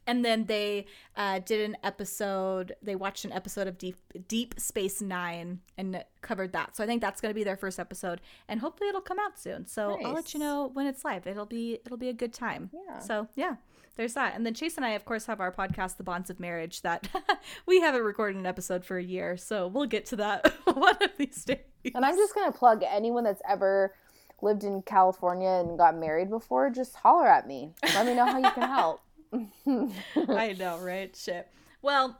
And 0.07 0.25
then 0.25 0.47
they 0.47 0.87
uh, 1.17 1.41
did 1.41 1.69
an 1.69 1.77
episode. 1.83 2.75
They 2.83 2.95
watched 2.95 3.25
an 3.25 3.33
episode 3.33 3.67
of 3.67 3.79
Deep 3.79 3.97
Deep 4.29 4.55
Space 4.59 5.01
Nine 5.03 5.61
and 5.77 6.05
covered 6.23 6.53
that. 6.53 6.77
So 6.77 6.85
I 6.85 6.87
think 6.87 7.01
that's 7.01 7.21
going 7.21 7.31
to 7.31 7.35
be 7.35 7.45
their 7.45 7.57
first 7.57 7.79
episode, 7.79 8.21
and 8.49 8.61
hopefully 8.61 8.89
it'll 8.89 9.01
come 9.01 9.19
out 9.19 9.39
soon. 9.39 9.67
So 9.67 9.99
I'll 10.05 10.13
let 10.13 10.35
you 10.35 10.41
know 10.41 10.71
when 10.73 10.87
it's 10.87 11.05
live. 11.05 11.27
It'll 11.27 11.47
be 11.47 11.81
it'll 11.85 11.97
be 11.97 12.09
a 12.09 12.15
good 12.15 12.33
time. 12.33 12.71
Yeah. 12.73 12.99
So 13.01 13.29
yeah, 13.35 13.57
there's 13.97 14.15
that. 14.15 14.35
And 14.35 14.47
then 14.47 14.55
Chase 14.55 14.77
and 14.77 14.85
I, 14.85 14.91
of 14.91 15.05
course, 15.05 15.27
have 15.27 15.41
our 15.41 15.53
podcast, 15.53 15.97
The 15.97 16.05
Bonds 16.05 16.31
of 16.31 16.39
Marriage, 16.39 16.83
that 16.83 17.09
we 17.67 17.81
haven't 17.81 18.03
recorded 18.03 18.37
an 18.37 18.47
episode 18.47 18.85
for 18.85 18.99
a 18.99 19.03
year. 19.03 19.37
So 19.37 19.67
we'll 19.67 19.87
get 19.87 20.07
to 20.07 20.17
that 20.17 20.53
one 20.65 20.97
of 21.01 21.11
these 21.19 21.45
days. 21.45 21.59
And 21.95 22.05
I'm 22.05 22.17
just 22.17 22.35
gonna 22.35 22.53
plug 22.53 22.83
anyone 22.87 23.25
that's 23.25 23.43
ever 23.49 23.95
lived 24.43 24.65
in 24.65 24.83
California 24.83 25.49
and 25.49 25.79
got 25.79 25.97
married 25.97 26.31
before, 26.31 26.71
just 26.71 26.95
holler 26.97 27.27
at 27.27 27.47
me. 27.47 27.73
Let 27.95 28.07
me 28.07 28.15
know 28.15 28.27
how 28.27 28.39
you 28.39 28.51
can 28.51 28.69
help. 28.69 29.01
I 30.29 30.55
know, 30.59 30.79
right? 30.79 31.15
Shit. 31.17 31.49
Well, 31.83 32.19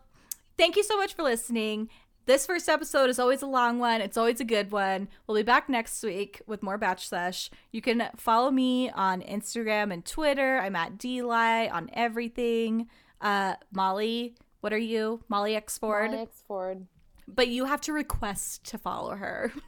thank 0.57 0.77
you 0.77 0.83
so 0.83 0.97
much 0.97 1.15
for 1.15 1.23
listening. 1.23 1.89
This 2.27 2.45
first 2.45 2.69
episode 2.69 3.09
is 3.09 3.21
always 3.21 3.43
a 3.43 3.47
long 3.47 3.79
one. 3.79 4.01
It's 4.01 4.17
always 4.17 4.41
a 4.41 4.45
good 4.45 4.73
one. 4.73 5.09
We'll 5.27 5.37
be 5.37 5.45
back 5.45 5.69
next 5.69 6.03
week 6.03 6.43
with 6.47 6.63
more 6.63 6.77
Batch 6.77 7.09
Sesh. 7.09 7.51
You 7.71 7.81
can 7.81 8.09
follow 8.17 8.51
me 8.51 8.91
on 8.91 9.23
Instagram 9.23 9.93
and 9.93 10.05
Twitter. 10.05 10.59
I'm 10.59 10.75
at 10.75 10.99
DLI 10.99 11.73
on 11.73 11.89
everything. 11.93 12.89
Uh, 13.21 13.55
Molly, 13.71 14.35
what 14.61 14.73
are 14.73 14.79
you? 14.79 15.23
Molly 15.29 15.55
X 15.55 15.79
Ford. 15.79 16.11
Molly 16.11 16.23
X 16.23 16.43
Ford. 16.49 16.87
But 17.29 17.47
you 17.49 17.67
have 17.67 17.81
to 17.83 17.93
request 17.93 18.65
to 18.71 18.79
follow 18.79 19.15
her. 19.15 19.53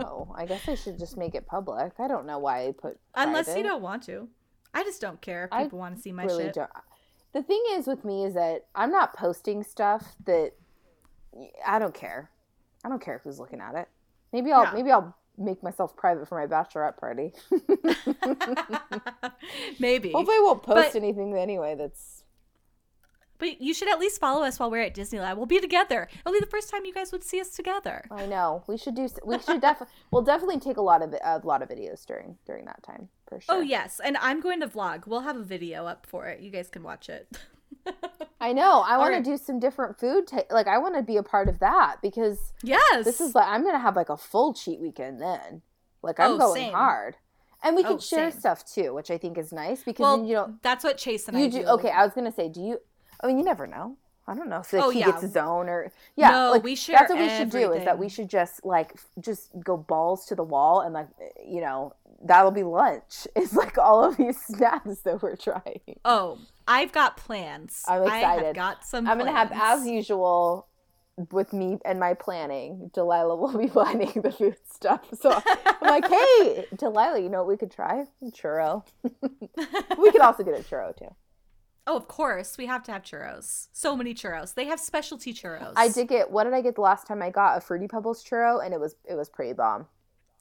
Oh, 0.00 0.34
I 0.34 0.46
guess 0.46 0.68
I 0.68 0.74
should 0.74 0.98
just 0.98 1.16
make 1.16 1.34
it 1.34 1.46
public. 1.46 1.92
I 1.98 2.08
don't 2.08 2.26
know 2.26 2.38
why 2.38 2.66
I 2.66 2.72
put 2.72 2.98
Unless 3.14 3.54
you 3.56 3.62
don't 3.62 3.82
want 3.82 4.02
to. 4.04 4.28
I 4.74 4.82
just 4.84 5.00
don't 5.00 5.20
care 5.20 5.44
if 5.44 5.52
I 5.52 5.62
people 5.64 5.78
want 5.78 5.96
to 5.96 6.02
see 6.02 6.12
my 6.12 6.24
really 6.24 6.44
shit. 6.44 6.54
don't. 6.54 6.70
The 7.32 7.42
thing 7.42 7.62
is 7.72 7.86
with 7.86 8.04
me 8.04 8.24
is 8.24 8.34
that 8.34 8.66
I'm 8.74 8.90
not 8.90 9.14
posting 9.16 9.62
stuff 9.62 10.14
that 10.26 10.52
I 11.66 11.78
don't 11.78 11.94
care. 11.94 12.30
I 12.84 12.88
don't 12.88 13.00
care 13.02 13.20
who's 13.24 13.38
looking 13.40 13.60
at 13.60 13.74
it. 13.74 13.88
Maybe 14.32 14.52
I'll 14.52 14.64
Yeah. 14.64 14.72
maybe 14.74 14.90
I'll 14.92 15.16
make 15.38 15.62
myself 15.62 15.96
private 15.96 16.28
for 16.28 16.38
my 16.38 16.46
bachelorette 16.46 16.96
party. 16.96 17.32
Maybe. 19.78 20.12
Hopefully, 20.12 20.36
I 20.36 20.40
won't 20.42 20.62
post 20.62 20.92
But- 20.92 20.96
anything 20.96 21.36
anyway. 21.36 21.74
That's 21.76 22.23
But 23.38 23.60
you 23.60 23.74
should 23.74 23.88
at 23.90 23.98
least 23.98 24.20
follow 24.20 24.44
us 24.44 24.58
while 24.58 24.70
we're 24.70 24.82
at 24.82 24.94
Disneyland. 24.94 25.36
We'll 25.36 25.46
be 25.46 25.60
together. 25.60 26.08
It'll 26.20 26.32
be 26.32 26.40
the 26.40 26.46
first 26.46 26.70
time 26.70 26.84
you 26.84 26.94
guys 26.94 27.10
would 27.12 27.24
see 27.24 27.40
us 27.40 27.50
together. 27.50 28.04
I 28.10 28.26
know. 28.26 28.62
We 28.66 28.76
should 28.78 28.94
do. 28.94 29.08
We 29.24 29.38
should 29.40 29.60
definitely. 29.60 29.94
We'll 30.10 30.22
definitely 30.22 30.60
take 30.60 30.76
a 30.76 30.82
lot 30.82 31.02
of 31.02 31.12
a 31.12 31.40
lot 31.44 31.62
of 31.62 31.68
videos 31.68 32.06
during 32.06 32.36
during 32.46 32.64
that 32.66 32.82
time 32.84 33.08
for 33.28 33.36
oh, 33.36 33.40
sure. 33.40 33.54
Oh 33.56 33.60
yes, 33.60 34.00
and 34.04 34.16
I'm 34.18 34.40
going 34.40 34.60
to 34.60 34.68
vlog. 34.68 35.06
We'll 35.06 35.20
have 35.20 35.36
a 35.36 35.42
video 35.42 35.86
up 35.86 36.06
for 36.06 36.26
it. 36.26 36.40
You 36.40 36.50
guys 36.50 36.68
can 36.70 36.82
watch 36.84 37.08
it. 37.08 37.26
I 38.40 38.52
know. 38.52 38.80
I 38.86 38.98
want 38.98 39.14
to 39.16 39.22
do 39.22 39.36
some 39.36 39.58
different 39.58 39.98
food. 39.98 40.26
Ta- 40.28 40.42
like 40.50 40.66
I 40.68 40.78
want 40.78 40.94
to 40.96 41.02
be 41.02 41.16
a 41.16 41.22
part 41.22 41.48
of 41.48 41.58
that 41.58 41.96
because 42.02 42.52
yes. 42.62 43.04
this 43.04 43.20
is 43.20 43.34
like 43.34 43.48
I'm 43.48 43.64
gonna 43.64 43.78
have 43.78 43.96
like 43.96 44.08
a 44.10 44.16
full 44.16 44.54
cheat 44.54 44.80
weekend 44.80 45.20
then. 45.20 45.62
Like 46.02 46.20
I'm 46.20 46.32
Oh, 46.32 46.38
going 46.38 46.62
same. 46.64 46.72
hard, 46.74 47.16
and 47.62 47.74
we 47.74 47.82
oh, 47.82 47.86
can 47.88 47.96
Oh, 47.96 47.98
share 47.98 48.30
same. 48.30 48.40
stuff 48.40 48.64
too, 48.64 48.94
which 48.94 49.10
I 49.10 49.18
think 49.18 49.38
is 49.38 49.52
nice 49.52 49.82
because 49.82 50.02
well, 50.04 50.16
then 50.18 50.26
you 50.26 50.34
don't. 50.34 50.62
that's 50.62 50.84
what 50.84 50.98
Chase 50.98 51.26
and 51.28 51.38
You 51.38 51.46
I 51.46 51.48
do 51.48 51.62
do. 51.62 51.68
okay. 51.68 51.90
I 51.90 52.04
was 52.04 52.14
gonna 52.14 52.32
say, 52.32 52.48
do 52.48 52.60
you? 52.60 52.78
I 53.24 53.26
mean, 53.28 53.38
you 53.38 53.44
never 53.44 53.66
know. 53.66 53.96
I 54.26 54.34
don't 54.34 54.48
know 54.48 54.60
if 54.60 54.72
like, 54.72 54.82
Oh, 54.82 54.90
he 54.90 55.00
yeah. 55.00 55.06
gets 55.06 55.22
his 55.22 55.36
own 55.36 55.68
or 55.68 55.90
yeah. 56.16 56.30
No, 56.30 56.50
like, 56.52 56.62
we 56.62 56.74
share 56.76 56.96
That's 56.98 57.10
what 57.10 57.18
we 57.18 57.28
should 57.28 57.50
do. 57.50 57.72
Is 57.72 57.84
that 57.84 57.98
we 57.98 58.08
should 58.08 58.28
just 58.28 58.64
like 58.64 58.98
just 59.20 59.50
go 59.62 59.76
balls 59.76 60.26
to 60.26 60.34
the 60.34 60.42
wall 60.44 60.80
and 60.80 60.94
like 60.94 61.08
you 61.46 61.60
know 61.60 61.94
that'll 62.22 62.50
be 62.50 62.62
lunch. 62.62 63.26
It's 63.36 63.52
like 63.54 63.76
all 63.78 64.04
of 64.04 64.16
these 64.16 64.38
snacks 64.46 65.00
that 65.00 65.22
we're 65.22 65.36
trying. 65.36 65.80
Oh, 66.04 66.38
I've 66.68 66.92
got 66.92 67.16
plans. 67.18 67.82
I'm 67.88 68.02
I 68.06 68.18
have 68.18 68.36
excited. 68.38 68.54
got 68.56 68.84
some. 68.86 69.06
I'm 69.08 69.18
gonna 69.18 69.32
have 69.32 69.52
as 69.52 69.86
usual 69.86 70.68
with 71.30 71.52
me 71.52 71.78
and 71.84 72.00
my 72.00 72.14
planning. 72.14 72.90
Delilah 72.94 73.36
will 73.36 73.56
be 73.58 73.68
planning 73.78 74.20
the 74.22 74.32
food 74.32 74.56
stuff. 74.72 75.02
So 75.20 75.30
I'm 75.46 75.76
like, 75.82 76.08
hey, 76.08 76.64
Delilah, 76.76 77.20
you 77.20 77.28
know 77.28 77.38
what 77.38 77.48
we 77.48 77.56
could 77.58 77.70
try? 77.70 78.06
Churro. 78.30 78.84
we 79.98 80.10
could 80.12 80.20
also 80.22 80.42
get 80.42 80.54
a 80.58 80.62
churro 80.62 80.96
too. 80.96 81.14
Oh, 81.86 81.96
of 81.96 82.08
course, 82.08 82.56
we 82.56 82.66
have 82.66 82.82
to 82.84 82.92
have 82.92 83.02
churros. 83.02 83.68
So 83.72 83.94
many 83.94 84.14
churros. 84.14 84.54
They 84.54 84.66
have 84.66 84.80
specialty 84.80 85.34
churros. 85.34 85.74
I 85.76 85.88
did 85.88 86.08
get. 86.08 86.30
What 86.30 86.44
did 86.44 86.54
I 86.54 86.62
get 86.62 86.76
the 86.76 86.80
last 86.80 87.06
time 87.06 87.22
I 87.22 87.30
got 87.30 87.58
a 87.58 87.60
Fruity 87.60 87.88
Pebbles 87.88 88.24
churro? 88.24 88.64
And 88.64 88.72
it 88.72 88.80
was 88.80 88.96
it 89.04 89.14
was 89.14 89.28
pretty 89.28 89.52
bomb. 89.52 89.86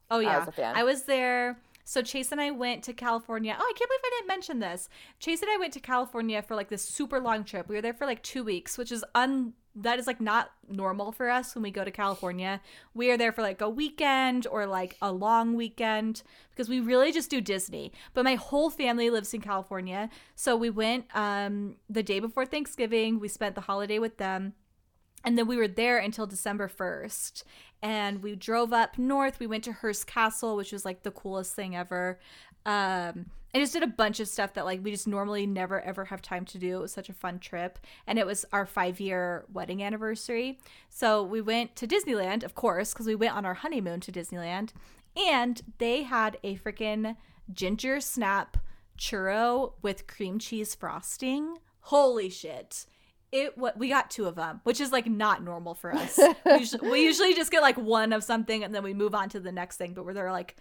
Oh 0.09 0.19
yeah, 0.19 0.35
I 0.35 0.39
was 0.39 0.47
a 0.47 0.51
fan. 0.51 0.75
I 0.75 0.83
was 0.83 1.03
there. 1.03 1.59
So 1.85 2.01
Chase 2.01 2.31
and 2.31 2.39
I 2.39 2.51
went 2.51 2.83
to 2.85 2.93
California. 2.93 3.55
Oh, 3.59 3.61
I 3.61 3.73
can't 3.77 3.89
believe 3.89 3.99
I 4.05 4.09
didn't 4.17 4.27
mention 4.27 4.59
this. 4.59 4.87
Chase 5.19 5.41
and 5.41 5.51
I 5.51 5.57
went 5.57 5.73
to 5.73 5.81
California 5.81 6.41
for 6.41 6.55
like 6.55 6.69
this 6.69 6.83
super 6.83 7.19
long 7.19 7.43
trip. 7.43 7.67
We 7.67 7.75
were 7.75 7.81
there 7.81 7.93
for 7.93 8.05
like 8.05 8.23
two 8.23 8.43
weeks, 8.43 8.77
which 8.77 8.91
is 8.91 9.03
un 9.13 9.53
that 9.75 9.97
is 9.97 10.07
like 10.07 10.21
not 10.21 10.51
normal 10.69 11.11
for 11.11 11.29
us 11.29 11.55
when 11.55 11.63
we 11.63 11.71
go 11.71 11.83
to 11.83 11.91
California. 11.91 12.61
We 12.93 13.09
are 13.11 13.17
there 13.17 13.31
for 13.31 13.41
like 13.41 13.61
a 13.61 13.69
weekend 13.69 14.45
or 14.47 14.67
like 14.67 14.97
a 15.01 15.11
long 15.11 15.55
weekend 15.55 16.21
because 16.51 16.69
we 16.69 16.79
really 16.79 17.11
just 17.11 17.29
do 17.29 17.41
Disney. 17.41 17.91
But 18.13 18.23
my 18.23 18.35
whole 18.35 18.69
family 18.69 19.09
lives 19.09 19.33
in 19.33 19.41
California, 19.41 20.09
so 20.35 20.55
we 20.55 20.69
went 20.69 21.05
um 21.15 21.75
the 21.89 22.03
day 22.03 22.19
before 22.19 22.45
Thanksgiving. 22.45 23.19
We 23.19 23.27
spent 23.27 23.55
the 23.55 23.61
holiday 23.61 23.99
with 23.99 24.17
them. 24.17 24.53
And 25.25 25.37
then 25.37 25.47
we 25.47 25.55
were 25.55 25.69
there 25.69 25.99
until 25.99 26.27
December 26.27 26.67
1st. 26.67 27.43
And 27.81 28.21
we 28.21 28.35
drove 28.35 28.73
up 28.73 28.97
north. 28.97 29.39
We 29.39 29.47
went 29.47 29.63
to 29.65 29.71
Hearst 29.71 30.05
Castle, 30.05 30.57
which 30.57 30.73
was 30.73 30.83
like 30.83 31.03
the 31.03 31.11
coolest 31.11 31.55
thing 31.55 31.75
ever. 31.75 32.19
Um, 32.65 33.27
and 33.53 33.61
just 33.61 33.73
did 33.73 33.83
a 33.83 33.87
bunch 33.87 34.19
of 34.19 34.27
stuff 34.27 34.53
that 34.53 34.65
like 34.65 34.83
we 34.83 34.91
just 34.91 35.07
normally 35.07 35.45
never 35.45 35.79
ever 35.81 36.05
have 36.05 36.21
time 36.21 36.45
to 36.45 36.57
do. 36.57 36.77
It 36.77 36.81
was 36.81 36.91
such 36.91 37.09
a 37.09 37.13
fun 37.13 37.39
trip. 37.39 37.79
And 38.07 38.17
it 38.17 38.25
was 38.25 38.45
our 38.51 38.65
five 38.65 38.99
year 38.99 39.45
wedding 39.51 39.83
anniversary. 39.83 40.59
So 40.89 41.23
we 41.23 41.41
went 41.41 41.75
to 41.77 41.87
Disneyland, 41.87 42.43
of 42.43 42.55
course, 42.55 42.93
because 42.93 43.05
we 43.05 43.15
went 43.15 43.35
on 43.35 43.45
our 43.45 43.53
honeymoon 43.53 43.99
to 44.01 44.11
Disneyland. 44.11 44.71
And 45.15 45.61
they 45.77 46.03
had 46.03 46.37
a 46.43 46.57
freaking 46.57 47.15
ginger 47.51 47.99
snap 47.99 48.57
churro 48.97 49.73
with 49.81 50.07
cream 50.07 50.39
cheese 50.39 50.73
frosting. 50.73 51.57
Holy 51.81 52.29
shit 52.29 52.85
it 53.33 53.57
what 53.57 53.77
we 53.77 53.89
got 53.89 54.11
two 54.11 54.27
of 54.27 54.35
them 54.35 54.61
which 54.63 54.79
is 54.79 54.91
like 54.91 55.07
not 55.07 55.43
normal 55.43 55.73
for 55.73 55.91
us 55.91 56.19
we, 56.45 56.59
usually, 56.59 56.89
we 56.89 57.03
usually 57.03 57.33
just 57.33 57.51
get 57.51 57.63
like 57.63 57.77
one 57.77 58.13
of 58.13 58.23
something 58.23 58.63
and 58.63 58.73
then 58.73 58.83
we 58.83 58.93
move 58.93 59.15
on 59.15 59.27
to 59.27 59.39
the 59.39 59.51
next 59.51 59.77
thing 59.77 59.93
but 59.93 60.05
we're 60.05 60.31
like 60.31 60.55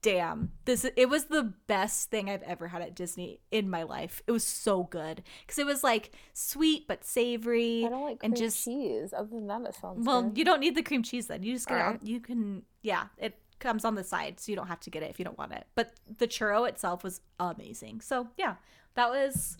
damn 0.00 0.52
this 0.64 0.86
it 0.96 1.08
was 1.08 1.24
the 1.24 1.52
best 1.66 2.08
thing 2.08 2.30
i've 2.30 2.42
ever 2.42 2.68
had 2.68 2.80
at 2.80 2.94
disney 2.94 3.40
in 3.50 3.68
my 3.68 3.82
life 3.82 4.22
it 4.26 4.32
was 4.32 4.44
so 4.44 4.84
good 4.84 5.22
because 5.40 5.58
it 5.58 5.66
was 5.66 5.82
like 5.82 6.12
sweet 6.32 6.86
but 6.86 7.04
savory 7.04 7.84
I 7.84 7.88
don't 7.88 8.04
like 8.04 8.20
cream 8.20 8.32
and 8.32 8.36
just 8.36 8.64
cheese. 8.64 9.12
Other 9.12 9.28
than 9.30 9.48
that, 9.48 9.62
it 9.62 9.74
sounds 9.74 10.06
well 10.06 10.22
good. 10.22 10.38
you 10.38 10.44
don't 10.44 10.60
need 10.60 10.76
the 10.76 10.82
cream 10.82 11.02
cheese 11.02 11.26
then 11.26 11.42
you 11.42 11.52
just 11.52 11.66
get 11.66 11.78
it 11.78 11.80
uh-uh. 11.80 11.96
you 12.02 12.20
can 12.20 12.62
yeah 12.82 13.06
it 13.18 13.38
comes 13.58 13.84
on 13.84 13.96
the 13.96 14.04
side 14.04 14.38
so 14.38 14.52
you 14.52 14.56
don't 14.56 14.68
have 14.68 14.80
to 14.80 14.90
get 14.90 15.02
it 15.02 15.10
if 15.10 15.18
you 15.18 15.24
don't 15.24 15.38
want 15.38 15.52
it 15.52 15.66
but 15.74 15.92
the 16.18 16.28
churro 16.28 16.68
itself 16.68 17.02
was 17.02 17.20
amazing 17.40 18.00
so 18.00 18.28
yeah 18.36 18.54
that 18.94 19.10
was 19.10 19.56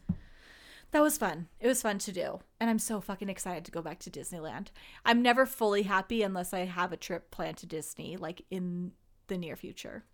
that 0.90 1.02
was 1.02 1.18
fun. 1.18 1.48
It 1.60 1.68
was 1.68 1.82
fun 1.82 1.98
to 1.98 2.12
do. 2.12 2.40
And 2.60 2.70
I'm 2.70 2.78
so 2.78 3.00
fucking 3.00 3.28
excited 3.28 3.64
to 3.66 3.70
go 3.70 3.82
back 3.82 3.98
to 4.00 4.10
Disneyland. 4.10 4.68
I'm 5.04 5.20
never 5.20 5.44
fully 5.44 5.82
happy 5.82 6.22
unless 6.22 6.54
I 6.54 6.60
have 6.60 6.92
a 6.92 6.96
trip 6.96 7.30
planned 7.30 7.58
to 7.58 7.66
Disney, 7.66 8.16
like 8.16 8.42
in 8.50 8.92
the 9.28 9.38
near 9.38 9.56
future. 9.56 10.04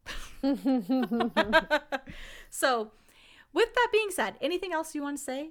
so, 2.51 2.93
with 3.53 3.75
that 3.75 3.89
being 3.93 4.11
said, 4.11 4.35
anything 4.41 4.73
else 4.73 4.95
you 4.95 5.03
want 5.03 5.19
to 5.19 5.25
say 5.25 5.51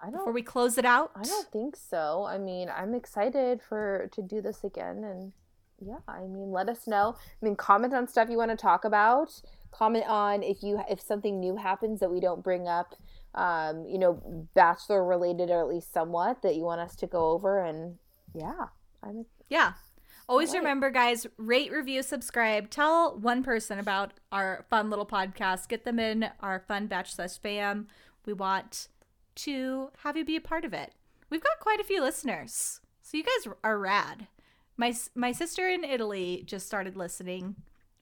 I 0.00 0.06
don't. 0.06 0.20
before 0.20 0.32
we 0.32 0.42
close 0.42 0.78
it 0.78 0.84
out? 0.84 1.12
I 1.14 1.22
don't 1.22 1.50
think 1.52 1.76
so. 1.76 2.24
I 2.28 2.38
mean, 2.38 2.70
I'm 2.74 2.94
excited 2.94 3.60
for 3.62 4.08
to 4.12 4.22
do 4.22 4.40
this 4.40 4.64
again, 4.64 5.04
and 5.04 5.32
yeah, 5.80 5.98
I 6.08 6.20
mean, 6.20 6.50
let 6.50 6.68
us 6.68 6.86
know. 6.86 7.16
I 7.18 7.44
mean, 7.44 7.56
comment 7.56 7.94
on 7.94 8.08
stuff 8.08 8.28
you 8.30 8.36
want 8.36 8.50
to 8.50 8.56
talk 8.56 8.84
about. 8.84 9.40
Comment 9.70 10.04
on 10.06 10.42
if 10.42 10.62
you 10.62 10.80
if 10.88 11.00
something 11.00 11.38
new 11.38 11.56
happens 11.56 12.00
that 12.00 12.10
we 12.10 12.20
don't 12.20 12.42
bring 12.42 12.68
up. 12.68 12.94
Um, 13.34 13.86
you 13.86 13.98
know, 13.98 14.46
bachelor 14.54 15.02
related 15.02 15.48
or 15.48 15.62
at 15.62 15.68
least 15.68 15.90
somewhat 15.90 16.42
that 16.42 16.54
you 16.54 16.64
want 16.64 16.82
us 16.82 16.94
to 16.96 17.06
go 17.06 17.30
over, 17.30 17.64
and 17.64 17.96
yeah, 18.34 18.66
I'm 19.02 19.24
Yeah. 19.48 19.72
Always 20.32 20.48
Alright. 20.48 20.62
remember, 20.62 20.88
guys, 20.90 21.26
rate, 21.36 21.70
review, 21.70 22.02
subscribe. 22.02 22.70
Tell 22.70 23.18
one 23.18 23.42
person 23.42 23.78
about 23.78 24.12
our 24.32 24.64
fun 24.70 24.88
little 24.88 25.04
podcast. 25.04 25.68
Get 25.68 25.84
them 25.84 25.98
in 25.98 26.30
our 26.40 26.60
fun 26.66 26.86
batch 26.86 27.14
slash 27.14 27.38
spam. 27.38 27.84
We 28.24 28.32
want 28.32 28.88
to 29.34 29.90
have 30.04 30.16
you 30.16 30.24
be 30.24 30.36
a 30.36 30.40
part 30.40 30.64
of 30.64 30.72
it. 30.72 30.92
We've 31.28 31.42
got 31.42 31.60
quite 31.60 31.80
a 31.80 31.84
few 31.84 32.00
listeners, 32.00 32.80
so 33.02 33.18
you 33.18 33.24
guys 33.24 33.52
are 33.62 33.78
rad. 33.78 34.26
My 34.78 34.94
my 35.14 35.32
sister 35.32 35.68
in 35.68 35.84
Italy 35.84 36.44
just 36.46 36.66
started 36.66 36.96
listening. 36.96 37.56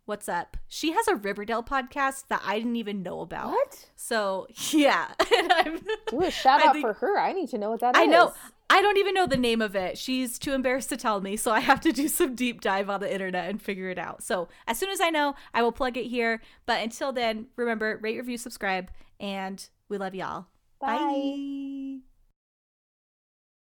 What's 0.05 0.28
up? 0.28 0.57
She 0.69 0.93
has 0.93 1.09
a 1.09 1.16
Riverdale 1.16 1.65
podcast 1.65 2.28
that 2.28 2.43
I 2.44 2.59
didn't 2.59 2.77
even 2.77 3.02
know 3.02 3.20
about. 3.23 3.51
what? 3.51 3.89
So 3.97 4.47
yeah, 4.70 5.09
and 5.35 5.52
I'm 5.57 5.81
Do 6.09 6.23
a 6.23 6.31
shout 6.31 6.62
I 6.62 6.69
out 6.69 6.73
think- 6.74 6.86
for 6.86 6.93
her. 6.93 7.19
I 7.19 7.32
need 7.32 7.48
to 7.51 7.59
know 7.59 7.70
what 7.70 7.81
that 7.81 7.97
is. 7.97 8.02
I 8.02 8.07
know. 8.07 8.32
I 8.73 8.81
don't 8.83 8.99
even 8.99 9.15
know 9.15 9.27
the 9.27 9.37
name 9.37 9.61
of 9.61 9.75
it. 9.75 9.99
She's 9.99 10.39
too 10.39 10.53
embarrassed 10.53 10.91
to 10.91 10.97
tell 10.97 11.21
me, 11.21 11.37
so 11.37 11.51
I 11.51 11.59
have 11.59 11.81
to 11.81 11.93
do 11.93 12.07
some 12.07 12.37
deep 12.37 12.61
dive 12.61 12.89
on 12.89 13.01
the 13.01 13.13
internet 13.13 13.51
and 13.51 13.61
figure 13.61 13.91
it 13.91 13.99
out. 13.99 14.23
So, 14.23 14.49
as 14.69 14.79
soon 14.79 14.91
as 14.91 15.01
I 15.01 15.11
know, 15.11 15.35
I 15.53 15.63
will 15.63 15.73
plug 15.73 15.97
it 15.97 16.07
here. 16.07 16.41
But 16.67 16.81
until 16.81 17.13
then, 17.13 17.47
remember 17.57 17.99
rate, 18.01 18.17
review, 18.17 18.39
subscribe, 18.39 18.91
and 19.19 19.69
we 19.89 19.99
love 19.99 20.15
y'all. 20.15 20.47
Bye. 20.81 20.97
Bye. 20.97 22.10